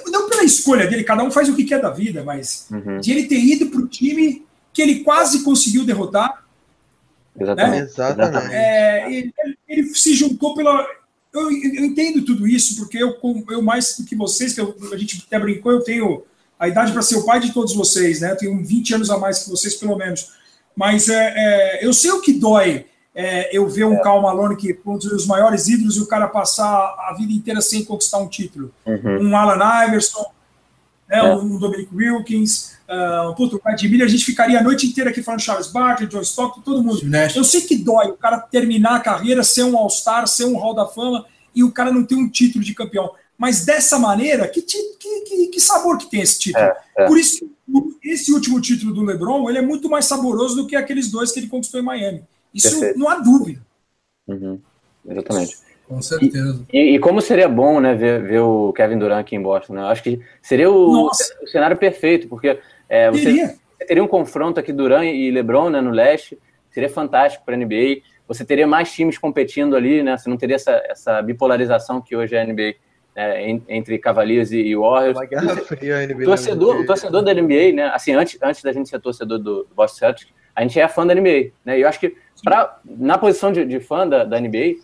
Não 0.08 0.30
pela 0.30 0.44
escolha 0.44 0.88
dele, 0.88 1.04
cada 1.04 1.24
um 1.24 1.32
faz 1.32 1.50
o 1.50 1.56
que 1.56 1.64
quer 1.64 1.82
da 1.82 1.90
vida, 1.90 2.24
mas 2.24 2.68
uhum. 2.72 3.00
de 3.00 3.12
ele 3.12 3.28
ter 3.28 3.40
ido 3.40 3.68
para 3.68 3.80
o 3.80 3.88
time 3.88 4.46
que 4.74 4.82
ele 4.82 5.04
quase 5.04 5.44
conseguiu 5.44 5.86
derrotar. 5.86 6.44
Exatamente. 7.40 7.98
Né? 7.98 8.12
Exatamente. 8.12 8.54
É, 8.54 9.14
ele, 9.14 9.34
ele, 9.68 9.96
se 9.96 10.14
juntou 10.14 10.54
pela. 10.54 10.86
Eu, 11.34 11.44
eu, 11.44 11.86
entendo 11.86 12.26
tudo 12.26 12.48
isso, 12.48 12.76
porque 12.76 12.98
eu, 12.98 13.16
eu 13.50 13.62
mais 13.62 13.96
do 13.98 14.06
que 14.06 14.16
vocês, 14.16 14.54
que 14.54 14.62
eu, 14.62 14.76
a 14.92 14.98
gente 14.98 15.24
até 15.26 15.40
brincou, 15.40 15.72
eu 15.72 15.82
tenho 15.82 16.24
a 16.60 16.68
idade 16.68 16.92
para 16.92 17.02
ser 17.02 17.16
o 17.16 17.26
pai 17.26 17.40
de 17.40 17.54
todos 17.54 17.74
vocês, 17.74 18.22
né? 18.22 18.32
Eu 18.32 18.38
tenho 18.38 18.66
20 18.66 18.96
anos 18.96 19.10
a 19.10 19.18
mais 19.18 19.40
que 19.44 19.50
vocês, 19.50 19.76
pelo 19.76 19.98
menos. 19.98 20.30
Mas 20.76 21.10
é, 21.10 21.34
é 21.36 21.86
eu 21.86 21.94
sei 21.94 22.12
o 22.12 22.22
que 22.22 22.34
dói 22.34 22.86
é, 23.14 23.56
eu 23.56 23.68
ver 23.68 23.86
um 23.86 23.96
é. 23.96 24.02
Cal 24.02 24.22
Malone 24.22 24.56
que 24.56 24.78
um 24.86 24.98
dos 24.98 25.26
maiores 25.26 25.68
ídolos 25.68 25.98
e 25.98 26.02
o 26.02 26.08
cara 26.08 26.28
passar 26.28 26.68
a 26.70 27.16
vida 27.18 27.32
inteira 27.34 27.62
sem 27.62 27.84
conquistar 27.84 28.20
um 28.20 28.28
título. 28.28 28.74
Uhum. 28.86 29.30
Um 29.30 29.36
Alan 29.36 29.86
Iverson, 29.88 30.26
né, 31.12 31.18
é. 31.20 31.36
um 31.36 31.60
Dominic 31.60 31.94
Wilkins, 31.94 32.72
uh, 32.88 33.30
um 33.38 33.60
Brad 33.60 33.84
Miller, 33.84 34.06
a 34.06 34.10
gente 34.10 34.24
ficaria 34.24 34.60
a 34.60 34.64
noite 34.64 34.88
inteira 34.88 35.10
aqui 35.10 35.22
falando 35.22 35.42
Charles 35.42 35.68
Barkley, 35.68 36.08
John 36.08 36.22
Stockton, 36.22 36.62
todo 36.62 36.82
mundo. 36.82 37.02
Eu 37.36 37.44
sei 37.44 37.62
que 37.62 37.76
dói 37.76 38.08
o 38.08 38.18
cara 38.18 38.40
terminar 38.40 38.96
a 38.96 39.00
carreira, 39.00 39.44
ser 39.44 39.64
um 39.64 39.78
All-Star, 39.78 40.26
ser 40.26 40.46
um 40.46 40.58
Hall 40.58 40.74
da 40.74 40.88
Fama 40.88 41.26
e 41.54 41.64
o 41.64 41.72
cara 41.72 41.92
não 41.92 42.04
ter 42.04 42.16
um 42.16 42.30
título 42.30 42.64
de 42.64 42.74
campeão. 42.74 43.12
Mas 43.38 43.66
dessa 43.66 44.00
maneira, 44.00 44.48
que, 44.48 44.62
que, 44.62 44.78
que, 45.00 45.48
que 45.48 45.60
sabor 45.60 45.98
que 45.98 46.10
tem 46.10 46.22
esse 46.22 46.40
título? 46.40 46.64
É, 46.64 46.78
é. 47.00 47.08
Por 47.08 47.18
isso, 47.18 47.50
esse 48.04 48.32
último 48.32 48.62
título 48.62 48.94
do 48.94 49.04
LeBron, 49.04 49.50
ele 49.50 49.58
é 49.58 49.62
muito 49.62 49.90
mais 49.90 50.06
saboroso 50.06 50.56
do 50.56 50.68
que 50.68 50.76
aqueles 50.76 51.10
dois 51.10 51.32
que 51.32 51.40
ele 51.40 51.48
conquistou 51.48 51.80
em 51.80 51.84
Miami. 51.84 52.24
Isso 52.54 52.70
Perfeito. 52.70 53.00
não 53.00 53.10
há 53.10 53.16
dúvida. 53.16 53.62
Uhum. 54.28 54.60
Exatamente. 55.06 55.58
Com 55.92 56.02
certeza. 56.02 56.66
E, 56.72 56.96
e, 56.96 57.00
como 57.00 57.20
seria 57.20 57.50
bom, 57.50 57.82
né, 57.82 57.94
ver, 57.94 58.24
ver 58.24 58.40
o 58.40 58.72
Kevin 58.72 58.98
Durant 58.98 59.20
aqui 59.20 59.36
em 59.36 59.42
Boston, 59.42 59.74
né? 59.74 59.82
Acho 59.82 60.02
que 60.02 60.22
seria 60.42 60.72
o, 60.72 61.08
o 61.08 61.48
cenário 61.48 61.76
perfeito, 61.76 62.30
porque 62.30 62.58
é, 62.88 63.12
você, 63.12 63.58
você, 63.78 63.86
teria 63.86 64.02
um 64.02 64.08
confronto 64.08 64.58
aqui 64.58 64.72
Durant 64.72 65.04
e 65.04 65.30
LeBron, 65.30 65.70
né, 65.70 65.82
no 65.82 65.92
leste, 65.92 66.40
seria 66.70 66.88
fantástico 66.88 67.44
para 67.44 67.56
a 67.56 67.58
NBA. 67.58 68.04
Você 68.26 68.46
teria 68.46 68.66
mais 68.66 68.90
times 68.94 69.18
competindo 69.18 69.76
ali, 69.76 70.02
né? 70.02 70.16
Você 70.16 70.30
não 70.30 70.38
teria 70.38 70.56
essa, 70.56 70.82
essa 70.86 71.22
bipolarização 71.22 72.00
que 72.00 72.16
hoje 72.16 72.36
é 72.36 72.42
a 72.42 72.46
NBA. 72.46 72.76
É, 73.14 73.50
entre 73.68 74.00
Cavaliers 74.00 74.54
e 74.54 74.74
Warriors. 74.74 75.18
O 76.22 76.24
torcedor, 76.24 76.80
o 76.80 76.86
torcedor 76.86 77.22
da 77.22 77.34
NBA, 77.34 77.74
né? 77.74 77.92
Assim, 77.94 78.14
antes, 78.14 78.40
antes 78.42 78.64
da 78.64 78.72
gente 78.72 78.88
ser 78.88 79.02
torcedor 79.02 79.38
do, 79.38 79.64
do 79.66 79.76
Boston 79.76 79.98
Celtics, 79.98 80.34
a 80.56 80.62
gente 80.62 80.80
é 80.80 80.88
fã 80.88 81.06
da 81.06 81.14
NBA, 81.14 81.52
né? 81.66 81.78
E 81.78 81.82
eu 81.82 81.90
acho 81.90 82.00
que 82.00 82.16
pra, 82.42 82.80
na 82.86 83.18
posição 83.18 83.52
de, 83.52 83.66
de 83.66 83.82
fã 83.82 84.08
da, 84.08 84.24
da 84.24 84.40
NBA, 84.40 84.76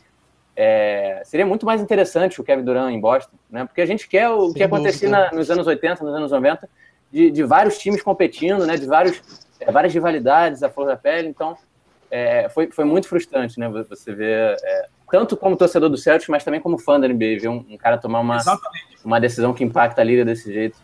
é, 0.59 1.21
seria 1.23 1.45
muito 1.45 1.67
mais 1.67 1.79
interessante 1.79 2.41
o 2.41 2.43
Kevin 2.43 2.63
Durant 2.63 2.91
em 2.91 2.99
Boston, 2.99 3.38
né? 3.47 3.63
Porque 3.63 3.79
a 3.79 3.85
gente 3.85 4.09
quer 4.09 4.27
o 4.27 4.47
Sem 4.47 4.53
que 4.55 4.63
acontecia 4.63 5.07
na, 5.07 5.31
nos 5.31 5.51
anos 5.51 5.67
80, 5.67 6.03
nos 6.03 6.15
anos 6.15 6.31
90, 6.31 6.67
de, 7.11 7.29
de 7.29 7.43
vários 7.43 7.77
times 7.77 8.01
competindo, 8.01 8.65
né? 8.65 8.75
De 8.75 8.88
vários, 8.88 9.21
é, 9.59 9.71
várias 9.71 9.93
rivalidades 9.93 10.63
à 10.63 10.69
flor 10.69 10.88
da 10.88 10.97
pele. 10.97 11.27
Então, 11.27 11.55
é, 12.09 12.49
foi, 12.49 12.71
foi 12.71 12.85
muito 12.85 13.07
frustrante, 13.07 13.59
né? 13.59 13.69
Você 13.69 14.15
ver, 14.15 14.57
é, 14.63 14.88
tanto 15.11 15.38
como 15.38 15.55
torcedor 15.55 15.89
do 15.89 15.97
Celtics, 15.97 16.27
mas 16.27 16.43
também 16.43 16.59
como 16.59 16.79
fã 16.79 16.99
da 16.99 17.07
NBA, 17.07 17.38
ver 17.39 17.49
um, 17.49 17.63
um 17.69 17.77
cara 17.77 17.99
tomar 17.99 18.21
uma, 18.21 18.39
uma 19.05 19.19
decisão 19.19 19.53
que 19.53 19.63
impacta 19.63 20.01
a 20.01 20.03
liga 20.03 20.25
desse 20.25 20.51
jeito 20.51 20.75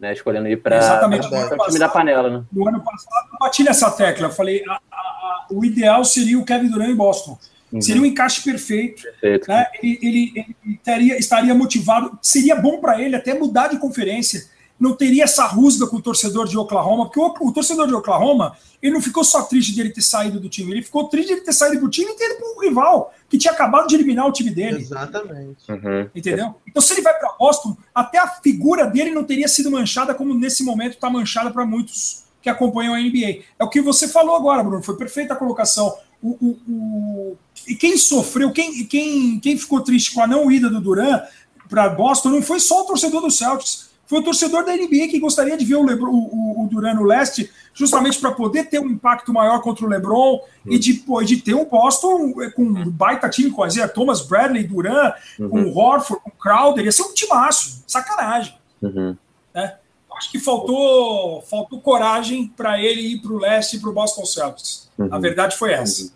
né, 0.00 0.12
escolhendo 0.12 0.48
ir 0.48 0.56
para 0.60 1.06
o 1.06 1.66
time 1.66 1.78
da 1.78 1.88
panela. 1.88 2.28
Né? 2.28 2.44
No 2.50 2.68
ano 2.68 2.82
passado, 2.82 3.28
eu 3.32 3.38
bati 3.38 3.62
nessa 3.62 3.88
tecla. 3.92 4.26
Eu 4.26 4.32
falei: 4.32 4.64
a, 4.68 4.72
a, 4.72 4.76
a, 4.96 5.46
o 5.48 5.64
ideal 5.64 6.04
seria 6.04 6.36
o 6.40 6.44
Kevin 6.44 6.68
Durant 6.68 6.90
em 6.90 6.96
Boston. 6.96 7.38
Uhum. 7.72 7.80
Seria 7.80 8.02
um 8.02 8.06
encaixe 8.06 8.42
perfeito. 8.42 9.02
perfeito. 9.02 9.48
Né? 9.48 9.66
Ele, 9.82 9.98
ele, 10.02 10.32
ele 10.36 10.80
teria, 10.84 11.18
estaria 11.18 11.54
motivado. 11.54 12.18
Seria 12.20 12.54
bom 12.54 12.78
para 12.78 13.00
ele 13.00 13.16
até 13.16 13.34
mudar 13.34 13.68
de 13.68 13.78
conferência 13.78 14.52
não 14.82 14.96
teria 14.96 15.22
essa 15.22 15.46
rusga 15.46 15.86
com 15.86 15.98
o 15.98 16.02
torcedor 16.02 16.48
de 16.48 16.58
Oklahoma, 16.58 17.06
porque 17.06 17.20
o, 17.20 17.48
o, 17.48 17.52
torcedor 17.52 17.86
de 17.86 17.94
Oklahoma, 17.94 18.56
ele 18.82 18.92
não 18.92 19.00
ficou 19.00 19.22
só 19.22 19.42
triste 19.42 19.72
de 19.72 19.80
ele 19.80 19.90
ter 19.90 20.02
saído 20.02 20.40
do 20.40 20.48
time, 20.48 20.72
ele 20.72 20.82
ficou 20.82 21.08
triste 21.08 21.28
de 21.28 21.34
ele 21.34 21.40
ter 21.42 21.52
saído 21.52 21.80
do 21.80 21.88
time 21.88 22.10
e 22.10 22.16
ter 22.16 22.24
ido 22.24 22.40
para 22.40 22.48
um 22.48 22.60
rival 22.60 23.14
que 23.28 23.38
tinha 23.38 23.52
acabado 23.52 23.86
de 23.86 23.94
eliminar 23.94 24.26
o 24.26 24.32
time 24.32 24.50
dele. 24.50 24.80
Exatamente. 24.80 25.70
Uhum. 25.70 26.10
Entendeu? 26.12 26.56
Então, 26.66 26.82
se 26.82 26.94
ele 26.94 27.00
vai 27.00 27.16
para 27.16 27.32
Boston, 27.38 27.76
até 27.94 28.18
a 28.18 28.26
figura 28.26 28.84
dele 28.86 29.12
não 29.12 29.22
teria 29.22 29.46
sido 29.46 29.70
manchada 29.70 30.14
como 30.14 30.34
nesse 30.34 30.64
momento 30.64 30.94
está 30.94 31.08
manchada 31.08 31.52
para 31.52 31.64
muitos 31.64 32.24
que 32.42 32.50
acompanham 32.50 32.92
a 32.92 32.98
NBA. 32.98 33.44
É 33.60 33.62
o 33.62 33.68
que 33.68 33.80
você 33.80 34.08
falou 34.08 34.34
agora, 34.34 34.64
Bruno, 34.64 34.82
foi 34.82 34.96
perfeita 34.96 35.34
a 35.34 35.36
colocação. 35.36 35.96
O, 36.20 36.30
o, 36.30 36.58
o... 36.68 37.38
E 37.66 37.74
quem 37.74 37.96
sofreu, 37.96 38.52
quem, 38.52 38.84
quem, 38.86 39.38
quem 39.40 39.56
ficou 39.56 39.80
triste 39.80 40.12
com 40.12 40.22
a 40.22 40.26
não 40.26 40.50
ida 40.50 40.68
do 40.68 40.80
Duran 40.80 41.20
para 41.68 41.88
Boston 41.88 42.30
não 42.30 42.42
foi 42.42 42.60
só 42.60 42.82
o 42.82 42.84
torcedor 42.84 43.22
do 43.22 43.30
Celtics 43.30 43.92
foi 44.12 44.20
o 44.20 44.24
torcedor 44.24 44.62
da 44.62 44.76
NBA 44.76 45.08
que 45.08 45.18
gostaria 45.18 45.56
de 45.56 45.64
ver 45.64 45.76
o, 45.76 45.82
Lebron, 45.82 46.10
o, 46.10 46.64
o 46.64 46.68
Duran 46.68 46.92
no 46.92 47.02
leste, 47.02 47.50
justamente 47.72 48.20
para 48.20 48.30
poder 48.30 48.64
ter 48.64 48.78
um 48.78 48.90
impacto 48.90 49.32
maior 49.32 49.62
contra 49.62 49.86
o 49.86 49.88
LeBron 49.88 50.34
uhum. 50.34 50.42
e 50.66 50.78
depois 50.78 51.26
de 51.26 51.38
ter 51.38 51.54
um 51.54 51.64
Boston 51.64 52.34
é, 52.42 52.50
com 52.50 52.62
um 52.62 52.90
baita 52.90 53.26
time 53.30 53.50
com 53.50 53.62
a 53.62 53.88
Thomas 53.88 54.20
Bradley, 54.20 54.64
Duran, 54.64 55.14
uhum. 55.38 55.48
com 55.48 55.62
o 55.62 55.78
Horford, 55.78 56.22
com 56.22 56.28
o 56.28 56.32
Crowder, 56.32 56.84
ia 56.84 56.92
ser 56.92 57.04
um 57.04 57.14
timaço, 57.14 57.82
sacanagem. 57.86 58.54
Uhum. 58.82 59.16
Né? 59.54 59.76
Acho 60.14 60.30
que 60.30 60.38
faltou, 60.38 61.40
faltou 61.42 61.80
coragem 61.80 62.48
para 62.48 62.78
ele 62.78 63.00
ir 63.00 63.22
para 63.22 63.32
o 63.32 63.38
leste 63.38 63.78
e 63.78 63.80
para 63.80 63.88
o 63.88 63.94
Boston 63.94 64.26
Celtics. 64.26 64.90
A 64.98 65.04
uhum. 65.04 65.20
verdade 65.22 65.56
foi 65.56 65.72
essa. 65.72 66.02
Uhum. 66.02 66.10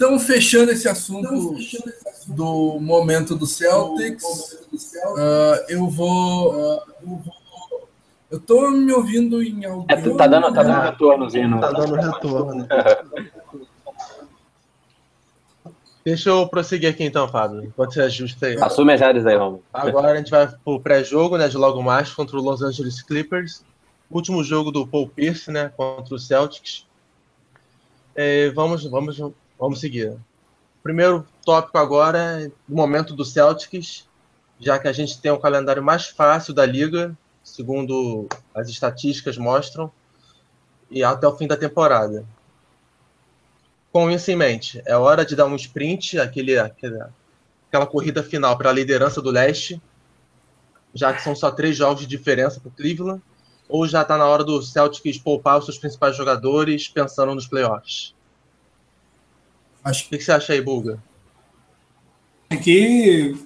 Então, 0.00 0.18
fechando 0.18 0.72
esse 0.72 0.88
assunto, 0.88 1.26
então, 1.26 1.54
fechando 1.54 1.90
esse 1.90 2.08
assunto 2.08 2.34
do 2.34 2.80
momento 2.80 3.36
do 3.36 3.44
Celtics, 3.44 4.54
uh, 4.72 5.62
eu 5.68 5.86
vou. 5.88 6.54
Uh, 6.54 6.80
eu 8.30 8.40
tô 8.40 8.70
me 8.70 8.90
ouvindo 8.94 9.42
em 9.42 9.62
algum. 9.66 9.84
É, 9.90 9.96
tá 9.96 10.26
dando, 10.26 10.54
tá 10.54 10.62
dando 10.62 10.80
retornozinho. 10.80 11.60
Tá 11.60 11.70
dando 11.72 11.96
retorno. 11.96 12.66
Deixa 16.02 16.30
eu 16.30 16.48
prosseguir 16.48 16.88
aqui 16.88 17.04
então, 17.04 17.28
Fábio. 17.28 17.62
Enquanto 17.62 17.92
você 17.92 18.00
ajusta 18.00 18.46
aí. 18.46 18.56
Assume 18.58 18.94
as 18.94 19.02
áreas 19.02 19.26
aí, 19.26 19.36
Romulo. 19.36 19.62
Agora 19.70 20.12
a 20.12 20.16
gente 20.16 20.30
vai 20.30 20.48
pro 20.64 20.80
pré-jogo, 20.80 21.36
né? 21.36 21.46
De 21.46 21.58
logo 21.58 21.82
mais 21.82 22.10
contra 22.10 22.38
o 22.38 22.42
Los 22.42 22.62
Angeles 22.62 23.02
Clippers. 23.02 23.62
Último 24.10 24.42
jogo 24.42 24.70
do 24.70 24.86
Paul 24.86 25.10
Pierce, 25.10 25.50
né? 25.50 25.70
Contra 25.76 26.14
o 26.14 26.18
Celtics. 26.18 26.86
É, 28.14 28.48
vamos, 28.52 28.86
vamos 28.86 29.20
Vamos 29.60 29.78
seguir. 29.78 30.16
Primeiro 30.82 31.26
tópico 31.44 31.76
agora 31.76 32.18
é 32.18 32.46
o 32.66 32.74
momento 32.74 33.14
do 33.14 33.26
Celtics, 33.26 34.08
já 34.58 34.78
que 34.78 34.88
a 34.88 34.92
gente 34.92 35.20
tem 35.20 35.30
o 35.30 35.38
calendário 35.38 35.82
mais 35.82 36.06
fácil 36.06 36.54
da 36.54 36.64
liga, 36.64 37.14
segundo 37.44 38.26
as 38.54 38.70
estatísticas 38.70 39.36
mostram, 39.36 39.92
e 40.90 41.04
até 41.04 41.26
o 41.26 41.36
fim 41.36 41.46
da 41.46 41.58
temporada. 41.58 42.24
Com 43.92 44.10
isso 44.10 44.30
em 44.30 44.36
mente, 44.36 44.80
é 44.86 44.96
hora 44.96 45.26
de 45.26 45.36
dar 45.36 45.44
um 45.44 45.56
sprint, 45.56 46.18
aquele, 46.18 46.58
aquela 46.58 47.86
corrida 47.86 48.22
final 48.22 48.56
para 48.56 48.70
a 48.70 48.72
liderança 48.72 49.20
do 49.20 49.30
leste, 49.30 49.78
já 50.94 51.12
que 51.12 51.20
são 51.20 51.36
só 51.36 51.50
três 51.50 51.76
jogos 51.76 52.00
de 52.00 52.06
diferença 52.06 52.58
para 52.60 52.70
o 52.70 52.72
Cleveland, 52.72 53.22
ou 53.68 53.86
já 53.86 54.00
está 54.00 54.16
na 54.16 54.26
hora 54.26 54.42
do 54.42 54.62
Celtics 54.62 55.18
poupar 55.18 55.58
os 55.58 55.66
seus 55.66 55.76
principais 55.76 56.16
jogadores 56.16 56.88
pensando 56.88 57.34
nos 57.34 57.46
playoffs? 57.46 58.14
Acho... 59.84 60.06
O 60.06 60.08
que 60.08 60.20
você 60.20 60.32
acha 60.32 60.52
aí, 60.52 60.60
Bulga? 60.60 61.02
Tem 62.48 62.58
que. 62.58 63.36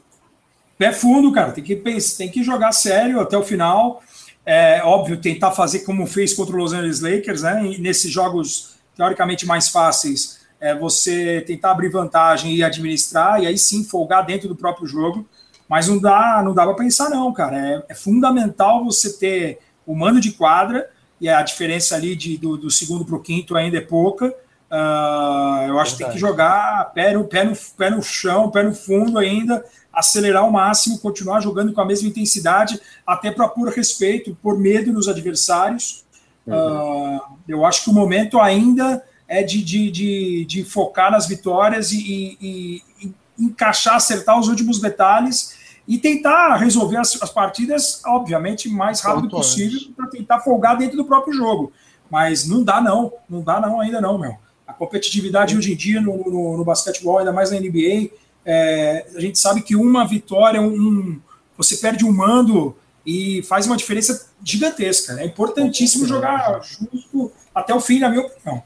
Pé 0.78 0.92
fundo, 0.92 1.30
cara. 1.32 1.52
Tem 1.52 1.62
que, 1.62 1.76
pensar, 1.76 2.16
tem 2.18 2.30
que 2.30 2.42
jogar 2.42 2.72
sério 2.72 3.20
até 3.20 3.36
o 3.36 3.42
final. 3.42 4.02
É 4.46 4.82
óbvio, 4.82 5.20
tentar 5.20 5.52
fazer 5.52 5.80
como 5.80 6.06
fez 6.06 6.34
contra 6.34 6.54
o 6.54 6.58
Los 6.58 6.72
Angeles 6.72 7.00
Lakers, 7.00 7.42
né? 7.42 7.64
E 7.64 7.78
nesses 7.78 8.10
jogos 8.10 8.74
teoricamente 8.96 9.46
mais 9.46 9.68
fáceis, 9.68 10.40
é 10.60 10.74
você 10.74 11.42
tentar 11.46 11.72
abrir 11.72 11.90
vantagem 11.90 12.54
e 12.54 12.62
administrar, 12.62 13.42
e 13.42 13.46
aí 13.46 13.58
sim 13.58 13.84
folgar 13.84 14.24
dentro 14.24 14.48
do 14.48 14.56
próprio 14.56 14.86
jogo. 14.86 15.26
Mas 15.68 15.88
não 15.88 15.98
dá, 15.98 16.42
não 16.44 16.54
dá 16.54 16.64
para 16.64 16.74
pensar, 16.74 17.10
não, 17.10 17.32
cara. 17.32 17.56
É, 17.56 17.82
é, 17.90 17.94
fundamental 17.94 18.84
você 18.84 19.18
ter 19.18 19.58
o 19.86 19.94
mando 19.94 20.20
de 20.20 20.32
quadra, 20.32 20.88
e 21.20 21.28
a 21.28 21.42
diferença 21.42 21.94
ali 21.94 22.14
de, 22.14 22.36
do, 22.36 22.56
do 22.56 22.70
segundo 22.70 23.04
para 23.04 23.16
o 23.16 23.20
quinto 23.20 23.56
ainda 23.56 23.78
é 23.78 23.80
pouca. 23.80 24.34
Uh, 24.74 25.68
eu 25.68 25.78
acho 25.78 25.92
Verdade. 25.92 25.96
que 25.96 26.04
tem 26.04 26.12
que 26.14 26.18
jogar 26.18 26.92
pé 26.92 27.12
no, 27.12 27.22
pé, 27.22 27.44
no, 27.44 27.54
pé 27.76 27.90
no 27.90 28.02
chão, 28.02 28.50
pé 28.50 28.64
no 28.64 28.74
fundo 28.74 29.20
ainda, 29.20 29.64
acelerar 29.92 30.42
ao 30.42 30.50
máximo, 30.50 30.98
continuar 30.98 31.40
jogando 31.40 31.72
com 31.72 31.80
a 31.80 31.84
mesma 31.84 32.08
intensidade, 32.08 32.80
até 33.06 33.30
para 33.30 33.46
pôr 33.46 33.68
respeito, 33.68 34.36
por 34.42 34.58
medo 34.58 34.92
nos 34.92 35.06
adversários. 35.06 36.04
Uhum. 36.44 37.16
Uh, 37.16 37.20
eu 37.46 37.64
acho 37.64 37.84
que 37.84 37.90
o 37.90 37.92
momento 37.92 38.40
ainda 38.40 39.00
é 39.28 39.44
de, 39.44 39.62
de, 39.62 39.92
de, 39.92 40.44
de 40.44 40.64
focar 40.64 41.12
nas 41.12 41.28
vitórias 41.28 41.92
e, 41.92 42.36
e, 42.40 42.82
e, 43.00 43.14
encaixar, 43.38 43.94
acertar 43.94 44.40
os 44.40 44.48
últimos 44.48 44.80
detalhes 44.80 45.54
e 45.86 45.98
tentar 45.98 46.56
resolver 46.56 46.96
as, 46.96 47.22
as 47.22 47.30
partidas, 47.30 48.02
obviamente, 48.04 48.68
mais 48.68 49.00
rápido 49.00 49.28
Quanto 49.28 49.36
possível 49.36 49.78
para 49.94 50.08
tentar 50.08 50.40
folgar 50.40 50.76
dentro 50.76 50.96
do 50.96 51.04
próprio 51.04 51.32
jogo. 51.32 51.72
Mas 52.10 52.48
não 52.48 52.64
dá 52.64 52.80
não, 52.80 53.12
não 53.30 53.40
dá 53.40 53.60
não 53.60 53.80
ainda 53.80 54.00
não, 54.00 54.18
meu. 54.18 54.36
A 54.66 54.72
competitividade 54.72 55.56
hoje 55.56 55.72
em 55.72 55.76
dia 55.76 56.00
no, 56.00 56.16
no, 56.16 56.56
no 56.56 56.64
basquetebol, 56.64 57.18
ainda 57.18 57.32
mais 57.32 57.50
na 57.50 57.60
NBA, 57.60 58.10
é, 58.44 59.06
a 59.14 59.20
gente 59.20 59.38
sabe 59.38 59.62
que 59.62 59.74
uma 59.74 60.06
vitória, 60.06 60.60
um, 60.60 60.74
um, 60.74 61.20
você 61.56 61.76
perde 61.76 62.04
um 62.04 62.12
mando 62.12 62.76
e 63.06 63.42
faz 63.42 63.66
uma 63.66 63.76
diferença 63.76 64.30
gigantesca. 64.42 65.20
É 65.20 65.24
importantíssimo 65.24 66.06
jogar 66.06 66.60
justo 66.62 67.32
até 67.54 67.74
o 67.74 67.80
fim, 67.80 67.98
na 67.98 68.08
minha 68.08 68.22
opinião. 68.22 68.62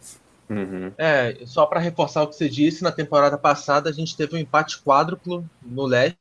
Uhum. 0.49 0.93
É, 0.97 1.39
só 1.45 1.67
para 1.67 1.81
reforçar 1.81 2.23
o 2.23 2.29
que 2.29 2.37
você 2.37 2.49
disse, 2.49 2.83
na 2.83 2.91
temporada 2.91 3.37
passada 3.37 3.91
a 3.91 3.93
gente 3.93 4.17
teve 4.17 4.35
um 4.35 4.39
empate 4.39 4.81
quádruplo 4.81 5.45
no 5.63 5.85
leste, 5.85 6.17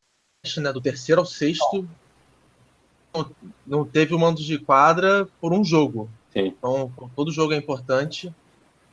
né, 0.57 0.73
do 0.73 0.81
terceiro 0.81 1.21
ao 1.21 1.25
sexto. 1.25 1.87
Não, 3.13 3.31
não 3.65 3.85
teve 3.85 4.13
o 4.13 4.19
mando 4.19 4.41
de 4.41 4.57
quadra 4.59 5.27
por 5.39 5.53
um 5.53 5.63
jogo. 5.63 6.09
Sim. 6.33 6.47
Então, 6.47 6.91
todo 7.15 7.31
jogo 7.31 7.53
é 7.53 7.57
importante. 7.57 8.33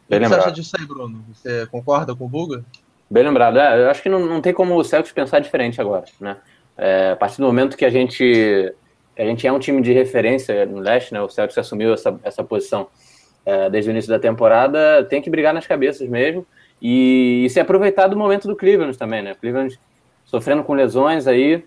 Bem 0.09 0.19
o 0.19 0.23
que 0.23 0.25
lembrado. 0.25 0.43
você 0.43 0.49
acha 0.49 0.53
disso 0.53 0.77
aí, 0.79 0.87
Bruno? 0.87 1.25
Você 1.33 1.67
concorda 1.67 2.15
com 2.15 2.25
o 2.25 2.29
Buga? 2.29 2.65
Bem 3.11 3.23
lembrado. 3.23 3.59
É, 3.59 3.85
eu 3.85 3.91
acho 3.91 4.03
que 4.03 4.09
não, 4.09 4.21
não 4.27 4.41
tem 4.41 4.53
como 4.53 4.77
o 4.77 4.85
Celtics 4.85 5.13
pensar 5.13 5.39
diferente 5.39 5.81
agora, 5.81 6.05
né? 6.21 6.37
É, 6.77 7.11
a 7.13 7.17
partir 7.17 7.37
do 7.39 7.47
momento 7.47 7.77
que 7.77 7.85
a 7.85 7.91
gente 7.91 8.75
a 9.17 9.23
gente 9.23 9.47
é 9.47 9.53
um 9.53 9.61
time 9.61 9.81
de 9.81 9.93
referência 9.93 10.67
no 10.67 10.79
leste, 10.79 11.13
né? 11.13 11.21
O 11.23 11.29
Celtics 11.29 11.57
assumiu 11.59 11.95
essa, 11.95 12.19
essa 12.25 12.43
posição 12.43 12.89
é, 13.47 13.71
desde 13.71 13.91
o 13.91 13.93
início 13.93 14.11
da 14.11 14.19
temporada, 14.19 15.05
tem 15.05 15.23
que 15.23 15.31
brigar 15.31 15.55
nas 15.55 15.67
cabeças 15.67 16.09
mesmo 16.09 16.45
e, 16.83 17.45
e 17.45 17.51
se 17.51 17.61
aproveitar 17.61 18.09
do 18.09 18.17
momento 18.17 18.49
do 18.49 18.57
Cleveland 18.57 18.97
também, 18.99 19.23
né? 19.23 19.35
Cleveland 19.35 19.79
sofrendo 20.25 20.65
com 20.65 20.75
lesões 20.75 21.27
aí 21.27 21.65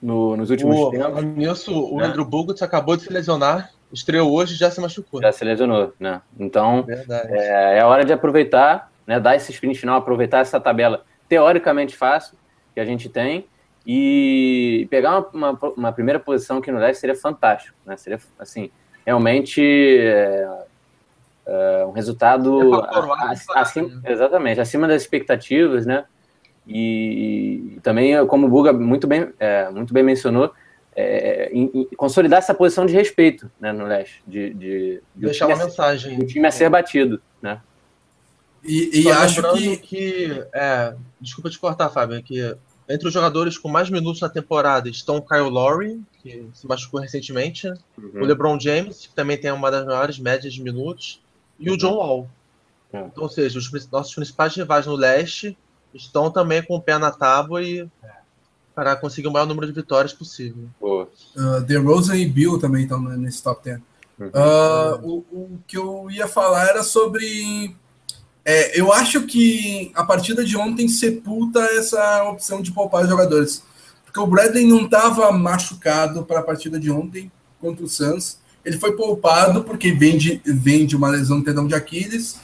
no, 0.00 0.36
nos 0.36 0.50
últimos 0.50 0.78
o, 0.78 0.90
tempos. 0.90 1.24
Nisso, 1.24 1.72
o 1.72 1.98
né? 1.98 2.06
Andrew 2.06 2.24
Bogut 2.24 2.62
acabou 2.64 2.96
de 2.96 3.02
se 3.02 3.12
lesionar, 3.12 3.70
estreou 3.92 4.32
hoje 4.32 4.54
e 4.54 4.56
já 4.56 4.70
se 4.70 4.80
machucou. 4.80 5.20
Já 5.20 5.32
se 5.32 5.44
lesionou, 5.44 5.92
né? 5.98 6.20
Então 6.38 6.86
é, 6.88 7.76
é, 7.76 7.80
a 7.80 7.86
hora 7.86 8.04
de 8.04 8.12
aproveitar, 8.12 8.90
né? 9.06 9.18
Dar 9.18 9.36
esse 9.36 9.52
sprint 9.52 9.78
final, 9.78 9.98
aproveitar 9.98 10.40
essa 10.40 10.60
tabela 10.60 11.04
teoricamente 11.28 11.96
fácil 11.96 12.36
que 12.74 12.80
a 12.80 12.84
gente 12.84 13.08
tem 13.08 13.46
e 13.86 14.86
pegar 14.90 15.26
uma, 15.32 15.50
uma, 15.50 15.72
uma 15.76 15.92
primeira 15.92 16.20
posição 16.20 16.58
aqui 16.58 16.70
no 16.70 16.78
leste 16.78 17.00
seria 17.00 17.16
fantástico, 17.16 17.76
né? 17.84 17.96
Seria 17.96 18.20
assim 18.38 18.70
realmente 19.04 19.60
é, 19.98 20.46
Uh, 21.46 21.88
um 21.88 21.90
resultado 21.90 22.74
é 22.74 23.58
acima, 23.58 24.00
exatamente 24.04 24.60
acima 24.60 24.86
das 24.86 25.02
expectativas, 25.02 25.84
né? 25.84 26.04
E, 26.64 27.74
e 27.76 27.80
também, 27.80 28.24
como 28.28 28.46
o 28.46 28.48
Buga 28.48 28.72
muito 28.72 29.08
bem, 29.08 29.32
é, 29.40 29.68
muito 29.70 29.92
bem 29.92 30.04
mencionou, 30.04 30.52
é, 30.94 31.50
em, 31.52 31.70
em 31.74 31.96
consolidar 31.96 32.38
essa 32.38 32.54
posição 32.54 32.86
de 32.86 32.92
respeito 32.92 33.50
né, 33.60 33.72
no 33.72 33.84
leste, 33.84 34.22
de, 34.26 34.54
de, 34.54 35.02
de 35.14 35.26
deixar 35.26 35.46
uma 35.46 35.56
mensagem, 35.56 36.18
o 36.18 36.26
time 36.26 36.46
a 36.46 36.50
ser 36.50 36.68
batido, 36.68 37.20
né? 37.40 37.60
E, 38.62 39.02
e 39.02 39.10
acho 39.10 39.42
que, 39.54 39.76
que 39.78 40.44
é, 40.52 40.94
desculpa 41.20 41.48
te 41.48 41.58
cortar, 41.58 41.88
Fábio, 41.88 42.16
é 42.16 42.22
que 42.22 42.56
entre 42.88 43.06
os 43.06 43.14
jogadores 43.14 43.56
com 43.56 43.68
mais 43.68 43.88
minutos 43.88 44.20
na 44.20 44.28
temporada 44.28 44.88
estão 44.88 45.16
o 45.16 45.22
Kyle 45.22 45.48
Lowry, 45.48 46.02
que 46.20 46.46
se 46.52 46.66
machucou 46.66 47.00
recentemente, 47.00 47.68
uhum. 47.96 48.10
o 48.16 48.24
LeBron 48.24 48.58
James, 48.60 49.06
que 49.06 49.14
também 49.14 49.38
tem 49.38 49.50
uma 49.50 49.70
das 49.70 49.86
maiores 49.86 50.18
médias 50.18 50.52
de 50.52 50.62
minutos, 50.62 51.22
e 51.58 51.70
o 51.70 51.76
John 51.76 51.94
Wall. 51.94 52.28
É. 52.92 53.00
Então, 53.00 53.22
ou 53.22 53.28
seja, 53.28 53.58
os 53.58 53.90
nossos 53.90 54.14
principais 54.14 54.54
rivais 54.54 54.86
no 54.86 54.96
leste 54.96 55.56
estão 55.94 56.30
também 56.30 56.62
com 56.62 56.76
o 56.76 56.82
pé 56.82 56.98
na 56.98 57.10
tábua 57.10 57.62
e 57.62 57.88
para 58.74 58.96
conseguir 58.96 59.28
o 59.28 59.32
maior 59.32 59.46
número 59.46 59.66
de 59.66 59.72
vitórias 59.72 60.12
possível. 60.12 60.68
Uh, 60.80 61.06
The 61.66 61.76
Rosen 61.76 62.20
e 62.20 62.26
Bill 62.26 62.58
também 62.58 62.84
estão 62.84 63.00
nesse 63.00 63.42
top 63.42 63.64
10. 63.64 63.80
Uhum. 64.18 64.26
Uh, 64.28 65.06
o, 65.06 65.16
o, 65.32 65.58
que 65.66 65.76
eu 65.78 66.10
ia 66.10 66.28
falar 66.28 66.68
era 66.68 66.82
sobre. 66.82 67.74
É, 68.44 68.78
eu 68.78 68.92
acho 68.92 69.22
que 69.22 69.90
a 69.94 70.04
partida 70.04 70.44
de 70.44 70.56
ontem 70.56 70.88
sepulta 70.88 71.60
essa 71.60 72.24
opção 72.24 72.60
de 72.60 72.72
poupar 72.72 73.06
jogadores. 73.06 73.62
Porque 74.04 74.20
o 74.20 74.26
Bradley 74.26 74.66
não 74.66 74.84
estava 74.84 75.30
machucado 75.30 76.24
para 76.24 76.40
a 76.40 76.42
partida 76.42 76.78
de 76.78 76.90
ontem 76.90 77.30
contra 77.60 77.84
o 77.84 77.88
Suns. 77.88 78.38
Ele 78.64 78.78
foi 78.78 78.92
poupado 78.92 79.62
porque 79.62 79.92
vem 79.92 80.18
de, 80.18 80.40
vem 80.44 80.84
de 80.84 80.96
uma 80.96 81.08
lesão 81.08 81.38
no 81.38 81.44
tendão 81.44 81.66
de 81.66 81.74
Aquiles 81.74 82.38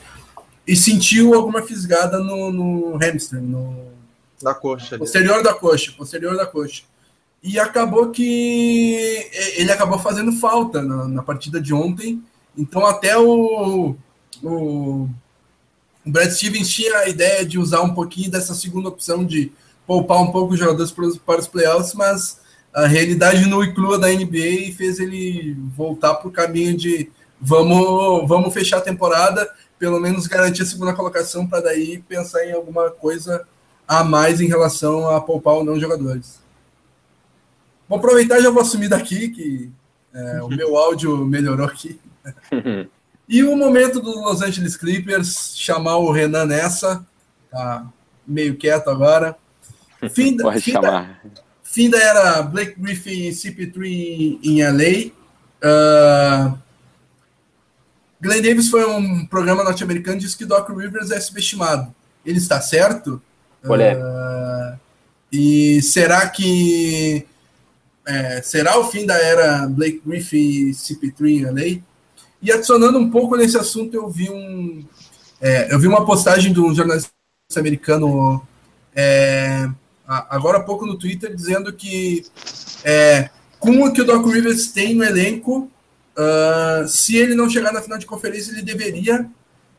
e 0.66 0.74
sentiu 0.74 1.34
alguma 1.34 1.62
fisgada 1.62 2.18
no, 2.18 2.52
no 2.52 2.96
hamstring, 2.96 3.42
no 3.42 3.95
da 4.42 4.54
coxa. 4.54 4.98
Posterior 4.98 5.42
da 5.42 5.54
coxa, 5.54 5.92
posterior 5.92 6.36
da 6.36 6.46
coxa. 6.46 6.82
E 7.42 7.58
acabou 7.58 8.10
que 8.10 8.94
ele 9.56 9.70
acabou 9.70 9.98
fazendo 9.98 10.32
falta 10.32 10.82
na, 10.82 11.06
na 11.08 11.22
partida 11.22 11.60
de 11.60 11.72
ontem. 11.72 12.22
Então 12.56 12.84
até 12.86 13.16
o, 13.16 13.94
o, 14.42 14.48
o 14.48 15.08
Brad 16.04 16.30
Stevens 16.30 16.68
tinha 16.68 16.96
a 16.98 17.08
ideia 17.08 17.44
de 17.44 17.58
usar 17.58 17.82
um 17.82 17.94
pouquinho 17.94 18.30
dessa 18.30 18.54
segunda 18.54 18.88
opção 18.88 19.24
de 19.24 19.52
poupar 19.86 20.20
um 20.20 20.32
pouco 20.32 20.54
os 20.54 20.58
jogadores 20.58 20.90
para 20.90 21.38
os, 21.38 21.46
playoffs, 21.46 21.94
mas 21.94 22.40
a 22.74 22.86
realidade 22.86 23.48
nua 23.48 23.64
e 23.64 24.00
da 24.00 24.08
NBA 24.08 24.74
fez 24.76 24.98
ele 24.98 25.56
voltar 25.76 26.14
para 26.14 26.28
o 26.28 26.32
caminho 26.32 26.76
de 26.76 27.10
vamos, 27.40 28.28
vamos 28.28 28.52
fechar 28.52 28.78
a 28.78 28.82
temporada, 28.82 29.48
pelo 29.78 30.00
menos 30.00 30.26
garantir 30.26 30.62
a 30.62 30.66
segunda 30.66 30.92
colocação 30.92 31.46
para 31.46 31.62
daí 31.62 31.98
pensar 31.98 32.44
em 32.44 32.52
alguma 32.52 32.90
coisa 32.90 33.46
a 33.86 34.02
mais 34.02 34.40
em 34.40 34.48
relação 34.48 35.08
a 35.08 35.20
poupar 35.20 35.54
ou 35.54 35.64
não 35.64 35.78
jogadores. 35.78 36.40
Vou 37.88 37.98
aproveitar 37.98 38.38
e 38.38 38.42
já 38.42 38.50
vou 38.50 38.62
assumir 38.62 38.88
daqui 38.88 39.28
que 39.28 39.70
é, 40.12 40.42
o 40.42 40.48
meu 40.48 40.76
áudio 40.76 41.24
melhorou 41.24 41.66
aqui. 41.66 42.00
e 43.28 43.44
o 43.44 43.56
momento 43.56 44.00
dos 44.00 44.16
Los 44.16 44.42
Angeles 44.42 44.76
Clippers, 44.76 45.52
chamar 45.56 45.98
o 45.98 46.10
Renan 46.10 46.46
nessa, 46.46 47.06
tá 47.50 47.86
meio 48.26 48.56
quieto 48.56 48.88
agora. 48.88 49.36
Fim, 50.10 50.36
Pode 50.36 50.60
fim 50.60 50.72
chamar. 50.72 51.20
Da, 51.22 51.30
Fim 51.62 51.90
da 51.90 51.98
era 51.98 52.42
Blake 52.42 52.80
Griffin 52.80 53.28
e 53.28 53.30
CP3 53.30 54.38
em 54.42 54.62
LA. 54.62 55.12
Uh, 55.62 56.58
Glenn 58.18 58.40
Davis 58.40 58.70
foi 58.70 58.86
um 58.86 59.26
programa 59.26 59.62
norte-americano 59.62 60.18
diz 60.18 60.34
que 60.34 60.46
Doc 60.46 60.70
Rivers 60.70 61.10
é 61.10 61.20
subestimado. 61.20 61.94
Ele 62.24 62.38
está 62.38 62.62
certo? 62.62 63.20
Uh, 63.96 64.78
e 65.32 65.82
será 65.82 66.28
que 66.28 67.26
é, 68.06 68.40
será 68.42 68.78
o 68.78 68.84
fim 68.84 69.04
da 69.04 69.16
era 69.16 69.66
Blake 69.66 70.00
Griffin 70.06 70.68
e 70.68 70.70
CP3 70.70 71.28
em 71.28 71.44
LA? 71.44 71.82
E 72.40 72.52
adicionando 72.52 72.98
um 72.98 73.10
pouco 73.10 73.36
nesse 73.36 73.58
assunto, 73.58 73.94
eu 73.94 74.08
vi 74.08 74.30
um 74.30 74.84
é, 75.40 75.72
eu 75.72 75.78
vi 75.78 75.86
uma 75.86 76.04
postagem 76.04 76.52
de 76.52 76.60
um 76.60 76.74
jornalista 76.74 77.10
americano 77.56 78.46
é, 78.94 79.68
agora 80.06 80.58
há 80.58 80.62
pouco 80.62 80.86
no 80.86 80.96
Twitter 80.96 81.34
dizendo 81.34 81.72
que 81.72 82.24
é, 82.84 83.28
com 83.58 83.82
o 83.82 83.92
que 83.92 84.00
o 84.00 84.04
Doc 84.04 84.24
Rivers 84.26 84.68
tem 84.68 84.94
no 84.94 85.04
elenco, 85.04 85.70
uh, 86.16 86.86
se 86.86 87.16
ele 87.16 87.34
não 87.34 87.50
chegar 87.50 87.72
na 87.72 87.82
final 87.82 87.98
de 87.98 88.06
conferência, 88.06 88.52
ele 88.52 88.62
deveria 88.62 89.28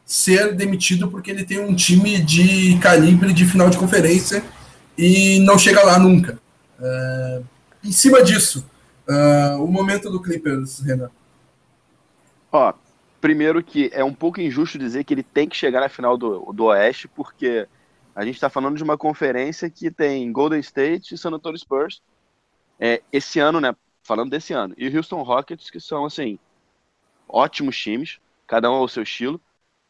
ser 0.07 0.55
demitido 0.55 1.11
porque 1.11 1.29
ele 1.29 1.43
tem 1.43 1.59
um 1.59 1.75
time 1.75 2.17
de 2.17 2.79
calibre 2.79 3.33
de 3.33 3.45
final 3.45 3.69
de 3.69 3.77
conferência 3.77 4.41
e 4.97 5.39
não 5.41 5.59
chega 5.59 5.83
lá 5.83 5.99
nunca. 5.99 6.39
Uh, 6.79 7.45
em 7.83 7.91
cima 7.91 8.23
disso, 8.23 8.65
uh, 9.07 9.61
o 9.61 9.67
momento 9.67 10.09
do 10.09 10.21
Clippers, 10.21 10.79
Renan. 10.79 11.11
Ó, 12.49 12.73
primeiro 13.19 13.61
que 13.61 13.89
é 13.93 14.01
um 14.03 14.13
pouco 14.13 14.39
injusto 14.39 14.79
dizer 14.79 15.03
que 15.03 15.13
ele 15.13 15.23
tem 15.23 15.49
que 15.49 15.57
chegar 15.57 15.81
na 15.81 15.89
final 15.89 16.17
do, 16.17 16.53
do 16.53 16.65
Oeste, 16.65 17.09
porque 17.09 17.67
A 18.17 18.25
gente 18.25 18.33
está 18.33 18.49
falando 18.49 18.75
de 18.75 18.81
uma 18.83 18.97
conferência 18.97 19.69
que 19.69 19.91
tem 19.91 20.31
Golden 20.31 20.59
State 20.59 21.13
e 21.13 21.17
San 21.19 21.29
Antonio 21.29 21.59
Spurs. 21.59 22.01
É, 22.79 22.99
esse 23.13 23.39
ano, 23.39 23.61
né? 23.61 23.75
Falando 24.01 24.31
desse 24.31 24.53
ano. 24.53 24.73
E 24.75 24.87
Houston 24.89 25.21
Rockets, 25.21 25.69
que 25.69 25.79
são, 25.79 26.03
assim, 26.03 26.39
ótimos 27.29 27.77
times, 27.77 28.17
cada 28.47 28.71
um 28.71 28.73
ao 28.73 28.87
seu 28.87 29.03
estilo. 29.03 29.39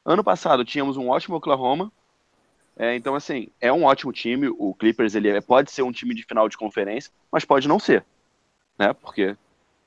Ano 0.07 0.23
passado 0.23 0.63
tínhamos 0.63 0.95
um 0.95 1.09
ótimo 1.09 1.35
Oklahoma. 1.35 1.91
É, 2.77 2.95
então, 2.95 3.13
assim, 3.13 3.49
é 3.59 3.73
um 3.73 3.83
ótimo 3.83 4.13
time. 4.13 4.47
O 4.57 4.73
Clippers 4.73 5.15
ele 5.15 5.27
é, 5.27 5.41
pode 5.41 5.69
ser 5.69 5.81
um 5.81 5.91
time 5.91 6.15
de 6.15 6.23
final 6.23 6.47
de 6.47 6.55
conferência, 6.55 7.11
mas 7.29 7.43
pode 7.43 7.67
não 7.67 7.77
ser. 7.77 8.05
Né? 8.79 8.93
Porque, 8.93 9.35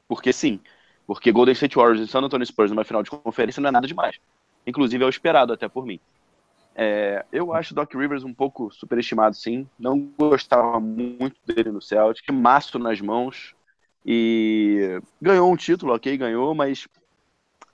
porque 0.07 0.31
sim. 0.31 0.61
Porque 1.07 1.33
Golden 1.33 1.55
State 1.55 1.75
Warriors 1.75 2.07
e 2.07 2.07
San 2.07 2.21
Antonio 2.21 2.47
Spurs 2.47 2.71
numa 2.71 2.85
final 2.85 3.03
de 3.03 3.11
conferência 3.11 3.63
não 3.63 3.71
é 3.71 3.73
nada 3.73 3.87
demais. 3.87 4.21
Inclusive 4.67 5.03
é 5.03 5.07
o 5.07 5.11
esperado 5.11 5.55
até 5.55 5.67
por 5.71 5.87
mim. 5.87 5.99
É, 6.75 7.25
eu 7.33 7.55
acho 7.55 7.75
Doc 7.75 7.91
Rivers 7.95 8.23
um 8.23 8.35
pouco 8.35 8.71
superestimado, 8.71 9.35
sim. 9.35 9.67
Não 9.79 9.99
gostava 10.19 10.79
muito 10.79 11.37
dele 11.47 11.73
no 11.73 11.81
Celtic. 11.81 12.31
Maço 12.31 12.79
nas 12.79 13.01
mãos. 13.01 13.55
E 14.05 15.01
ganhou 15.21 15.51
um 15.51 15.57
título, 15.57 15.95
ok, 15.95 16.15
ganhou, 16.19 16.55
mas 16.55 16.87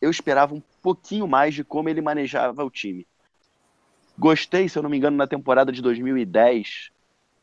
eu 0.07 0.11
esperava 0.11 0.55
um 0.55 0.63
pouquinho 0.81 1.27
mais 1.27 1.53
de 1.53 1.65
como 1.65 1.89
ele 1.89 2.01
manejava 2.01 2.65
o 2.65 2.71
time. 2.71 3.07
Gostei, 4.17 4.69
se 4.69 4.79
eu 4.79 4.83
não 4.83 4.89
me 4.89 4.97
engano, 4.97 5.17
na 5.17 5.27
temporada 5.27 5.73
de 5.73 5.83
2010, 5.83 6.91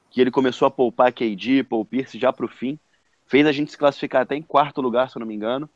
que 0.10 0.22
ele 0.22 0.32
começou 0.32 0.66
a 0.66 0.72
poupar 0.72 1.12
KD, 1.12 1.64
Paul 1.64 1.86
Pierce 1.86 2.18
já 2.18 2.32
para 2.32 2.46
o 2.46 2.50
fim. 2.50 2.80
Fez 3.28 3.46
a 3.46 3.52
gente 3.52 3.72
se 3.72 3.78
classificar 3.78 4.22
até 4.22 4.36
em 4.36 4.42
quarto 4.42 4.82
lugar, 4.82 5.10
se 5.10 5.18
eu 5.18 5.20
não 5.20 5.28
me 5.28 5.36
engano. 5.36 5.70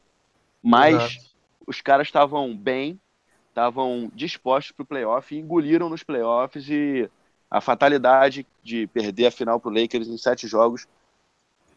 Mas 0.63 1.35
os 1.67 1.81
caras 1.81 2.07
estavam 2.07 2.55
bem, 2.55 2.99
estavam 3.49 4.09
dispostos 4.15 4.71
para 4.71 4.83
o 4.83 4.87
playoff 4.87 5.35
e 5.35 5.39
engoliram 5.39 5.89
nos 5.89 6.03
playoffs 6.03 6.69
e 6.69 7.09
a 7.51 7.59
fatalidade 7.59 8.47
de 8.63 8.87
perder 8.87 9.27
a 9.27 9.31
final 9.31 9.59
para 9.59 9.69
o 9.69 9.73
Lakers 9.73 10.07
em 10.07 10.17
sete 10.17 10.47
jogos, 10.47 10.87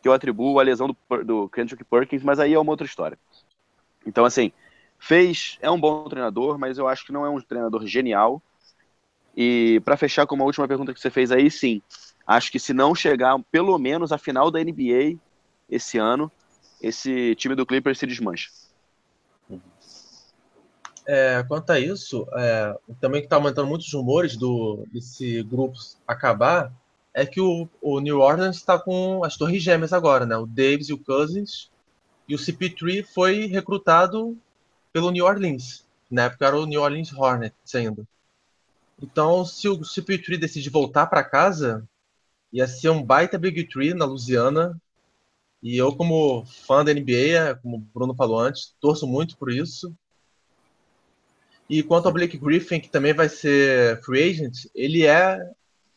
que 0.00 0.08
eu 0.08 0.12
atribuo 0.12 0.60
à 0.60 0.62
lesão 0.62 0.86
do, 0.88 1.24
do 1.24 1.48
Kendrick 1.48 1.84
Perkins, 1.84 2.22
mas 2.22 2.38
aí 2.38 2.54
é 2.54 2.58
uma 2.58 2.70
outra 2.70 2.86
história. 2.86 3.18
Então, 4.06 4.24
assim, 4.24 4.52
Fez, 5.02 5.58
é 5.62 5.70
um 5.70 5.80
bom 5.80 6.06
treinador, 6.08 6.58
mas 6.58 6.76
eu 6.76 6.86
acho 6.86 7.06
que 7.06 7.12
não 7.12 7.24
é 7.24 7.30
um 7.30 7.40
treinador 7.40 7.86
genial. 7.86 8.40
E 9.34 9.80
para 9.82 9.96
fechar 9.96 10.26
com 10.26 10.34
uma 10.34 10.44
última 10.44 10.68
pergunta 10.68 10.92
que 10.92 11.00
você 11.00 11.10
fez 11.10 11.32
aí, 11.32 11.50
sim. 11.50 11.80
Acho 12.26 12.52
que 12.52 12.58
se 12.58 12.74
não 12.74 12.94
chegar 12.94 13.36
pelo 13.50 13.78
menos 13.78 14.12
à 14.12 14.18
final 14.18 14.50
da 14.50 14.62
NBA 14.62 15.18
esse 15.70 15.96
ano, 15.96 16.30
esse 16.82 17.34
time 17.36 17.54
do 17.54 17.64
Clippers 17.64 17.98
se 17.98 18.06
desmancha. 18.06 18.50
É, 21.06 21.42
quanto 21.48 21.70
a 21.70 21.80
isso, 21.80 22.28
é, 22.34 22.76
também 23.00 23.22
que 23.22 23.26
está 23.26 23.36
aumentando 23.36 23.66
muitos 23.66 23.92
rumores 23.92 24.36
do, 24.36 24.84
desse 24.92 25.42
grupo 25.44 25.78
acabar, 26.06 26.70
é 27.14 27.24
que 27.24 27.40
o, 27.40 27.66
o 27.80 28.00
New 28.00 28.20
Orleans 28.20 28.56
está 28.56 28.78
com 28.78 29.24
as 29.24 29.36
torres 29.36 29.62
gêmeas 29.62 29.94
agora, 29.94 30.26
né? 30.26 30.36
O 30.36 30.46
Davis 30.46 30.90
e 30.90 30.92
o 30.92 30.98
Cousins. 30.98 31.70
E 32.28 32.34
o 32.34 32.38
CP3 32.38 33.04
foi 33.04 33.46
recrutado 33.46 34.36
pelo 34.92 35.10
New 35.10 35.24
Orleans. 35.24 35.84
Na 36.10 36.24
época 36.24 36.46
era 36.46 36.58
o 36.58 36.66
New 36.66 36.80
Orleans 36.80 37.12
Hornets 37.12 37.74
ainda. 37.74 38.06
Então, 39.02 39.44
se 39.44 39.68
o 39.68 39.78
CP3 39.78 40.38
decide 40.38 40.68
voltar 40.68 41.06
para 41.06 41.24
casa, 41.24 41.88
ia 42.52 42.66
ser 42.66 42.90
um 42.90 43.02
baita 43.02 43.38
Big 43.38 43.64
Tree 43.64 43.94
na 43.94 44.04
Louisiana. 44.04 44.80
E 45.62 45.76
eu, 45.76 45.94
como 45.94 46.44
fã 46.44 46.84
da 46.84 46.92
NBA, 46.92 47.58
como 47.62 47.76
o 47.76 47.80
Bruno 47.80 48.14
falou 48.14 48.38
antes, 48.38 48.74
torço 48.80 49.06
muito 49.06 49.36
por 49.36 49.50
isso. 49.50 49.94
E 51.68 51.82
quanto 51.82 52.06
ao 52.06 52.12
Blake 52.12 52.36
Griffin, 52.36 52.80
que 52.80 52.88
também 52.88 53.14
vai 53.14 53.28
ser 53.28 54.02
free 54.02 54.30
agent, 54.30 54.66
ele 54.74 55.06
é. 55.06 55.38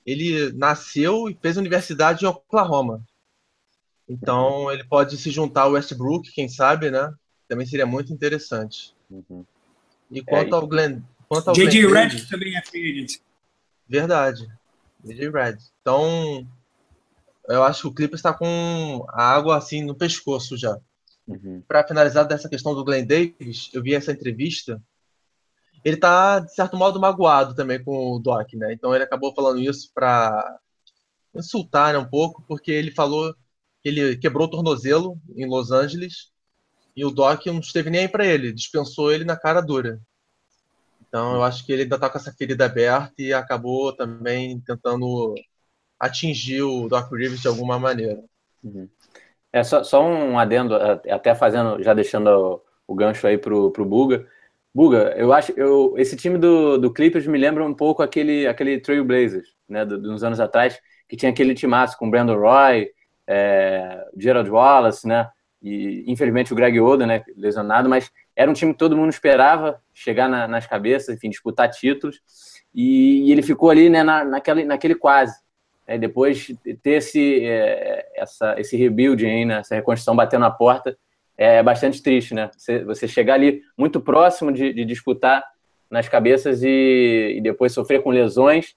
Ele 0.06 0.52
nasceu 0.52 1.30
e 1.30 1.38
fez 1.42 1.56
universidade 1.56 2.24
em 2.24 2.28
Oklahoma. 2.28 3.02
Então 4.08 4.70
ele 4.72 4.84
pode 4.84 5.18
se 5.18 5.32
juntar 5.32 5.62
ao 5.64 5.72
Westbrook, 5.72 6.30
quem 6.32 6.50
sabe, 6.50 6.92
né? 6.92 7.12
Também 7.54 7.68
seria 7.68 7.86
muito 7.86 8.12
interessante. 8.12 8.96
Uhum. 9.12 9.46
E 10.10 10.24
quanto 10.24 10.56
é, 10.56 10.58
ao 10.58 10.66
Glenn. 10.66 11.02
Quanto 11.30 11.50
ao 11.50 11.54
J.J. 11.54 11.86
Red 11.86 12.26
também 12.28 12.58
é 12.58 12.62
free 12.64 12.92
agent. 12.92 13.20
Verdade. 13.88 14.48
J.J. 15.04 15.30
Red. 15.30 15.58
Então, 15.80 16.48
eu 17.48 17.64
acho 17.64 17.82
que 17.82 17.88
o 17.90 17.94
Clippers 17.94 18.22
está 18.22 18.34
com 18.34 19.06
a 19.10 19.24
água 19.24 19.56
assim 19.56 19.84
no 19.84 19.94
pescoço 19.94 20.58
já. 20.58 20.80
Uhum. 21.28 21.62
Para 21.68 21.88
finalizar 21.88 22.28
dessa 22.28 22.50
questão 22.50 22.74
do 22.74 22.84
Glenn 22.84 23.06
Davis, 23.06 23.70
eu 23.72 23.84
vi 23.84 23.94
essa 23.94 24.12
entrevista. 24.12 24.82
Ele 25.86 25.94
está 25.94 26.40
de 26.40 26.56
certo 26.56 26.76
modo 26.76 27.00
magoado 27.00 27.54
também 27.54 27.84
com 27.84 28.14
o 28.14 28.20
Doc, 28.20 28.52
né? 28.54 28.74
Então 28.74 28.96
ele 28.96 29.04
acabou 29.04 29.32
falando 29.36 29.62
isso 29.62 29.92
para 29.94 30.60
insultar 31.36 31.94
né, 31.94 32.00
um 32.00 32.10
pouco, 32.10 32.44
porque 32.48 32.72
ele 32.72 32.90
falou 32.90 33.32
que 33.84 33.90
ele 33.90 34.18
quebrou 34.18 34.48
o 34.48 34.50
tornozelo 34.50 35.22
em 35.36 35.46
Los 35.48 35.70
Angeles 35.70 36.33
e 36.96 37.06
o 37.06 37.12
Doc 37.12 37.46
não 37.48 37.60
esteve 37.60 37.90
nem 37.90 38.02
aí 38.02 38.08
para 38.08 38.26
ele, 38.26 38.54
dispensou 38.54 39.12
ele 39.12 39.24
na 39.24 39.38
cara 39.38 39.62
dura. 39.62 40.00
Então 41.08 41.36
eu 41.36 41.44
acho 41.44 41.66
que 41.66 41.72
ele 41.72 41.84
ainda 41.84 41.96
está 41.96 42.10
com 42.10 42.18
essa 42.18 42.34
ferida 42.34 42.66
aberta 42.66 43.14
e 43.20 43.34
acabou 43.34 43.96
também 43.96 44.60
tentando 44.62 45.36
atingir 46.00 46.64
o 46.64 46.88
Doc 46.88 47.12
Rivers 47.12 47.42
de 47.42 47.48
alguma 47.48 47.78
maneira. 47.80 48.24
Uhum. 48.64 48.90
É 49.52 49.64
só, 49.64 49.84
só, 49.84 50.04
um 50.04 50.40
adendo, 50.40 50.76
até 50.76 51.36
fazendo, 51.36 51.82
já 51.84 51.94
deixando 51.94 52.28
o, 52.28 52.62
o 52.88 52.96
gancho 52.96 53.28
aí 53.28 53.38
pro, 53.38 53.70
pro 53.72 53.86
Buga. 53.86 54.28
Buga, 54.74 55.14
eu 55.16 55.32
acho, 55.32 55.52
eu, 55.52 55.94
esse 55.98 56.18
time 56.18 56.40
do, 56.40 56.80
do 56.80 56.92
Clippers 56.92 57.28
me 57.28 57.38
lembra 57.38 57.64
um 57.64 57.76
pouco 57.76 58.02
aquele, 58.02 58.48
aquele 58.48 58.80
Trail 58.80 59.06
Blazers, 59.06 59.54
né, 59.70 59.86
de 59.86 60.10
uns 60.10 60.24
anos 60.24 60.40
atrás, 60.40 60.80
que 61.08 61.16
tinha 61.16 61.32
aquele 61.32 61.54
timaço 61.54 61.96
com 61.96 62.10
Brandon 62.10 62.40
Roy, 62.40 62.90
é, 63.28 64.04
Gerald 64.18 64.50
Wallace, 64.50 65.08
né, 65.08 65.30
e 65.64 66.04
infelizmente 66.08 66.52
o 66.52 66.56
Greg 66.56 66.80
Oden, 66.80 67.08
né, 67.08 67.24
lesionado, 67.38 67.88
mas 67.88 68.12
era 68.36 68.52
um 68.52 68.54
time 68.54 68.74
que 68.74 68.80
todo 68.80 68.98
mundo 68.98 69.10
esperava 69.10 69.82
chegar 69.94 70.28
na, 70.28 70.48
nas 70.48 70.68
cabeças, 70.68 71.16
enfim, 71.16 71.30
disputar 71.30 71.70
títulos, 71.70 72.20
e, 72.76 73.28
e 73.28 73.32
ele 73.32 73.42
ficou 73.42 73.70
ali, 73.70 73.90
né, 73.90 74.04
na, 74.04 74.26
naquele, 74.26 74.66
naquele 74.66 74.96
quase. 74.96 75.34
Né, 75.88 75.98
depois 75.98 76.54
ter 76.82 76.92
esse, 76.92 77.46
é, 77.46 78.06
essa, 78.16 78.60
esse 78.60 78.76
rebuild 78.76 79.26
aí, 79.26 79.46
né, 79.46 79.60
essa 79.60 79.76
reconstrução 79.76 80.16
batendo 80.16 80.42
na 80.42 80.52
porta, 80.52 80.98
é 81.38 81.64
bastante 81.64 82.02
triste, 82.02 82.34
né? 82.34 82.52
Você, 82.56 82.84
você 82.84 83.08
chegar 83.08 83.34
ali 83.34 83.62
muito 83.76 84.00
próximo 84.00 84.52
de, 84.52 84.72
de 84.72 84.86
disputar 84.86 85.44
nas 85.90 86.08
cabeças 86.08 86.62
e, 86.64 87.36
e, 87.38 87.42
depois 87.42 87.74
sofrer 87.74 88.04
com 88.04 88.12
lesões 88.12 88.76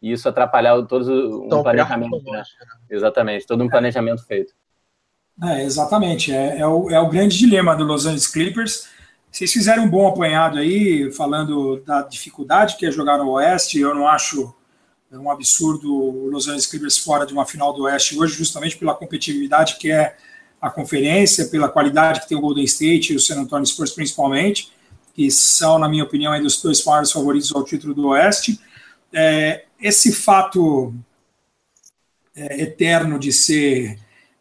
e 0.00 0.12
isso 0.12 0.28
atrapalhar 0.28 0.80
todo 0.86 1.44
um 1.44 1.62
planejamento. 1.62 2.22
Né? 2.24 2.42
Exatamente, 2.90 3.46
todo 3.46 3.62
um 3.62 3.66
é. 3.66 3.70
planejamento 3.70 4.26
feito. 4.26 4.54
É, 5.42 5.62
exatamente. 5.64 6.32
É, 6.32 6.58
é, 6.58 6.66
o, 6.66 6.90
é 6.90 7.00
o 7.00 7.08
grande 7.08 7.38
dilema 7.38 7.76
do 7.76 7.84
Los 7.84 8.06
Angeles 8.06 8.26
Clippers. 8.26 8.88
Vocês 9.30 9.52
fizeram 9.52 9.84
um 9.84 9.88
bom 9.88 10.08
apanhado 10.08 10.58
aí, 10.58 11.12
falando 11.12 11.82
da 11.86 12.02
dificuldade 12.02 12.76
que 12.76 12.86
é 12.86 12.90
jogar 12.90 13.18
no 13.18 13.30
Oeste. 13.30 13.78
Eu 13.78 13.94
não 13.94 14.08
acho 14.08 14.54
um 15.12 15.30
absurdo 15.30 15.94
o 15.94 16.28
Los 16.28 16.48
Angeles 16.48 16.66
Clippers 16.66 16.98
fora 16.98 17.24
de 17.24 17.32
uma 17.32 17.46
final 17.46 17.72
do 17.72 17.84
Oeste 17.84 18.18
hoje, 18.18 18.34
justamente 18.34 18.76
pela 18.76 18.94
competitividade 18.94 19.76
que 19.76 19.90
é 19.90 20.16
a 20.60 20.68
conferência, 20.68 21.46
pela 21.46 21.68
qualidade 21.68 22.20
que 22.20 22.28
tem 22.28 22.36
o 22.36 22.40
Golden 22.40 22.64
State 22.64 23.12
e 23.12 23.16
o 23.16 23.20
San 23.20 23.40
Antonio 23.40 23.64
Spurs 23.64 23.92
principalmente, 23.92 24.72
que 25.14 25.30
são, 25.30 25.78
na 25.78 25.88
minha 25.88 26.04
opinião, 26.04 26.32
ainda 26.32 26.46
os 26.46 26.60
dois 26.60 26.84
maiores 26.84 27.12
favoritos 27.12 27.54
ao 27.54 27.64
título 27.64 27.94
do 27.94 28.08
Oeste. 28.08 28.60
É, 29.12 29.64
esse 29.80 30.12
fato 30.12 30.92
é, 32.34 32.62
eterno 32.62 33.18
de 33.18 33.32
ser 33.32 33.98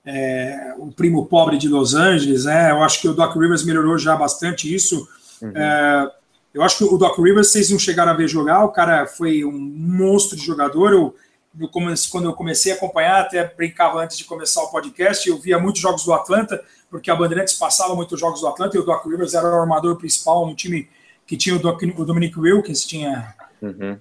é, 0.10 0.74
o 0.78 0.90
primo 0.90 1.26
pobre 1.26 1.58
de 1.58 1.68
Los 1.68 1.94
Angeles, 1.94 2.46
né? 2.46 2.72
Eu 2.72 2.82
acho 2.82 3.02
que 3.02 3.10
o 3.10 3.14
Doc 3.14 3.36
Rivers 3.36 3.66
melhorou 3.66 3.98
já 3.98 4.16
bastante 4.16 4.74
isso. 4.74 5.06
Uhum. 5.42 5.52
É, 5.54 6.12
eu 6.54 6.64
acho 6.64 6.78
que 6.78 6.84
o 6.86 6.98
Doc 6.98 7.18
Rivers, 7.20 7.50
vocês 7.50 7.70
não 7.70 7.78
chegaram 7.78 8.14
a 8.14 8.16
ver 8.16 8.30
jogar, 8.30 8.64
o 8.64 8.72
cara 8.72 9.06
foi 9.06 9.44
um 9.44 9.52
monstro 9.52 10.38
de 10.38 10.46
jogador. 10.46 10.94
Eu, 10.94 11.14
eu 11.60 11.70
quando 12.10 12.24
eu 12.24 12.34
comecei 12.34 12.72
a 12.72 12.76
acompanhar, 12.76 13.20
até 13.20 13.44
brincava 13.54 14.02
antes 14.02 14.18
de 14.18 14.24
começar 14.24 14.64
o 14.64 14.72
podcast, 14.72 15.28
eu 15.28 15.38
via 15.38 15.60
muitos 15.60 15.82
jogos 15.82 16.06
do 16.06 16.14
Atlanta, 16.14 16.64
porque 16.90 17.12
a 17.12 17.16
Bandeirantes 17.16 17.56
passava 17.56 17.94
muitos 17.94 18.18
jogos 18.18 18.40
do 18.40 18.48
Atlanta 18.48 18.78
e 18.78 18.80
o 18.80 18.86
Doc 18.86 19.06
Rivers 19.06 19.34
era 19.34 19.46
o 19.46 19.60
armador 19.60 19.98
principal 19.98 20.48
no 20.48 20.56
time 20.56 20.88
que 21.26 21.36
tinha 21.36 21.54
o, 21.54 21.60
Doc, 21.60 21.82
o 21.84 22.06
Dominic 22.06 22.40
Wilkins, 22.40 22.86
tinha 22.86 23.36
uhum. 23.62 24.00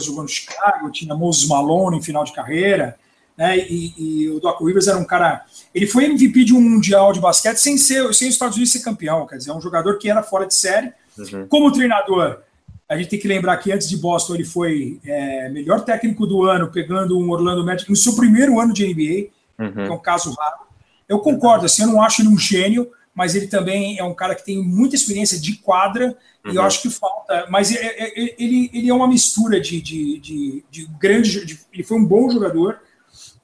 jogou 0.00 0.22
no 0.22 0.28
Chicago, 0.28 0.90
tinha 0.90 1.14
Moses 1.14 1.46
Malone 1.46 1.98
em 1.98 2.02
final 2.02 2.24
de 2.24 2.32
carreira, 2.32 2.98
né? 3.36 3.58
E, 3.58 3.94
e, 3.98 4.30
o 4.30 4.40
Doc 4.40 4.60
Rivers 4.60 4.86
era 4.86 4.98
um 4.98 5.04
cara. 5.04 5.44
Ele 5.74 5.86
foi 5.86 6.04
MVP 6.04 6.44
de 6.44 6.54
um 6.54 6.60
mundial 6.60 7.12
de 7.12 7.20
basquete 7.20 7.58
sem 7.58 7.76
ser, 7.76 8.02
sem 8.14 8.28
os 8.28 8.34
Estados 8.34 8.56
Unidos 8.56 8.72
ser 8.72 8.80
campeão, 8.80 9.26
quer 9.26 9.36
dizer, 9.36 9.50
é 9.50 9.54
um 9.54 9.60
jogador 9.60 9.98
que 9.98 10.08
era 10.08 10.22
fora 10.22 10.46
de 10.46 10.54
série. 10.54 10.92
Uhum. 11.18 11.46
Como 11.48 11.72
treinador, 11.72 12.40
a 12.88 12.96
gente 12.96 13.08
tem 13.08 13.18
que 13.18 13.28
lembrar 13.28 13.56
que 13.58 13.72
antes 13.72 13.88
de 13.88 13.96
Boston 13.96 14.34
ele 14.34 14.44
foi 14.44 15.00
é, 15.04 15.48
melhor 15.48 15.84
técnico 15.84 16.26
do 16.26 16.44
ano, 16.44 16.70
pegando 16.70 17.18
um 17.18 17.28
Orlando 17.30 17.64
Magic 17.64 17.90
no 17.90 17.96
seu 17.96 18.14
primeiro 18.14 18.60
ano 18.60 18.72
de 18.72 18.86
NBA, 18.86 19.28
uhum. 19.58 19.72
que 19.72 19.90
é 19.90 19.92
um 19.92 19.98
caso 19.98 20.32
raro. 20.38 20.66
Eu 21.08 21.18
concordo, 21.18 21.66
assim, 21.66 21.82
eu 21.82 21.88
não 21.88 22.02
acho 22.02 22.22
ele 22.22 22.28
um 22.28 22.38
gênio, 22.38 22.90
mas 23.14 23.34
ele 23.34 23.48
também 23.48 23.98
é 23.98 24.04
um 24.04 24.14
cara 24.14 24.34
que 24.34 24.44
tem 24.44 24.62
muita 24.62 24.94
experiência 24.94 25.40
de 25.40 25.56
quadra, 25.56 26.16
uhum. 26.44 26.52
e 26.52 26.56
eu 26.56 26.60
uhum. 26.60 26.66
acho 26.66 26.82
que 26.82 26.90
falta. 26.90 27.46
Mas 27.50 27.74
é, 27.74 27.84
é, 27.84 28.24
é, 28.24 28.34
ele, 28.38 28.70
ele 28.72 28.88
é 28.88 28.94
uma 28.94 29.08
mistura 29.08 29.60
de, 29.60 29.80
de, 29.80 30.18
de, 30.20 30.64
de 30.70 30.86
grande. 31.00 31.44
De, 31.44 31.58
ele 31.72 31.82
foi 31.82 31.98
um 31.98 32.04
bom 32.04 32.30
jogador, 32.30 32.78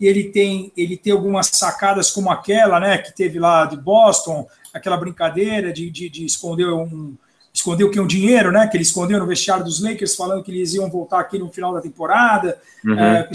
ele 0.07 0.25
tem, 0.25 0.73
ele 0.77 0.97
tem 0.97 1.13
algumas 1.13 1.49
sacadas 1.53 2.11
como 2.11 2.31
aquela, 2.31 2.81
né, 2.81 2.99
que 2.99 3.15
teve 3.15 3.39
lá 3.39 3.67
de 3.67 3.77
Boston, 3.77 4.47
aquela 4.73 4.97
brincadeira 4.97 5.73
de, 5.73 5.91
de, 5.91 6.09
de 6.09 6.25
esconder 6.25 6.69
um. 6.69 7.15
Escondeu 7.55 7.91
que 7.91 7.99
é 7.99 8.03
um 8.03 8.07
dinheiro, 8.07 8.51
né? 8.51 8.67
Que 8.67 8.79
ele 8.79 8.83
escondeu 8.83 9.19
no 9.19 9.27
vestiário 9.27 9.63
dos 9.63 9.79
Lakers, 9.79 10.17
falando 10.17 10.43
que 10.43 10.51
eles 10.51 10.73
iam 10.73 10.89
voltar 10.89 11.21
aqui 11.21 11.39
no 11.39 11.53
final 11.53 11.75
da 11.75 11.83
temporada, 11.83 12.59
uhum. 12.83 12.99
é, 12.99 13.29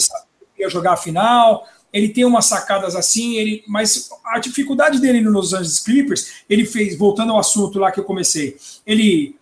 ia 0.58 0.68
jogar 0.72 0.94
a 0.94 0.98
final 0.98 1.68
ele 1.92 2.10
tem 2.10 2.26
umas 2.26 2.46
sacadas 2.46 2.96
assim, 2.96 3.38
ele, 3.38 3.64
mas 3.68 4.10
a 4.26 4.40
dificuldade 4.40 5.00
dele 5.00 5.22
no 5.22 5.32
Los 5.32 5.54
Angeles 5.54 5.80
Clippers, 5.80 6.44
ele 6.50 6.66
fez, 6.66 6.98
voltando 6.98 7.32
ao 7.32 7.40
assunto 7.40 7.80
lá 7.80 7.92
que 7.92 8.00
eu 8.00 8.04
comecei, 8.04 8.58
ele 8.86 9.36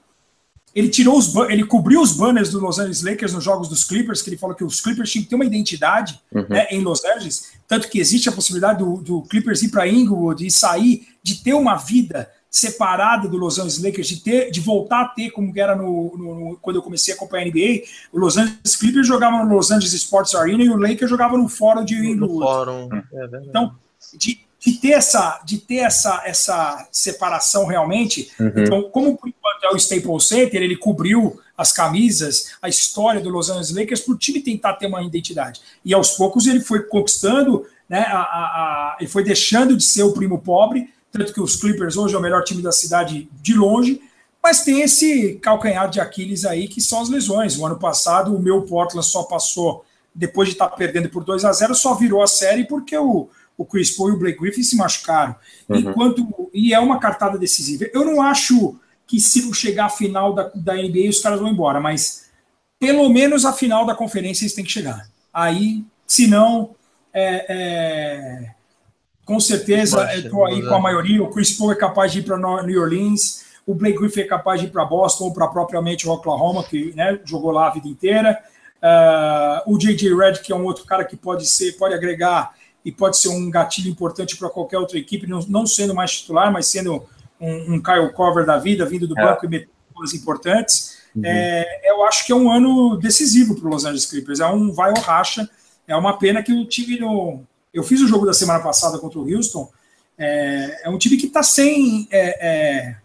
ele 0.75 0.89
tirou 0.89 1.17
os 1.17 1.33
ele 1.49 1.63
cobriu 1.65 2.01
os 2.01 2.11
banners 2.11 2.49
do 2.49 2.59
Los 2.59 2.77
Angeles 2.77 3.01
Lakers 3.01 3.33
nos 3.33 3.43
jogos 3.43 3.69
dos 3.69 3.85
Clippers, 3.85 4.21
que 4.21 4.29
ele 4.29 4.37
falou 4.37 4.55
que 4.55 4.63
os 4.63 4.81
Clippers 4.81 5.09
tinham 5.09 5.23
que 5.23 5.29
ter 5.29 5.35
uma 5.35 5.45
identidade 5.45 6.19
uhum. 6.33 6.45
né, 6.49 6.67
em 6.69 6.81
Los 6.81 7.03
Angeles, 7.05 7.53
tanto 7.65 7.87
que 7.89 7.97
existe 7.97 8.27
a 8.27 8.31
possibilidade 8.31 8.79
do, 8.79 8.97
do 8.97 9.21
Clippers 9.21 9.63
ir 9.63 9.69
para 9.69 9.87
Inglewood 9.87 10.45
e 10.45 10.51
sair, 10.51 11.07
de 11.23 11.35
ter 11.35 11.53
uma 11.53 11.75
vida 11.77 12.29
separada 12.51 13.27
do 13.27 13.37
Los 13.37 13.57
Angeles 13.57 13.81
Lakers, 13.81 14.07
de, 14.07 14.21
ter, 14.21 14.51
de 14.51 14.61
voltar 14.61 15.01
a 15.01 15.07
ter, 15.09 15.29
como 15.31 15.51
era 15.57 15.75
no, 15.75 16.17
no, 16.17 16.35
no, 16.35 16.57
quando 16.61 16.77
eu 16.77 16.81
comecei 16.81 17.13
a 17.13 17.17
acompanhar 17.17 17.45
a 17.45 17.49
NBA, 17.49 17.83
o 18.13 18.19
Los 18.19 18.37
Angeles 18.37 18.75
Clippers 18.77 19.07
jogava 19.07 19.43
no 19.43 19.53
Los 19.53 19.71
Angeles 19.71 19.93
Sports 19.93 20.35
Arena 20.35 20.63
e 20.63 20.69
o 20.69 20.77
Lakers 20.77 21.09
jogava 21.09 21.37
no 21.37 21.49
Fórum 21.49 21.83
de 21.83 21.95
Inglewood. 21.95 22.45
Fórum. 22.45 22.89
É 23.13 23.29
então, 23.45 23.75
de, 24.17 24.44
de, 24.65 24.73
ter, 24.77 24.91
essa, 24.91 25.41
de 25.45 25.57
ter 25.57 25.77
essa, 25.77 26.23
essa 26.25 26.87
separação 26.91 27.65
realmente, 27.65 28.31
uhum. 28.39 28.51
então, 28.55 28.83
como 28.83 29.17
por 29.17 29.29
enquanto 29.29 29.63
é 29.63 29.73
o 29.73 29.77
Staples 29.77 30.27
Center, 30.27 30.61
ele 30.61 30.75
cobriu 30.75 31.39
as 31.57 31.71
camisas, 31.71 32.55
a 32.61 32.67
história 32.67 33.21
do 33.21 33.29
Los 33.29 33.49
Angeles 33.49 33.71
Lakers, 33.71 34.01
para 34.01 34.13
o 34.13 34.17
time 34.17 34.41
tentar 34.41 34.73
ter 34.73 34.87
uma 34.87 35.01
identidade. 35.03 35.61
E 35.83 35.93
aos 35.93 36.11
poucos 36.11 36.47
ele 36.47 36.59
foi 36.59 36.83
conquistando, 36.83 37.65
né, 37.87 37.99
a, 38.09 38.17
a, 38.17 38.21
a, 38.21 38.97
ele 38.99 39.09
foi 39.09 39.23
deixando 39.23 39.77
de 39.77 39.83
ser 39.83 40.03
o 40.03 40.11
primo 40.11 40.39
pobre 40.39 40.89
tanto 41.17 41.33
que 41.33 41.41
os 41.41 41.55
Clippers 41.55 41.95
hoje 41.95 42.13
é 42.13 42.17
o 42.17 42.21
melhor 42.21 42.43
time 42.43 42.61
da 42.61 42.71
cidade 42.71 43.29
de 43.41 43.53
longe, 43.53 44.01
mas 44.43 44.63
tem 44.63 44.81
esse 44.81 45.35
calcanhar 45.35 45.89
de 45.89 45.99
Aquiles 45.99 46.45
aí 46.45 46.67
que 46.67 46.81
são 46.81 47.01
as 47.01 47.09
lesões. 47.09 47.57
O 47.57 47.65
ano 47.65 47.79
passado 47.79 48.35
o 48.35 48.41
meu 48.41 48.61
Portland 48.63 49.05
só 49.05 49.23
passou, 49.23 49.85
depois 50.13 50.49
de 50.49 50.55
estar 50.55 50.67
tá 50.67 50.75
perdendo 50.75 51.09
por 51.09 51.23
2 51.23 51.45
a 51.45 51.51
0 51.51 51.73
só 51.73 51.93
virou 51.95 52.21
a 52.21 52.27
série 52.27 52.65
porque 52.65 52.97
o, 52.97 53.29
o 53.57 53.65
Chris 53.65 53.91
Paul 53.91 54.09
e 54.09 54.13
o 54.13 54.19
Blake 54.19 54.39
Griffin 54.39 54.63
se 54.63 54.75
machucaram. 54.75 55.35
Uhum. 55.69 55.77
Enquanto, 55.77 56.49
e 56.53 56.73
é 56.73 56.79
uma 56.79 56.99
cartada 56.99 57.37
decisiva. 57.37 57.85
Eu 57.93 58.05
não 58.05 58.21
acho 58.21 58.77
que 59.07 59.19
se 59.19 59.43
não 59.43 59.53
chegar 59.53 59.85
a 59.85 59.89
final 59.89 60.33
da, 60.33 60.51
da 60.53 60.73
NBA 60.73 61.09
os 61.09 61.19
caras 61.19 61.39
vão 61.39 61.49
embora, 61.49 61.79
mas 61.79 62.25
pelo 62.79 63.07
menos 63.09 63.45
a 63.45 63.53
final 63.53 63.85
da 63.85 63.95
conferência 63.95 64.43
eles 64.43 64.53
têm 64.53 64.65
que 64.65 64.71
chegar. 64.71 65.07
Aí, 65.33 65.83
se 66.07 66.27
não, 66.27 66.75
é, 67.13 67.45
é, 67.49 68.51
com 69.23 69.39
certeza, 69.39 70.13
estou 70.13 70.45
aí 70.45 70.61
com 70.61 70.75
a 70.75 70.79
maioria. 70.79 71.23
O 71.23 71.29
Chris 71.29 71.53
Paul 71.57 71.71
é 71.71 71.75
capaz 71.75 72.11
de 72.11 72.19
ir 72.19 72.23
para 72.23 72.37
New 72.37 72.81
Orleans, 72.81 73.45
o 73.65 73.73
Blake 73.73 73.97
Griffin 73.97 74.21
é 74.21 74.25
capaz 74.25 74.61
de 74.61 74.67
ir 74.67 74.69
para 74.69 74.85
Boston 74.85 75.25
ou 75.25 75.33
para 75.33 75.47
propriamente 75.47 76.07
o 76.07 76.11
Oklahoma, 76.11 76.63
que 76.63 76.93
né, 76.95 77.19
jogou 77.25 77.51
lá 77.51 77.67
a 77.67 77.71
vida 77.71 77.87
inteira. 77.87 78.39
Uh, 78.77 79.73
o 79.73 79.77
J.J. 79.79 80.13
Red, 80.15 80.33
que 80.43 80.51
é 80.51 80.55
um 80.55 80.65
outro 80.65 80.85
cara 80.85 81.03
que 81.03 81.15
pode 81.15 81.47
ser, 81.47 81.71
pode 81.73 81.95
agregar 81.95 82.53
e 82.85 82.91
pode 82.91 83.17
ser 83.17 83.29
um 83.29 83.49
gatilho 83.49 83.89
importante 83.89 84.37
para 84.37 84.49
qualquer 84.49 84.77
outra 84.77 84.97
equipe, 84.97 85.27
não, 85.27 85.39
não, 85.49 85.65
sendo 85.65 85.93
mais 85.93 86.19
titular, 86.19 86.53
mas 86.53 86.67
sendo 86.67 87.03
um, 87.41 87.73
um 87.73 87.81
Kyle 87.81 88.13
Cover 88.13 88.45
da 88.45 88.57
vida, 88.57 88.85
vindo 88.85 89.07
do 89.07 89.19
é. 89.19 89.23
banco 89.23 89.45
e 89.45 89.49
metendo 89.49 89.71
coisas 89.93 90.15
importantes. 90.15 90.99
Uhum. 91.15 91.23
É, 91.25 91.89
eu 91.89 92.05
acho 92.05 92.25
que 92.25 92.31
é 92.31 92.35
um 92.35 92.51
ano 92.51 92.95
decisivo 92.97 93.55
para 93.55 93.65
os 93.65 93.73
Los 93.73 93.85
Angeles 93.85 94.05
Clippers. 94.05 94.39
É 94.39 94.47
um 94.47 94.71
vai 94.71 94.91
ou 94.91 94.99
racha. 94.99 95.49
É 95.87 95.95
uma 95.95 96.17
pena 96.17 96.43
que 96.43 96.53
o 96.53 96.65
time 96.65 96.99
não 96.99 97.45
eu 97.75 97.83
fiz 97.83 97.99
o 97.99 98.07
jogo 98.07 98.25
da 98.25 98.33
semana 98.33 98.61
passada 98.61 98.97
contra 98.97 99.19
o 99.19 99.29
Houston. 99.29 99.69
É, 100.17 100.83
é 100.85 100.89
um 100.89 100.97
time 100.97 101.17
que 101.17 101.25
está 101.25 101.43
sem. 101.43 102.07
É, 102.09 102.47
é, 102.47 102.95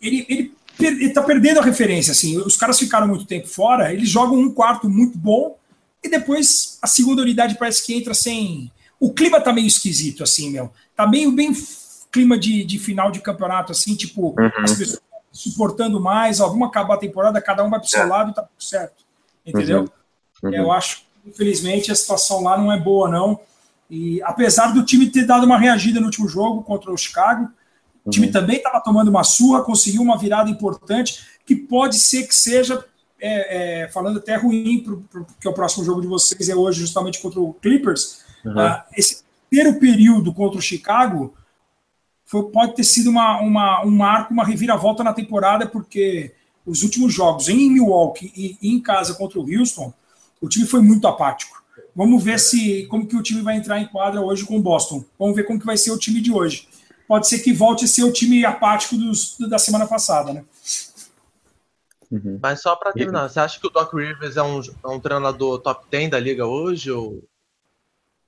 ele, 0.00 0.24
ele, 0.28 0.54
ele 0.78 1.10
tá 1.10 1.20
perdendo 1.22 1.58
a 1.58 1.64
referência. 1.64 2.12
Assim, 2.12 2.38
os 2.38 2.56
caras 2.56 2.78
ficaram 2.78 3.08
muito 3.08 3.26
tempo 3.26 3.48
fora, 3.48 3.92
eles 3.92 4.08
jogam 4.08 4.38
um 4.38 4.52
quarto 4.52 4.88
muito 4.88 5.18
bom 5.18 5.56
e 6.04 6.08
depois 6.08 6.78
a 6.82 6.86
segunda 6.86 7.22
unidade 7.22 7.56
parece 7.58 7.84
que 7.84 7.94
entra 7.94 8.12
sem. 8.12 8.70
O 9.00 9.12
clima 9.12 9.40
tá 9.40 9.52
meio 9.52 9.66
esquisito, 9.66 10.22
assim, 10.22 10.50
meu. 10.50 10.70
Tá 10.94 11.06
meio 11.06 11.32
bem 11.32 11.52
clima 12.12 12.38
de, 12.38 12.62
de 12.62 12.78
final 12.78 13.10
de 13.10 13.20
campeonato, 13.20 13.72
assim, 13.72 13.96
tipo, 13.96 14.34
uhum. 14.38 14.50
as 14.62 14.72
pessoas 14.72 15.02
suportando 15.32 16.00
mais, 16.00 16.40
ó, 16.40 16.46
vamos 16.46 16.68
acabar 16.68 16.94
a 16.94 16.98
temporada, 16.98 17.42
cada 17.42 17.64
um 17.64 17.70
vai 17.70 17.80
pro 17.80 17.88
seu 17.88 18.02
é. 18.02 18.06
lado 18.06 18.30
e 18.30 18.34
tá 18.34 18.42
tudo 18.42 18.62
certo. 18.62 19.04
Entendeu? 19.44 19.80
Uhum. 20.42 20.50
Uhum. 20.50 20.54
Eu 20.54 20.70
acho 20.70 20.98
que, 20.98 21.30
infelizmente, 21.30 21.90
a 21.90 21.94
situação 21.94 22.42
lá 22.42 22.56
não 22.56 22.70
é 22.70 22.78
boa, 22.78 23.08
não. 23.08 23.40
E 23.90 24.22
apesar 24.22 24.72
do 24.72 24.84
time 24.84 25.10
ter 25.10 25.26
dado 25.26 25.44
uma 25.44 25.58
reagida 25.58 25.98
no 25.98 26.06
último 26.06 26.28
jogo 26.28 26.62
contra 26.62 26.92
o 26.92 26.96
Chicago, 26.96 27.50
o 28.04 28.10
time 28.10 28.26
uhum. 28.26 28.32
também 28.32 28.58
estava 28.58 28.80
tomando 28.80 29.08
uma 29.08 29.24
surra, 29.24 29.62
conseguiu 29.62 30.02
uma 30.02 30.16
virada 30.16 30.50
importante, 30.50 31.24
que 31.44 31.56
pode 31.56 31.98
ser 31.98 32.28
que 32.28 32.34
seja, 32.34 32.84
é, 33.20 33.82
é, 33.82 33.88
falando 33.88 34.18
até 34.18 34.36
ruim, 34.36 34.80
porque 34.80 35.48
o 35.48 35.52
próximo 35.52 35.84
jogo 35.84 36.00
de 36.00 36.06
vocês 36.06 36.48
é 36.48 36.54
hoje 36.54 36.80
justamente 36.80 37.20
contra 37.20 37.40
o 37.40 37.54
Clippers. 37.54 38.22
Uhum. 38.44 38.52
Uh, 38.52 38.82
esse 38.96 39.22
primeiro 39.48 39.78
período 39.78 40.32
contra 40.32 40.58
o 40.58 40.62
Chicago 40.62 41.34
foi, 42.24 42.44
pode 42.50 42.74
ter 42.74 42.84
sido 42.84 43.10
uma, 43.10 43.40
uma, 43.40 43.84
um 43.84 43.90
marco, 43.90 44.32
uma 44.32 44.44
reviravolta 44.44 45.04
na 45.04 45.12
temporada, 45.12 45.66
porque 45.66 46.32
os 46.66 46.82
últimos 46.82 47.12
jogos 47.12 47.48
em 47.48 47.70
Milwaukee 47.70 48.32
e, 48.34 48.58
e 48.60 48.74
em 48.74 48.80
casa 48.80 49.14
contra 49.14 49.38
o 49.38 49.46
Houston, 49.46 49.92
o 50.40 50.48
time 50.48 50.66
foi 50.66 50.80
muito 50.80 51.06
apático. 51.06 51.62
Vamos 51.94 52.22
ver 52.22 52.40
se 52.40 52.86
como 52.86 53.06
que 53.06 53.16
o 53.16 53.22
time 53.22 53.40
vai 53.40 53.56
entrar 53.56 53.80
em 53.80 53.86
quadra 53.86 54.20
hoje 54.20 54.44
com 54.44 54.56
o 54.56 54.62
Boston. 54.62 55.04
Vamos 55.18 55.36
ver 55.36 55.44
como 55.44 55.58
que 55.58 55.66
vai 55.66 55.76
ser 55.76 55.92
o 55.92 55.98
time 55.98 56.20
de 56.20 56.32
hoje. 56.32 56.68
Pode 57.06 57.28
ser 57.28 57.38
que 57.38 57.52
volte 57.52 57.84
a 57.84 57.88
ser 57.88 58.02
o 58.02 58.12
time 58.12 58.44
apático 58.44 58.96
dos, 58.96 59.36
da 59.38 59.58
semana 59.58 59.86
passada, 59.86 60.32
né? 60.32 60.44
Uhum. 62.14 62.38
Mas 62.40 62.62
só 62.62 62.76
para 62.76 62.92
terminar, 62.92 63.28
você 63.28 63.40
acha 63.40 63.58
que 63.58 63.66
o 63.66 63.70
Doc 63.70 63.92
Rivers 63.92 64.36
é 64.36 64.42
um, 64.42 64.60
é 64.60 64.88
um 64.88 65.00
treinador 65.00 65.58
top 65.58 65.84
10 65.90 66.10
da 66.10 66.20
liga 66.20 66.46
hoje 66.46 66.90
ou, 66.92 67.24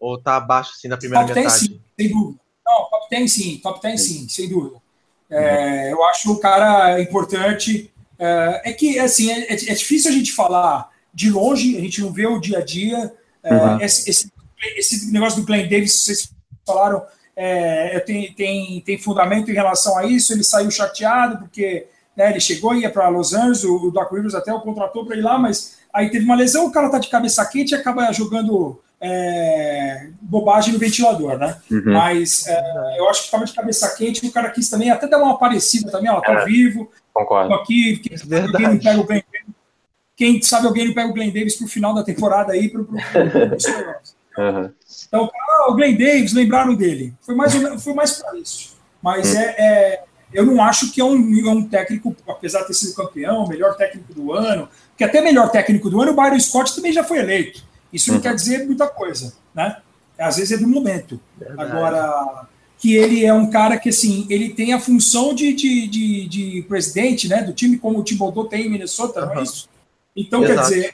ou 0.01 0.19
tá 0.21 0.37
abaixo 0.37 0.73
assim 0.75 0.89
da 0.89 0.97
primeira 0.97 1.25
top 1.25 1.39
metade? 1.39 1.69
10 1.69 1.71
sim, 1.71 1.81
sem 1.97 2.09
dúvida. 2.11 2.41
Não, 2.67 2.91
top 2.91 3.07
10 3.11 3.33
sim, 3.33 3.59
top 3.59 3.81
10 3.81 4.01
sim, 4.01 4.29
sem 4.29 4.49
dúvida. 4.49 4.83
É, 5.31 5.93
eu 5.93 6.05
acho 6.05 6.33
o 6.33 6.41
cara 6.41 7.01
importante. 7.01 7.93
É, 8.19 8.71
é 8.71 8.73
que 8.73 8.99
assim, 8.99 9.31
é, 9.31 9.53
é, 9.53 9.57
difícil 9.57 10.11
a 10.11 10.15
gente 10.15 10.33
falar 10.33 10.91
de 11.15 11.31
longe, 11.31 11.77
a 11.77 11.81
gente 11.81 12.01
não 12.01 12.13
vê 12.13 12.27
o 12.27 12.41
dia 12.41 12.59
a 12.59 12.65
dia. 12.65 13.15
Uhum. 13.45 13.81
Esse, 13.81 14.11
esse, 14.11 14.33
esse, 14.77 15.13
negócio 15.13 15.41
do 15.41 15.47
Glenn 15.47 15.69
Davis, 15.69 15.95
vocês 15.95 16.33
falaram, 16.67 17.05
é, 17.37 18.01
tem, 18.01 18.33
tem, 18.33 18.81
tem 18.81 18.99
fundamento 18.99 19.49
em 19.49 19.55
relação 19.55 19.97
a 19.97 20.05
isso. 20.05 20.33
Ele 20.33 20.43
saiu 20.43 20.73
chateado 20.73 21.39
porque 21.39 21.87
né, 22.17 22.31
ele 22.31 22.41
chegou 22.41 22.75
e 22.75 22.81
ia 22.81 22.91
para 22.91 23.09
Los 23.09 23.35
Angeles, 23.35 23.65
o, 23.65 23.89
o 23.89 23.91
Doc 23.91 24.11
Rivers 24.13 24.35
até 24.35 24.53
o 24.53 24.61
contratou 24.61 25.05
para 25.05 25.17
ir 25.17 25.23
lá, 25.23 25.39
mas 25.39 25.77
aí 25.93 26.11
teve 26.11 26.25
uma 26.25 26.35
lesão, 26.35 26.67
o 26.67 26.73
cara 26.73 26.89
tá 26.89 26.99
de 26.99 27.09
cabeça 27.09 27.45
quente 27.47 27.73
e 27.73 27.75
acaba 27.75 28.11
jogando 28.13 28.81
é, 29.01 30.09
bobagem 30.21 30.73
no 30.73 30.79
ventilador, 30.79 31.39
né? 31.39 31.57
Uhum. 31.71 31.93
Mas 31.93 32.47
é, 32.47 32.99
eu 32.99 33.09
acho 33.09 33.21
que 33.21 33.27
estava 33.27 33.45
de 33.45 33.53
cabeça 33.53 33.95
quente, 33.97 34.27
o 34.27 34.33
cara 34.33 34.51
quis 34.51 34.71
também 34.71 34.91
até 34.91 35.07
dar 35.07 35.19
uma 35.19 35.39
parecida 35.39 35.91
também, 35.91 36.11
ó, 36.11 36.21
tá 36.21 36.33
é, 36.33 36.45
vivo, 36.45 36.91
concordo. 37.13 37.51
tô 37.51 37.55
aqui, 37.57 37.99
quem, 37.99 38.17
quem 38.53 38.69
não 38.69 38.79
pega 38.79 39.01
o 39.01 39.05
Glenn 39.05 39.21
quem 40.17 40.41
sabe 40.41 40.67
alguém 40.67 40.87
não 40.87 40.95
pega 40.95 41.11
o 41.11 41.13
Glenn 41.13 41.31
Davis 41.31 41.57
para 41.57 41.67
o 41.67 41.69
final 41.69 41.95
da 41.95 42.03
temporada 42.03 42.55
aí 42.55 42.71
para 42.71 42.81
o 42.81 42.89
uhum. 44.39 44.73
Então, 45.07 45.31
ah, 45.35 45.71
o 45.71 45.75
Glenn 45.75 45.97
Davis, 45.97 46.33
lembraram 46.33 46.75
dele. 46.75 47.13
Foi 47.21 47.35
mais, 47.35 47.53
foi 47.83 47.93
mais 47.93 48.13
para 48.15 48.39
isso. 48.39 48.77
Mas 49.03 49.35
uhum. 49.35 49.41
é, 49.41 49.45
é, 49.59 50.05
eu 50.33 50.45
não 50.45 50.63
acho 50.63 50.93
que 50.93 51.01
é 51.01 51.05
um, 51.05 51.49
é 51.49 51.51
um 51.51 51.63
técnico, 51.63 52.15
apesar 52.29 52.61
de 52.61 52.69
ter 52.69 52.75
sido 52.75 52.95
campeão, 52.95 53.47
melhor 53.47 53.77
técnico 53.77 54.13
do 54.13 54.33
ano, 54.33 54.69
que 54.97 55.05
até 55.05 55.21
melhor 55.21 55.51
técnico 55.51 55.89
do 55.89 56.01
ano, 56.01 56.13
o 56.13 56.15
Byron 56.15 56.41
Scott 56.41 56.75
também 56.75 56.93
já 56.93 57.05
foi 57.05 57.19
eleito. 57.19 57.63
Isso 57.93 58.11
não 58.11 58.17
uhum. 58.17 58.23
quer 58.23 58.35
dizer 58.35 58.67
muita 58.67 58.87
coisa, 58.87 59.35
né? 59.55 59.79
Às 60.19 60.37
vezes 60.37 60.53
é 60.53 60.61
do 60.61 60.69
momento. 60.69 61.21
Verdade. 61.39 61.71
Agora, 61.71 62.47
que 62.79 62.95
ele 62.95 63.25
é 63.25 63.33
um 63.33 63.51
cara 63.51 63.79
que, 63.79 63.89
assim, 63.89 64.27
ele 64.29 64.51
tem 64.51 64.73
a 64.73 64.81
função 64.81 65.35
de, 65.35 65.53
de, 65.53 65.87
de, 65.87 66.29
de 66.29 66.65
presidente, 66.69 67.29
né, 67.29 67.43
do 67.43 67.53
time, 67.53 67.79
como 67.79 67.99
o 67.99 68.05
Thibodeau 68.05 68.47
tem 68.47 68.67
em 68.67 68.71
Minnesota, 68.71 69.25
não 69.25 69.39
é 69.39 69.43
isso? 69.43 69.69
Então, 70.15 70.43
Exato. 70.43 70.59
quer 70.59 70.65
dizer, 70.65 70.93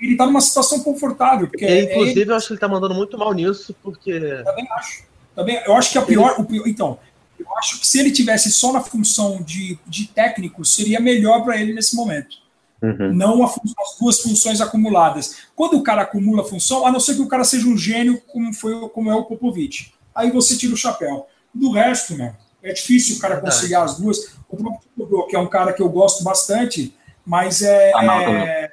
ele 0.00 0.12
está 0.12 0.26
numa 0.26 0.40
situação 0.40 0.80
confortável. 0.80 1.46
Porque 1.46 1.64
ele, 1.64 1.86
é 1.86 1.92
inclusive, 1.92 2.30
eu 2.30 2.34
acho 2.34 2.46
que 2.46 2.52
ele 2.52 2.58
está 2.58 2.68
mandando 2.68 2.94
muito 2.94 3.16
mal 3.16 3.32
nisso, 3.32 3.74
porque. 3.82 4.18
Também 4.44 4.66
acho. 4.72 5.04
Também, 5.34 5.62
eu 5.64 5.74
acho 5.74 5.92
que 5.92 5.98
a 5.98 6.02
pior, 6.02 6.34
o 6.38 6.44
pior. 6.44 6.66
Então, 6.66 6.98
eu 7.44 7.58
acho 7.58 7.80
que 7.80 7.86
se 7.86 7.98
ele 7.98 8.10
tivesse 8.10 8.50
só 8.50 8.72
na 8.72 8.80
função 8.80 9.42
de, 9.42 9.78
de 9.86 10.06
técnico, 10.08 10.64
seria 10.64 11.00
melhor 11.00 11.42
para 11.44 11.56
ele 11.56 11.72
nesse 11.72 11.96
momento. 11.96 12.42
Uhum. 12.82 13.12
Não 13.12 13.44
as 13.44 13.54
duas 14.00 14.20
funções 14.20 14.60
acumuladas. 14.60 15.36
Quando 15.54 15.76
o 15.76 15.82
cara 15.82 16.02
acumula 16.02 16.44
função, 16.44 16.84
a 16.84 16.90
não 16.90 16.98
ser 16.98 17.14
que 17.14 17.22
o 17.22 17.28
cara 17.28 17.44
seja 17.44 17.68
um 17.68 17.76
gênio, 17.76 18.20
como, 18.26 18.52
foi, 18.52 18.88
como 18.88 19.10
é 19.10 19.14
o 19.14 19.24
Popovich. 19.24 19.94
Aí 20.14 20.30
você 20.30 20.56
tira 20.56 20.74
o 20.74 20.76
chapéu. 20.76 21.26
Do 21.54 21.70
resto, 21.70 22.16
né? 22.16 22.34
É 22.62 22.72
difícil 22.72 23.16
o 23.16 23.18
cara 23.18 23.40
conciliar 23.40 23.84
as 23.84 23.98
duas. 23.98 24.34
O 24.48 24.56
próprio 24.56 25.26
que 25.28 25.36
é 25.36 25.38
um 25.38 25.48
cara 25.48 25.72
que 25.72 25.82
eu 25.82 25.88
gosto 25.88 26.24
bastante, 26.24 26.94
mas 27.24 27.62
é. 27.62 27.92
Tá 27.92 28.02
mal 28.02 28.24
também. 28.24 28.70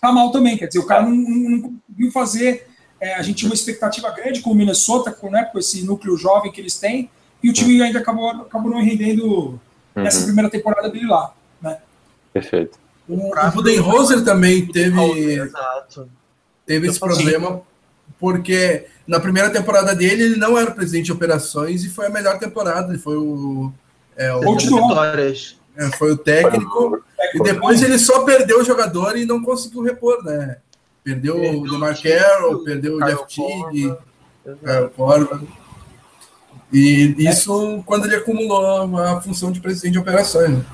Tá 0.00 0.12
mal 0.12 0.30
também 0.30 0.56
quer 0.56 0.66
dizer, 0.66 0.78
o 0.78 0.86
cara 0.86 1.02
não, 1.02 1.14
não 1.14 1.60
conseguiu 1.60 2.12
fazer. 2.12 2.68
É, 3.00 3.14
a 3.14 3.22
gente 3.22 3.38
tinha 3.38 3.50
uma 3.50 3.54
expectativa 3.54 4.10
grande 4.10 4.40
com 4.40 4.50
o 4.50 4.54
Minnesota, 4.54 5.10
com, 5.10 5.30
né, 5.30 5.44
com 5.44 5.58
esse 5.58 5.84
núcleo 5.84 6.16
jovem 6.16 6.50
que 6.50 6.60
eles 6.60 6.78
têm, 6.78 7.10
e 7.44 7.50
o 7.50 7.52
time 7.52 7.82
ainda 7.82 7.98
acabou, 7.98 8.30
acabou 8.30 8.70
não 8.70 8.82
rendendo 8.82 9.60
nessa 9.94 10.20
uhum. 10.20 10.24
primeira 10.24 10.48
temporada 10.50 10.88
dele 10.88 11.06
lá. 11.06 11.34
Né? 11.60 11.76
Perfeito. 12.32 12.78
O, 13.06 13.38
o 13.38 13.50
Budenholzer 13.50 14.24
também 14.24 14.66
teve, 14.66 14.96
teve 16.64 16.88
esse 16.88 16.98
problema, 16.98 17.60
porque 18.18 18.86
na 19.06 19.20
primeira 19.20 19.50
temporada 19.50 19.94
dele 19.94 20.22
ele 20.22 20.36
não 20.36 20.56
era 20.56 20.70
presidente 20.70 21.04
de 21.04 21.12
operações 21.12 21.84
e 21.84 21.90
foi 21.90 22.06
a 22.06 22.10
melhor 22.10 22.38
temporada. 22.38 22.88
Ele 22.88 22.98
foi 22.98 23.18
o. 23.18 23.70
É, 24.16 24.32
o 24.32 24.56
vitórias. 24.56 25.58
É, 25.76 25.90
foi 25.98 26.12
o 26.12 26.16
técnico. 26.16 27.04
E 27.34 27.42
depois 27.42 27.82
ele 27.82 27.98
só 27.98 28.24
perdeu 28.24 28.60
o 28.60 28.64
jogador 28.64 29.18
e 29.18 29.26
não 29.26 29.42
conseguiu 29.42 29.82
repor, 29.82 30.24
né? 30.24 30.56
Perdeu, 31.02 31.34
perdeu 31.34 31.60
o 31.60 31.70
DeMar 31.70 32.02
Carroll, 32.02 32.64
perdeu 32.64 32.96
o 32.96 33.04
Jeff 33.04 33.26
Tigg, 33.26 33.94
Kyle 34.42 34.88
Corva. 34.96 35.42
E 36.72 37.14
isso 37.18 37.82
quando 37.86 38.06
ele 38.06 38.16
acumulou 38.16 38.98
a 38.98 39.20
função 39.20 39.52
de 39.52 39.60
presidente 39.60 39.92
de 39.92 39.98
operações. 39.98 40.50
Né? 40.50 40.64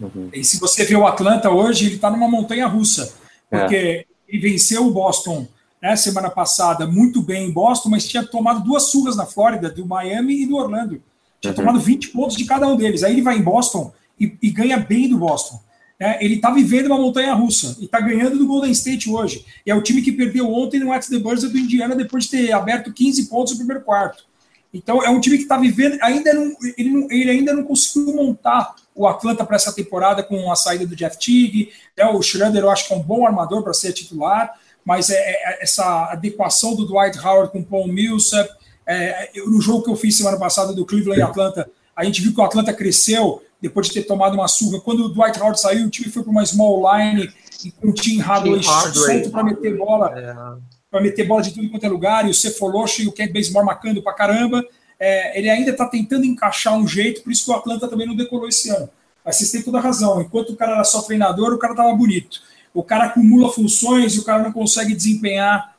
Uhum. 0.00 0.28
E 0.32 0.44
se 0.44 0.60
você 0.60 0.84
vê 0.84 0.94
o 0.94 1.06
Atlanta 1.06 1.50
hoje, 1.50 1.86
ele 1.86 1.94
está 1.96 2.10
numa 2.10 2.28
montanha 2.28 2.66
russa. 2.66 3.12
Porque 3.50 3.76
é. 3.76 4.04
ele 4.28 4.50
venceu 4.50 4.86
o 4.86 4.90
Boston 4.90 5.46
né, 5.80 5.96
semana 5.96 6.28
passada 6.28 6.86
muito 6.86 7.22
bem 7.22 7.48
em 7.48 7.52
Boston, 7.52 7.88
mas 7.88 8.06
tinha 8.06 8.24
tomado 8.24 8.62
duas 8.62 8.90
surras 8.90 9.16
na 9.16 9.26
Flórida, 9.26 9.70
do 9.70 9.86
Miami 9.86 10.42
e 10.42 10.46
do 10.46 10.56
Orlando. 10.56 11.00
Tinha 11.40 11.52
uhum. 11.52 11.56
tomado 11.56 11.80
20 11.80 12.08
pontos 12.08 12.36
de 12.36 12.44
cada 12.44 12.66
um 12.66 12.76
deles. 12.76 13.02
Aí 13.02 13.12
ele 13.12 13.22
vai 13.22 13.38
em 13.38 13.42
Boston 13.42 13.92
e, 14.18 14.36
e 14.42 14.50
ganha 14.50 14.78
bem 14.78 15.08
do 15.08 15.18
Boston. 15.18 15.60
É, 16.00 16.24
ele 16.24 16.36
está 16.36 16.50
vivendo 16.52 16.86
uma 16.86 16.98
montanha 16.98 17.34
russa 17.34 17.76
e 17.80 17.86
está 17.86 18.00
ganhando 18.00 18.38
do 18.38 18.46
Golden 18.46 18.70
State 18.70 19.10
hoje. 19.10 19.44
E 19.66 19.70
é 19.70 19.74
o 19.74 19.82
time 19.82 20.00
que 20.00 20.12
perdeu 20.12 20.52
ontem 20.52 20.78
no 20.78 20.92
At 20.92 21.06
the 21.08 21.18
Buzzer 21.18 21.50
do 21.50 21.58
Indiana 21.58 21.96
depois 21.96 22.24
de 22.24 22.30
ter 22.30 22.52
aberto 22.52 22.92
15 22.92 23.26
pontos 23.28 23.52
no 23.52 23.58
primeiro 23.58 23.82
quarto. 23.82 24.24
Então 24.72 25.02
é 25.02 25.08
um 25.08 25.20
time 25.20 25.36
que 25.36 25.44
está 25.44 25.56
vivendo, 25.56 25.98
ainda 26.02 26.32
não, 26.34 26.54
ele, 26.76 26.90
não, 26.90 27.10
ele 27.10 27.30
ainda 27.30 27.52
não 27.54 27.64
conseguiu 27.64 28.14
montar 28.14 28.74
o 28.94 29.06
Atlanta 29.06 29.44
para 29.44 29.56
essa 29.56 29.72
temporada 29.72 30.22
com 30.22 30.50
a 30.50 30.56
saída 30.56 30.86
do 30.86 30.94
Jeff 30.94 31.18
Teague. 31.18 31.70
Né, 31.96 32.04
o 32.06 32.20
Schroeder 32.20 32.62
eu 32.62 32.70
acho 32.70 32.86
que 32.86 32.92
é 32.92 32.96
um 32.96 33.02
bom 33.02 33.26
armador 33.26 33.62
para 33.62 33.72
ser 33.72 33.92
titular, 33.92 34.52
mas 34.84 35.08
é, 35.10 35.16
é, 35.16 35.62
essa 35.62 36.10
adequação 36.12 36.74
do 36.74 36.86
Dwight 36.86 37.18
Howard 37.18 37.52
com 37.52 37.60
o 37.60 37.64
Paul 37.64 37.88
Millsap. 37.88 38.48
É, 38.86 39.30
no 39.46 39.60
jogo 39.60 39.84
que 39.84 39.90
eu 39.90 39.96
fiz 39.96 40.16
semana 40.16 40.38
passada 40.38 40.72
do 40.72 40.84
Cleveland 40.84 41.20
e 41.20 41.22
Atlanta, 41.22 41.70
a 41.94 42.04
gente 42.04 42.22
viu 42.22 42.34
que 42.34 42.40
o 42.40 42.44
Atlanta 42.44 42.72
cresceu 42.72 43.42
depois 43.60 43.88
de 43.88 43.94
ter 43.94 44.02
tomado 44.02 44.34
uma 44.34 44.48
surra. 44.48 44.80
Quando 44.80 45.04
o 45.04 45.08
Dwight 45.08 45.38
Howard 45.38 45.60
saiu, 45.60 45.86
o 45.86 45.90
time 45.90 46.10
foi 46.10 46.22
para 46.22 46.30
uma 46.30 46.44
small 46.44 46.82
line 46.92 47.30
e 47.64 47.70
com 47.70 47.88
o 47.88 47.92
Tim 47.92 48.18
Hardaway 48.18 48.62
solto 48.62 49.30
para 49.30 49.44
meter 49.44 49.76
bola. 49.76 50.12
É 50.18 50.77
para 50.90 51.00
meter 51.00 51.26
bola 51.26 51.42
de 51.42 51.52
tudo 51.52 51.68
quanto 51.70 51.84
é 51.84 51.88
lugar, 51.88 52.26
e 52.26 52.30
o 52.30 52.34
Cefaloche 52.34 53.02
e 53.02 53.08
o 53.08 53.12
Kent 53.12 53.32
Bazemore 53.32 53.66
marcando 53.66 54.02
para 54.02 54.12
caramba. 54.14 54.64
É, 54.98 55.38
ele 55.38 55.48
ainda 55.48 55.70
está 55.70 55.86
tentando 55.86 56.24
encaixar 56.24 56.76
um 56.76 56.86
jeito, 56.86 57.22
por 57.22 57.30
isso 57.30 57.44
que 57.44 57.50
o 57.50 57.54
Atlanta 57.54 57.86
também 57.88 58.06
não 58.06 58.16
decolou 58.16 58.48
esse 58.48 58.70
ano. 58.70 58.88
Mas 59.24 59.36
vocês 59.36 59.50
têm 59.50 59.62
toda 59.62 59.78
a 59.78 59.80
razão. 59.80 60.20
Enquanto 60.20 60.50
o 60.50 60.56
cara 60.56 60.72
era 60.72 60.84
só 60.84 61.02
treinador, 61.02 61.52
o 61.52 61.58
cara 61.58 61.74
estava 61.74 61.94
bonito. 61.94 62.40
O 62.72 62.82
cara 62.82 63.04
acumula 63.04 63.52
funções 63.52 64.14
e 64.14 64.20
o 64.20 64.24
cara 64.24 64.42
não 64.42 64.52
consegue 64.52 64.94
desempenhar, 64.94 65.76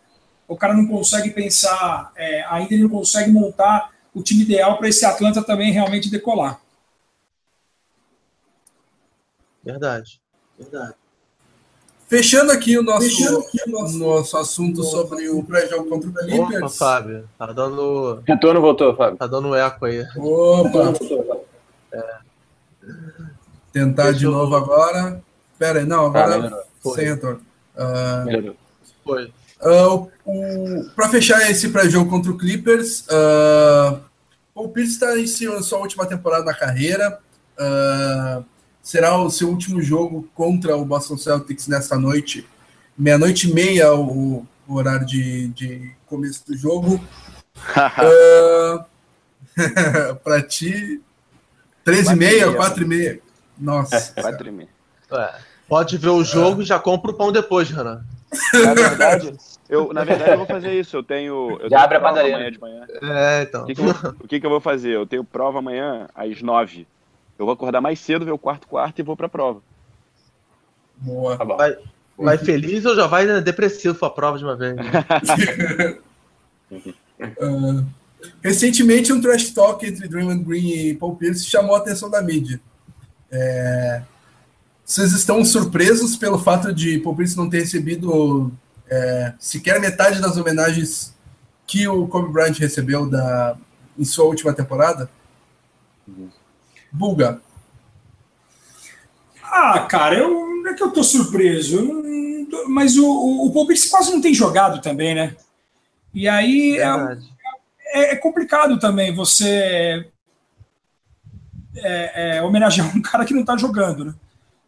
o 0.48 0.56
cara 0.56 0.74
não 0.74 0.88
consegue 0.88 1.30
pensar, 1.30 2.12
é, 2.16 2.44
ainda 2.50 2.74
ele 2.74 2.84
não 2.84 2.90
consegue 2.90 3.32
montar 3.32 3.92
o 4.14 4.22
time 4.22 4.44
ideal 4.44 4.78
para 4.78 4.90
esse 4.90 5.06
Atlanta 5.06 5.44
também 5.44 5.72
realmente 5.72 6.10
decolar. 6.10 6.60
Verdade, 9.64 10.20
verdade. 10.58 10.96
Fechando 12.10 12.52
aqui 12.52 12.76
o 12.76 12.82
nosso, 12.82 13.06
aqui 13.38 13.60
o 13.68 13.70
nosso, 13.70 14.00
nosso 14.00 14.38
assunto 14.38 14.78
nosso 14.78 14.90
sobre 14.90 15.30
o 15.30 15.44
pré-jogo 15.44 15.88
contra 15.88 16.10
o 16.10 16.14
Clippers. 16.14 16.58
Opa, 16.58 16.70
Fábio, 16.70 17.30
tá 17.38 17.46
dando. 17.54 18.24
Retorno 18.28 18.60
voltou, 18.60 18.96
Fábio. 18.96 19.16
Tá 19.16 19.28
dando 19.28 19.54
eco 19.54 19.86
aí. 19.86 20.04
Opa! 20.18 20.94
É. 21.94 22.04
Tentar 23.72 24.06
Fechou. 24.06 24.20
de 24.20 24.26
novo 24.26 24.56
agora. 24.56 25.22
Pera 25.60 25.80
aí, 25.80 25.86
não, 25.86 26.08
agora 26.08 26.48
ah, 26.48 26.90
sem 26.96 27.06
retorno. 27.06 27.42
Uh, 27.76 28.56
Foi. 29.04 29.32
Uh, 29.62 30.90
Para 30.96 31.10
fechar 31.10 31.48
esse 31.52 31.70
pré-jogo 31.70 32.10
contra 32.10 32.32
o 32.32 32.38
Clippers, 32.38 33.02
uh, 33.02 34.00
o 34.56 34.68
Pierce 34.70 34.94
está 34.94 35.16
em 35.16 35.28
sua 35.28 35.78
última 35.78 36.08
temporada 36.08 36.46
na 36.46 36.56
carreira. 36.56 37.20
Uh, 37.56 38.44
será 38.82 39.18
o 39.18 39.30
seu 39.30 39.50
último 39.50 39.82
jogo 39.82 40.28
contra 40.34 40.76
o 40.76 40.86
Boston 40.86 41.18
Celtics 41.18 41.68
nessa 41.68 41.98
noite. 41.98 42.48
Meia-noite 42.98 43.50
e 43.50 43.54
meia, 43.54 43.94
o, 43.94 44.46
o 44.68 44.76
horário 44.76 45.06
de, 45.06 45.48
de, 45.50 45.92
começo 46.06 46.46
do 46.46 46.58
jogo. 46.58 47.00
uh, 47.76 48.86
para 50.24 50.42
ti, 50.42 51.02
13 51.84 52.14
e 52.14 52.16
meia, 52.16 52.54
4 52.54 52.84
e 52.84 52.88
meia. 52.88 53.20
Nossa. 53.58 54.14
É, 54.16 54.22
4 54.22 54.48
e 54.48 54.52
meia. 54.52 54.70
pode 55.68 55.98
ver 55.98 56.10
o 56.10 56.24
jogo 56.24 56.62
e 56.62 56.66
já 56.66 56.80
compra 56.80 57.12
o 57.12 57.14
pão 57.14 57.32
depois, 57.32 57.70
Renan. 57.70 58.04
Na 58.54 58.74
verdade, 58.74 59.34
eu, 59.68 59.92
na 59.92 60.04
verdade, 60.04 60.32
eu 60.32 60.38
vou 60.38 60.46
fazer 60.46 60.80
isso. 60.80 60.96
Eu 60.96 61.04
tenho. 61.04 61.58
Eu 61.62 61.70
já 61.70 61.84
abre 61.84 61.98
a 61.98 62.00
padaria. 62.00 62.36
Amanhã 62.36 62.52
de 62.52 62.60
manhã. 62.60 62.86
É, 63.02 63.44
então. 63.44 63.64
O 63.64 63.66
que, 63.66 63.76
que, 63.76 63.82
eu, 63.82 63.90
o 64.20 64.28
que, 64.28 64.40
que 64.40 64.46
eu 64.46 64.50
vou 64.50 64.60
fazer? 64.60 64.92
Eu 64.92 65.06
tenho 65.06 65.24
prova 65.24 65.60
amanhã 65.60 66.08
às 66.14 66.42
9 66.42 66.88
eu 67.40 67.46
vou 67.46 67.54
acordar 67.54 67.80
mais 67.80 68.00
cedo, 68.00 68.26
ver 68.26 68.34
o 68.34 68.38
quarto 68.38 68.68
quarto 68.68 69.00
e 69.00 69.04
vou 69.04 69.16
para 69.16 69.28
a 69.28 69.30
prova. 69.30 69.62
Boa. 70.98 71.38
Tá 71.38 71.46
vai, 71.46 71.78
vai 72.18 72.38
feliz 72.38 72.86
ou 72.86 72.94
já 72.94 73.08
vai 73.08 73.26
né, 73.26 73.40
depressivo 73.40 73.96
para 73.96 74.10
a 74.10 74.12
prova 74.12 74.38
de 74.38 74.44
uma 74.44 74.58
vez? 74.58 74.76
Né? 74.76 75.98
uh, 77.42 77.86
recentemente, 78.44 79.14
um 79.14 79.22
trash 79.22 79.52
talk 79.52 79.86
entre 79.86 80.10
Draymond 80.10 80.44
Green 80.44 80.70
e 80.70 80.94
Paul 80.94 81.16
Pierce 81.16 81.46
chamou 81.46 81.76
a 81.76 81.80
atenção 81.80 82.10
da 82.10 82.22
mídia. 82.22 82.60
É, 83.32 84.02
vocês 84.84 85.14
estão 85.14 85.46
surpresos 85.46 86.18
pelo 86.18 86.38
fato 86.38 86.74
de 86.74 87.00
Paul 87.00 87.16
Pierce 87.16 87.38
não 87.38 87.50
ter 87.50 87.60
recebido 87.60 88.52
é, 88.90 89.34
sequer 89.40 89.80
metade 89.80 90.20
das 90.20 90.36
homenagens 90.36 91.16
que 91.66 91.88
o 91.88 92.06
Kobe 92.08 92.34
Bryant 92.34 92.58
recebeu 92.58 93.10
da, 93.10 93.56
em 93.98 94.04
sua 94.04 94.26
última 94.26 94.52
temporada? 94.52 95.10
Uhum. 96.06 96.30
Buga. 96.92 97.42
Ah, 99.44 99.80
cara, 99.90 100.16
eu, 100.16 100.30
não 100.30 100.72
é 100.72 100.74
que 100.74 100.84
eu 100.84 100.92
tô 100.92 101.04
surpreso, 101.04 102.04
mas 102.68 102.98
o, 102.98 103.06
o, 103.06 103.48
o 103.48 103.54
Palmeiras 103.54 103.86
quase 103.88 104.12
não 104.12 104.22
tem 104.22 104.34
jogado 104.34 104.82
também, 104.82 105.16
né? 105.16 105.36
E 106.14 106.28
aí 106.28 106.78
é, 106.78 107.18
é, 107.94 108.14
é, 108.14 108.16
complicado 108.16 108.80
também 108.80 109.14
você 109.14 110.08
é, 111.76 112.38
é, 112.38 112.44
homenagear 112.44 112.96
um 112.96 113.02
cara 113.02 113.26
que 113.26 113.34
não 113.34 113.46
tá 113.46 113.58
jogando, 113.58 114.06
né? 114.06 114.14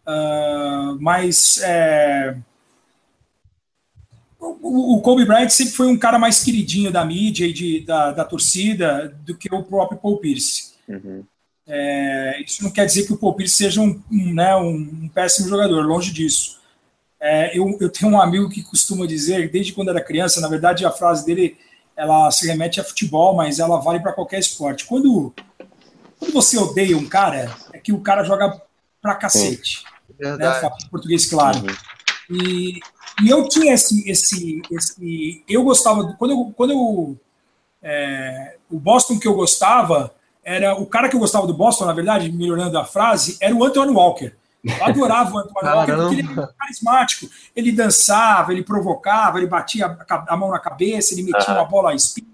Uh, 0.03 0.98
mas 0.99 1.60
é, 1.61 2.35
o, 4.39 4.95
o, 4.95 5.02
Kobe 5.02 5.26
Bryant 5.26 5.49
sempre 5.49 5.73
foi 5.73 5.88
um 5.88 5.98
cara 5.98 6.18
mais 6.18 6.43
queridinho 6.43 6.91
da 6.91 7.06
mídia 7.06 7.45
e 7.45 7.53
de, 7.53 7.81
da, 7.81 8.11
da 8.11 8.26
torcida 8.26 9.15
do 9.23 9.38
que 9.38 9.53
o 9.53 9.64
próprio 9.64 9.99
Paul 9.99 10.18
Pierce. 10.18 10.73
Uhum. 10.88 11.23
É, 11.67 12.41
isso 12.41 12.63
não 12.63 12.71
quer 12.71 12.85
dizer 12.85 13.05
que 13.05 13.13
o 13.13 13.33
Pierce 13.33 13.55
seja 13.55 13.81
um, 13.81 14.01
um, 14.11 14.33
né, 14.33 14.55
um, 14.55 15.09
péssimo 15.13 15.47
jogador, 15.47 15.85
longe 15.85 16.11
disso. 16.11 16.59
É, 17.19 17.57
eu, 17.57 17.77
eu, 17.79 17.89
tenho 17.89 18.11
um 18.11 18.19
amigo 18.19 18.49
que 18.49 18.63
costuma 18.63 19.05
dizer, 19.05 19.51
desde 19.51 19.73
quando 19.73 19.89
era 19.89 20.03
criança, 20.03 20.41
na 20.41 20.47
verdade 20.47 20.85
a 20.85 20.91
frase 20.91 21.25
dele 21.25 21.57
ela 21.95 22.31
se 22.31 22.47
remete 22.47 22.79
a 22.81 22.83
futebol, 22.83 23.35
mas 23.35 23.59
ela 23.59 23.79
vale 23.79 23.99
para 23.99 24.13
qualquer 24.13 24.39
esporte. 24.39 24.85
Quando, 24.85 25.33
quando 26.17 26.33
você 26.33 26.57
odeia 26.57 26.97
um 26.97 27.07
cara, 27.07 27.55
é 27.71 27.77
que 27.77 27.93
o 27.93 28.01
cara 28.01 28.23
joga 28.23 28.59
pra 29.01 29.15
cacete. 29.15 29.83
É 30.19 30.38
né, 30.38 30.71
português 30.89 31.29
claro. 31.29 31.59
Uhum. 31.59 32.38
E, 32.43 32.79
e 33.23 33.29
eu 33.29 33.47
tinha 33.47 33.73
esse, 33.73 34.09
esse, 34.09 34.61
esse. 34.71 35.43
Eu 35.47 35.63
gostava. 35.63 36.13
Quando 36.17 36.31
eu. 36.31 36.53
Quando 36.55 36.71
eu 36.71 37.19
é, 37.83 38.57
o 38.69 38.79
Boston 38.79 39.19
que 39.19 39.27
eu 39.27 39.33
gostava 39.33 40.13
era 40.43 40.76
o 40.76 40.85
cara 40.85 41.07
que 41.07 41.15
eu 41.15 41.19
gostava 41.19 41.45
do 41.45 41.53
Boston, 41.53 41.85
na 41.85 41.93
verdade, 41.93 42.31
melhorando 42.31 42.77
a 42.77 42.85
frase, 42.85 43.38
era 43.39 43.53
o 43.53 43.63
Anthony 43.63 43.91
Walker. 43.91 44.34
Eu 44.63 44.85
adorava 44.85 45.34
o 45.34 45.38
Anthony 45.39 45.69
Walker 45.69 45.95
porque 45.95 46.15
ele 46.15 46.31
era 46.31 46.53
carismático. 46.57 47.30
Ele 47.55 47.72
dançava, 47.72 48.51
ele 48.51 48.63
provocava, 48.63 49.38
ele 49.38 49.47
batia 49.47 49.97
a, 50.07 50.38
mão 50.38 50.51
na 50.51 50.59
cabeça, 50.59 51.13
ele 51.13 51.23
metia 51.23 51.53
uma 51.53 51.65
bola 51.65 51.93
espinha, 51.95 52.27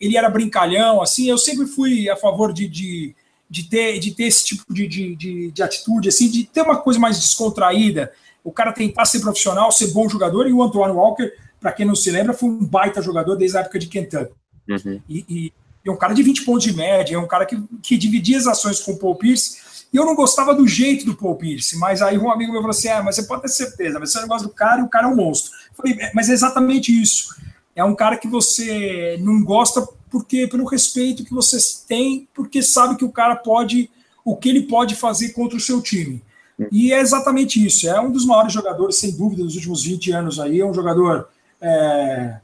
ele 0.00 0.16
era 0.16 0.28
brincalhão, 0.28 1.00
assim. 1.00 1.28
Eu 1.28 1.38
sempre 1.38 1.66
fui 1.66 2.08
a 2.08 2.16
favor 2.16 2.52
de, 2.52 2.68
de, 2.68 3.14
de 3.48 3.64
ter, 3.64 3.98
de 3.98 4.12
ter 4.12 4.24
esse 4.24 4.44
tipo 4.44 4.72
de, 4.72 4.86
de, 4.86 5.16
de, 5.16 5.50
de 5.50 5.62
atitude, 5.62 6.08
assim, 6.08 6.30
de 6.30 6.44
ter 6.44 6.62
uma 6.62 6.76
coisa 6.76 7.00
mais 7.00 7.18
descontraída. 7.18 8.12
O 8.42 8.52
cara 8.52 8.72
tentar 8.72 9.06
ser 9.06 9.20
profissional, 9.20 9.72
ser 9.72 9.88
bom 9.88 10.08
jogador, 10.08 10.46
e 10.46 10.52
o 10.52 10.62
Anthony 10.62 10.92
Walker, 10.92 11.32
para 11.58 11.72
quem 11.72 11.86
não 11.86 11.94
se 11.94 12.10
lembra, 12.10 12.34
foi 12.34 12.50
um 12.50 12.64
baita 12.64 13.00
jogador 13.00 13.36
desde 13.36 13.56
a 13.56 13.60
época 13.60 13.78
de 13.78 13.86
Kentucky. 13.86 14.34
Uhum. 14.68 15.00
E, 15.08 15.24
e 15.28 15.52
é 15.84 15.92
um 15.92 15.96
cara 15.96 16.14
de 16.14 16.22
20 16.22 16.44
pontos 16.44 16.64
de 16.64 16.72
média, 16.72 17.16
é 17.16 17.18
um 17.18 17.26
cara 17.26 17.44
que, 17.44 17.60
que 17.82 17.96
dividia 17.96 18.38
as 18.38 18.46
ações 18.46 18.80
com 18.80 18.92
o 18.92 18.98
Paul 18.98 19.16
Pierce, 19.16 19.62
e 19.92 19.96
eu 19.96 20.04
não 20.04 20.16
gostava 20.16 20.54
do 20.54 20.66
jeito 20.66 21.06
do 21.06 21.14
Paul 21.14 21.36
Pierce, 21.36 21.78
mas 21.78 22.02
aí 22.02 22.18
um 22.18 22.30
amigo 22.30 22.50
meu 22.50 22.60
falou 22.60 22.70
assim: 22.70 22.88
ah, 22.88 23.02
mas 23.02 23.14
você 23.14 23.22
pode 23.24 23.42
ter 23.42 23.48
certeza, 23.48 24.00
mas 24.00 24.10
você 24.10 24.20
não 24.20 24.28
gosta 24.28 24.48
do 24.48 24.52
cara 24.52 24.80
e 24.80 24.84
o 24.84 24.88
cara 24.88 25.06
é 25.06 25.10
um 25.10 25.14
monstro. 25.14 25.52
Eu 25.70 25.76
falei, 25.76 25.96
é, 26.00 26.10
mas 26.14 26.28
é 26.28 26.32
exatamente 26.32 26.90
isso. 26.90 27.34
É 27.76 27.84
um 27.84 27.94
cara 27.94 28.16
que 28.16 28.26
você 28.26 29.16
não 29.20 29.44
gosta 29.44 29.86
porque 30.10 30.46
pelo 30.46 30.64
respeito 30.64 31.24
que 31.24 31.32
vocês 31.32 31.84
têm, 31.86 32.28
porque 32.34 32.62
sabe 32.62 32.96
que 32.96 33.04
o 33.04 33.12
cara 33.12 33.36
pode, 33.36 33.90
o 34.24 34.36
que 34.36 34.48
ele 34.48 34.62
pode 34.62 34.94
fazer 34.94 35.30
contra 35.30 35.56
o 35.56 35.60
seu 35.60 35.80
time. 35.80 36.22
E 36.70 36.92
é 36.92 37.00
exatamente 37.00 37.64
isso. 37.64 37.88
É 37.88 38.00
um 38.00 38.10
dos 38.10 38.24
maiores 38.24 38.52
jogadores, 38.52 38.96
sem 38.96 39.10
dúvida, 39.10 39.42
dos 39.42 39.56
últimos 39.56 39.82
20 39.82 40.12
anos 40.12 40.38
aí. 40.38 40.60
É 40.60 40.66
um 40.66 40.74
jogador 40.74 41.28
é, 41.60 42.36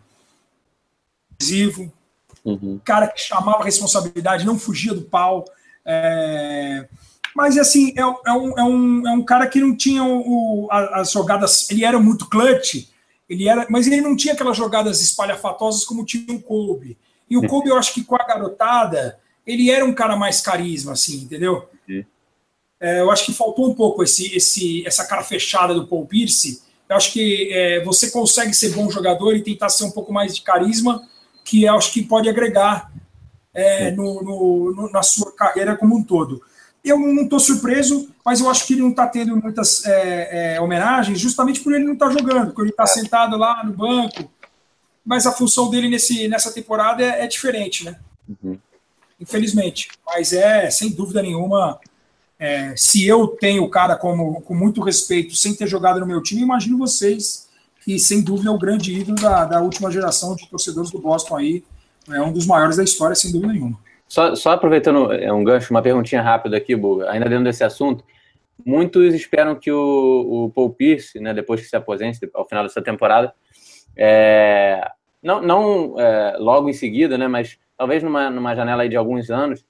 uhum. 2.45 2.81
cara 2.85 3.09
que 3.09 3.21
chamava 3.21 3.61
a 3.61 3.65
responsabilidade, 3.65 4.47
não 4.47 4.59
fugia 4.59 4.95
do 4.95 5.03
pau. 5.03 5.45
É, 5.85 6.87
mas, 7.35 7.57
assim, 7.57 7.93
é, 7.97 8.01
é, 8.01 8.33
um, 8.33 8.59
é, 8.59 8.63
um, 8.63 9.09
é 9.09 9.13
um 9.13 9.23
cara 9.23 9.47
que 9.47 9.61
não 9.61 9.77
tinha 9.77 10.05
o, 10.05 10.69
as 10.71 11.13
jogadas. 11.13 11.71
Ele 11.71 11.85
era 11.85 11.99
muito 11.99 12.29
clutch, 12.29 12.89
ele 13.29 13.49
era, 13.49 13.67
mas 13.71 13.87
ele 13.87 14.01
não 14.01 14.17
tinha 14.17 14.35
aquelas 14.35 14.57
jogadas 14.57 15.01
espalhafatosas 15.01 15.85
como 15.85 16.05
tinha 16.05 16.35
o 16.35 16.43
Kobe. 16.43 16.99
E 17.29 17.37
o 17.37 17.47
Kobe, 17.47 17.69
eu 17.69 17.79
acho 17.79 17.95
que 17.95 18.03
com 18.03 18.17
a 18.17 18.25
garotada, 18.25 19.19
ele 19.47 19.71
era 19.71 19.85
um 19.85 19.95
cara 19.95 20.17
mais 20.17 20.41
carisma, 20.41 20.93
assim, 20.93 21.23
entendeu? 21.23 21.69
É, 22.81 23.01
eu 23.01 23.11
acho 23.11 23.27
que 23.27 23.33
faltou 23.33 23.71
um 23.71 23.75
pouco 23.75 24.03
esse, 24.03 24.35
esse, 24.35 24.85
essa 24.87 25.05
cara 25.07 25.23
fechada 25.23 25.75
do 25.75 25.87
Paul 25.87 26.07
Pierce. 26.07 26.63
Eu 26.89 26.97
acho 26.97 27.13
que 27.13 27.53
é, 27.53 27.85
você 27.85 28.11
consegue 28.11 28.55
ser 28.55 28.71
bom 28.71 28.91
jogador 28.91 29.37
e 29.37 29.43
tentar 29.43 29.69
ser 29.69 29.85
um 29.85 29.91
pouco 29.91 30.13
mais 30.13 30.35
de 30.35 30.43
carisma, 30.43 31.07
que 31.45 31.65
eu 31.65 31.75
acho 31.75 31.93
que 31.93 32.03
pode 32.03 32.29
agregar 32.29 32.93
é, 33.53 33.91
no, 33.91 34.23
no, 34.23 34.75
no, 34.75 34.91
na 34.91 35.03
sua 35.03 35.33
carreira 35.33 35.77
como 35.77 35.97
um 35.97 36.03
todo. 36.03 36.43
Eu 36.83 36.99
não 36.99 37.25
estou 37.25 37.39
surpreso, 37.39 38.09
mas 38.25 38.41
eu 38.41 38.49
acho 38.49 38.67
que 38.67 38.73
ele 38.73 38.83
não 38.83 38.91
está 38.91 39.07
tendo 39.07 39.37
muitas 39.37 39.85
é, 39.85 40.55
é, 40.55 40.61
homenagens 40.61 41.19
justamente 41.19 41.61
por 41.61 41.75
ele 41.75 41.85
não 41.85 41.93
estar 41.93 42.09
tá 42.09 42.13
jogando, 42.13 42.47
porque 42.47 42.63
ele 42.63 42.71
está 42.71 42.87
sentado 42.87 43.37
lá 43.37 43.63
no 43.65 43.73
banco. 43.73 44.31
Mas 45.05 45.27
a 45.27 45.33
função 45.33 45.69
dele 45.69 45.89
nesse, 45.89 46.29
nessa 46.29 46.53
temporada 46.53 47.03
é, 47.03 47.25
é 47.25 47.27
diferente, 47.27 47.85
né? 47.85 47.99
Uhum. 48.29 48.59
Infelizmente. 49.19 49.89
Mas 50.07 50.33
é, 50.33 50.71
sem 50.71 50.91
dúvida 50.91 51.21
nenhuma, 51.21 51.79
é, 52.39 52.75
se 52.77 53.07
eu 53.07 53.27
tenho 53.29 53.65
o 53.65 53.69
cara 53.69 53.97
como, 53.97 54.41
com 54.41 54.55
muito 54.55 54.81
respeito, 54.81 55.37
sem 55.37 55.55
ter 55.55 55.67
jogado 55.67 56.01
no 56.01 56.07
meu 56.07 56.23
time, 56.23 56.41
imagino 56.41 56.79
vocês 56.79 57.50
que, 57.81 57.99
sem 57.99 58.23
dúvida, 58.23 58.51
é 58.51 58.53
o 58.53 58.59
grande 58.59 58.93
ídolo 58.93 59.21
da, 59.21 59.45
da 59.45 59.61
última 59.61 59.91
geração 59.91 60.37
de 60.37 60.49
torcedores 60.49 60.91
do 60.91 61.01
Boston 61.01 61.37
aí. 61.37 61.65
É 62.09 62.21
um 62.21 62.33
dos 62.33 62.47
maiores 62.47 62.77
da 62.77 62.85
história, 62.85 63.15
sem 63.15 63.33
dúvida 63.33 63.53
nenhuma. 63.53 63.79
Só, 64.07 64.35
só 64.35 64.51
aproveitando 64.53 65.13
é 65.13 65.33
um 65.33 65.45
gancho, 65.45 65.73
uma 65.73 65.83
perguntinha 65.83 66.21
rápida 66.21 66.57
aqui, 66.57 66.75
Buga, 66.75 67.11
ainda 67.11 67.29
dentro 67.29 67.45
desse 67.45 67.63
assunto. 67.63 68.05
Muitos 68.67 69.15
esperam 69.15 69.55
que 69.55 69.71
o, 69.71 70.47
o 70.47 70.51
Paul 70.51 70.71
Pierce, 70.71 71.21
né, 71.21 71.33
depois 71.33 71.61
que 71.61 71.67
se 71.67 71.77
aposente, 71.77 72.19
ao 72.35 72.47
final 72.47 72.65
dessa 72.65 72.83
temporada, 72.83 73.33
é, 73.97 74.85
não, 75.23 75.41
não 75.41 76.01
é, 76.01 76.37
logo 76.39 76.69
em 76.69 76.73
seguida, 76.73 77.17
né, 77.17 77.29
mas 77.29 77.57
talvez 77.79 78.03
numa, 78.03 78.29
numa 78.29 78.55
janela 78.55 78.89
de 78.89 78.97
alguns 78.97 79.31
anos, 79.31 79.65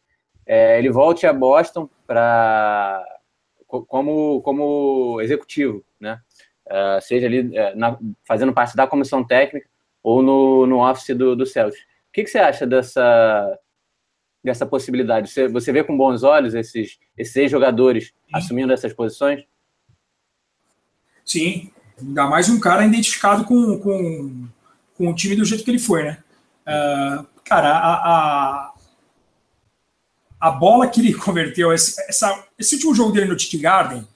é, 0.47 0.79
ele 0.79 0.91
volte 0.91 1.27
a 1.27 1.33
Boston 1.33 1.89
para 2.07 3.05
como, 3.67 4.41
como 4.43 5.21
executivo? 5.21 5.85
Uh, 6.71 7.01
seja 7.03 7.27
ali 7.27 7.41
uh, 7.41 7.77
na, 7.77 7.99
fazendo 8.25 8.53
parte 8.53 8.77
da 8.77 8.87
comissão 8.87 9.25
técnica 9.25 9.69
ou 10.03 10.23
no, 10.23 10.67
no 10.67 10.89
office 10.89 11.17
do, 11.17 11.35
do 11.35 11.45
Celtics. 11.45 11.83
O 11.83 12.13
que, 12.13 12.23
que 12.23 12.31
você 12.31 12.39
acha 12.39 12.65
dessa, 12.65 13.59
dessa 14.43 14.65
possibilidade? 14.65 15.31
Você, 15.31 15.49
você 15.49 15.73
vê 15.73 15.83
com 15.83 15.97
bons 15.97 16.23
olhos 16.23 16.55
esses, 16.55 16.99
esses 17.19 17.35
ex-jogadores 17.35 18.13
assumindo 18.33 18.73
essas 18.73 18.93
posições? 18.93 19.45
Sim, 21.25 21.73
ainda 22.01 22.27
mais 22.27 22.49
um 22.49 22.59
cara 22.59 22.87
identificado 22.87 23.45
com, 23.45 23.79
com, 23.79 24.49
com 24.95 25.09
o 25.09 25.15
time 25.15 25.37
do 25.37 25.45
jeito 25.45 25.65
que 25.65 25.71
ele 25.71 25.79
foi, 25.79 26.05
né? 26.05 26.23
Uh, 26.63 27.27
cara, 27.45 27.71
a, 27.71 27.95
a, 27.95 28.75
a 30.41 30.51
bola 30.53 30.89
que 30.89 31.01
ele 31.01 31.15
converteu, 31.19 31.73
esse, 31.73 32.01
essa, 32.09 32.47
esse 32.59 32.75
último 32.77 32.95
jogo 32.95 33.13
dele 33.13 33.27
no 33.27 33.37
Titi 33.37 33.59
Garden, 33.59 34.07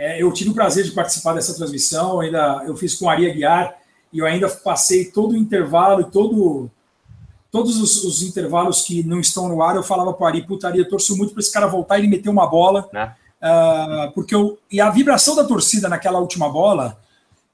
é, 0.00 0.22
eu 0.22 0.32
tive 0.32 0.48
o 0.48 0.54
prazer 0.54 0.82
de 0.82 0.92
participar 0.92 1.34
dessa 1.34 1.54
transmissão, 1.54 2.20
ainda 2.20 2.64
eu 2.66 2.74
fiz 2.74 2.94
com 2.94 3.06
a 3.06 3.12
Aria 3.12 3.34
Guiar, 3.34 3.76
e 4.10 4.18
eu 4.18 4.24
ainda 4.24 4.48
passei 4.48 5.04
todo 5.04 5.32
o 5.32 5.36
intervalo, 5.36 6.04
todo 6.04 6.70
todos 7.50 7.78
os, 7.78 8.02
os, 8.04 8.22
intervalos 8.22 8.82
que 8.82 9.02
não 9.02 9.20
estão 9.20 9.46
no 9.46 9.62
ar, 9.62 9.76
eu 9.76 9.82
falava 9.82 10.14
para 10.14 10.24
o 10.24 10.26
Ari, 10.26 10.46
putaria, 10.46 10.88
torço 10.88 11.16
muito 11.18 11.34
para 11.34 11.40
esse 11.40 11.52
cara 11.52 11.66
voltar 11.66 11.98
e 11.98 12.02
ele 12.02 12.08
meter 12.08 12.30
uma 12.30 12.46
bola. 12.46 12.88
Uh, 13.42 14.12
porque 14.14 14.34
eu, 14.34 14.58
e 14.70 14.80
a 14.80 14.88
vibração 14.88 15.34
da 15.34 15.44
torcida 15.44 15.88
naquela 15.88 16.20
última 16.20 16.48
bola 16.48 16.98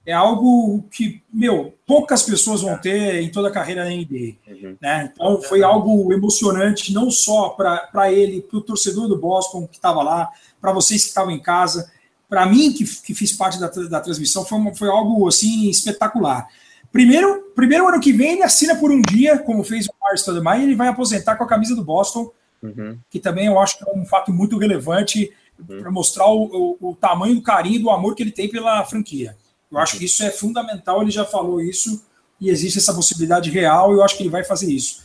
é 0.05 0.13
algo 0.13 0.85
que, 0.91 1.23
meu, 1.33 1.75
poucas 1.87 2.23
pessoas 2.23 2.61
vão 2.61 2.77
ter 2.79 3.23
em 3.23 3.31
toda 3.31 3.49
a 3.49 3.51
carreira 3.51 3.85
na 3.85 3.91
NBA. 3.91 4.37
Uhum. 4.47 4.77
Né? 4.81 5.11
Então 5.13 5.43
foi 5.43 5.63
algo 5.63 6.13
emocionante, 6.13 6.93
não 6.93 7.11
só 7.11 7.49
para 7.49 8.13
ele, 8.13 8.43
para 8.43 8.59
o 8.59 8.63
torcedor 8.63 9.09
do 9.09 9.19
Boston 9.19 9.67
que 9.67 9.77
estava 9.77 10.03
lá, 10.03 10.29
para 10.61 10.73
vocês 10.73 11.03
que 11.03 11.09
estavam 11.09 11.33
em 11.33 11.41
casa, 11.41 11.91
para 12.29 12.47
mim 12.47 12.73
que, 12.73 12.85
que 12.85 13.15
fiz 13.15 13.33
parte 13.33 13.59
da, 13.59 13.69
da 13.69 14.01
transmissão, 14.01 14.45
foi, 14.45 14.59
uma, 14.59 14.75
foi 14.75 14.89
algo 14.89 15.27
assim 15.29 15.69
espetacular. 15.69 16.47
Primeiro, 16.93 17.53
primeiro 17.55 17.87
ano 17.87 18.01
que 18.01 18.13
vem 18.13 18.33
ele 18.33 18.43
assina 18.43 18.75
por 18.77 18.91
um 18.91 19.01
dia, 19.03 19.39
como 19.39 19.63
fez 19.63 19.87
o 19.87 19.91
Mars 20.01 20.21
Stoudemire, 20.21 20.61
e 20.61 20.65
ele 20.65 20.75
vai 20.75 20.89
aposentar 20.89 21.37
com 21.37 21.45
a 21.45 21.49
camisa 21.49 21.75
do 21.75 21.85
Boston, 21.85 22.31
uhum. 22.63 22.99
que 23.11 23.21
também 23.21 23.47
eu 23.47 23.59
acho 23.59 23.79
que 23.79 23.89
é 23.89 23.93
um 23.93 24.05
fato 24.05 24.33
muito 24.33 24.59
relevante 24.59 25.33
uhum. 25.59 25.81
para 25.81 25.91
mostrar 25.91 26.27
o, 26.27 26.77
o, 26.81 26.91
o, 26.91 26.95
tamanho 26.95 27.35
do 27.35 27.43
carinho, 27.43 27.81
do 27.81 27.91
amor 27.91 28.15
que 28.15 28.23
ele 28.23 28.33
tem 28.33 28.49
pela 28.49 28.85
franquia. 28.85 29.37
Eu 29.71 29.79
acho 29.79 29.99
que 29.99 30.05
isso 30.05 30.23
é 30.23 30.31
fundamental, 30.31 31.03
ele 31.03 31.11
já 31.11 31.25
falou 31.25 31.61
isso, 31.61 32.05
e 32.41 32.51
existe 32.51 32.79
essa 32.79 32.95
possibilidade 32.95 33.51
real, 33.51 33.93
e 33.93 33.97
eu 33.97 34.03
acho 34.03 34.17
que 34.17 34.23
ele 34.23 34.31
vai 34.31 34.45
fazer 34.45 34.71
isso. 34.73 35.05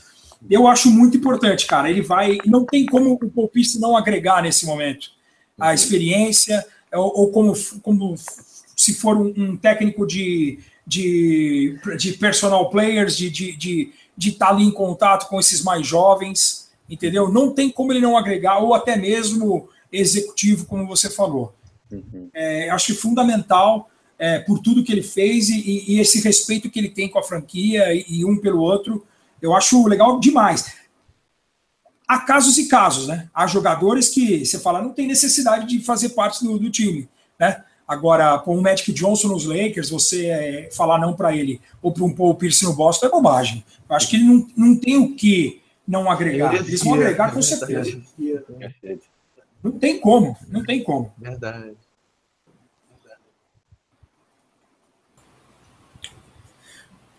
Eu 0.49 0.68
acho 0.68 0.89
muito 0.89 1.18
importante, 1.18 1.68
cara. 1.68 1.89
Ele 1.89 2.02
vai. 2.02 2.39
Não 2.45 2.65
tem 2.65 2.85
como 2.85 3.14
o 3.14 3.30
Polpista 3.30 3.80
não 3.80 3.95
agregar 3.95 4.41
nesse 4.41 4.65
momento 4.65 5.10
a 5.60 5.68
uhum. 5.68 5.73
experiência, 5.73 6.65
ou, 7.00 7.32
como, 7.32 7.54
como 7.82 8.16
se 8.76 8.94
for 8.94 9.18
um, 9.18 9.34
um 9.36 9.58
técnico 9.58 10.06
de 10.06 10.60
de, 10.86 11.78
de 11.98 12.14
personal 12.14 12.70
players, 12.70 13.16
de 13.16 13.28
estar 13.28 13.38
de, 13.38 13.56
de, 13.56 13.94
de 14.18 14.32
tá 14.34 14.50
ali 14.50 14.64
em 14.64 14.72
contato 14.72 15.30
com 15.30 15.40
esses 15.40 15.64
mais 15.64 15.86
jovens, 15.86 16.70
entendeu? 16.90 17.32
Não 17.32 17.52
tem 17.52 17.70
como 17.70 17.94
ele 17.94 18.02
não 18.02 18.18
agregar, 18.18 18.60
ou 18.60 18.74
até 18.74 18.96
mesmo 18.96 19.70
executivo, 19.92 20.66
como 20.66 20.88
você 20.88 21.10
falou. 21.10 21.54
Uhum. 21.92 22.30
É, 22.34 22.70
acho 22.70 22.96
fundamental 22.96 23.90
é, 24.18 24.40
por 24.40 24.60
tudo 24.60 24.84
que 24.84 24.92
ele 24.92 25.02
fez 25.02 25.50
e, 25.50 25.86
e, 25.88 26.00
esse 26.00 26.22
respeito 26.22 26.70
que 26.70 26.80
ele 26.80 26.90
tem 26.90 27.10
com 27.10 27.20
a 27.20 27.24
franquia 27.24 27.94
e, 27.94 28.06
e, 28.08 28.26
um 28.26 28.38
pelo 28.38 28.62
outro, 28.62 29.06
eu 29.42 29.56
acho 29.56 29.88
legal 29.88 30.20
demais. 30.20 30.74
Há 32.12 32.20
casos 32.20 32.58
e 32.58 32.68
casos, 32.68 33.08
né? 33.08 33.30
Há 33.34 33.48
jogadores 33.48 34.10
que 34.10 34.46
você 34.46 34.60
fala 34.60 34.82
não 34.82 34.92
tem 34.92 35.08
necessidade 35.08 35.66
de 35.66 35.82
fazer 35.82 36.10
parte 36.10 36.44
do, 36.44 36.60
do 36.60 36.70
time, 36.70 37.08
né? 37.40 37.64
Agora, 37.88 38.38
com 38.40 38.58
o 38.58 38.62
Magic 38.62 38.92
Johnson 38.92 39.30
nos 39.30 39.46
Lakers, 39.46 39.90
você 39.90 40.26
é, 40.26 40.70
falar 40.74 41.00
não 41.00 41.14
para 41.14 41.34
ele 41.34 41.62
ou 41.82 41.90
para 41.90 42.04
um 42.04 42.14
Paul 42.14 42.36
Pierce 42.36 42.66
no 42.66 42.74
Boston 42.74 43.06
é 43.06 43.10
bobagem. 43.10 43.64
Eu 43.90 43.96
acho 43.96 44.10
que 44.10 44.18
ele 44.18 44.26
não, 44.26 44.46
não 44.58 44.76
tem 44.76 44.98
o 44.98 45.16
que 45.16 45.62
não 45.88 46.12
agregar. 46.12 46.54
Eles 46.54 46.84
vão 46.84 46.96
agregar 46.96 47.34
com 47.34 47.42
certeza. 47.42 48.02
Não 49.64 49.72
tem 49.72 49.98
como, 49.98 50.36
não 50.50 50.66
tem 50.66 50.84
como. 50.84 51.14
Verdade. 51.18 51.78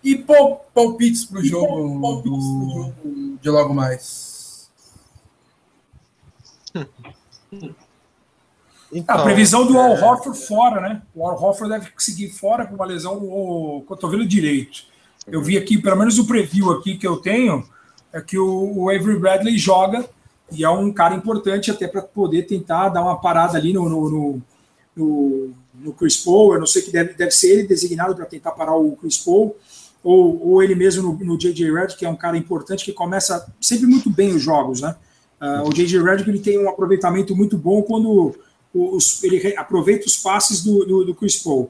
E 0.04 0.16
palpites 0.74 1.24
para 1.24 1.38
o 1.38 1.44
jogo, 1.44 2.20
do, 2.20 3.38
de 3.40 3.48
logo 3.48 3.72
mais? 3.72 4.31
Então, 8.92 9.16
a 9.16 9.22
previsão 9.22 9.66
do 9.66 9.78
Al 9.78 9.96
é. 9.96 10.04
Horford 10.04 10.38
fora, 10.46 10.80
né? 10.80 11.02
O 11.14 11.26
Al 11.26 11.42
Horford 11.42 11.72
deve 11.72 11.90
seguir 11.96 12.28
fora 12.28 12.66
com 12.66 12.74
uma 12.74 12.84
lesão 12.84 13.18
no 13.18 13.82
cotovelo 13.86 14.26
direito. 14.26 14.84
Eu 15.26 15.42
vi 15.42 15.56
aqui, 15.56 15.78
pelo 15.78 15.96
menos 15.96 16.18
o 16.18 16.26
preview 16.26 16.70
aqui 16.72 16.98
que 16.98 17.06
eu 17.06 17.16
tenho, 17.16 17.64
é 18.12 18.20
que 18.20 18.38
o, 18.38 18.90
Avery 18.90 19.18
Bradley 19.18 19.56
joga 19.56 20.04
e 20.50 20.64
é 20.64 20.68
um 20.68 20.92
cara 20.92 21.14
importante 21.14 21.70
até 21.70 21.88
para 21.88 22.02
poder 22.02 22.42
tentar 22.42 22.90
dar 22.90 23.02
uma 23.02 23.18
parada 23.18 23.56
ali 23.56 23.72
no, 23.72 23.88
no, 23.88 24.42
no, 24.94 25.50
no, 25.74 25.92
Chris 25.94 26.18
Paul. 26.18 26.54
Eu 26.54 26.60
não 26.60 26.66
sei 26.66 26.82
que 26.82 26.90
deve, 26.90 27.14
deve 27.14 27.30
ser 27.30 27.52
ele 27.52 27.68
designado 27.68 28.14
para 28.14 28.26
tentar 28.26 28.50
parar 28.50 28.76
o 28.76 28.96
Chris 28.96 29.16
Paul, 29.16 29.56
ou, 30.04 30.48
ou 30.50 30.62
ele 30.62 30.74
mesmo 30.74 31.02
no, 31.02 31.24
no 31.24 31.38
J.J. 31.38 31.72
Redick, 31.72 31.98
que 31.98 32.04
é 32.04 32.08
um 32.08 32.16
cara 32.16 32.36
importante 32.36 32.84
que 32.84 32.92
começa 32.92 33.50
sempre 33.60 33.86
muito 33.86 34.10
bem 34.10 34.34
os 34.34 34.42
jogos, 34.42 34.82
né? 34.82 34.94
Uh, 35.42 35.68
o 35.68 35.74
J.J. 35.74 36.00
Redick 36.00 36.30
ele 36.30 36.38
tem 36.38 36.58
um 36.58 36.68
aproveitamento 36.68 37.34
muito 37.34 37.58
bom 37.58 37.82
quando 37.82 38.34
os, 38.72 39.22
ele 39.24 39.56
aproveita 39.56 40.06
os 40.06 40.16
passes 40.16 40.62
do, 40.62 40.84
do, 40.84 41.04
do 41.04 41.14
Chris 41.14 41.36
Paul. 41.36 41.68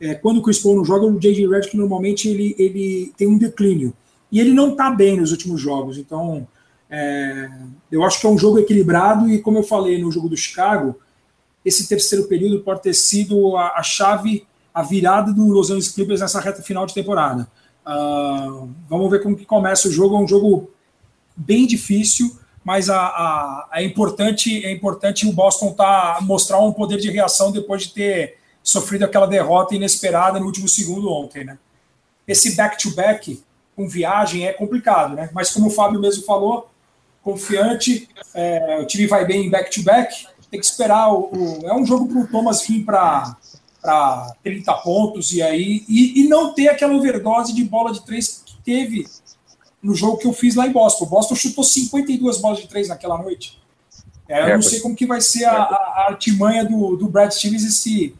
É, 0.00 0.14
quando 0.14 0.38
o 0.38 0.42
Chris 0.42 0.58
Paul 0.58 0.76
não 0.76 0.84
joga, 0.84 1.06
o 1.06 1.18
J.J. 1.18 1.46
Redick 1.48 1.76
normalmente 1.76 2.28
ele, 2.28 2.56
ele 2.58 3.12
tem 3.16 3.28
um 3.28 3.38
declínio. 3.38 3.94
E 4.30 4.40
ele 4.40 4.52
não 4.52 4.72
está 4.72 4.90
bem 4.90 5.16
nos 5.16 5.30
últimos 5.30 5.60
jogos. 5.60 5.96
Então, 5.96 6.46
É, 6.88 7.50
eu 7.90 8.04
acho 8.04 8.20
que 8.20 8.26
é 8.28 8.30
um 8.30 8.38
jogo 8.38 8.60
equilibrado 8.60 9.28
e, 9.28 9.40
como 9.40 9.58
eu 9.58 9.62
falei 9.64 10.00
no 10.00 10.12
jogo 10.12 10.28
do 10.28 10.36
Chicago, 10.36 10.94
esse 11.64 11.88
terceiro 11.88 12.28
período 12.28 12.62
pode 12.62 12.80
ter 12.80 12.94
sido 12.94 13.56
a, 13.56 13.78
a 13.78 13.82
chave, 13.82 14.46
a 14.72 14.82
virada 14.82 15.32
do 15.32 15.48
Los 15.48 15.68
Angeles 15.68 15.90
Clippers 15.90 16.20
nessa 16.20 16.40
reta 16.40 16.62
final 16.62 16.86
de 16.86 16.94
temporada. 16.94 17.48
Uh, 17.84 18.68
vamos 18.88 19.10
ver 19.10 19.20
como 19.20 19.36
que 19.36 19.44
começa 19.44 19.88
o 19.88 19.90
jogo. 19.90 20.14
É 20.14 20.20
um 20.20 20.28
jogo 20.28 20.70
bem 21.36 21.66
difícil, 21.66 22.38
mas 22.66 22.90
a, 22.90 22.98
a, 22.98 23.68
é 23.74 23.84
importante 23.84 24.66
é 24.66 24.72
importante 24.72 25.24
o 25.24 25.32
Boston 25.32 25.72
tá, 25.72 26.18
mostrar 26.22 26.58
um 26.58 26.72
poder 26.72 26.98
de 26.98 27.08
reação 27.08 27.52
depois 27.52 27.82
de 27.82 27.90
ter 27.90 28.38
sofrido 28.60 29.04
aquela 29.04 29.28
derrota 29.28 29.76
inesperada 29.76 30.40
no 30.40 30.46
último 30.46 30.68
segundo 30.68 31.08
ontem. 31.12 31.44
Né? 31.44 31.58
Esse 32.26 32.56
back-to-back 32.56 33.30
-back, 33.30 33.42
com 33.76 33.88
viagem 33.88 34.48
é 34.48 34.52
complicado, 34.52 35.14
né? 35.14 35.30
mas 35.32 35.52
como 35.52 35.68
o 35.68 35.70
Fábio 35.70 36.00
mesmo 36.00 36.24
falou, 36.24 36.68
confiante, 37.22 38.08
é, 38.34 38.80
o 38.82 38.84
time 38.84 39.06
vai 39.06 39.24
bem 39.24 39.46
em 39.46 39.50
back-to-back, 39.50 40.26
tem 40.50 40.58
que 40.58 40.66
esperar. 40.66 41.12
O, 41.12 41.60
o 41.60 41.68
é 41.68 41.72
um 41.72 41.86
jogo 41.86 42.08
para 42.08 42.18
o 42.18 42.26
Thomas 42.26 42.66
vir 42.66 42.84
para 42.84 43.36
30 44.42 44.74
pontos 44.78 45.32
e 45.32 45.40
aí 45.40 45.84
e, 45.88 46.20
e, 46.20 46.28
não 46.28 46.52
ter 46.52 46.66
aquela 46.66 46.94
overdose 46.94 47.54
de 47.54 47.62
bola 47.62 47.92
de 47.92 48.04
três 48.04 48.42
que 48.44 48.56
teve 48.64 49.06
no 49.86 49.94
jogo 49.94 50.18
que 50.18 50.26
eu 50.26 50.32
fiz 50.32 50.56
lá 50.56 50.66
em 50.66 50.72
Boston. 50.72 51.04
O 51.04 51.08
Boston 51.08 51.36
chutou 51.36 51.62
52 51.62 52.38
bolas 52.38 52.58
de 52.58 52.66
três 52.66 52.88
naquela 52.88 53.16
noite. 53.16 53.62
É, 54.28 54.50
eu 54.50 54.56
não 54.56 54.62
sei 54.62 54.80
como 54.80 54.96
que 54.96 55.06
vai 55.06 55.20
ser 55.20 55.44
a, 55.44 55.62
a, 55.62 56.06
artimanha 56.08 56.64
do, 56.64 56.96
do 56.96 57.08
Brad 57.08 57.30
Stevens 57.30 57.62
se 57.80 58.12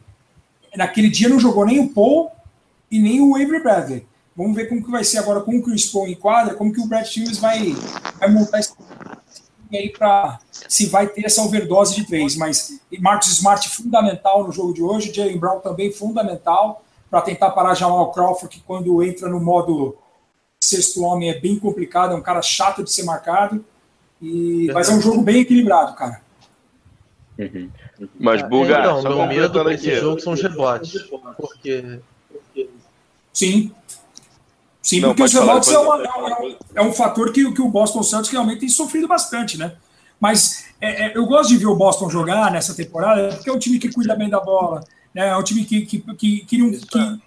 naquele 0.76 1.10
dia 1.10 1.28
não 1.28 1.40
jogou 1.40 1.66
nem 1.66 1.80
o 1.80 1.88
Paul 1.88 2.30
e 2.88 3.00
nem 3.00 3.20
o 3.20 3.34
Avery 3.34 3.60
Bradley. 3.60 4.06
Vamos 4.36 4.54
ver 4.54 4.68
como 4.68 4.84
que 4.84 4.90
vai 4.90 5.02
ser 5.02 5.18
agora 5.18 5.40
com 5.40 5.56
o 5.56 5.62
Chris 5.62 5.86
Paul 5.86 6.06
em 6.06 6.14
quadra, 6.14 6.54
como 6.54 6.72
que 6.72 6.80
o 6.80 6.86
Brad 6.86 7.04
Stevens 7.04 7.38
vai, 7.38 7.74
vai 8.20 8.30
montar 8.30 8.60
esse 8.60 8.72
aí 9.72 9.90
para 9.90 10.38
se 10.52 10.86
vai 10.86 11.08
ter 11.08 11.26
essa 11.26 11.42
overdose 11.42 11.96
de 11.96 12.06
três. 12.06 12.36
Mas 12.36 12.78
Marcos 13.00 13.32
Smart 13.32 13.68
fundamental 13.70 14.44
no 14.44 14.52
jogo 14.52 14.72
de 14.72 14.82
hoje, 14.82 15.12
Jalen 15.12 15.38
Brown 15.38 15.58
também 15.58 15.90
fundamental 15.90 16.84
para 17.10 17.22
tentar 17.22 17.50
parar 17.50 17.74
Jamal 17.74 18.12
Crawford, 18.12 18.54
que 18.54 18.62
quando 18.62 19.02
entra 19.02 19.28
no 19.28 19.40
modo 19.40 19.96
sexto 20.66 21.02
homem 21.02 21.30
é 21.30 21.38
bem 21.38 21.58
complicado, 21.58 22.12
é 22.12 22.16
um 22.16 22.22
cara 22.22 22.42
chato 22.42 22.82
de 22.82 22.90
ser 22.90 23.04
marcado. 23.04 23.64
E, 24.20 24.70
mas 24.72 24.88
é 24.88 24.92
um 24.92 25.00
jogo 25.00 25.22
bem 25.22 25.40
equilibrado, 25.40 25.94
cara. 25.94 26.20
Uhum. 27.38 27.70
Mas, 28.18 28.42
Buga, 28.42 28.80
então, 28.80 29.02
meu 29.02 29.26
medo 29.26 29.64
nesse 29.64 29.94
jogo 29.96 30.20
são 30.20 30.32
os 30.32 30.42
rebotes. 30.42 31.02
Porque. 31.36 32.00
Sim. 33.32 33.70
Sim, 34.80 35.00
Não, 35.00 35.08
porque 35.08 35.24
os 35.24 35.32
rebotes 35.32 35.68
é, 35.68 35.78
uma, 35.78 36.00
é, 36.00 36.56
é, 36.76 36.82
um 36.82 36.92
fator 36.92 37.32
que, 37.32 37.52
que 37.52 37.60
o 37.60 37.68
Boston 37.68 38.04
Celtics 38.04 38.30
realmente 38.30 38.60
tem 38.60 38.68
sofrido 38.68 39.08
bastante, 39.08 39.58
né? 39.58 39.72
Mas 40.20 40.66
é, 40.80 41.06
é, 41.06 41.16
eu 41.16 41.26
gosto 41.26 41.48
de 41.48 41.56
ver 41.56 41.66
o 41.66 41.74
Boston 41.74 42.08
jogar 42.08 42.52
nessa 42.52 42.72
temporada, 42.72 43.34
porque 43.34 43.50
é 43.50 43.52
um 43.52 43.58
time 43.58 43.80
que 43.80 43.92
cuida 43.92 44.14
bem 44.14 44.30
da 44.30 44.38
bola, 44.38 44.84
né? 45.12 45.26
é 45.26 45.36
um 45.36 45.42
time 45.42 45.64
que, 45.64 45.84
que, 45.84 45.98
que, 46.14 46.44
que, 46.44 46.58
não, 46.58 46.70
que 46.70 47.20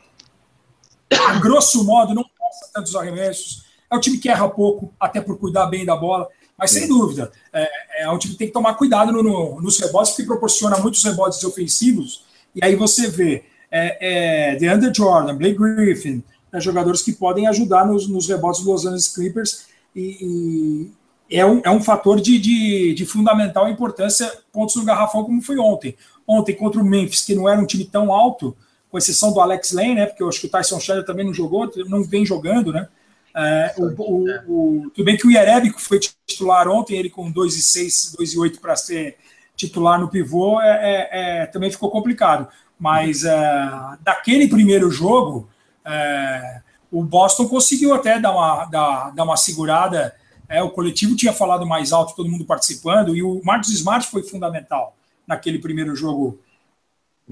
a 1.14 1.34
grosso 1.40 1.84
modo, 1.84 2.14
não 2.14 2.24
passa 2.50 2.72
tantos 2.74 2.96
arremessos, 2.96 3.66
é 3.90 3.96
um 3.96 4.00
time 4.00 4.18
que 4.18 4.30
erra 4.30 4.50
pouco, 4.50 4.94
até 5.00 5.22
por 5.22 5.38
cuidar 5.38 5.68
bem 5.68 5.86
da 5.86 5.96
bola, 5.96 6.28
mas 6.58 6.72
sem 6.72 6.88
dúvida, 6.88 7.32
é, 7.54 8.04
é 8.04 8.10
um 8.10 8.18
time 8.18 8.34
que 8.34 8.40
tem 8.40 8.48
que 8.48 8.54
tomar 8.54 8.74
cuidado 8.74 9.12
no, 9.12 9.24
no, 9.24 9.62
nos 9.62 9.80
rebotes, 9.80 10.12
porque 10.12 10.28
proporciona 10.28 10.78
muitos 10.78 11.04
rebotes 11.04 11.44
ofensivos, 11.44 12.26
e 12.56 12.64
aí 12.64 12.76
você 12.76 13.08
vê 13.08 13.44
é, 13.72 14.54
é, 14.54 14.56
DeAndre 14.56 14.92
Jordan, 14.94 15.36
Blake 15.36 15.58
Griffin, 15.58 16.24
né, 16.52 16.60
jogadores 16.60 17.02
que 17.02 17.14
podem 17.14 17.48
ajudar 17.48 17.86
nos, 17.86 18.08
nos 18.08 18.28
rebotes 18.28 18.62
dos 18.62 18.68
Los 18.68 18.86
Angeles 18.86 19.08
Clippers. 19.08 19.66
E, 19.96 20.92
e 21.30 21.38
é, 21.38 21.46
um, 21.46 21.62
é 21.64 21.70
um 21.70 21.82
fator 21.82 22.20
de, 22.20 22.40
de, 22.40 22.94
de, 22.94 23.06
fundamental 23.06 23.70
importância, 23.70 24.32
pontos 24.52 24.76
no 24.76 24.84
garrafão, 24.86 25.24
como 25.24 25.42
foi 25.42 25.58
ontem. 25.58 25.96
Ontem 26.28 26.56
contra 26.56 26.82
o 26.82 26.86
Memphis, 26.86 27.22
que 27.22 27.36
não 27.36 27.48
era 27.48 27.62
um 27.62 27.66
time 27.66 27.86
tão 27.86 28.12
alto, 28.12 28.56
com 28.90 28.98
exceção 28.98 29.32
do 29.32 29.40
Alex 29.40 29.72
Lane, 29.72 29.96
né? 29.96 30.06
Porque 30.06 30.24
eu 30.24 30.30
acho 30.30 30.42
que 30.42 30.48
o 30.48 30.50
Tyson 30.50 30.80
Chandler 30.80 31.06
também 31.06 31.26
não 31.26 31.34
jogou, 31.34 31.72
não 31.88 32.04
vem 32.04 32.26
jogando, 32.26 32.72
né? 32.72 32.88
É, 33.36 33.76
o, 33.78 33.86
o, 33.86 34.26
o, 34.48 34.90
tudo 34.90 35.06
bem 35.06 35.16
que 35.16 35.28
o 35.28 35.32
Ierebico 35.32 35.80
foi 35.80 36.00
titular 36.00 36.68
ontem, 36.68 36.98
ele 36.98 37.10
com 37.10 37.30
2 37.32 37.56
e 37.56 37.62
6, 37.62 38.16
2 38.18 38.34
e 38.34 38.40
8 38.40 38.60
para 38.60 38.76
ser 38.76 39.18
titular 39.56 40.00
no 40.00 40.10
pivô, 40.10 40.60
é, 40.62 40.68
é, 40.68 41.10
é, 41.12 41.46
também 41.46 41.70
ficou 41.70 41.92
complicado. 41.92 42.48
Mas 42.80 43.24
é, 43.24 43.70
daquele 44.02 44.48
primeiro 44.48 44.90
jogo, 44.90 45.50
é, 45.86 46.62
o 46.92 47.04
Boston 47.04 47.48
conseguiu 47.48 47.94
até 47.94 48.20
dar 48.20 48.32
uma, 48.32 48.66
dar, 48.66 49.12
dar 49.12 49.24
uma 49.24 49.38
segurada. 49.38 50.16
É, 50.48 50.64
o 50.64 50.72
coletivo 50.72 51.16
tinha 51.16 51.34
falado 51.34 51.66
mais 51.66 51.92
alto, 51.92 52.16
todo 52.16 52.30
mundo 52.30 52.46
participando, 52.46 53.16
e 53.16 53.22
o 53.22 53.42
Marcos 53.44 53.70
Smart 53.70 54.08
foi 54.08 54.24
fundamental 54.24 54.96
naquele 55.28 55.60
primeiro 55.60 55.96
jogo 55.96 56.40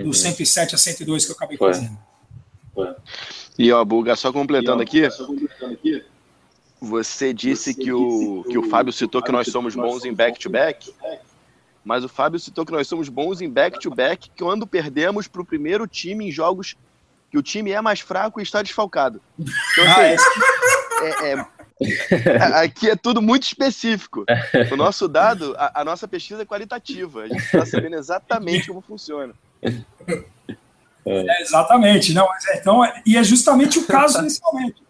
do 0.04 0.08
uhum. 0.08 0.14
107 0.14 0.76
a 0.76 0.78
102 0.78 1.26
que 1.26 1.32
eu 1.32 1.36
acabei 1.36 1.58
foi. 1.58 1.74
fazendo. 1.74 1.98
Foi. 2.74 2.96
E 3.58 3.72
ó, 3.72 3.84
Buga, 3.84 4.16
só 4.16 4.32
completando, 4.32 4.84
aqui, 4.84 5.10
só 5.10 5.26
completando 5.26 5.74
aqui, 5.74 6.04
você 6.80 7.34
disse 7.34 7.74
que 7.74 7.92
o, 7.92 8.44
que 8.44 8.58
o 8.58 8.70
Fábio 8.70 8.94
citou 8.94 9.22
que 9.22 9.32
nós 9.32 9.48
somos 9.48 9.76
bons 9.76 10.06
em 10.06 10.14
back-to-back, 10.14 10.92
-back, 10.92 11.20
mas 11.84 12.04
o 12.04 12.10
Fábio 12.10 12.40
citou 12.40 12.66
que 12.66 12.72
nós 12.72 12.88
somos 12.88 13.10
bons 13.10 13.42
em 13.42 13.50
back-to-back 13.50 14.30
-back, 14.30 14.32
quando 14.38 14.68
perdemos 14.68 15.28
para 15.28 15.42
o 15.42 15.46
primeiro 15.46 15.88
time 15.88 16.28
em 16.28 16.32
jogos 16.32 16.76
que 17.32 17.38
o 17.38 17.42
time 17.42 17.72
é 17.72 17.82
mais 17.82 18.00
fraco 18.00 18.40
e 18.40 18.44
está 18.44 18.62
desfalcado. 18.62 19.22
Então, 19.40 19.84
assim, 19.86 20.24
ah, 21.02 21.04
é, 21.04 21.32
é, 21.32 22.64
aqui 22.64 22.90
é 22.90 22.96
tudo 22.96 23.22
muito 23.22 23.44
específico. 23.44 24.26
O 24.72 24.76
nosso 24.76 25.08
dado, 25.08 25.56
a, 25.58 25.82
a 25.82 25.86
nossa 25.86 26.08
pesquisa 26.08 26.44
é 26.44 26.46
qualitativa. 26.46 27.24
A 27.24 27.28
gente 27.28 27.44
está 27.44 27.66
sabendo 27.66 27.96
exatamente 27.96 28.68
como 28.68 28.82
funciona. 28.82 29.34
É, 31.06 31.42
exatamente. 31.42 32.14
Não, 32.14 32.26
é, 32.26 32.58
então, 32.58 32.82
e 33.06 33.16
é 33.16 33.24
justamente 33.24 33.80
o 33.80 33.86
caso 33.86 34.22
nesse 34.22 34.42
momento. 34.44 34.82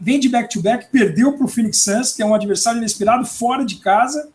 Vem 0.00 0.18
de 0.18 0.28
back-to-back, 0.28 0.86
-back, 0.86 0.90
perdeu 0.90 1.32
para 1.32 1.44
o 1.44 1.48
Phoenix 1.48 1.82
Suns, 1.82 2.12
que 2.12 2.22
é 2.22 2.26
um 2.26 2.34
adversário 2.34 2.78
inesperado, 2.78 3.24
fora 3.24 3.64
de 3.64 3.76
casa, 3.76 4.28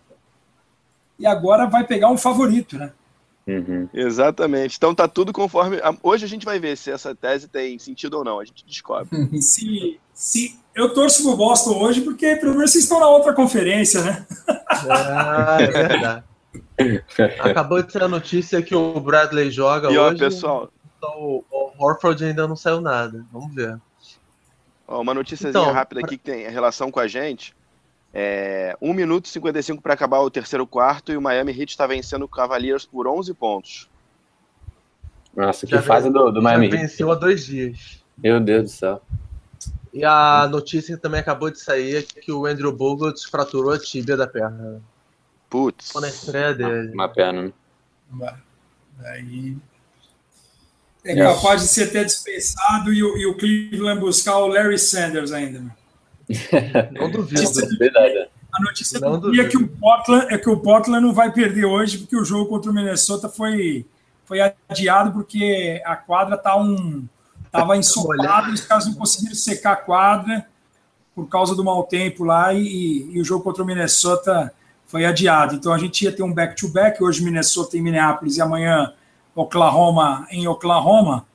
e 1.19 1.25
agora 1.25 1.65
vai 1.65 1.85
pegar 1.85 2.09
um 2.09 2.17
favorito, 2.17 2.77
né? 2.77 2.91
Uhum. 3.47 3.87
Exatamente. 3.93 4.75
Então 4.77 4.95
tá 4.95 5.07
tudo 5.07 5.31
conforme. 5.31 5.77
Hoje 6.01 6.25
a 6.25 6.27
gente 6.27 6.45
vai 6.45 6.59
ver 6.59 6.75
se 6.75 6.89
essa 6.89 7.13
tese 7.13 7.47
tem 7.47 7.77
sentido 7.77 8.15
ou 8.17 8.23
não. 8.23 8.39
A 8.39 8.45
gente 8.45 8.65
descobre. 8.65 9.07
se, 9.41 9.99
se 10.13 10.59
eu 10.73 10.93
torço 10.93 11.23
pro 11.23 11.37
Boston 11.37 11.77
hoje 11.77 12.01
porque 12.01 12.35
pelo 12.37 12.55
menos 12.55 12.71
vocês 12.71 12.83
estão 12.83 12.99
na 12.99 13.07
outra 13.07 13.33
conferência, 13.33 14.01
né? 14.01 14.25
Ah, 14.67 15.57
é 15.61 15.67
verdade. 15.67 16.23
Acabou 17.39 17.81
de 17.81 17.91
ser 17.91 18.03
a 18.03 18.07
notícia 18.07 18.61
que 18.61 18.75
o 18.75 18.99
Bradley 18.99 19.49
joga 19.51 19.91
e, 19.91 19.97
ó, 19.97 20.09
hoje. 20.09 20.19
pessoal. 20.19 20.71
Então, 20.97 21.43
o 21.51 21.71
Horford 21.77 22.23
ainda 22.23 22.47
não 22.47 22.55
saiu 22.55 22.81
nada. 22.81 23.25
Vamos 23.31 23.53
ver. 23.53 23.79
Ó, 24.87 25.01
uma 25.01 25.13
notíciazinha 25.13 25.61
então, 25.61 25.73
rápida 25.73 26.01
aqui 26.01 26.17
que 26.17 26.23
tem 26.23 26.47
relação 26.49 26.91
com 26.91 26.99
a 26.99 27.07
gente. 27.07 27.55
É, 28.13 28.77
1 28.81 28.93
minuto 28.93 29.25
e 29.25 29.29
55 29.29 29.81
para 29.81 29.93
acabar 29.93 30.19
o 30.19 30.31
terceiro 30.31 30.65
quarto 30.65 31.11
e 31.11 31.17
o 31.17 31.21
Miami 31.21 31.51
Heat 31.51 31.71
está 31.71 31.85
vencendo 31.85 32.23
o 32.23 32.29
Cavaliers 32.29 32.85
por 32.85 33.07
11 33.07 33.33
pontos. 33.33 33.89
Nossa, 35.35 35.67
que 35.67 35.77
fase 35.79 36.09
do, 36.09 36.31
do 36.31 36.41
Miami 36.41 36.67
Heat. 36.67 36.77
venceu 36.77 37.11
há 37.11 37.15
dois 37.15 37.45
dias. 37.45 38.03
Meu 38.17 38.39
Deus 38.39 38.63
do 38.63 38.69
céu. 38.69 39.01
E 39.93 40.03
a 40.05 40.47
notícia 40.49 40.95
que 40.95 41.01
também 41.01 41.19
acabou 41.19 41.49
de 41.49 41.59
sair 41.59 41.97
é 41.97 42.01
que 42.01 42.31
o 42.31 42.45
Andrew 42.45 42.71
Bogut 42.71 43.19
fraturou 43.29 43.71
a 43.71 43.79
tíbia 43.79 44.15
da 44.15 44.27
perna. 44.27 44.81
Putz. 45.55 45.93
Na 45.95 46.09
estreia 46.09 46.53
dele. 46.53 46.91
Uma 46.93 47.07
perna, 47.07 47.53
né? 48.11 48.33
Aí. 49.05 49.55
É 51.05 51.15
capaz 51.15 51.61
de 51.61 51.67
ser 51.69 51.83
até 51.89 52.03
dispensado 52.03 52.91
e 52.91 53.01
o, 53.01 53.17
e 53.17 53.25
o 53.25 53.37
Cleveland 53.37 54.01
buscar 54.01 54.37
o 54.39 54.47
Larry 54.47 54.77
Sanders 54.77 55.31
ainda. 55.31 55.59
Né? 55.59 55.71
Não 56.91 57.09
duvido. 57.09 57.41
Verdade. 57.77 58.27
A 58.51 58.61
notícia 58.61 58.99
não 58.99 59.19
do 59.19 59.31
dia 59.31 59.43
é 59.43 59.47
que 59.47 59.57
o 59.57 59.67
Portland 59.67 60.33
é 60.33 60.37
que 60.37 60.49
o 60.49 60.57
Portland 60.57 61.05
não 61.05 61.13
vai 61.13 61.29
perder 61.29 61.65
hoje 61.65 61.97
porque 61.97 62.15
o 62.15 62.23
jogo 62.23 62.45
contra 62.49 62.71
o 62.71 62.73
Minnesota 62.73 63.27
foi 63.27 63.85
foi 64.23 64.39
adiado 64.69 65.11
porque 65.11 65.81
a 65.85 65.97
quadra 65.97 66.37
tá 66.37 66.55
um 66.55 67.05
tava 67.51 67.75
ensopada, 67.75 68.49
os 68.53 68.61
caras 68.61 68.85
não 68.85 68.93
conseguiram 68.93 69.35
secar 69.35 69.73
a 69.73 69.75
quadra 69.75 70.47
por 71.13 71.27
causa 71.27 71.53
do 71.53 71.65
mau 71.65 71.83
tempo 71.83 72.23
lá 72.23 72.53
e, 72.53 73.09
e, 73.11 73.19
o 73.19 73.25
jogo 73.25 73.43
contra 73.43 73.61
o 73.61 73.65
Minnesota 73.65 74.53
foi 74.87 75.05
adiado. 75.05 75.55
Então 75.55 75.73
a 75.73 75.77
gente 75.77 76.03
ia 76.03 76.11
ter 76.11 76.23
um 76.23 76.33
back-to-back, 76.33 76.97
-back, 76.97 77.03
hoje 77.03 77.23
Minnesota 77.23 77.77
em 77.77 77.81
Minneapolis 77.81 78.37
e 78.37 78.41
amanhã 78.41 78.93
Oklahoma 79.35 80.27
em 80.31 80.47
Oklahoma. 80.47 81.25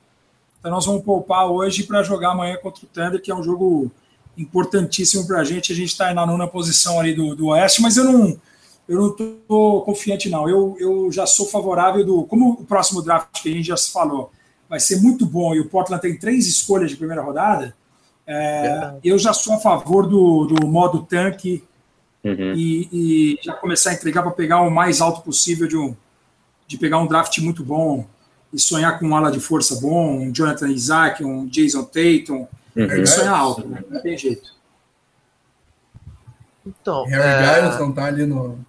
Então 0.59 0.71
nós 0.71 0.85
vamos 0.85 1.03
poupar 1.03 1.47
hoje 1.47 1.83
para 1.83 2.03
jogar 2.03 2.31
amanhã 2.31 2.57
contra 2.61 2.85
o 2.85 2.87
Thunder, 2.87 3.21
que 3.21 3.31
é 3.31 3.35
um 3.35 3.43
jogo 3.43 3.91
importantíssimo 4.37 5.25
para 5.27 5.39
a 5.39 5.43
gente. 5.43 5.71
A 5.71 5.75
gente 5.75 5.89
está 5.89 6.13
na 6.13 6.25
nona 6.25 6.47
posição 6.47 6.99
ali 6.99 7.13
do, 7.13 7.35
do 7.35 7.47
Oeste, 7.47 7.81
mas 7.81 7.97
eu 7.97 8.05
não 8.05 8.39
eu 8.87 8.99
não 8.99 9.07
estou 9.11 9.83
confiante, 9.83 10.29
não. 10.29 10.49
Eu, 10.49 10.75
eu 10.79 11.11
já 11.11 11.25
sou 11.25 11.47
favorável 11.47 12.05
do. 12.05 12.23
Como 12.25 12.51
o 12.51 12.65
próximo 12.65 13.01
draft 13.01 13.41
que 13.41 13.49
a 13.49 13.53
gente 13.53 13.67
já 13.67 13.77
se 13.77 13.91
falou 13.91 14.31
vai 14.67 14.79
ser 14.79 15.01
muito 15.01 15.25
bom 15.25 15.53
e 15.55 15.59
o 15.59 15.69
Portland 15.69 16.01
tem 16.01 16.17
três 16.17 16.47
escolhas 16.47 16.89
de 16.89 16.97
primeira 16.97 17.21
rodada, 17.21 17.75
é, 18.25 18.93
eu 19.03 19.17
já 19.17 19.33
sou 19.33 19.53
a 19.53 19.59
favor 19.59 20.07
do, 20.07 20.45
do 20.45 20.67
modo 20.67 21.03
tanque 21.03 21.63
uhum. 22.23 22.53
e, 22.55 22.89
e, 22.91 23.39
já 23.41 23.53
começar 23.53 23.91
a 23.91 23.93
entregar 23.93 24.21
para 24.23 24.31
pegar 24.31 24.61
o 24.61 24.69
mais 24.69 25.01
alto 25.01 25.21
possível 25.21 25.67
de, 25.67 25.77
um, 25.77 25.95
de 26.67 26.77
pegar 26.77 26.99
um 26.99 27.07
draft 27.07 27.37
muito 27.39 27.63
bom 27.63 28.07
e 28.53 28.59
sonhar 28.59 28.99
com 28.99 29.07
um 29.07 29.15
ala 29.15 29.31
de 29.31 29.39
força 29.39 29.79
bom, 29.79 30.21
um 30.21 30.31
Jonathan 30.31 30.69
Isaac, 30.69 31.23
um 31.23 31.47
Jason 31.47 31.83
Tatum, 31.83 32.47
uhum. 32.75 33.05
sonhar 33.05 33.33
alto, 33.33 33.67
né? 33.67 33.83
não 33.89 34.01
tem 34.01 34.17
jeito. 34.17 34.53
Então, 36.65 37.05
Harry 37.05 37.23
é... 37.23 37.61
Giles 37.61 37.79
não 37.79 37.91
tá 37.91 38.05
ali 38.05 38.25
no. 38.25 38.59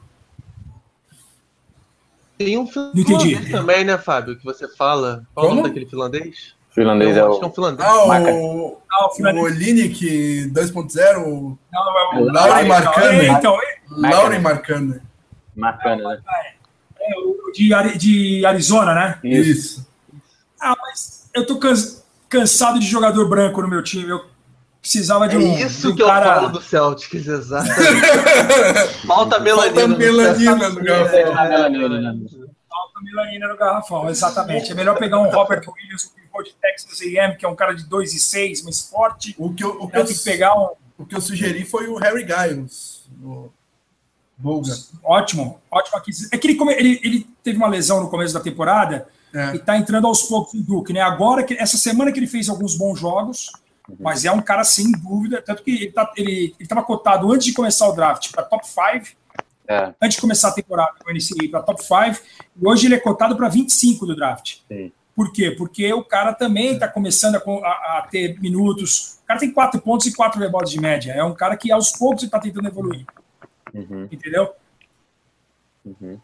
Tem 2.38 2.58
um 2.58 2.66
finlandês 2.66 3.50
também, 3.50 3.84
né, 3.84 3.98
Fábio, 3.98 4.36
que 4.36 4.44
você 4.44 4.66
fala. 4.66 5.26
Qual 5.34 5.46
Como? 5.46 5.52
o 5.52 5.62
nome 5.62 5.68
daquele 5.68 5.88
finlandês? 5.88 6.54
Finlandês 6.74 7.16
é 7.16 7.24
o... 7.24 7.42
é 7.42 7.46
um 7.46 7.52
finlandês. 7.52 7.88
Ah, 7.88 8.06
o, 8.06 8.78
ah, 8.90 9.06
o, 9.06 9.42
o 9.42 9.48
Linick 9.48 10.50
2.0? 10.52 11.58
Não, 11.70 12.16
é 12.16 12.20
o 12.20 12.24
Lauren 12.32 12.66
Marcano. 12.66 13.22
Então, 13.22 13.58
Lauren 13.90 14.38
Marcano. 14.38 15.00
Marcano, 15.54 16.08
né? 16.08 16.18
É, 16.98 17.18
o 17.18 17.52
de, 17.52 17.98
de 17.98 18.46
Arizona, 18.46 18.94
né? 18.94 19.18
Isso. 19.22 19.86
Ah, 20.60 20.74
mas 20.80 21.28
eu 21.34 21.46
tô 21.46 21.58
cansado 22.28 22.78
de 22.78 22.86
jogador 22.86 23.28
branco 23.28 23.60
no 23.60 23.68
meu 23.68 23.82
time. 23.82 24.08
Eu 24.08 24.24
precisava 24.80 25.28
de 25.28 25.36
é 25.36 25.38
um. 25.38 25.42
É 25.42 25.62
isso 25.62 25.90
um 25.90 25.94
que 25.96 26.02
cara... 26.02 26.26
eu 26.26 26.34
falo 26.34 26.48
do 26.48 26.62
Celtics, 26.62 27.26
exatamente. 27.26 27.76
Falta 29.06 29.38
melanina. 29.40 29.80
Falta 29.80 29.98
melanina 29.98 30.68
no 30.70 30.82
garrafão. 30.82 31.34
Falta 31.34 31.68
melanina 33.02 33.48
no 33.48 33.56
garrafão, 33.56 34.08
exatamente. 34.08 34.72
É 34.72 34.74
melhor 34.74 34.98
pegar 34.98 35.18
um 35.18 35.30
Robert 35.30 35.62
Williams, 35.68 36.06
um 36.06 36.20
pivô 36.20 36.42
de 36.42 36.54
Texas 36.54 37.00
AM, 37.00 37.36
que 37.36 37.44
é 37.44 37.48
um 37.48 37.54
cara 37.54 37.74
de 37.74 37.84
2 37.84 38.14
e 38.14 38.20
6, 38.20 38.62
mas 38.62 38.80
forte. 38.80 39.34
O 39.38 39.52
que 39.52 39.64
eu, 39.64 39.70
o 39.80 39.88
que 39.88 39.98
eu, 39.98 40.04
que 40.04 40.18
pegar 40.18 40.58
um... 40.58 40.70
o 40.98 41.04
que 41.04 41.14
eu 41.14 41.20
sugeri 41.20 41.64
foi 41.64 41.88
o 41.88 41.96
Harry 41.96 42.26
Giles. 42.26 43.04
No... 43.18 43.52
Ótimo, 45.04 45.60
ótimo 45.70 45.98
aquisição. 45.98 46.30
É 46.32 46.38
que 46.38 46.48
ele, 46.48 46.58
ele, 46.72 47.00
ele 47.04 47.26
teve 47.44 47.56
uma 47.56 47.68
lesão 47.68 48.02
no 48.02 48.10
começo 48.10 48.34
da 48.34 48.40
temporada 48.40 49.06
é. 49.32 49.52
e 49.52 49.56
está 49.56 49.76
entrando 49.76 50.06
aos 50.06 50.22
poucos 50.22 50.54
em 50.54 50.62
Duke, 50.62 50.92
né? 50.92 51.00
Agora, 51.00 51.44
que, 51.44 51.54
essa 51.54 51.76
semana 51.76 52.10
que 52.10 52.18
ele 52.18 52.26
fez 52.26 52.48
alguns 52.48 52.76
bons 52.76 52.98
jogos. 52.98 53.50
Mas 53.98 54.24
é 54.24 54.30
um 54.30 54.40
cara 54.40 54.62
sem 54.62 54.92
dúvida, 54.92 55.42
tanto 55.42 55.62
que 55.62 55.70
ele 55.70 55.92
tá, 55.92 56.10
ele 56.16 56.54
estava 56.58 56.82
cotado 56.82 57.30
antes 57.32 57.46
de 57.46 57.52
começar 57.52 57.88
o 57.88 57.92
draft 57.92 58.30
para 58.30 58.44
top 58.44 58.64
5, 58.66 59.16
é. 59.68 59.94
antes 60.00 60.16
de 60.16 60.20
começar 60.20 60.48
a 60.48 60.52
temporada 60.52 60.92
com 61.02 61.10
ele 61.10 61.48
para 61.48 61.62
top 61.62 61.82
5, 61.82 62.22
e 62.56 62.66
hoje 62.66 62.86
ele 62.86 62.94
é 62.94 63.00
cotado 63.00 63.36
para 63.36 63.48
25 63.48 64.06
do 64.06 64.16
draft. 64.16 64.58
Sim. 64.68 64.92
Por 65.14 65.30
quê? 65.32 65.50
Porque 65.50 65.92
o 65.92 66.02
cara 66.02 66.32
também 66.32 66.72
está 66.72 66.88
começando 66.88 67.36
a, 67.36 67.38
a, 67.38 67.98
a, 67.98 68.08
ter 68.10 68.40
minutos. 68.40 69.18
O 69.22 69.26
cara 69.26 69.38
tem 69.38 69.50
quatro 69.50 69.80
pontos 69.80 70.06
e 70.06 70.14
quatro 70.14 70.40
rebotes 70.40 70.72
de 70.72 70.80
média. 70.80 71.12
É 71.12 71.22
um 71.22 71.34
cara 71.34 71.56
que 71.56 71.70
aos 71.70 71.90
poucos 71.90 72.22
está 72.22 72.40
tentando 72.40 72.68
evoluir. 72.68 73.04
Uhum. 73.74 74.08
Entendeu? 74.10 74.52
Uhum. 75.84 76.18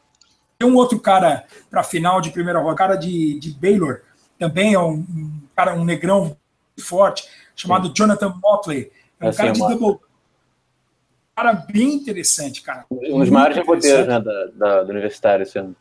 Tem 0.59 0.69
um 0.69 0.75
outro 0.75 0.99
cara 0.99 1.45
para 1.71 1.83
final 1.83 2.21
de 2.21 2.31
primeira 2.31 2.59
rodada, 2.59 2.77
cara 2.77 2.97
de, 2.97 3.39
de 3.39 3.51
Baylor, 3.53 4.01
também 4.39 4.75
é 4.75 4.79
um, 4.79 4.95
um 4.95 5.41
cara, 5.55 5.75
um 5.75 5.85
negrão 5.85 6.37
forte 6.81 7.29
chamado 7.55 7.89
Sim. 7.89 7.95
Jonathan 7.95 8.35
Motley. 8.43 8.91
É 9.21 9.27
um 9.27 9.29
assim, 9.29 9.39
cara 9.39 9.53
de 9.53 9.61
uma... 9.61 9.77
double. 9.77 10.08
Cara 11.39 11.53
bem 11.53 11.95
interessante, 11.95 12.63
cara. 12.63 12.85
Um 12.91 13.21
dos 13.21 13.31
maiores 13.31 13.57
reboteiros 13.57 14.09
né, 14.09 14.21
da, 14.21 14.47
da, 14.55 14.83
do 14.83 14.91
universitário 14.91 15.45
esse 15.45 15.59
ano. 15.59 15.75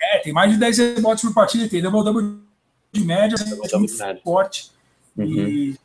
É, 0.00 0.18
tem 0.18 0.32
mais 0.32 0.52
de 0.52 0.58
10 0.58 0.78
rebotes 0.78 1.24
por 1.24 1.34
partida, 1.34 1.68
tem 1.68 1.82
double-double 1.82 2.38
de 2.92 3.04
média, 3.04 3.36
é 3.38 3.76
muito 3.78 4.22
forte. 4.22 4.70
Uhum. 5.16 5.24
E 5.24 5.76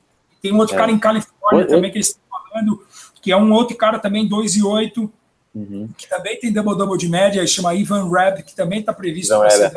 tem 0.42 0.54
um 0.54 0.58
outro 0.58 0.76
é. 0.76 0.78
cara 0.78 0.92
em 0.92 1.00
Califórnia 1.00 1.66
também 1.68 1.92
que 1.92 1.98
eles 1.98 2.10
estão 2.10 2.24
falando, 2.40 2.86
que 3.22 3.32
é 3.32 3.38
um 3.38 3.52
outro 3.54 3.76
cara 3.78 4.00
também, 4.00 4.28
2 4.28 4.56
e 4.58 4.64
8, 4.64 5.14
uhum. 5.56 5.90
que 5.98 6.10
também 6.10 6.38
tem 6.40 6.52
double-double 6.52 6.98
de 6.98 7.10
média, 7.10 7.46
chama 7.48 7.74
Ivan 7.74 8.10
Reb, 8.10 8.44
que 8.44 8.56
também 8.56 8.80
está 8.80 8.94
previsto 8.94 9.38
para 9.38 9.50
ser 9.50 9.72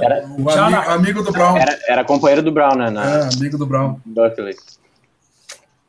era, 0.00 0.26
o 0.26 0.50
amigo, 0.50 0.70
na, 0.70 0.92
amigo, 0.94 1.22
do 1.22 1.30
Brown. 1.30 1.58
Era, 1.58 1.78
era, 1.86 2.04
companheiro 2.04 2.42
do 2.42 2.50
Brown, 2.50 2.74
né? 2.74 2.90
Na, 2.90 3.04
é, 3.04 3.28
amigo 3.34 3.58
do 3.58 3.66
Brown. 3.66 4.00
Berkeley. 4.04 4.56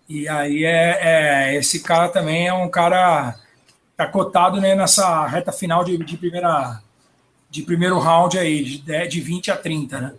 E 0.07 0.27
aí 0.27 0.64
é, 0.64 0.99
é, 1.02 1.56
esse 1.56 1.82
cara 1.82 2.10
também 2.10 2.48
é 2.48 2.53
um 2.53 2.69
cara 2.69 3.36
tá 3.98 4.06
cotado 4.07 4.60
né, 4.60 4.76
nessa 4.76 5.26
reta 5.26 5.52
final 5.52 5.84
de, 5.84 5.98
de 5.98 6.18
primeira 6.18 6.82
de 7.49 7.61
primeiro 7.61 7.98
round 7.99 8.38
aí, 8.38 8.64
de, 8.64 9.07
de 9.07 9.22
20 9.22 9.52
a 9.52 9.57
30, 9.57 10.02
né? 10.02 10.15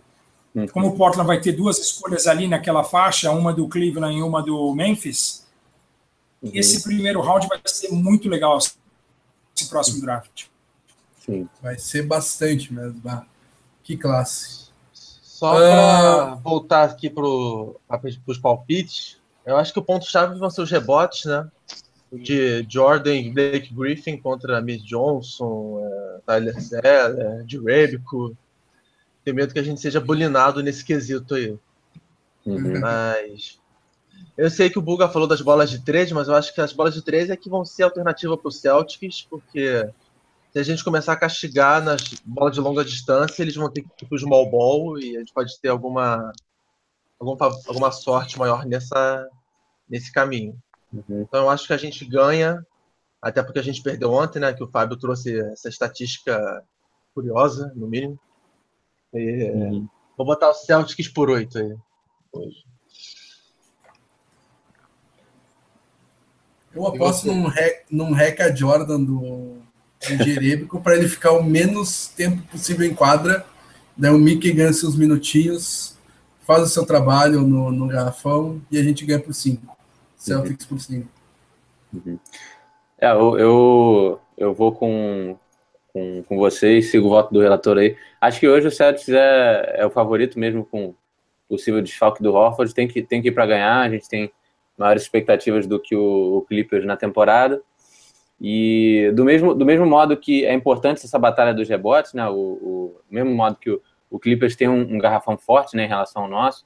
Uhum. 0.55 0.67
Como 0.69 0.87
o 0.87 0.97
Portland 0.97 1.27
vai 1.27 1.39
ter 1.39 1.51
duas 1.51 1.77
escolhas 1.77 2.25
ali 2.25 2.47
naquela 2.47 2.83
faixa, 2.83 3.29
uma 3.29 3.53
do 3.53 3.67
Cleveland 3.67 4.17
e 4.17 4.23
uma 4.23 4.41
do 4.41 4.73
Memphis, 4.73 5.45
uhum. 6.41 6.49
esse 6.53 6.81
primeiro 6.81 7.21
round 7.21 7.47
vai 7.47 7.59
ser 7.65 7.89
muito 7.89 8.27
legal 8.27 8.57
esse 8.57 9.69
próximo 9.69 10.01
draft. 10.01 10.45
Sim. 11.23 11.47
Vai 11.61 11.77
ser 11.77 12.03
bastante 12.07 12.73
mesmo. 12.73 13.01
Que 13.83 13.95
classe. 13.95 14.67
Só 14.91 15.53
para 15.53 16.33
uh... 16.33 16.37
voltar 16.37 16.83
aqui 16.85 17.09
para 17.09 17.23
os 17.23 18.37
palpites, 18.41 19.16
eu 19.47 19.57
acho 19.57 19.73
que 19.73 19.79
o 19.79 19.83
ponto-chave 19.83 20.37
vão 20.37 20.49
ser 20.49 20.61
os 20.61 20.69
rebotes, 20.69 21.25
né? 21.25 21.49
De 22.11 22.65
Jordan 22.69 23.15
e 23.15 23.31
Blake 23.31 23.73
Griffin 23.73 24.17
contra 24.17 24.61
Miss 24.61 24.83
Johnson, 24.83 25.81
é, 25.83 26.19
Tyler 26.25 26.59
Zeller, 26.59 27.43
de 27.43 27.57
Rebico. 27.57 28.37
Tenho 29.23 29.35
medo 29.35 29.53
que 29.53 29.59
a 29.59 29.63
gente 29.63 29.81
seja 29.81 29.99
bulinado 29.99 30.61
nesse 30.61 30.85
quesito 30.85 31.35
aí. 31.35 31.57
Uhum. 32.45 32.79
Mas 32.79 33.59
eu 34.37 34.49
sei 34.49 34.69
que 34.69 34.77
o 34.77 34.81
Buga 34.81 35.09
falou 35.09 35.27
das 35.27 35.41
bolas 35.41 35.69
de 35.69 35.79
três, 35.79 36.11
mas 36.11 36.27
eu 36.27 36.35
acho 36.35 36.53
que 36.53 36.61
as 36.61 36.71
bolas 36.71 36.93
de 36.93 37.01
três 37.01 37.29
é 37.29 37.35
que 37.35 37.49
vão 37.49 37.65
ser 37.65 37.83
alternativa 37.83 38.37
para 38.37 38.47
o 38.47 38.51
Celtics, 38.51 39.21
porque 39.23 39.89
se 40.51 40.59
a 40.59 40.63
gente 40.63 40.83
começar 40.83 41.13
a 41.13 41.17
castigar 41.17 41.83
nas 41.83 42.01
bolas 42.25 42.53
de 42.53 42.61
longa 42.61 42.85
distância, 42.85 43.41
eles 43.41 43.55
vão 43.55 43.69
ter 43.69 43.81
que 43.81 44.05
ir 44.05 44.07
para 44.07 44.15
o 44.15 44.19
small 44.19 44.49
ball 44.49 44.99
e 44.99 45.15
a 45.15 45.19
gente 45.19 45.33
pode 45.33 45.59
ter 45.59 45.69
alguma, 45.69 46.31
alguma, 47.19 47.59
alguma 47.67 47.91
sorte 47.91 48.37
maior 48.37 48.65
nessa, 48.65 49.27
nesse 49.89 50.11
caminho. 50.11 50.57
Uhum. 50.91 51.21
Então 51.21 51.43
eu 51.43 51.49
acho 51.49 51.67
que 51.67 51.73
a 51.73 51.77
gente 51.77 52.05
ganha, 52.05 52.65
até 53.21 53.43
porque 53.43 53.59
a 53.59 53.63
gente 53.63 53.81
perdeu 53.81 54.11
ontem, 54.11 54.39
né? 54.39 54.53
Que 54.53 54.63
o 54.63 54.69
Fábio 54.69 54.97
trouxe 54.97 55.39
essa 55.51 55.69
estatística 55.69 56.63
curiosa, 57.13 57.71
no 57.75 57.87
mínimo. 57.87 58.19
E, 59.13 59.51
uhum. 59.51 59.87
Vou 60.17 60.25
botar 60.25 60.49
o 60.49 60.53
Celtics 60.53 61.07
por 61.07 61.29
oito 61.29 61.57
aí 61.57 61.75
hoje. 62.31 62.65
Eu 66.73 66.85
aposto 66.85 67.27
num, 67.27 67.47
rec, 67.47 67.85
num 67.89 68.11
Reca 68.11 68.55
Jordan 68.55 69.03
do, 69.03 69.57
do 69.99 70.23
Jerebico 70.23 70.79
para 70.79 70.95
ele 70.95 71.07
ficar 71.07 71.31
o 71.31 71.43
menos 71.43 72.07
tempo 72.09 72.41
possível 72.51 72.85
em 72.85 72.93
quadra. 72.93 73.45
Daí 73.95 74.11
o 74.11 74.17
Mickey 74.17 74.51
ganha 74.51 74.71
seus 74.71 74.95
minutinhos, 74.95 75.97
faz 76.45 76.63
o 76.63 76.67
seu 76.67 76.85
trabalho 76.85 77.41
no, 77.41 77.71
no 77.71 77.87
garrafão 77.87 78.61
e 78.69 78.77
a 78.77 78.83
gente 78.83 79.05
ganha 79.05 79.19
por 79.19 79.33
5. 79.33 79.76
Celtics 80.17 80.65
por 80.65 80.79
5. 80.79 81.07
Uhum. 81.93 82.19
É, 82.99 83.11
eu, 83.11 83.39
eu, 83.39 84.21
eu 84.37 84.53
vou 84.53 84.71
com, 84.71 85.37
com, 85.93 86.23
com 86.23 86.37
vocês, 86.37 86.91
sigo 86.91 87.07
o 87.07 87.09
voto 87.09 87.33
do 87.33 87.39
relator 87.39 87.77
aí. 87.77 87.95
Acho 88.19 88.39
que 88.39 88.47
hoje 88.47 88.67
o 88.67 88.71
Celtics 88.71 89.09
é, 89.09 89.75
é 89.77 89.85
o 89.85 89.89
favorito 89.91 90.37
mesmo 90.37 90.65
com 90.65 90.93
possível 91.47 91.81
desfalque 91.81 92.21
do 92.21 92.33
Horford. 92.33 92.73
Tem 92.73 92.87
que, 92.87 93.01
tem 93.01 93.21
que 93.21 93.29
ir 93.29 93.31
para 93.31 93.45
ganhar, 93.45 93.79
a 93.79 93.89
gente 93.89 94.09
tem 94.09 94.31
maiores 94.77 95.03
expectativas 95.03 95.65
do 95.65 95.79
que 95.79 95.95
o, 95.95 96.37
o 96.37 96.41
Clippers 96.41 96.85
na 96.85 96.97
temporada. 96.97 97.61
E 98.39 99.11
do 99.15 99.25
mesmo, 99.25 99.55
do 99.55 99.65
mesmo 99.65 99.85
modo 99.85 100.15
que 100.15 100.45
é 100.45 100.53
importante 100.53 101.03
essa 101.03 101.17
batalha 101.17 101.53
dos 101.53 101.67
rebotes, 101.67 102.13
né? 102.13 102.27
O, 102.29 102.35
o 102.35 103.01
mesmo 103.09 103.33
modo 103.33 103.55
que 103.55 103.71
o, 103.71 103.81
o 104.09 104.19
Clippers 104.19 104.55
tem 104.55 104.67
um, 104.67 104.81
um, 104.81 104.99
garrafão 104.99 105.37
forte 105.37 105.75
né, 105.75 105.85
em 105.85 105.87
relação 105.87 106.23
ao 106.23 106.29
nosso, 106.29 106.65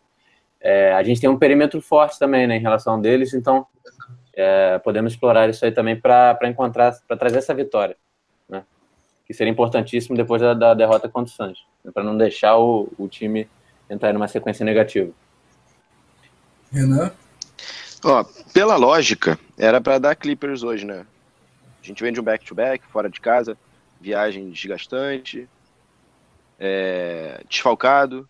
é, 0.62 0.94
a 0.94 1.02
gente 1.02 1.20
tem 1.20 1.30
um 1.30 1.38
perímetro 1.38 1.82
forte 1.82 2.20
também 2.20 2.46
né, 2.46 2.56
em 2.56 2.62
relação 2.62 3.02
deles, 3.02 3.34
então 3.34 3.66
é, 4.34 4.78
podemos 4.80 5.14
explorar 5.14 5.50
isso 5.50 5.66
aí 5.66 5.72
também 5.72 6.00
para 6.00 6.38
encontrar, 6.44 6.96
para 7.08 7.18
trazer 7.18 7.40
essa 7.40 7.54
vitória, 7.54 7.98
né? 8.48 8.64
Que 9.26 9.34
seria 9.34 9.52
importantíssimo 9.52 10.16
depois 10.16 10.42
da, 10.42 10.54
da 10.54 10.74
derrota 10.74 11.10
contra 11.10 11.34
o 11.34 11.36
Santos, 11.36 11.66
né, 11.84 11.92
para 11.92 12.04
não 12.04 12.16
deixar 12.16 12.58
o, 12.58 12.88
o 12.98 13.08
time 13.08 13.50
entrar 13.90 14.14
numa 14.14 14.28
sequência 14.28 14.64
negativa. 14.64 15.12
Renan? 16.72 17.12
Ó, 18.04 18.24
pela 18.54 18.76
lógica, 18.78 19.38
era 19.58 19.82
para 19.82 20.00
dar 20.00 20.16
Clippers 20.16 20.64
hoje, 20.64 20.86
né? 20.86 21.06
A 21.82 21.86
gente 21.86 22.02
vem 22.02 22.14
de 22.14 22.20
um 22.20 22.24
back-to-back, 22.24 22.86
fora 22.88 23.10
de 23.10 23.20
casa, 23.20 23.58
viagem 24.00 24.50
desgastante, 24.50 25.50
é, 26.60 27.44
desfalcado, 27.50 28.30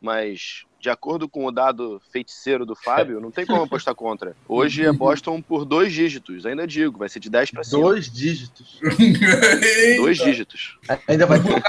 mas 0.00 0.64
de 0.86 0.90
acordo 0.90 1.28
com 1.28 1.44
o 1.44 1.50
dado 1.50 2.00
feiticeiro 2.12 2.64
do 2.64 2.76
Fábio, 2.76 3.20
não 3.20 3.32
tem 3.32 3.44
como 3.44 3.60
apostar 3.60 3.92
contra. 3.92 4.36
Hoje 4.48 4.84
é 4.86 4.92
Boston 4.92 5.42
por 5.42 5.64
dois 5.64 5.92
dígitos, 5.92 6.46
ainda 6.46 6.64
digo, 6.64 6.96
vai 6.96 7.08
ser 7.08 7.18
de 7.18 7.28
10 7.28 7.50
para 7.50 7.64
cima. 7.64 7.82
Dois 7.82 8.08
dígitos. 8.08 8.78
dois 9.98 10.16
dígitos. 10.16 10.78
Ainda 11.08 11.26
vai 11.26 11.42
ter 11.42 11.52
um 11.52 11.60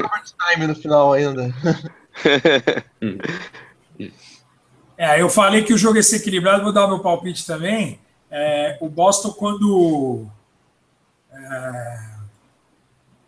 time 0.51 0.67
no 0.67 0.75
final 0.75 1.13
ainda. 1.13 1.51
é, 4.95 5.19
eu 5.19 5.29
falei 5.29 5.63
que 5.63 5.73
o 5.73 5.77
jogo 5.79 5.95
ia 5.95 6.03
ser 6.03 6.17
equilibrado, 6.17 6.63
vou 6.63 6.71
dar 6.71 6.87
meu 6.87 6.99
palpite 6.99 7.43
também. 7.43 7.99
É, 8.29 8.77
o 8.79 8.87
Boston, 8.87 9.31
quando 9.31 10.27
É, 11.31 12.17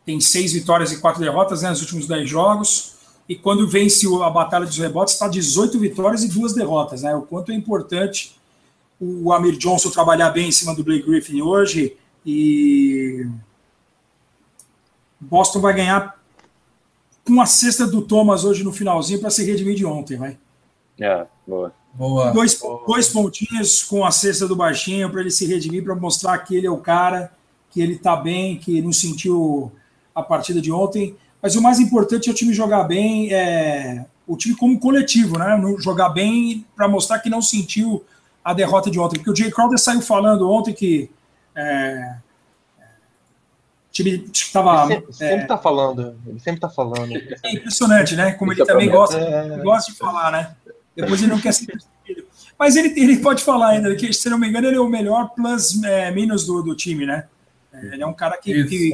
tem 0.06 0.22
seis 0.22 0.53
vitórias 0.53 0.91
e 0.91 1.02
quatro 1.02 1.20
derrotas 1.20 1.64
né, 1.64 1.70
nos 1.70 1.82
últimos 1.82 2.07
dez 2.07 2.30
jogos. 2.30 2.98
E 3.30 3.35
quando 3.35 3.68
vence 3.68 4.07
a 4.23 4.30
batalha 4.31 4.65
dos 4.65 4.80
rebotes, 4.80 5.14
está 5.14 5.27
18 5.27 5.77
vitórias 5.77 6.23
e 6.23 6.27
duas 6.27 6.53
derrotas. 6.53 7.03
Né? 7.03 7.15
O 7.15 7.22
quanto 7.22 7.51
é 7.51 7.56
importante 7.56 8.35
o 8.99 9.31
Amir 9.31 9.56
Johnson 9.56 9.91
trabalhar 9.91 10.31
bem 10.31 10.49
em 10.49 10.51
cima 10.51 10.76
do 10.76 10.84
Blake 10.84 11.06
Griffin 11.06 11.39
hoje. 11.41 11.95
E 12.26 13.27
Boston 15.19 15.61
vai 15.61 15.76
ganhar 15.76 16.19
com 17.23 17.39
a 17.39 17.45
cesta 17.45 17.85
do 17.85 18.01
Thomas 18.01 18.43
hoje 18.43 18.64
no 18.64 18.73
finalzinho 18.73 19.22
para 19.22 19.30
se 19.30 19.45
redimir 19.45 19.76
de 19.76 19.85
ontem, 19.85 20.18
vai. 20.18 20.38
É, 20.99 21.26
boa. 21.47 21.72
Boa. 21.93 22.31
Dois, 22.31 22.60
dois 22.88 23.10
pontinhos 23.10 23.84
com 23.84 24.06
a 24.06 24.11
cesta 24.11 24.47
do 24.47 24.56
baixinho 24.56 25.10
para 25.10 25.22
ele 25.22 25.31
se 25.31 25.45
redimir, 25.45 25.84
para 25.84 25.95
mostrar 25.95 26.38
que 26.39 26.56
ele 26.56 26.68
é 26.68 26.72
o 26.72 26.77
cara, 26.77 27.31
que 27.69 27.80
ele 27.80 27.93
está 27.93 28.15
bem, 28.15 28.57
que 28.57 28.81
não 28.81 28.91
sentiu 28.91 29.72
a 30.14 30.23
partida 30.23 30.60
de 30.60 30.72
ontem. 30.72 31.15
Mas 31.41 31.56
o 31.56 31.61
mais 31.61 31.80
importante 31.80 32.30
é 32.30 32.32
o 32.32 32.36
time 32.36 32.53
jogar 32.53 32.84
bem, 32.84 33.34
é, 33.34 34.06
o 34.28 34.36
time 34.36 34.56
como 34.56 34.80
coletivo, 34.80 35.38
né? 35.38 35.60
Jogar 35.80 36.10
bem 36.10 36.66
para 36.76 36.88
mostrar 36.88 37.20
que 37.20 37.30
não 37.30 37.41
sentiu 37.41 38.03
a 38.44 38.53
derrota 38.53 38.91
de 38.91 38.99
ontem. 38.99 39.18
Porque 39.18 39.32
o 39.32 39.36
Jay 39.36 39.52
Crowder 39.52 39.80
saiu 39.80 40.02
falando 40.02 40.49
ontem 40.49 40.74
que 40.74 41.10
é, 41.56 42.16
o 43.90 43.91
time 43.91 44.30
estava. 44.34 44.86
Ele 44.86 44.95
sempre, 44.95 45.14
sempre 45.14 45.44
é, 45.44 45.48
tá 45.48 45.57
falando, 45.57 46.20
ele 46.28 46.40
sempre 46.40 46.57
está 46.57 46.70
falando. 46.70 47.11
É 47.44 47.53
impressionante, 47.53 48.16
né? 48.16 48.34
Como 48.34 48.52
ele, 48.52 48.61
ele 48.61 48.68
também 48.68 48.90
gosta, 48.90 49.18
é... 49.18 49.57
gosta 49.57 49.91
de 49.91 49.98
falar, 49.98 50.32
né? 50.32 50.56
Depois 50.95 51.22
ele 51.22 51.32
não 51.32 51.40
quer 51.40 51.53
ser. 51.53 51.78
Mas 52.57 52.76
ele, 52.76 52.90
ele 52.99 53.18
pode 53.20 53.41
falar 53.41 53.70
ainda, 53.70 53.95
que 53.95 54.11
se 54.11 54.30
não 54.30 54.38
me 54.38 54.48
engano, 54.48 54.68
ele 54.68 54.76
é 54.76 54.82
o 54.82 54.90
melhor 54.90 55.30
plus 55.30 55.82
é, 55.82 56.11
minus 56.11 56.45
do, 56.45 56.61
do 56.61 56.76
time, 56.76 57.06
né? 57.06 57.26
É, 57.72 57.86
ele 57.94 58.03
é 58.03 58.06
um 58.06 58.14
cara 58.14 58.38
que, 58.38 58.64
que, 58.66 58.94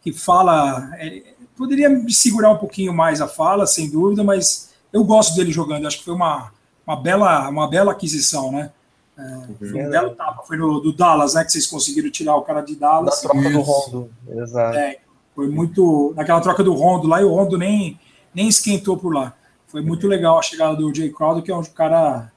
que, 0.00 0.12
fala. 0.12 0.90
É, 0.96 1.22
poderia 1.58 1.90
segurar 2.08 2.52
um 2.52 2.56
pouquinho 2.56 2.94
mais 2.94 3.20
a 3.20 3.26
fala, 3.26 3.66
sem 3.66 3.90
dúvida, 3.90 4.22
mas 4.22 4.70
eu 4.92 5.04
gosto 5.04 5.34
dele 5.34 5.50
jogando. 5.50 5.86
Acho 5.86 5.98
que 5.98 6.04
foi 6.04 6.14
uma, 6.14 6.52
uma, 6.86 6.96
bela, 6.96 7.48
uma 7.48 7.68
bela 7.68 7.92
aquisição, 7.92 8.52
né? 8.52 8.70
É, 9.18 9.22
uhum. 9.22 9.56
foi 9.58 9.86
um 9.86 9.90
belo 9.90 10.14
tapa. 10.14 10.42
Foi 10.44 10.56
no 10.56 10.80
do 10.80 10.92
Dallas, 10.92 11.34
né? 11.34 11.44
Que 11.44 11.50
vocês 11.50 11.66
conseguiram 11.66 12.08
tirar 12.10 12.36
o 12.36 12.42
cara 12.42 12.60
de 12.60 12.76
Dallas. 12.76 13.22
Na 13.22 13.28
troca 13.28 13.48
Isso. 13.48 13.58
do 13.58 13.60
Rondo, 13.60 14.10
exato. 14.28 14.78
É, 14.78 14.98
foi 15.34 15.48
muito. 15.48 16.14
Naquela 16.16 16.40
troca 16.40 16.62
do 16.62 16.72
Rondo 16.72 17.08
lá, 17.08 17.20
e 17.20 17.24
o 17.24 17.34
Rondo 17.34 17.58
nem, 17.58 17.98
nem 18.32 18.48
esquentou 18.48 18.96
por 18.96 19.12
lá. 19.12 19.34
Foi 19.66 19.82
muito 19.82 20.06
legal 20.06 20.38
a 20.38 20.42
chegada 20.42 20.76
do 20.76 20.94
Jay 20.94 21.10
Crowder, 21.10 21.42
que 21.42 21.50
é 21.50 21.56
um 21.56 21.62
cara, 21.62 22.32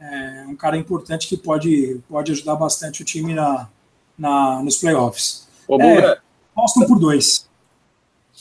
é, 0.00 0.44
um 0.48 0.56
cara 0.56 0.76
importante 0.76 1.28
que 1.28 1.36
pode, 1.36 2.00
pode 2.08 2.32
ajudar 2.32 2.56
bastante 2.56 3.02
o 3.02 3.04
time 3.04 3.34
na, 3.34 3.68
na, 4.18 4.60
nos 4.62 4.78
playoffs. 4.78 5.46
Ô, 5.68 5.80
é, 5.80 6.18
Boston 6.56 6.86
por 6.86 6.98
dois. 6.98 7.48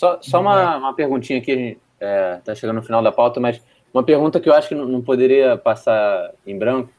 Só, 0.02 0.18
só 0.20 0.42
uma, 0.42 0.78
uma 0.78 0.96
perguntinha 0.96 1.38
aqui, 1.38 1.78
está 2.00 2.54
é, 2.54 2.56
chegando 2.56 2.78
no 2.78 2.82
final 2.82 3.04
da 3.04 3.12
pauta, 3.12 3.40
mas 3.40 3.62
uma 3.94 4.02
pergunta 4.02 4.40
que 4.40 4.50
eu 4.50 4.54
acho 4.56 4.68
que 4.68 4.74
não, 4.74 4.88
não 4.88 5.00
poderia 5.00 5.56
passar 5.58 6.32
em 6.44 6.58
branco. 6.58 6.90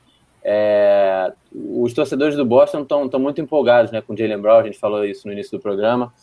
É, 0.41 1.33
os 1.53 1.93
torcedores 1.93 2.37
do 2.37 2.45
Boston 2.45 2.83
estão 2.83 3.19
muito 3.19 3.41
empolgados 3.41 3.91
né, 3.91 4.01
com 4.01 4.13
o 4.13 4.17
Jalen 4.17 4.39
Brown, 4.39 4.61
a 4.61 4.63
gente 4.63 4.79
falou 4.79 5.05
isso 5.05 5.27
no 5.27 5.33
início 5.33 5.59
do 5.59 5.61
programa. 5.61 6.15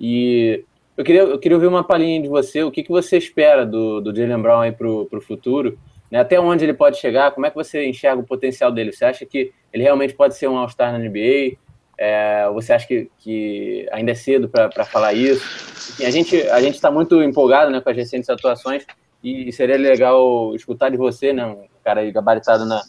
E 0.00 0.64
eu 0.96 1.04
queria, 1.04 1.24
eu 1.24 1.38
queria 1.38 1.58
ouvir 1.58 1.66
uma 1.66 1.84
palhinha 1.84 2.22
de 2.22 2.28
você. 2.28 2.62
O 2.62 2.70
que, 2.70 2.82
que 2.82 2.90
você 2.90 3.18
espera 3.18 3.66
do, 3.66 4.00
do 4.00 4.16
Jalen 4.16 4.40
Brown 4.40 4.60
aí 4.60 4.72
para 4.72 4.88
o 4.88 5.20
futuro? 5.20 5.78
Né? 6.10 6.20
Até 6.20 6.40
onde 6.40 6.64
ele 6.64 6.72
pode 6.72 6.96
chegar? 6.96 7.32
Como 7.32 7.44
é 7.44 7.50
que 7.50 7.56
você 7.56 7.86
enxerga 7.86 8.22
o 8.22 8.26
potencial 8.26 8.72
dele? 8.72 8.92
Você 8.92 9.04
acha 9.04 9.26
que 9.26 9.52
ele 9.70 9.82
realmente 9.82 10.14
pode 10.14 10.36
ser 10.36 10.48
um 10.48 10.56
All-Star 10.56 10.90
na 10.90 10.98
NBA? 10.98 11.58
É, 11.96 12.48
você 12.52 12.72
acha 12.72 12.86
que, 12.86 13.10
que 13.18 13.88
ainda 13.92 14.12
é 14.12 14.14
cedo 14.14 14.48
para 14.48 14.84
falar 14.84 15.12
isso? 15.12 15.44
Enfim, 15.92 16.04
a 16.04 16.10
gente 16.10 16.42
a 16.48 16.60
gente 16.60 16.74
está 16.74 16.90
muito 16.90 17.22
empolgado 17.22 17.70
né, 17.70 17.80
com 17.80 17.90
as 17.90 17.96
recentes 17.96 18.28
atuações 18.28 18.84
e 19.22 19.52
seria 19.52 19.76
legal 19.76 20.54
escutar 20.54 20.90
de 20.90 20.96
você, 20.96 21.32
né, 21.32 21.46
um 21.46 21.66
cara 21.84 22.08
gabaritado 22.10 22.64
na, 22.64 22.82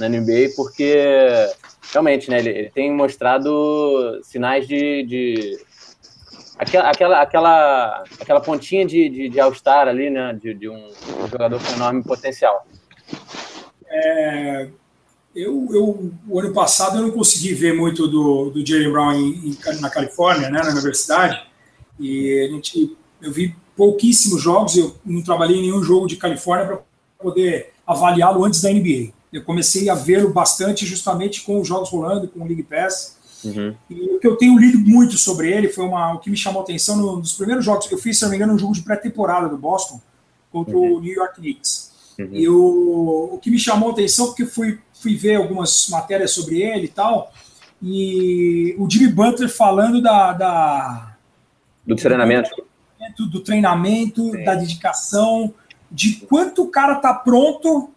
na 0.00 0.08
NBA, 0.08 0.50
porque 0.56 0.94
realmente 1.92 2.30
né, 2.30 2.38
ele, 2.38 2.50
ele 2.50 2.70
tem 2.70 2.92
mostrado 2.92 4.20
sinais 4.22 4.66
de, 4.66 5.04
de 5.04 5.58
aquela, 6.62 6.90
aquela, 6.90 7.20
aquela, 7.20 8.04
aquela 8.20 8.40
pontinha 8.40 8.86
de, 8.86 9.08
de, 9.08 9.28
de 9.28 9.40
All-Star 9.40 9.88
ali, 9.88 10.10
né? 10.10 10.38
De, 10.40 10.54
de 10.54 10.68
um, 10.68 10.90
jogador 11.30 11.60
com 11.62 11.72
enorme 11.72 12.02
potencial. 12.02 12.66
É, 13.88 14.68
eu, 15.34 15.68
eu, 15.70 16.12
o 16.28 16.40
ano 16.40 16.52
passado 16.52 16.98
eu 16.98 17.02
não 17.02 17.10
consegui 17.10 17.54
ver 17.54 17.74
muito 17.74 18.06
do, 18.06 18.50
do 18.50 18.66
Jalen 18.66 18.92
Brown 18.92 19.12
em, 19.12 19.50
em, 19.50 19.80
na 19.80 19.90
Califórnia, 19.90 20.50
né, 20.50 20.62
na 20.62 20.70
universidade, 20.70 21.42
e 21.98 22.48
a 22.48 22.54
gente, 22.54 22.96
eu 23.20 23.32
vi 23.32 23.54
pouquíssimos 23.76 24.42
jogos, 24.42 24.76
eu 24.76 24.94
não 25.04 25.22
trabalhei 25.22 25.58
em 25.58 25.62
nenhum 25.62 25.82
jogo 25.82 26.06
de 26.06 26.16
Califórnia 26.16 26.66
para 26.66 26.80
poder 27.18 27.72
avaliá-lo 27.86 28.44
antes 28.44 28.60
da 28.60 28.70
NBA. 28.70 29.12
Eu 29.32 29.42
comecei 29.42 29.88
a 29.88 29.94
vê-lo 29.94 30.30
bastante 30.30 30.84
justamente 30.84 31.42
com 31.42 31.60
os 31.60 31.66
jogos 31.66 31.88
rolando, 31.88 32.28
com 32.28 32.40
o 32.40 32.46
League 32.46 32.62
Pass, 32.62 33.16
Uhum. 33.44 33.74
E 33.90 34.16
o 34.16 34.20
que 34.20 34.26
eu 34.26 34.36
tenho 34.36 34.58
lido 34.58 34.78
muito 34.78 35.18
sobre 35.18 35.50
ele 35.50 35.68
foi 35.68 35.84
uma, 35.84 36.14
o 36.14 36.20
que 36.20 36.30
me 36.30 36.36
chamou 36.36 36.60
a 36.60 36.64
atenção 36.64 36.96
nos 36.96 37.32
primeiros 37.34 37.64
jogos 37.64 37.86
que 37.86 37.94
eu 37.94 37.98
fiz, 37.98 38.18
se 38.18 38.22
não 38.22 38.30
me 38.30 38.36
engano, 38.36 38.54
um 38.54 38.58
jogo 38.58 38.72
de 38.72 38.82
pré-temporada 38.82 39.48
do 39.48 39.58
Boston 39.58 40.00
contra 40.50 40.76
uhum. 40.76 40.96
o 40.96 41.00
New 41.00 41.12
York 41.12 41.40
Knicks. 41.40 41.91
Uhum. 42.22 42.30
E 42.32 42.48
o, 42.48 43.30
o 43.32 43.38
que 43.38 43.50
me 43.50 43.58
chamou 43.58 43.90
a 43.90 43.92
atenção, 43.92 44.26
porque 44.26 44.46
fui, 44.46 44.78
fui 44.92 45.16
ver 45.16 45.36
algumas 45.36 45.88
matérias 45.88 46.32
sobre 46.32 46.62
ele 46.62 46.86
e 46.86 46.88
tal, 46.88 47.32
e 47.82 48.76
o 48.78 48.88
Jimmy 48.88 49.12
Butler 49.12 49.48
falando 49.48 50.00
da. 50.00 50.32
da 50.32 51.16
do 51.84 51.96
treinamento. 51.96 52.50
Do, 53.16 53.26
do 53.26 53.40
treinamento, 53.40 54.30
da 54.44 54.54
dedicação, 54.54 55.52
de 55.90 56.20
quanto 56.26 56.62
o 56.62 56.68
cara 56.68 56.96
tá 56.96 57.12
pronto 57.12 57.90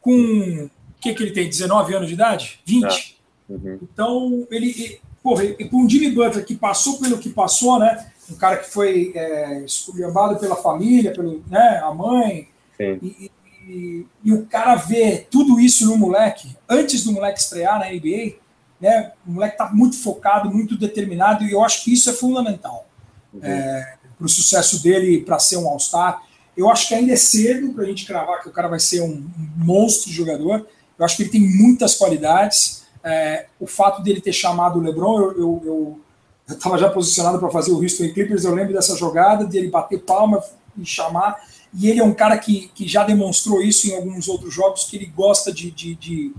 com. 0.00 0.12
O 0.12 1.00
que, 1.00 1.14
que 1.14 1.22
ele 1.22 1.32
tem? 1.32 1.48
19 1.48 1.94
anos 1.94 2.08
de 2.08 2.14
idade? 2.14 2.60
20? 2.66 3.18
Uhum. 3.48 3.78
Então, 3.82 4.46
ele, 4.50 5.00
porra, 5.22 5.44
e 5.44 5.64
com 5.64 5.78
um 5.78 5.88
Jimmy 5.88 6.10
Butler 6.10 6.44
que 6.44 6.54
passou 6.54 7.00
pelo 7.00 7.16
que 7.16 7.30
passou, 7.30 7.78
né? 7.78 8.06
Um 8.30 8.36
cara 8.36 8.58
que 8.58 8.70
foi 8.70 9.12
é, 9.14 9.64
esculhambado 9.64 10.38
pela 10.38 10.56
família, 10.56 11.12
pelo, 11.12 11.42
né, 11.48 11.80
a 11.82 11.92
mãe, 11.92 12.48
e, 12.78 13.30
e, 13.70 14.06
e, 14.24 14.32
o 14.32 14.46
cara 14.46 14.74
vê 14.74 15.26
tudo 15.30 15.60
isso 15.60 15.86
no 15.86 15.96
moleque, 15.96 16.56
antes 16.68 17.04
do 17.04 17.12
moleque 17.12 17.38
estrear 17.38 17.78
na 17.78 17.88
NBA, 17.88 18.34
né? 18.80 19.12
O 19.24 19.30
moleque 19.32 19.56
tá 19.56 19.70
muito 19.72 19.96
focado, 20.02 20.50
muito 20.50 20.76
determinado, 20.76 21.44
e 21.44 21.52
eu 21.52 21.62
acho 21.62 21.84
que 21.84 21.92
isso 21.92 22.10
é 22.10 22.12
fundamental 22.12 22.86
uhum. 23.32 23.40
é, 23.44 23.94
para 24.18 24.26
o 24.26 24.28
sucesso 24.28 24.82
dele 24.82 25.20
para 25.22 25.38
ser 25.38 25.56
um 25.56 25.68
All-Star. 25.68 26.20
Eu 26.56 26.68
acho 26.68 26.88
que 26.88 26.94
ainda 26.94 27.12
é 27.12 27.16
cedo 27.16 27.72
para 27.72 27.84
a 27.84 27.86
gente 27.86 28.04
cravar 28.04 28.42
que 28.42 28.48
o 28.48 28.52
cara 28.52 28.66
vai 28.66 28.80
ser 28.80 29.02
um, 29.02 29.12
um 29.12 29.50
monstro 29.64 30.10
jogador. 30.10 30.66
Eu 30.98 31.04
acho 31.04 31.16
que 31.16 31.22
ele 31.22 31.30
tem 31.30 31.40
muitas 31.40 31.94
qualidades. 31.94 32.84
É, 33.04 33.46
o 33.60 33.66
fato 33.66 34.02
dele 34.02 34.20
ter 34.20 34.32
chamado 34.32 34.78
o 34.78 34.82
LeBron, 34.82 35.32
eu 35.32 36.00
estava 36.48 36.76
já 36.76 36.90
posicionado 36.90 37.38
para 37.38 37.50
fazer 37.50 37.70
o 37.70 37.80
Houston 37.80 38.12
Clippers, 38.12 38.44
eu 38.44 38.54
lembro 38.54 38.74
dessa 38.74 38.96
jogada, 38.96 39.46
de 39.46 39.56
ele 39.56 39.70
bater 39.70 40.00
palma 40.00 40.42
e 40.76 40.84
chamar, 40.84 41.36
e 41.72 41.88
ele 41.88 42.00
é 42.00 42.04
um 42.04 42.14
cara 42.14 42.36
que, 42.36 42.70
que 42.74 42.86
já 42.88 43.04
demonstrou 43.04 43.62
isso 43.62 43.88
em 43.88 43.94
alguns 43.94 44.28
outros 44.28 44.52
jogos, 44.52 44.84
que 44.84 44.96
ele 44.96 45.06
gosta 45.06 45.52
de, 45.52 45.70
de, 45.70 45.94
de 45.94 46.34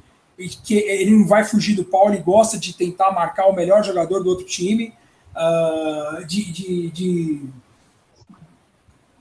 que 0.63 0.75
ele 0.75 1.11
não 1.11 1.27
vai 1.27 1.43
fugir 1.43 1.75
do 1.75 1.85
pau, 1.85 2.09
ele 2.09 2.21
gosta 2.21 2.57
de 2.57 2.73
tentar 2.73 3.11
marcar 3.11 3.47
o 3.47 3.55
melhor 3.55 3.83
jogador 3.83 4.23
do 4.23 4.29
outro 4.29 4.45
time, 4.45 4.93
uh, 5.35 6.25
de, 6.25 6.51
de, 6.51 6.89
de, 6.89 7.41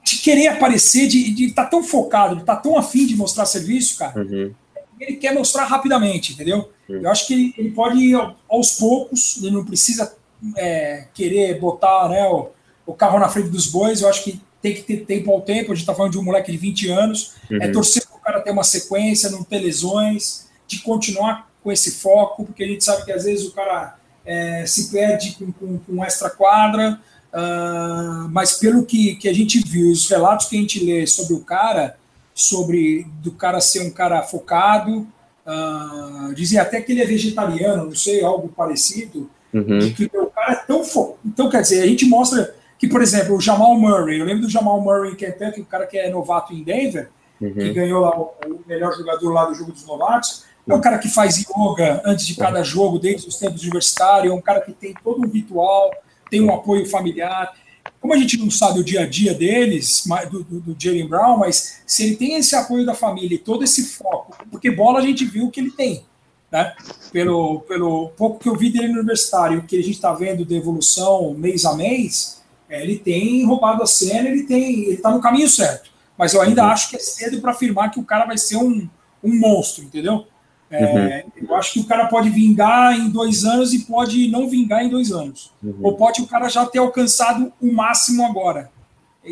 de, 0.05 0.19
querer 0.23 0.49
aparecer, 0.49 1.07
de 1.07 1.45
estar 1.45 1.65
tá 1.65 1.71
tão 1.71 1.83
focado, 1.83 2.37
de 2.37 2.41
estar 2.41 2.57
tá 2.57 2.63
tão 2.63 2.77
afim 2.77 3.07
de 3.07 3.17
mostrar 3.17 3.47
serviço, 3.47 3.99
cara. 3.99 4.21
Uhum. 4.21 4.53
Ele 4.99 5.17
quer 5.17 5.35
mostrar 5.35 5.65
rapidamente, 5.65 6.33
entendeu? 6.33 6.71
Eu 6.89 7.11
acho 7.11 7.27
que 7.27 7.33
ele, 7.33 7.55
ele 7.57 7.71
pode 7.71 7.99
ir 7.99 8.35
aos 8.49 8.73
poucos, 8.73 9.43
ele 9.43 9.53
não 9.53 9.65
precisa 9.65 10.15
é, 10.57 11.07
querer 11.15 11.59
botar 11.61 12.09
né, 12.09 12.27
o, 12.29 12.51
o, 12.85 12.93
carro 12.93 13.19
na 13.19 13.29
frente 13.29 13.49
dos 13.49 13.67
bois. 13.67 14.03
Eu 14.03 14.09
acho 14.09 14.25
que 14.25 14.41
tem 14.61 14.75
que 14.75 14.83
ter 14.83 15.05
tempo 15.05 15.31
ao 15.31 15.41
tempo. 15.41 15.73
A 15.73 15.75
gente 15.75 15.83
está 15.83 15.95
falando 15.95 16.13
de 16.13 16.19
um 16.19 16.23
moleque 16.23 16.53
de 16.53 16.59
20 16.59 16.91
anos. 16.91 17.35
É 17.51 17.55
uhum. 17.55 17.63
É 17.63 17.69
torcer 17.69 18.07
para 18.07 18.17
o 18.17 18.21
cara 18.21 18.41
ter 18.41 18.51
uma 18.51 18.65
sequência, 18.65 19.31
não 19.31 19.43
ter 19.43 19.59
lesões, 19.59 20.49
de 20.67 20.81
continuar 20.81 21.51
com 21.63 21.71
esse 21.71 21.93
foco, 21.93 22.45
porque 22.45 22.65
a 22.65 22.67
gente 22.67 22.85
sabe 22.85 23.05
que 23.05 23.13
às 23.13 23.25
vezes 23.25 23.47
o 23.47 23.53
cara 23.53 23.97
é, 24.25 24.65
se 24.67 24.91
perde 24.91 25.33
com, 25.33 25.53
com, 25.53 25.79
com 25.79 26.05
extra 26.05 26.31
quadra. 26.31 27.01
Uh, 27.33 28.29
mas 28.31 28.55
pelo 28.55 28.85
que, 28.85 29.15
que 29.15 29.29
a 29.29 29.33
gente 29.33 29.61
viu, 29.61 29.93
os 29.93 30.09
relatos 30.09 30.47
que 30.47 30.57
a 30.57 30.61
gente 30.61 30.85
lê 30.85 31.07
sobre 31.07 31.35
o 31.35 31.41
cara, 31.41 31.97
sobre 32.35 33.07
do 33.23 33.31
cara 33.31 33.61
ser 33.61 33.83
um 33.83 33.91
cara 33.91 34.23
focado, 34.23 35.07
Uh, 35.51 36.35
dizem 36.35 36.59
até 36.59 36.81
que 36.81 36.93
ele 36.93 37.03
é 37.03 37.07
vegetariano, 37.07 37.87
não 37.87 37.95
sei, 37.95 38.23
algo 38.23 38.49
parecido. 38.49 39.29
Uhum. 39.53 39.79
De 39.79 39.91
que 39.91 40.05
o 40.05 40.27
cara 40.27 40.53
é 40.53 40.57
tão 40.57 40.85
focado. 40.85 41.19
Então, 41.25 41.51
quer 41.51 41.63
dizer, 41.63 41.83
a 41.83 41.87
gente 41.87 42.05
mostra 42.05 42.55
que, 42.81 42.89
por 42.89 43.03
exemplo, 43.03 43.37
o 43.37 43.41
Jamal 43.41 43.79
Murray, 43.79 44.19
eu 44.19 44.25
lembro 44.25 44.47
do 44.47 44.49
Jamal 44.49 44.81
Murray 44.81 45.13
em 45.13 45.15
Kentucky, 45.15 45.61
o 45.61 45.67
cara 45.67 45.87
que 45.87 45.99
é 45.99 46.09
novato 46.09 46.55
em 46.55 46.65
Denver, 46.65 47.11
uhum. 47.39 47.53
que 47.53 47.75
ganhou 47.75 48.01
lá 48.01 48.19
o, 48.19 48.33
o, 48.47 48.61
melhor 48.67 48.97
jogador 48.97 49.31
lá 49.31 49.45
do 49.45 49.55
jogo 49.55 49.71
dos 49.71 49.85
novatos. 49.85 50.47
é 50.67 50.75
um 50.75 50.81
cara 50.81 50.99
que 50.99 51.11
faz 51.11 51.37
yoga 51.37 52.01
antes 52.07 52.27
de 52.27 52.35
cada 52.35 52.63
jogo, 52.63 52.99
desde 52.99 53.29
os 53.29 53.37
tempos 53.37 53.61
universitários, 53.61 54.33
é 54.33 54.35
um 54.35 54.41
cara 54.41 54.63
que 54.63 54.73
tem 54.73 54.95
todo 55.05 55.21
um 55.21 55.29
ritual, 55.29 55.91
tem 56.31 56.41
um 56.41 56.55
apoio 56.55 56.89
familiar. 56.89 57.53
Como 58.01 58.15
a 58.15 58.17
gente 58.17 58.39
não 58.39 58.51
sabe 58.51 58.81
o 58.81 58.85
dia 58.85 59.03
a 59.03 59.07
dia 59.07 59.35
deles, 59.35 60.05
do, 60.31 60.43
do, 60.43 60.61
do 60.61 60.77
Jalen 60.79 61.07
Brown, 61.07 61.37
mas 61.37 61.83
se 61.87 62.03
ele 62.05 62.17
tem 62.17 62.37
esse 62.37 62.57
apoio 62.57 62.87
da 62.87 62.95
família 62.95 63.35
e 63.35 63.39
todo 63.39 63.63
esse 63.63 63.85
foco, 63.89 64.39
porque 64.51 64.71
bola 64.71 65.01
a 65.01 65.03
gente 65.03 65.27
viu 65.27 65.51
que 65.51 65.61
ele 65.61 65.71
tem, 65.73 66.03
né? 66.51 66.75
Pelo, 67.13 67.61
pelo 67.61 68.09
pouco 68.17 68.39
que 68.39 68.49
eu 68.49 68.57
vi 68.57 68.71
dele 68.71 68.89
no 68.89 69.01
universitário, 69.01 69.59
o 69.59 69.67
que 69.67 69.77
a 69.77 69.83
gente 69.83 69.97
está 69.97 70.15
vendo 70.15 70.47
de 70.47 70.57
evolução 70.57 71.35
mês 71.35 71.67
a 71.67 71.75
mês, 71.75 72.40
é, 72.71 72.83
ele 72.83 72.99
tem 72.99 73.45
roubado 73.45 73.83
a 73.83 73.87
cena, 73.87 74.29
ele 74.29 74.45
tem, 74.45 74.85
ele 74.85 74.95
está 74.95 75.11
no 75.11 75.21
caminho 75.21 75.49
certo. 75.49 75.91
Mas 76.17 76.33
eu 76.33 76.41
ainda 76.41 76.63
uhum. 76.65 76.71
acho 76.71 76.89
que 76.89 76.97
é 76.97 77.01
cedo 77.01 77.41
para 77.41 77.51
afirmar 77.51 77.91
que 77.91 77.99
o 77.99 78.05
cara 78.05 78.25
vai 78.25 78.39
ser 78.39 78.57
um, 78.57 78.89
um 79.23 79.39
monstro, 79.39 79.83
entendeu? 79.83 80.27
É, 80.71 81.25
uhum. 81.25 81.49
Eu 81.49 81.57
acho 81.57 81.73
que 81.73 81.81
o 81.81 81.85
cara 81.85 82.07
pode 82.07 82.31
vingar 82.31 82.97
em 82.97 83.11
dois 83.11 83.45
anos 83.45 83.75
e 83.75 83.81
pode 83.81 84.29
não 84.29 84.49
vingar 84.49 84.85
em 84.85 84.89
dois 84.89 85.11
anos. 85.11 85.51
Uhum. 85.61 85.81
Ou 85.83 85.97
pode 85.97 86.23
o 86.23 86.29
cara 86.29 86.49
já 86.49 86.65
ter 86.65 86.79
alcançado 86.79 87.53
o 87.61 87.73
máximo 87.73 88.25
agora. 88.25 88.71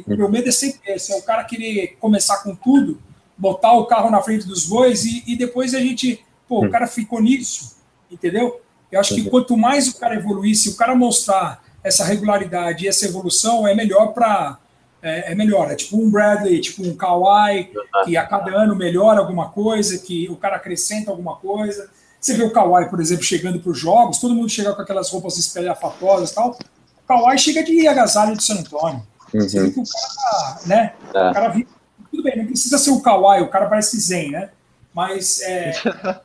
O 0.06 0.16
meu 0.16 0.28
medo 0.28 0.48
é 0.48 0.52
sempre 0.52 0.80
esse: 0.92 1.12
é 1.12 1.16
o 1.16 1.22
cara 1.22 1.44
querer 1.44 1.96
começar 2.00 2.38
com 2.42 2.56
tudo, 2.56 3.00
botar 3.36 3.72
o 3.72 3.86
carro 3.86 4.10
na 4.10 4.20
frente 4.20 4.46
dos 4.46 4.66
bois 4.66 5.04
e, 5.04 5.22
e 5.26 5.36
depois 5.36 5.74
a 5.74 5.80
gente. 5.80 6.24
Pô, 6.48 6.60
o 6.60 6.64
uhum. 6.64 6.70
cara 6.70 6.86
ficou 6.86 7.20
nisso, 7.20 7.76
entendeu? 8.10 8.60
Eu 8.90 8.98
acho 8.98 9.14
que 9.14 9.20
uhum. 9.20 9.28
quanto 9.30 9.56
mais 9.56 9.86
o 9.86 9.98
cara 9.98 10.16
evoluir, 10.16 10.56
se 10.56 10.70
o 10.70 10.76
cara 10.76 10.94
mostrar 10.94 11.62
essa 11.82 12.04
regularidade 12.04 12.84
e 12.84 12.88
essa 12.88 13.06
evolução, 13.06 13.66
é 13.66 13.74
melhor 13.74 14.08
para 14.12 14.58
é, 15.02 15.32
é, 15.32 15.34
melhor. 15.34 15.70
É 15.70 15.74
tipo 15.74 15.96
um 15.96 16.10
Bradley, 16.10 16.60
tipo 16.60 16.82
um 16.82 16.94
Kawhi, 16.96 17.70
que 18.04 18.16
a 18.16 18.26
cada 18.26 18.50
ano 18.50 18.74
melhora 18.74 19.20
alguma 19.20 19.50
coisa, 19.50 19.98
que 19.98 20.28
o 20.28 20.36
cara 20.36 20.56
acrescenta 20.56 21.10
alguma 21.10 21.36
coisa. 21.36 21.88
Você 22.20 22.34
vê 22.34 22.42
o 22.42 22.50
Kawhi, 22.50 22.90
por 22.90 23.00
exemplo, 23.00 23.22
chegando 23.24 23.60
para 23.60 23.70
os 23.70 23.78
jogos, 23.78 24.18
todo 24.18 24.34
mundo 24.34 24.48
chega 24.48 24.74
com 24.74 24.82
aquelas 24.82 25.10
roupas 25.10 25.38
espelhafatosas 25.38 26.30
e 26.30 26.34
tal. 26.34 26.50
O 26.50 27.06
Kawhi 27.06 27.38
chega 27.38 27.62
de 27.62 27.86
agasalho 27.86 28.36
de 28.36 28.42
San 28.42 28.54
Antônio. 28.54 29.02
Uhum. 29.32 29.40
Você 29.40 29.62
vê 29.62 29.70
que 29.70 29.80
o 29.80 29.84
cara 29.84 30.14
tá, 30.14 30.60
né? 30.66 30.94
É. 31.14 31.30
O 31.30 31.32
cara 31.32 31.48
vive, 31.48 31.68
tudo 32.10 32.22
bem, 32.22 32.38
não 32.38 32.46
precisa 32.46 32.78
ser 32.78 32.90
o 32.90 33.00
Kawhi, 33.00 33.42
o 33.42 33.48
cara 33.48 33.66
parece 33.66 34.00
zen, 34.00 34.30
né? 34.32 34.50
Mas 34.92 35.40
é, 35.42 35.72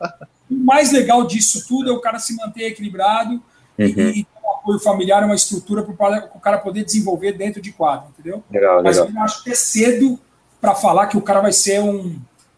o 0.50 0.56
mais 0.56 0.92
legal 0.92 1.28
disso 1.28 1.68
tudo 1.68 1.92
é 1.92 1.94
o 1.94 2.02
cara 2.02 2.18
se 2.18 2.36
manter 2.36 2.64
equilibrado 2.64 3.34
uhum. 3.34 3.42
e, 3.78 4.22
e 4.22 4.28
apoio 4.64 4.80
familiar, 4.80 5.22
é 5.22 5.26
uma 5.26 5.36
estrutura 5.36 5.84
para 5.84 6.30
o 6.34 6.40
cara 6.40 6.58
poder 6.58 6.86
desenvolver 6.86 7.34
dentro 7.34 7.62
de 7.62 7.74
quadro, 7.74 8.10
entendeu? 8.10 8.42
Legal, 8.50 8.82
Mas 8.82 8.98
legal. 8.98 9.14
eu 9.14 9.22
acho 9.22 9.44
que 9.44 9.52
é 9.52 9.56
cedo 9.56 10.18
para 10.62 10.74
falar 10.74 11.08
que 11.08 11.18
o 11.18 11.22
cara 11.22 11.42
vai 11.42 11.52
ser 11.52 11.82
um, 11.82 12.18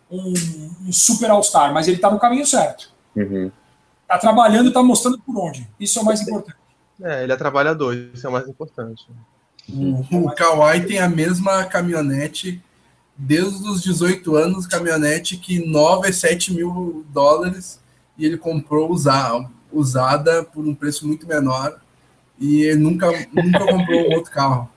um, 0.10 0.34
um 0.88 0.92
super 0.92 1.32
all-star, 1.32 1.74
mas 1.74 1.88
ele 1.88 1.98
está 1.98 2.12
no 2.12 2.20
caminho 2.20 2.46
certo. 2.46 2.92
Uhum. 3.16 3.52
Tá 4.08 4.20
trabalhando, 4.20 4.68
está 4.68 4.84
mostrando 4.84 5.18
por 5.20 5.36
onde. 5.38 5.68
Isso 5.80 5.98
é 5.98 6.02
o 6.04 6.06
mais 6.06 6.22
importante. 6.22 6.58
É, 7.02 7.24
ele 7.24 7.34
é 7.34 7.36
trabalhador, 7.36 7.96
isso 8.14 8.26
é 8.26 8.30
o 8.30 8.34
mais 8.34 8.48
importante. 8.48 9.06
O, 9.68 10.28
o 10.28 10.32
Kawhi 10.36 10.86
tem 10.86 11.00
a 11.00 11.10
mesma 11.10 11.66
caminhonete 11.66 12.64
desde 13.18 13.68
os 13.68 13.82
18 13.82 14.36
anos, 14.36 14.68
caminhonete 14.68 15.38
que 15.38 15.66
9 15.66 16.08
é 16.08 16.12
7 16.12 16.54
mil 16.54 17.04
dólares 17.10 17.80
e 18.18 18.26
ele 18.26 18.38
comprou 18.38 18.92
usada, 18.92 19.50
usada 19.72 20.44
por 20.44 20.66
um 20.66 20.76
preço 20.76 21.08
muito 21.08 21.26
menor 21.26 21.82
e 22.40 22.64
ele 22.64 22.80
nunca, 22.80 23.08
nunca 23.34 23.60
comprou 23.60 24.10
um 24.10 24.14
outro 24.16 24.32
carro. 24.32 24.70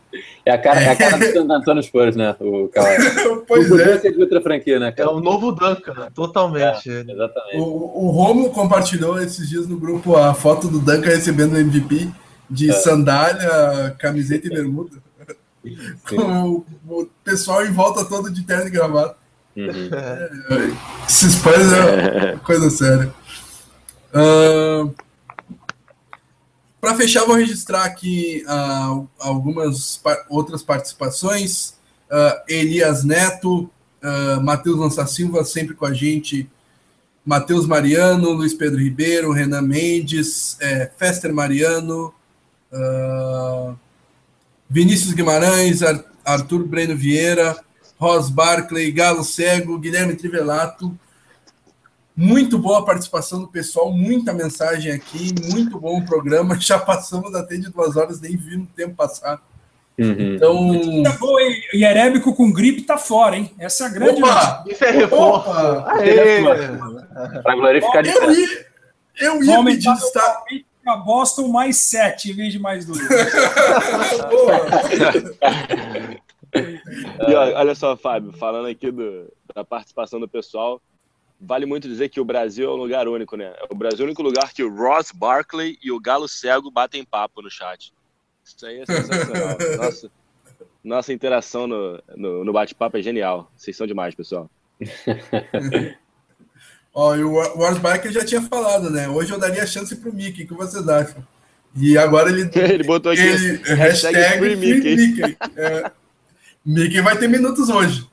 É 0.44 0.52
a 0.52 0.58
cara, 0.58 0.80
é. 0.80 0.84
é 0.84 0.90
a 0.90 0.96
cara 0.96 1.18
do 1.18 1.32
Santo 1.32 1.52
Antônio 1.52 1.82
Spurs, 1.82 2.16
né? 2.16 2.34
O 2.40 2.68
carro. 2.68 3.44
pois 3.46 3.70
o 3.70 3.78
é. 3.78 3.98
de 3.98 4.20
outra 4.20 4.40
franquia, 4.40 4.78
né? 4.78 4.90
Cara? 4.92 5.10
É 5.10 5.12
o 5.12 5.20
novo 5.20 5.52
Duncan, 5.52 5.92
né? 5.94 6.08
totalmente. 6.14 6.90
É, 6.90 7.00
exatamente. 7.00 7.56
O, 7.58 8.06
o 8.06 8.10
Romo 8.10 8.50
compartilhou 8.50 9.20
esses 9.20 9.48
dias 9.48 9.66
no 9.66 9.78
grupo 9.78 10.16
a 10.16 10.32
foto 10.32 10.68
do 10.68 10.78
Duncan 10.78 11.08
recebendo 11.08 11.52
o 11.52 11.58
MVP 11.58 12.08
de 12.48 12.70
é. 12.70 12.72
sandália, 12.72 13.94
camiseta 13.98 14.46
e 14.46 14.50
bermuda. 14.50 14.96
Com 16.08 16.64
o, 16.88 17.06
pessoal 17.22 17.66
em 17.66 17.72
volta 17.72 18.04
todo 18.04 18.32
de 18.32 18.42
terno 18.44 18.68
e 18.68 18.70
gravata. 18.70 19.16
Uhum. 19.54 19.90
É, 19.92 20.70
esses 21.06 21.34
Spurs 21.34 21.72
é 21.72 22.36
coisa 22.42 22.70
séria. 22.70 23.12
Uh, 24.14 24.94
para 26.80 26.94
fechar, 26.94 27.24
vou 27.24 27.36
registrar 27.36 27.84
aqui 27.84 28.44
uh, 28.46 29.08
algumas 29.18 29.96
pa 29.96 30.24
outras 30.28 30.62
participações. 30.62 31.74
Uh, 32.10 32.40
Elias 32.48 33.04
Neto, 33.04 33.70
uh, 34.02 34.40
Matheus 34.42 34.78
Lança 34.78 35.06
Silva, 35.06 35.44
sempre 35.44 35.74
com 35.74 35.84
a 35.84 35.92
gente. 35.92 36.48
Matheus 37.24 37.66
Mariano, 37.66 38.30
Luiz 38.30 38.54
Pedro 38.54 38.80
Ribeiro, 38.80 39.32
Renan 39.32 39.60
Mendes, 39.60 40.56
é, 40.60 40.90
Fester 40.96 41.30
Mariano, 41.34 42.14
uh, 42.72 43.76
Vinícius 44.70 45.12
Guimarães, 45.12 45.82
Ar 45.82 46.02
Arthur 46.24 46.64
Breno 46.64 46.96
Vieira, 46.96 47.58
Ros 47.98 48.30
Barclay, 48.30 48.90
Galo 48.92 49.24
Cego, 49.24 49.78
Guilherme 49.78 50.14
Trivelato, 50.14 50.98
muito 52.18 52.58
boa 52.58 52.80
a 52.80 52.82
participação 52.82 53.40
do 53.42 53.46
pessoal, 53.46 53.92
muita 53.92 54.32
mensagem 54.32 54.90
aqui, 54.90 55.32
muito 55.52 55.78
bom 55.78 56.00
o 56.00 56.04
programa. 56.04 56.58
Já 56.60 56.76
passamos 56.76 57.32
até 57.32 57.56
de 57.56 57.70
duas 57.70 57.96
horas, 57.96 58.20
nem 58.20 58.36
vi 58.36 58.56
o 58.56 58.66
tempo 58.66 58.96
passar. 58.96 59.40
Uhum. 59.96 60.34
Então. 60.34 61.02
Tá 61.04 61.12
bom, 61.12 61.38
e 61.38 61.84
Erébico 61.84 62.34
com 62.34 62.52
gripe 62.52 62.82
tá 62.82 62.98
fora, 62.98 63.36
hein? 63.36 63.52
Essa 63.56 63.84
é 63.84 63.86
a 63.86 63.90
grande. 63.90 64.20
Opa! 64.20 64.64
Isso 64.66 64.84
é 64.84 64.90
reforço. 64.90 65.48
Para 67.44 67.54
glorificar 67.54 68.02
de 68.02 68.10
Eu 68.10 68.32
ia, 68.32 68.66
eu 69.20 69.40
ia 69.44 69.64
pedir 69.64 69.94
destaque. 69.94 70.66
A 70.86 70.96
Boston 70.96 71.48
mais 71.48 71.76
sete 71.76 72.30
em 72.30 72.34
vez 72.34 72.50
de 72.50 72.58
mais 72.58 72.86
dois. 72.86 72.98
e 77.28 77.34
olha 77.34 77.74
só, 77.74 77.94
Fábio, 77.94 78.32
falando 78.32 78.68
aqui 78.68 78.90
do, 78.90 79.30
da 79.54 79.62
participação 79.62 80.18
do 80.18 80.26
pessoal, 80.26 80.80
vale 81.40 81.66
muito 81.66 81.88
dizer 81.88 82.08
que 82.08 82.20
o 82.20 82.24
Brasil 82.24 82.68
é 82.68 82.72
um 82.72 82.76
lugar 82.76 83.06
único, 83.08 83.36
né? 83.36 83.52
O 83.70 83.74
Brasil 83.74 84.00
é 84.00 84.02
o 84.02 84.06
único 84.06 84.22
lugar 84.22 84.52
que 84.52 84.62
o 84.62 84.74
Ross 84.74 85.12
Barkley 85.12 85.78
e 85.82 85.92
o 85.92 86.00
Galo 86.00 86.28
Cego 86.28 86.70
batem 86.70 87.04
papo 87.04 87.42
no 87.42 87.50
chat. 87.50 87.92
Isso 88.44 88.66
aí 88.66 88.80
é 88.80 88.86
sensacional. 88.86 89.56
nossa, 89.78 90.10
nossa 90.82 91.12
interação 91.12 91.66
no, 91.66 92.02
no, 92.16 92.44
no 92.44 92.52
bate-papo 92.52 92.96
é 92.96 93.02
genial. 93.02 93.50
Vocês 93.56 93.76
são 93.76 93.86
demais, 93.86 94.14
pessoal. 94.14 94.50
Ó, 96.94 97.14
e 97.14 97.22
o 97.22 97.40
Ross 97.54 97.78
Barkley 97.78 98.12
já 98.12 98.24
tinha 98.24 98.42
falado, 98.42 98.90
né? 98.90 99.08
Hoje 99.08 99.32
eu 99.32 99.38
daria 99.38 99.66
chance 99.66 99.94
pro 99.96 100.12
Mickey, 100.12 100.44
o 100.44 100.48
que 100.48 100.54
vocês 100.54 100.88
acham? 100.88 101.24
E 101.76 101.96
agora 101.96 102.30
ele. 102.30 102.50
ele 102.58 102.84
botou 102.84 103.12
aqui. 103.12 103.20
Ele, 103.20 103.56
hashtag, 103.58 104.16
hashtag 104.16 104.56
Mickey. 104.56 104.96
Mickey. 104.96 105.36
É, 105.56 105.90
Mickey 106.64 107.00
vai 107.00 107.16
ter 107.16 107.28
minutos 107.28 107.68
hoje. 107.68 108.08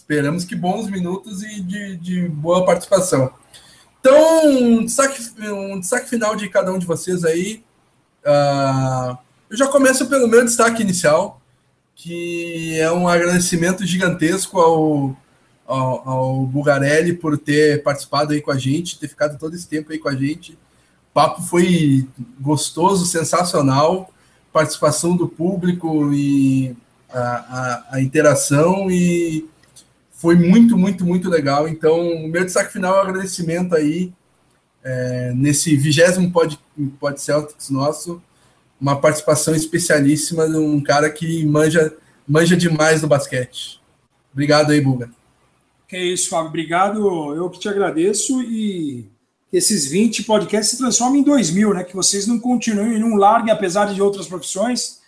Esperamos 0.00 0.46
que 0.46 0.56
bons 0.56 0.88
minutos 0.88 1.42
e 1.42 1.60
de, 1.60 1.96
de 1.96 2.26
boa 2.26 2.64
participação. 2.64 3.30
Então, 4.00 4.48
um 4.48 4.84
destaque, 4.84 5.22
um 5.42 5.78
destaque 5.78 6.08
final 6.08 6.34
de 6.34 6.48
cada 6.48 6.72
um 6.72 6.78
de 6.78 6.86
vocês 6.86 7.22
aí. 7.22 7.62
Uh, 8.24 9.16
eu 9.50 9.56
já 9.58 9.68
começo 9.68 10.06
pelo 10.06 10.26
meu 10.26 10.42
destaque 10.42 10.80
inicial, 10.80 11.38
que 11.94 12.80
é 12.80 12.90
um 12.90 13.06
agradecimento 13.06 13.84
gigantesco 13.84 14.58
ao, 14.58 15.16
ao, 15.66 16.08
ao 16.08 16.46
Bugarelli 16.46 17.12
por 17.12 17.36
ter 17.36 17.82
participado 17.82 18.32
aí 18.32 18.40
com 18.40 18.50
a 18.50 18.58
gente, 18.58 18.98
ter 18.98 19.06
ficado 19.06 19.38
todo 19.38 19.54
esse 19.54 19.68
tempo 19.68 19.92
aí 19.92 19.98
com 19.98 20.08
a 20.08 20.16
gente. 20.16 20.52
O 20.52 21.12
papo 21.12 21.42
foi 21.42 22.08
gostoso, 22.40 23.04
sensacional, 23.04 24.10
participação 24.50 25.14
do 25.14 25.28
público 25.28 26.10
e 26.14 26.74
a, 27.12 27.20
a, 27.20 27.96
a 27.96 28.00
interação 28.00 28.90
e 28.90 29.49
foi 30.20 30.36
muito, 30.36 30.76
muito, 30.76 31.02
muito 31.04 31.30
legal. 31.30 31.66
Então, 31.66 31.98
o 31.98 32.28
meu 32.28 32.44
destaque 32.44 32.74
final 32.74 32.94
é 32.94 32.98
um 32.98 33.08
agradecimento 33.08 33.74
aí 33.74 34.12
é, 34.84 35.32
nesse 35.34 35.74
vigésimo 35.74 36.30
pod, 36.30 36.58
pod 37.00 37.18
Celtics 37.18 37.70
nosso, 37.70 38.22
uma 38.78 39.00
participação 39.00 39.54
especialíssima 39.54 40.46
de 40.46 40.56
um 40.56 40.78
cara 40.82 41.08
que 41.08 41.44
manja, 41.46 41.96
manja 42.28 42.54
demais 42.54 43.00
do 43.00 43.06
basquete. 43.06 43.80
Obrigado 44.30 44.72
aí, 44.72 44.80
Buga. 44.82 45.10
Que 45.88 45.96
é 45.96 46.04
isso, 46.04 46.28
Fábio. 46.28 46.48
Obrigado. 46.48 47.34
Eu 47.34 47.48
que 47.48 47.58
te 47.58 47.68
agradeço 47.70 48.42
e 48.42 49.08
que 49.50 49.56
esses 49.56 49.86
20 49.86 50.24
podcasts 50.24 50.72
se 50.72 50.78
transformem 50.78 51.22
em 51.22 51.24
2 51.24 51.50
mil, 51.50 51.72
né? 51.72 51.82
Que 51.82 51.96
vocês 51.96 52.26
não 52.26 52.38
continuem, 52.38 52.98
não 52.98 53.16
larguem, 53.16 53.50
apesar 53.50 53.86
de 53.86 54.02
outras 54.02 54.28
profissões, 54.28 54.99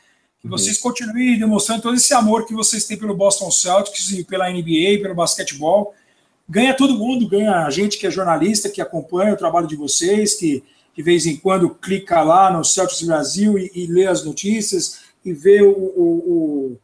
que 0.42 0.48
vocês 0.48 0.76
continuem 0.76 1.38
demonstrando 1.38 1.82
todo 1.82 1.94
esse 1.94 2.12
amor 2.12 2.44
que 2.44 2.52
vocês 2.52 2.84
têm 2.84 2.98
pelo 2.98 3.14
Boston 3.14 3.48
Celtics 3.48 4.10
e 4.10 4.24
pela 4.24 4.50
NBA, 4.50 5.00
pelo 5.00 5.14
basquetebol. 5.14 5.94
Ganha 6.48 6.74
todo 6.74 6.98
mundo, 6.98 7.28
ganha 7.28 7.64
a 7.64 7.70
gente 7.70 7.96
que 7.96 8.08
é 8.08 8.10
jornalista, 8.10 8.68
que 8.68 8.80
acompanha 8.80 9.32
o 9.32 9.36
trabalho 9.36 9.68
de 9.68 9.76
vocês, 9.76 10.34
que 10.34 10.64
de 10.96 11.02
vez 11.02 11.26
em 11.26 11.36
quando 11.36 11.70
clica 11.70 12.22
lá 12.22 12.52
no 12.52 12.64
Celtics 12.64 13.02
Brasil 13.02 13.56
e, 13.56 13.70
e 13.72 13.86
lê 13.86 14.06
as 14.06 14.24
notícias 14.24 15.00
e 15.24 15.32
vê 15.32 15.62
o, 15.62 15.70
o, 15.70 16.02
o, 16.76 16.78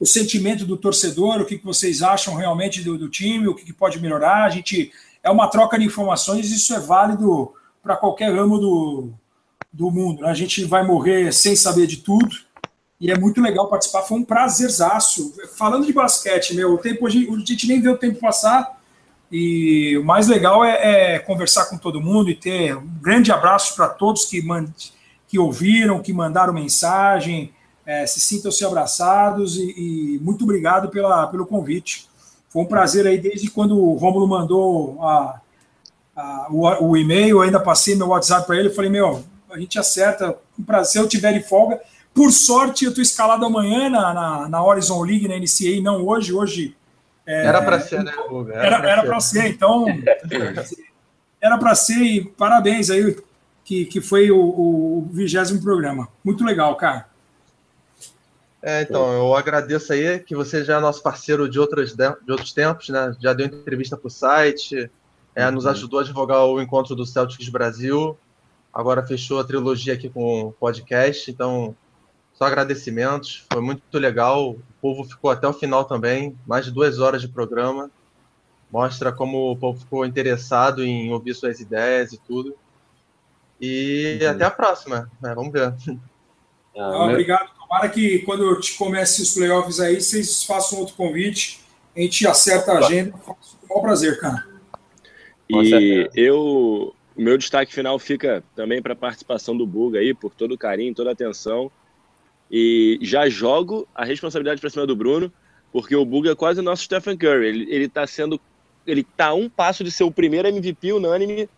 o, 0.00 0.06
sentimento 0.06 0.66
do 0.66 0.76
torcedor, 0.76 1.40
o 1.40 1.46
que, 1.46 1.56
que 1.56 1.64
vocês 1.64 2.02
acham 2.02 2.34
realmente 2.34 2.82
do, 2.82 2.98
do 2.98 3.08
time, 3.08 3.46
o 3.46 3.54
que, 3.54 3.64
que 3.64 3.72
pode 3.72 4.00
melhorar. 4.00 4.44
A 4.44 4.50
gente 4.50 4.92
é 5.22 5.30
uma 5.30 5.46
troca 5.46 5.78
de 5.78 5.84
informações, 5.84 6.50
isso 6.50 6.74
é 6.74 6.80
válido 6.80 7.52
para 7.80 7.96
qualquer 7.96 8.34
ramo 8.34 8.58
do, 8.58 9.12
do 9.72 9.90
mundo. 9.90 10.22
Né? 10.22 10.30
A 10.30 10.34
gente 10.34 10.64
vai 10.64 10.84
morrer 10.84 11.32
sem 11.32 11.54
saber 11.54 11.86
de 11.86 11.98
tudo, 11.98 12.36
e 13.04 13.10
é 13.10 13.18
muito 13.18 13.38
legal 13.42 13.68
participar. 13.68 14.00
Foi 14.00 14.16
um 14.16 14.24
prazerzaço. 14.24 15.34
Falando 15.58 15.84
de 15.84 15.92
basquete, 15.92 16.54
meu, 16.54 16.72
o 16.72 16.78
tempo 16.78 17.06
a 17.06 17.10
gente 17.10 17.68
nem 17.68 17.78
vê 17.78 17.90
o 17.90 17.98
tempo 17.98 18.18
passar. 18.18 18.80
E 19.30 19.94
o 19.98 20.02
mais 20.02 20.26
legal 20.26 20.64
é, 20.64 21.16
é 21.16 21.18
conversar 21.18 21.66
com 21.66 21.76
todo 21.76 22.00
mundo 22.00 22.30
e 22.30 22.34
ter 22.34 22.74
um 22.74 22.88
grande 23.02 23.30
abraço 23.30 23.76
para 23.76 23.88
todos 23.88 24.24
que, 24.24 24.42
que 25.28 25.38
ouviram, 25.38 26.00
que 26.00 26.14
mandaram 26.14 26.54
mensagem. 26.54 27.52
É, 27.84 28.06
se 28.06 28.20
sintam-se 28.20 28.64
abraçados 28.64 29.58
e, 29.58 30.14
e, 30.16 30.18
muito 30.22 30.44
obrigado 30.44 30.88
pela, 30.88 31.26
pelo 31.26 31.44
convite. 31.44 32.08
Foi 32.48 32.62
um 32.62 32.66
prazer 32.66 33.06
aí 33.06 33.18
desde 33.18 33.50
quando 33.50 33.78
o 33.78 33.96
Rômulo 33.96 34.26
mandou 34.26 34.98
a, 35.02 35.40
a, 36.16 36.46
o, 36.50 36.88
o 36.88 36.96
e-mail, 36.96 37.36
eu 37.36 37.42
ainda 37.42 37.60
passei 37.60 37.96
meu 37.96 38.08
WhatsApp 38.08 38.46
para 38.46 38.56
ele. 38.56 38.68
Eu 38.68 38.74
falei, 38.74 38.90
meu, 38.90 39.22
a 39.50 39.58
gente 39.58 39.78
acerta. 39.78 40.34
Se 40.86 40.96
eu 40.96 41.06
tiver 41.06 41.34
de 41.34 41.46
folga, 41.46 41.78
por 42.14 42.30
sorte, 42.30 42.84
eu 42.84 42.90
estou 42.90 43.02
escalado 43.02 43.44
amanhã 43.44 43.90
na, 43.90 44.14
na, 44.14 44.48
na, 44.48 44.64
Horizon 44.64 45.02
League, 45.02 45.26
na 45.26 45.36
NCA, 45.36 45.82
não 45.82 46.06
hoje. 46.06 46.32
Hoje. 46.32 46.76
É, 47.26 47.46
era 47.46 47.60
para 47.60 47.80
ser, 47.80 48.04
né, 48.04 48.12
Era 48.54 49.02
para 49.02 49.20
ser. 49.20 49.40
ser, 49.40 49.48
então. 49.48 49.86
era 51.40 51.58
para 51.58 51.74
ser, 51.74 51.98
e 51.98 52.24
parabéns 52.24 52.88
aí, 52.90 53.16
que, 53.64 53.86
que 53.86 54.00
foi 54.00 54.30
o 54.30 55.08
vigésimo 55.10 55.60
programa. 55.60 56.08
Muito 56.22 56.44
legal, 56.44 56.76
cara. 56.76 57.06
É, 58.62 58.80
então, 58.80 59.12
eu 59.12 59.34
agradeço 59.34 59.92
aí 59.92 60.18
que 60.20 60.34
você 60.34 60.64
já 60.64 60.78
é 60.78 60.80
nosso 60.80 61.02
parceiro 61.02 61.46
de, 61.48 61.58
outros 61.58 61.94
de 61.94 62.30
outros 62.30 62.52
tempos, 62.52 62.88
né? 62.88 63.14
Já 63.20 63.34
deu 63.34 63.46
entrevista 63.46 63.94
para 63.94 64.08
o 64.08 64.10
site, 64.10 64.90
é, 65.34 65.50
nos 65.50 65.64
uhum. 65.64 65.70
ajudou 65.72 66.00
a 66.00 66.04
divulgar 66.04 66.46
o 66.46 66.62
encontro 66.62 66.94
do 66.94 67.04
Celtics 67.04 67.48
Brasil. 67.50 68.16
Agora 68.72 69.04
fechou 69.04 69.38
a 69.38 69.44
trilogia 69.44 69.92
aqui 69.92 70.08
com 70.08 70.44
o 70.44 70.52
podcast, 70.52 71.30
então 71.30 71.76
só 72.34 72.44
agradecimentos, 72.44 73.46
foi 73.50 73.62
muito 73.62 73.82
legal. 73.98 74.50
O 74.50 74.62
povo 74.80 75.04
ficou 75.04 75.30
até 75.30 75.46
o 75.46 75.52
final 75.52 75.84
também, 75.84 76.36
mais 76.46 76.64
de 76.64 76.70
duas 76.70 76.98
horas 76.98 77.22
de 77.22 77.28
programa. 77.28 77.90
Mostra 78.70 79.12
como 79.12 79.52
o 79.52 79.56
povo 79.56 79.78
ficou 79.78 80.04
interessado 80.04 80.84
em 80.84 81.12
ouvir 81.12 81.34
suas 81.34 81.60
ideias 81.60 82.12
e 82.12 82.18
tudo. 82.18 82.54
E 83.60 84.18
uhum. 84.20 84.30
até 84.30 84.44
a 84.44 84.50
próxima, 84.50 85.10
né? 85.22 85.34
vamos 85.34 85.52
ver. 85.52 85.74
Ah, 86.76 87.04
obrigado. 87.04 87.50
Tomara 87.56 87.88
que 87.88 88.18
quando 88.20 88.42
eu 88.42 88.58
te 88.58 88.76
comece 88.76 89.22
os 89.22 89.32
playoffs 89.32 89.78
aí, 89.78 90.00
vocês 90.00 90.42
façam 90.42 90.80
outro 90.80 90.96
convite, 90.96 91.60
a 91.96 92.00
gente 92.00 92.26
acerta 92.26 92.72
a 92.72 92.78
agenda. 92.78 93.12
Com 93.12 93.30
o 93.30 93.68
maior 93.68 93.82
prazer, 93.82 94.18
cara. 94.18 94.44
E 95.48 96.10
eu, 96.16 96.92
o 97.16 97.22
meu 97.22 97.38
destaque 97.38 97.72
final 97.72 97.96
fica 97.96 98.42
também 98.56 98.82
para 98.82 98.92
a 98.92 98.96
participação 98.96 99.56
do 99.56 99.64
Buga 99.64 100.00
aí, 100.00 100.12
por 100.12 100.34
todo 100.34 100.52
o 100.52 100.58
carinho, 100.58 100.92
toda 100.92 101.10
a 101.10 101.12
atenção. 101.12 101.70
E 102.56 103.00
já 103.02 103.28
jogo 103.28 103.88
a 103.92 104.04
responsabilidade 104.04 104.60
para 104.60 104.70
cima 104.70 104.86
do 104.86 104.94
Bruno, 104.94 105.32
porque 105.72 105.96
o 105.96 106.04
Buga 106.04 106.30
é 106.30 106.34
quase 106.36 106.60
o 106.60 106.62
nosso 106.62 106.84
Stephen 106.84 107.16
Curry. 107.16 107.48
Ele, 107.48 107.66
ele 107.68 107.88
tá 107.88 108.06
sendo. 108.06 108.40
Ele 108.86 109.02
tá 109.02 109.26
a 109.26 109.34
um 109.34 109.48
passo 109.48 109.82
de 109.82 109.90
ser 109.90 110.04
o 110.04 110.10
primeiro 110.12 110.46
MVP 110.46 110.92
unânime 110.92 111.48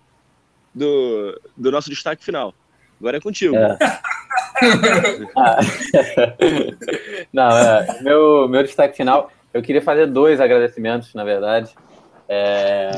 do, 0.74 1.38
do 1.54 1.70
nosso 1.70 1.90
destaque 1.90 2.24
final. 2.24 2.54
Agora 2.98 3.18
é 3.18 3.20
contigo. 3.20 3.54
É. 3.54 3.76
ah. 5.36 5.58
Não, 7.30 7.50
é, 7.50 8.00
meu, 8.00 8.48
meu 8.48 8.62
destaque 8.62 8.96
final, 8.96 9.30
eu 9.52 9.60
queria 9.60 9.82
fazer 9.82 10.06
dois 10.06 10.40
agradecimentos, 10.40 11.12
na 11.12 11.24
verdade. 11.24 11.74
É, 12.26 12.90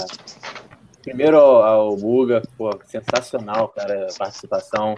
primeiro 1.02 1.36
ao, 1.36 1.64
ao 1.64 1.96
Buga, 1.96 2.42
pô, 2.56 2.70
sensacional, 2.84 3.66
cara, 3.70 4.06
a 4.08 4.16
participação. 4.16 4.96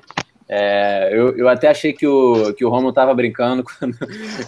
É, 0.53 1.11
eu, 1.13 1.39
eu 1.39 1.49
até 1.49 1.69
achei 1.69 1.93
que 1.93 2.05
o, 2.05 2.53
que 2.55 2.65
o 2.65 2.69
Romulo 2.69 2.89
estava 2.89 3.15
brincando 3.15 3.63
quando, 3.79 3.97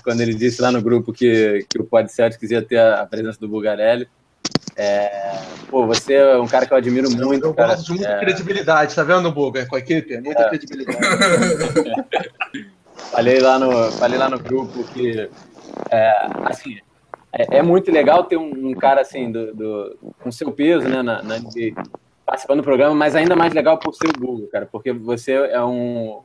quando 0.03 0.20
ele 0.20 0.35
disse 0.35 0.61
lá 0.61 0.73
no 0.73 0.83
grupo 0.83 1.12
que, 1.12 1.65
que 1.70 1.81
o 1.81 1.85
Pod 1.85 2.11
Celtics 2.11 2.51
ia 2.51 2.61
ter 2.61 2.81
a, 2.81 3.07
presença 3.07 3.39
do 3.39 3.47
Bugarelli. 3.47 4.09
É, 4.77 5.39
pô, 5.70 5.87
você 5.87 6.15
é 6.15 6.37
um 6.37 6.49
cara 6.49 6.66
que 6.66 6.73
eu 6.73 6.77
admiro 6.77 7.09
muito. 7.09 7.47
Eu, 7.47 7.55
cara. 7.55 7.69
gosto 7.69 7.85
de 7.85 7.91
muita 7.93 8.09
é... 8.09 8.19
credibilidade, 8.19 8.97
tá 8.97 9.05
vendo, 9.05 9.31
Buga? 9.31 9.65
Com 9.66 9.77
a 9.77 9.79
equipe? 9.79 10.20
Muita 10.20 10.43
é. 10.43 10.49
credibilidade. 10.49 10.99
falei, 13.12 13.39
lá 13.39 13.61
no, 13.61 13.93
falei 13.93 14.19
lá 14.19 14.29
no 14.29 14.41
grupo 14.41 14.83
que, 14.93 15.31
é, 15.89 16.12
assim, 16.47 16.79
é, 17.33 17.59
é, 17.59 17.62
muito 17.62 17.93
legal 17.93 18.24
ter 18.24 18.37
um, 18.37 18.70
um 18.70 18.74
cara 18.74 19.03
assim, 19.03 19.31
do, 19.31 19.55
do, 19.55 20.15
com 20.20 20.33
seu 20.33 20.51
peso 20.51 20.89
né, 20.89 21.01
na, 21.01 21.23
na 21.23 21.39
NBA 21.39 21.81
participando 22.33 22.61
do 22.61 22.65
programa, 22.65 22.95
mas 22.95 23.15
ainda 23.15 23.37
mais 23.37 23.53
legal 23.53 23.77
por 23.77 23.93
ser 23.93 24.09
o 24.09 24.19
Google, 24.19 24.49
cara, 24.49 24.65
porque 24.65 24.91
você 24.91 25.33
é 25.33 25.63
um, 25.63 26.23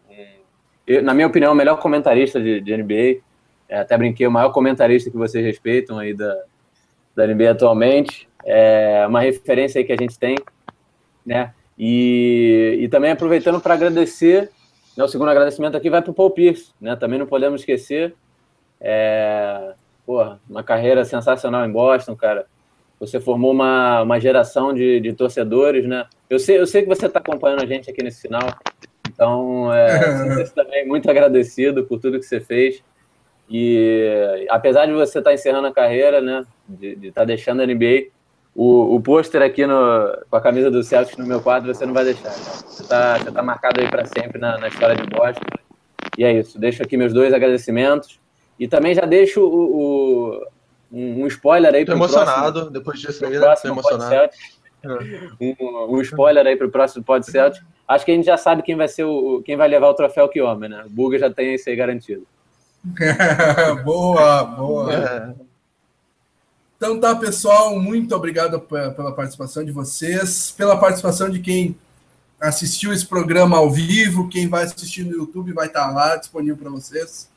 um 0.87 1.03
na 1.03 1.13
minha 1.13 1.27
opinião, 1.27 1.51
o 1.51 1.55
melhor 1.55 1.77
comentarista 1.81 2.39
de, 2.39 2.61
de 2.61 2.77
NBA. 2.77 3.21
É, 3.67 3.79
até 3.79 3.97
brinquei, 3.97 4.25
o 4.25 4.31
maior 4.31 4.51
comentarista 4.51 5.11
que 5.11 5.17
vocês 5.17 5.43
respeitam 5.43 5.99
aí 5.99 6.13
da, 6.13 6.33
da 7.13 7.27
NBA 7.27 7.51
atualmente. 7.51 8.29
É 8.45 9.05
uma 9.05 9.19
referência 9.19 9.79
aí 9.79 9.83
que 9.83 9.91
a 9.91 9.97
gente 9.97 10.17
tem, 10.17 10.37
né? 11.25 11.53
E, 11.77 12.77
e 12.79 12.87
também 12.87 13.11
aproveitando 13.11 13.59
para 13.59 13.73
agradecer, 13.73 14.49
né, 14.95 15.03
o 15.03 15.09
segundo 15.09 15.29
agradecimento 15.29 15.75
aqui 15.75 15.89
vai 15.89 16.01
para 16.01 16.11
o 16.11 16.13
Paul 16.13 16.31
Pierce, 16.31 16.71
né? 16.79 16.95
Também 16.95 17.19
não 17.19 17.27
podemos 17.27 17.59
esquecer. 17.59 18.15
É, 18.79 19.73
porra, 20.05 20.39
uma 20.49 20.63
carreira 20.63 21.03
sensacional 21.03 21.65
em 21.65 21.71
Boston, 21.71 22.15
cara 22.15 22.45
você 22.99 23.19
formou 23.19 23.51
uma, 23.51 24.01
uma 24.01 24.19
geração 24.19 24.73
de, 24.73 24.99
de 24.99 25.13
torcedores, 25.13 25.85
né? 25.85 26.05
Eu 26.29 26.39
sei, 26.39 26.59
eu 26.59 26.67
sei 26.67 26.81
que 26.81 26.87
você 26.87 27.05
está 27.05 27.19
acompanhando 27.19 27.63
a 27.63 27.65
gente 27.65 27.89
aqui 27.89 28.03
nesse 28.03 28.21
final, 28.21 28.41
então 29.07 29.73
é, 29.73 30.43
também 30.55 30.85
muito 30.87 31.09
agradecido 31.09 31.83
por 31.85 31.99
tudo 31.99 32.19
que 32.19 32.25
você 32.25 32.39
fez. 32.39 32.83
E 33.49 34.45
apesar 34.49 34.85
de 34.85 34.93
você 34.93 35.19
estar 35.19 35.29
tá 35.29 35.33
encerrando 35.33 35.67
a 35.67 35.73
carreira, 35.73 36.19
né, 36.19 36.43
de 36.67 37.07
estar 37.07 37.21
tá 37.21 37.25
deixando 37.25 37.61
a 37.61 37.65
NBA, 37.65 38.07
o, 38.53 38.95
o 38.95 39.01
pôster 39.01 39.41
aqui 39.41 39.67
no, 39.67 40.17
com 40.29 40.35
a 40.35 40.41
camisa 40.41 40.71
do 40.71 40.81
Celtics 40.81 41.15
no 41.17 41.27
meu 41.27 41.39
quadro 41.39 41.73
você 41.73 41.85
não 41.85 41.93
vai 41.93 42.03
deixar. 42.03 42.29
Né? 42.29 42.35
Você 42.35 42.81
está 42.81 43.19
tá 43.19 43.43
marcado 43.43 43.79
aí 43.79 43.87
para 43.87 44.03
sempre 44.05 44.39
na, 44.39 44.57
na 44.57 44.67
história 44.67 44.95
de 44.95 45.07
Boston. 45.07 45.45
E 46.17 46.23
é 46.23 46.33
isso. 46.33 46.59
Deixo 46.59 46.81
aqui 46.81 46.97
meus 46.97 47.13
dois 47.13 47.33
agradecimentos. 47.33 48.19
E 48.59 48.67
também 48.67 48.95
já 48.95 49.05
deixo 49.05 49.41
o, 49.41 50.31
o 50.31 50.47
um, 50.91 51.23
um 51.23 51.27
spoiler 51.27 51.73
aí 51.73 51.85
para 51.85 51.93
o 51.93 51.97
emocionado, 51.97 52.51
próximo, 52.53 52.71
depois 52.71 52.99
disso 52.99 53.25
aí, 53.25 53.39
né? 53.39 53.55
Tô 53.55 53.67
emocionado. 53.67 54.15
É. 54.15 54.29
Um, 55.41 55.95
um, 55.95 56.01
spoiler 56.01 56.45
aí 56.45 56.55
para 56.55 56.67
o 56.67 56.71
próximo 56.71 57.03
Pod 57.03 57.25
Celtic. 57.25 57.61
Acho 57.87 58.05
que 58.05 58.11
a 58.11 58.15
gente 58.15 58.25
já 58.25 58.37
sabe 58.37 58.61
quem 58.61 58.75
vai 58.75 58.87
ser 58.87 59.03
o 59.03 59.41
quem 59.43 59.55
vai 59.55 59.67
levar 59.67 59.89
o 59.89 59.93
troféu 59.93 60.29
que 60.29 60.41
homem, 60.41 60.69
né? 60.69 60.83
O 60.85 60.89
Buga 60.89 61.17
já 61.17 61.29
tem 61.29 61.55
isso 61.55 61.69
aí 61.69 61.75
garantido. 61.75 62.25
boa, 63.83 64.43
boa. 64.43 64.93
É. 64.93 65.47
Então 66.77 66.99
tá, 66.99 67.15
pessoal, 67.15 67.77
muito 67.79 68.15
obrigado 68.15 68.59
pela 68.59 69.11
participação 69.11 69.65
de 69.65 69.71
vocês, 69.71 70.51
pela 70.51 70.77
participação 70.77 71.29
de 71.29 71.39
quem 71.39 71.75
assistiu 72.39 72.93
esse 72.93 73.05
programa 73.05 73.57
ao 73.57 73.69
vivo, 73.69 74.29
quem 74.29 74.47
vai 74.47 74.63
assistir 74.63 75.03
no 75.03 75.11
YouTube 75.11 75.53
vai 75.53 75.67
estar 75.67 75.91
lá 75.91 76.15
disponível 76.15 76.55
para 76.55 76.69
vocês. 76.69 77.29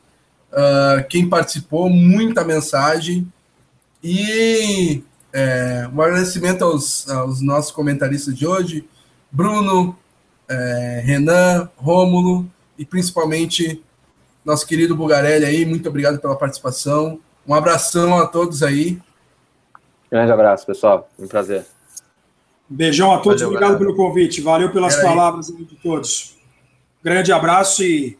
Uh, 0.52 1.06
quem 1.08 1.28
participou, 1.28 1.88
muita 1.88 2.44
mensagem. 2.44 3.26
E 4.02 5.02
é, 5.32 5.88
um 5.92 6.00
agradecimento 6.00 6.64
aos, 6.64 7.08
aos, 7.08 7.40
nossos 7.40 7.70
comentaristas 7.70 8.36
de 8.36 8.46
hoje, 8.46 8.88
Bruno, 9.30 9.96
é, 10.48 11.02
Renan, 11.04 11.68
Rômulo 11.76 12.50
e 12.78 12.84
principalmente 12.84 13.82
nosso 14.44 14.66
querido 14.66 14.96
Bugarelli 14.96 15.44
aí. 15.44 15.66
Muito 15.66 15.88
obrigado 15.88 16.18
pela 16.18 16.36
participação. 16.36 17.20
Um 17.46 17.54
abração 17.54 18.18
a 18.18 18.26
todos 18.26 18.62
aí. 18.62 18.98
Grande 20.10 20.32
abraço, 20.32 20.66
pessoal. 20.66 21.08
Um 21.18 21.28
prazer. 21.28 21.64
Beijão 22.68 23.12
a 23.12 23.18
todos. 23.18 23.40
Valeu, 23.40 23.56
obrigado 23.56 23.78
galera. 23.78 23.94
pelo 23.94 23.96
convite. 23.96 24.40
Valeu 24.40 24.72
pelas 24.72 24.96
palavras 24.96 25.48
de 25.48 25.76
todos. 25.82 26.36
Grande 27.02 27.32
abraço 27.32 27.82
e 27.82 28.18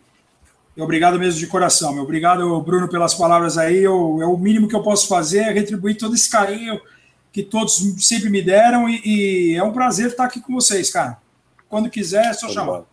Obrigado 0.84 1.18
mesmo 1.18 1.38
de 1.38 1.46
coração. 1.46 1.92
Meu. 1.92 2.04
Obrigado, 2.04 2.60
Bruno, 2.62 2.88
pelas 2.88 3.14
palavras 3.14 3.58
aí. 3.58 3.78
Eu, 3.78 4.18
é 4.20 4.26
o 4.26 4.36
mínimo 4.36 4.68
que 4.68 4.74
eu 4.74 4.82
posso 4.82 5.08
fazer 5.08 5.38
é 5.38 5.52
retribuir 5.52 5.96
todo 5.96 6.14
esse 6.14 6.28
carinho 6.28 6.80
que 7.32 7.42
todos 7.42 7.76
sempre 7.98 8.28
me 8.28 8.42
deram 8.42 8.88
e, 8.88 9.00
e 9.04 9.56
é 9.56 9.62
um 9.62 9.72
prazer 9.72 10.08
estar 10.08 10.24
aqui 10.24 10.40
com 10.40 10.52
vocês, 10.52 10.90
cara. 10.90 11.18
Quando 11.68 11.90
quiser, 11.90 12.26
é 12.26 12.32
só 12.32 12.46
Foi 12.46 12.54
chamar. 12.54 12.78
Bom. 12.78 12.86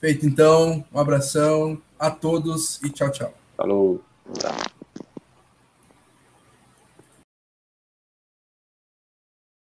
Feito 0.00 0.26
então, 0.26 0.84
um 0.92 0.98
abração 0.98 1.80
a 1.98 2.10
todos 2.10 2.80
e 2.82 2.90
tchau, 2.90 3.10
tchau. 3.10 3.34
Falou. 3.56 4.00
Tchau. 4.32 4.79